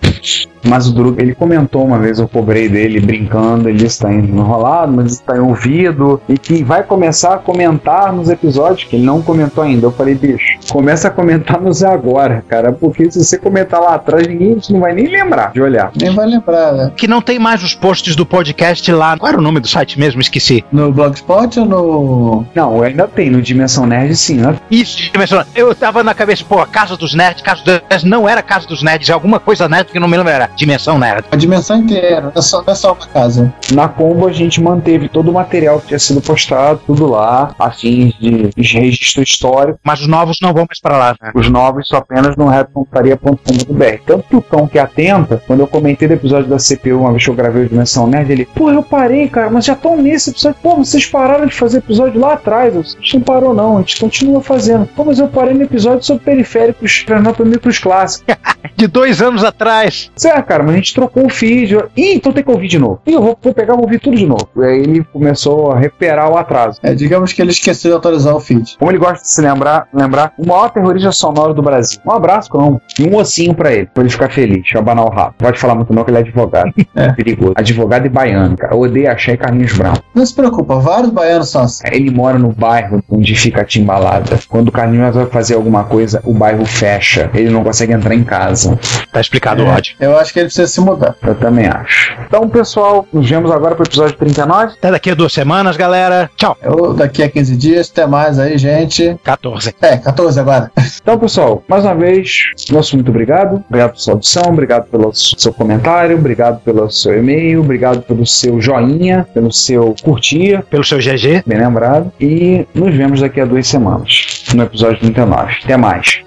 Mas 0.67 0.87
o 0.87 0.93
Druga, 0.93 1.21
ele 1.21 1.33
comentou 1.33 1.85
uma 1.85 1.97
vez, 1.97 2.19
eu 2.19 2.27
cobrei 2.27 2.67
dele 2.67 2.99
brincando, 2.99 3.69
ele 3.69 3.85
está 3.85 4.13
enrolado, 4.13 4.91
mas 4.91 5.13
está 5.13 5.37
em 5.37 5.39
ouvido, 5.39 6.21
e 6.27 6.37
que 6.37 6.63
vai 6.63 6.83
começar 6.83 7.35
a 7.35 7.37
comentar 7.37 8.11
nos 8.11 8.29
episódios, 8.29 8.83
que 8.83 8.95
ele 8.95 9.05
não 9.05 9.21
comentou 9.21 9.63
ainda. 9.63 9.85
Eu 9.85 9.91
falei, 9.91 10.15
bicho, 10.15 10.57
começa 10.69 11.07
a 11.07 11.11
comentar 11.11 11.61
nos 11.61 11.83
agora, 11.83 12.43
cara, 12.47 12.71
porque 12.73 13.09
se 13.09 13.23
você 13.23 13.37
comentar 13.37 13.79
lá 13.79 13.95
atrás, 13.95 14.27
ninguém 14.27 14.57
não 14.69 14.79
vai 14.79 14.93
nem 14.93 15.07
lembrar 15.07 15.51
de 15.53 15.61
olhar. 15.61 15.91
Nem 15.95 16.13
vai 16.13 16.27
lembrar, 16.27 16.73
né? 16.73 16.91
Que 16.95 17.07
não 17.07 17.21
tem 17.21 17.39
mais 17.39 17.63
os 17.63 17.73
posts 17.73 18.15
do 18.15 18.25
podcast 18.25 18.91
lá. 18.91 19.17
Qual 19.17 19.29
era 19.29 19.37
o 19.37 19.41
nome 19.41 19.59
do 19.59 19.67
site 19.67 19.99
mesmo? 19.99 20.19
Esqueci. 20.19 20.63
No 20.71 20.91
Blogspot 20.91 21.59
ou 21.59 21.65
no. 21.65 22.45
Não, 22.53 22.81
ainda 22.81 23.07
tem, 23.07 23.29
no 23.29 23.41
Dimensão 23.41 23.85
Nerd 23.85 24.15
sim, 24.15 24.35
né? 24.35 24.55
Isso, 24.69 25.11
Dimensão 25.11 25.43
Eu 25.55 25.73
tava 25.73 26.03
na 26.03 26.13
cabeça, 26.13 26.43
pô, 26.47 26.65
Casa 26.65 26.97
dos 26.97 27.13
Nerds, 27.13 27.41
Casa 27.41 27.63
dos 27.63 27.81
Nerds, 27.89 28.03
não 28.03 28.27
era 28.27 28.41
Casa 28.41 28.67
dos 28.67 28.83
Nerds, 28.83 29.09
é 29.09 29.13
alguma 29.13 29.39
coisa 29.39 29.69
nerd 29.69 29.91
que 29.91 29.99
não 29.99 30.07
me 30.07 30.17
lembro 30.17 30.31
era. 30.31 30.49
Dimensão 30.57 30.97
Nerd. 30.97 31.25
A 31.31 31.35
dimensão 31.35 31.77
inteira, 31.77 32.21
não 32.21 32.31
é 32.35 32.41
só, 32.41 32.63
não 32.63 32.73
é 32.73 32.75
só 32.75 32.93
uma 32.93 33.07
casa. 33.07 33.53
Na 33.71 33.87
Combo 33.87 34.27
a 34.27 34.31
gente 34.33 34.61
manteve 34.61 35.07
todo 35.07 35.29
o 35.29 35.33
material 35.33 35.79
que 35.79 35.87
tinha 35.87 35.99
sido 35.99 36.19
postado, 36.19 36.81
tudo 36.85 37.05
lá, 37.07 37.53
a 37.59 37.71
fins 37.71 38.13
de, 38.19 38.49
de 38.49 38.77
registro 38.77 39.23
histórico. 39.23 39.79
Mas 39.83 40.01
os 40.01 40.07
novos 40.07 40.39
não 40.41 40.53
vão 40.53 40.65
mais 40.67 40.81
para 40.81 40.97
lá. 40.97 41.15
Né? 41.21 41.31
Os 41.35 41.49
novos 41.49 41.87
só 41.87 41.97
apenas 41.97 42.35
no 42.35 42.47
retrocomputaria.com.br. 42.47 44.03
Tanto 44.05 44.27
que 44.27 44.35
o 44.35 44.41
Tom 44.41 44.67
que 44.67 44.79
atenta, 44.79 45.41
quando 45.45 45.59
eu 45.59 45.67
comentei 45.67 46.07
do 46.07 46.15
episódio 46.15 46.49
da 46.49 46.57
CPU, 46.57 46.99
uma 46.99 47.11
vez 47.11 47.23
que 47.23 47.29
eu 47.29 47.35
gravei 47.35 47.65
o 47.65 47.69
Dimensão 47.69 48.07
Nerd, 48.07 48.31
ele, 48.31 48.45
pô, 48.45 48.71
eu 48.71 48.81
parei, 48.81 49.27
cara, 49.29 49.49
mas 49.49 49.65
já 49.65 49.73
estão 49.73 49.95
nesse 49.95 50.31
episódio. 50.31 50.57
Pô, 50.61 50.75
vocês 50.77 51.05
pararam 51.05 51.45
de 51.45 51.53
fazer 51.53 51.77
episódio 51.77 52.19
lá 52.19 52.33
atrás. 52.33 52.75
A 52.75 52.79
gente 52.79 53.15
não 53.15 53.21
parou, 53.21 53.53
não, 53.53 53.77
a 53.77 53.79
gente 53.81 53.99
continua 53.99 54.41
fazendo. 54.41 54.87
Pô, 54.87 55.05
mas 55.05 55.19
eu 55.19 55.27
parei 55.27 55.53
no 55.53 55.63
episódio 55.63 56.03
sobre 56.03 56.23
periféricos 56.23 57.05
micros 57.45 57.79
clássicos. 57.79 58.35
de 58.75 58.87
dois 58.87 59.21
anos 59.21 59.43
atrás. 59.43 60.11
É, 60.37 60.41
cara, 60.43 60.61
mas 60.61 60.73
a 60.73 60.77
gente 60.77 60.93
trocou 60.93 61.25
o 61.25 61.29
feed. 61.29 61.75
Ih, 61.95 62.13
então 62.13 62.31
tem 62.31 62.43
que 62.43 62.51
ouvir 62.51 62.67
de 62.67 62.77
novo. 62.77 63.01
Ih, 63.07 63.13
eu 63.13 63.21
vou, 63.21 63.37
vou 63.41 63.53
pegar 63.53 63.73
e 63.73 63.77
ouvir 63.77 63.99
tudo 63.99 64.15
de 64.15 64.25
novo. 64.27 64.47
E 64.55 64.63
aí 64.63 64.79
ele 64.79 65.03
começou 65.03 65.71
a 65.71 65.79
recuperar 65.79 66.31
o 66.31 66.37
atraso. 66.37 66.79
É, 66.83 66.93
digamos 66.93 67.33
que 67.33 67.41
ele 67.41 67.49
esqueceu 67.49 67.91
de 67.91 67.97
atualizar 67.97 68.35
o 68.35 68.39
feed. 68.39 68.75
Como 68.77 68.91
ele 68.91 68.99
gosta 68.99 69.23
de 69.23 69.33
se 69.33 69.41
lembrar, 69.41 69.87
lembrar 69.91 70.33
o 70.37 70.47
maior 70.47 70.69
terrorista 70.69 71.11
sonoro 71.11 71.55
do 71.55 71.63
Brasil. 71.63 71.99
Um 72.05 72.11
abraço, 72.11 72.49
não. 72.53 72.79
E 72.99 73.03
um 73.03 73.15
ossinho 73.15 73.55
pra 73.55 73.73
ele, 73.73 73.87
pra 73.87 74.03
ele 74.03 74.11
ficar 74.11 74.29
feliz, 74.29 74.67
abanar 74.75 75.05
o 75.05 75.09
rabo. 75.09 75.33
Pode 75.39 75.59
falar 75.59 75.73
muito 75.73 75.91
não, 75.91 76.03
que 76.03 76.11
ele 76.11 76.17
é 76.17 76.21
advogado. 76.21 76.71
é. 76.95 77.11
Perigoso. 77.13 77.53
Advogado 77.55 78.05
e 78.05 78.09
baiano, 78.09 78.55
cara. 78.55 78.75
Eu 78.75 78.79
odeio 78.79 79.11
achar 79.11 79.33
e 79.33 79.37
Carlinhos 79.37 79.73
Brown. 79.73 79.95
Não 80.13 80.25
se 80.25 80.35
preocupa, 80.35 80.75
vários 80.75 81.09
baianos 81.09 81.49
são 81.49 81.63
assim. 81.63 81.83
Ele 81.91 82.11
mora 82.11 82.37
no 82.37 82.51
bairro 82.51 83.03
onde 83.09 83.33
fica 83.33 83.61
a 83.61 83.65
timbalada. 83.65 84.37
Quando 84.47 84.67
o 84.67 84.71
Carlinhos 84.71 85.15
vai 85.15 85.25
fazer 85.25 85.55
alguma 85.55 85.83
coisa, 85.83 86.21
o 86.23 86.33
bairro 86.33 86.63
fecha. 86.65 87.29
Ele 87.33 87.49
não 87.49 87.63
consegue 87.63 87.93
entrar 87.93 88.13
em 88.13 88.23
casa. 88.23 88.77
Tá 89.11 89.19
explicado, 89.19 89.63
é, 89.63 89.65
ódio. 89.65 89.95
Eu 89.99 90.17
acho 90.17 90.26
que 90.31 90.39
ele 90.39 90.47
precisa 90.47 90.67
se 90.67 90.81
mudar. 90.81 91.15
Eu 91.25 91.35
também 91.35 91.67
acho. 91.67 92.15
Então, 92.25 92.47
pessoal, 92.49 93.07
nos 93.11 93.29
vemos 93.29 93.51
agora 93.51 93.75
pro 93.75 93.85
episódio 93.85 94.15
39. 94.17 94.73
Até 94.77 94.91
daqui 94.91 95.11
a 95.11 95.15
duas 95.15 95.33
semanas, 95.33 95.77
galera. 95.77 96.29
Tchau. 96.35 96.57
Eu 96.61 96.93
daqui 96.93 97.23
a 97.23 97.29
15 97.29 97.55
dias. 97.55 97.89
Até 97.91 98.05
mais 98.05 98.39
aí, 98.39 98.57
gente. 98.57 99.17
14. 99.23 99.75
É, 99.81 99.97
14 99.97 100.39
agora. 100.39 100.71
Então, 101.07 101.17
pessoal, 101.17 101.63
mais 101.69 101.85
uma 101.85 101.95
vez, 101.95 102.51
nosso 102.69 102.97
muito 102.97 103.09
obrigado. 103.09 103.63
Obrigado 103.69 103.91
pela 103.91 103.99
sua 103.99 104.13
audição, 104.13 104.43
obrigado 104.47 104.87
pelo 104.87 105.13
seu 105.13 105.53
comentário, 105.53 106.17
obrigado 106.17 106.59
pelo 106.61 106.89
seu 106.91 107.17
e-mail, 107.17 107.61
obrigado 107.61 108.01
pelo 108.01 108.25
seu 108.25 108.59
joinha, 108.59 109.25
pelo 109.33 109.51
seu 109.51 109.95
curtir, 110.03 110.63
pelo 110.69 110.83
seu 110.83 110.97
GG. 110.97 111.43
Bem 111.45 111.59
lembrado. 111.59 112.11
E 112.19 112.67
nos 112.73 112.93
vemos 112.93 113.21
daqui 113.21 113.39
a 113.39 113.45
duas 113.45 113.67
semanas, 113.67 114.43
no 114.53 114.63
episódio 114.63 114.99
39. 114.99 115.53
Até 115.63 115.77
mais. 115.77 116.26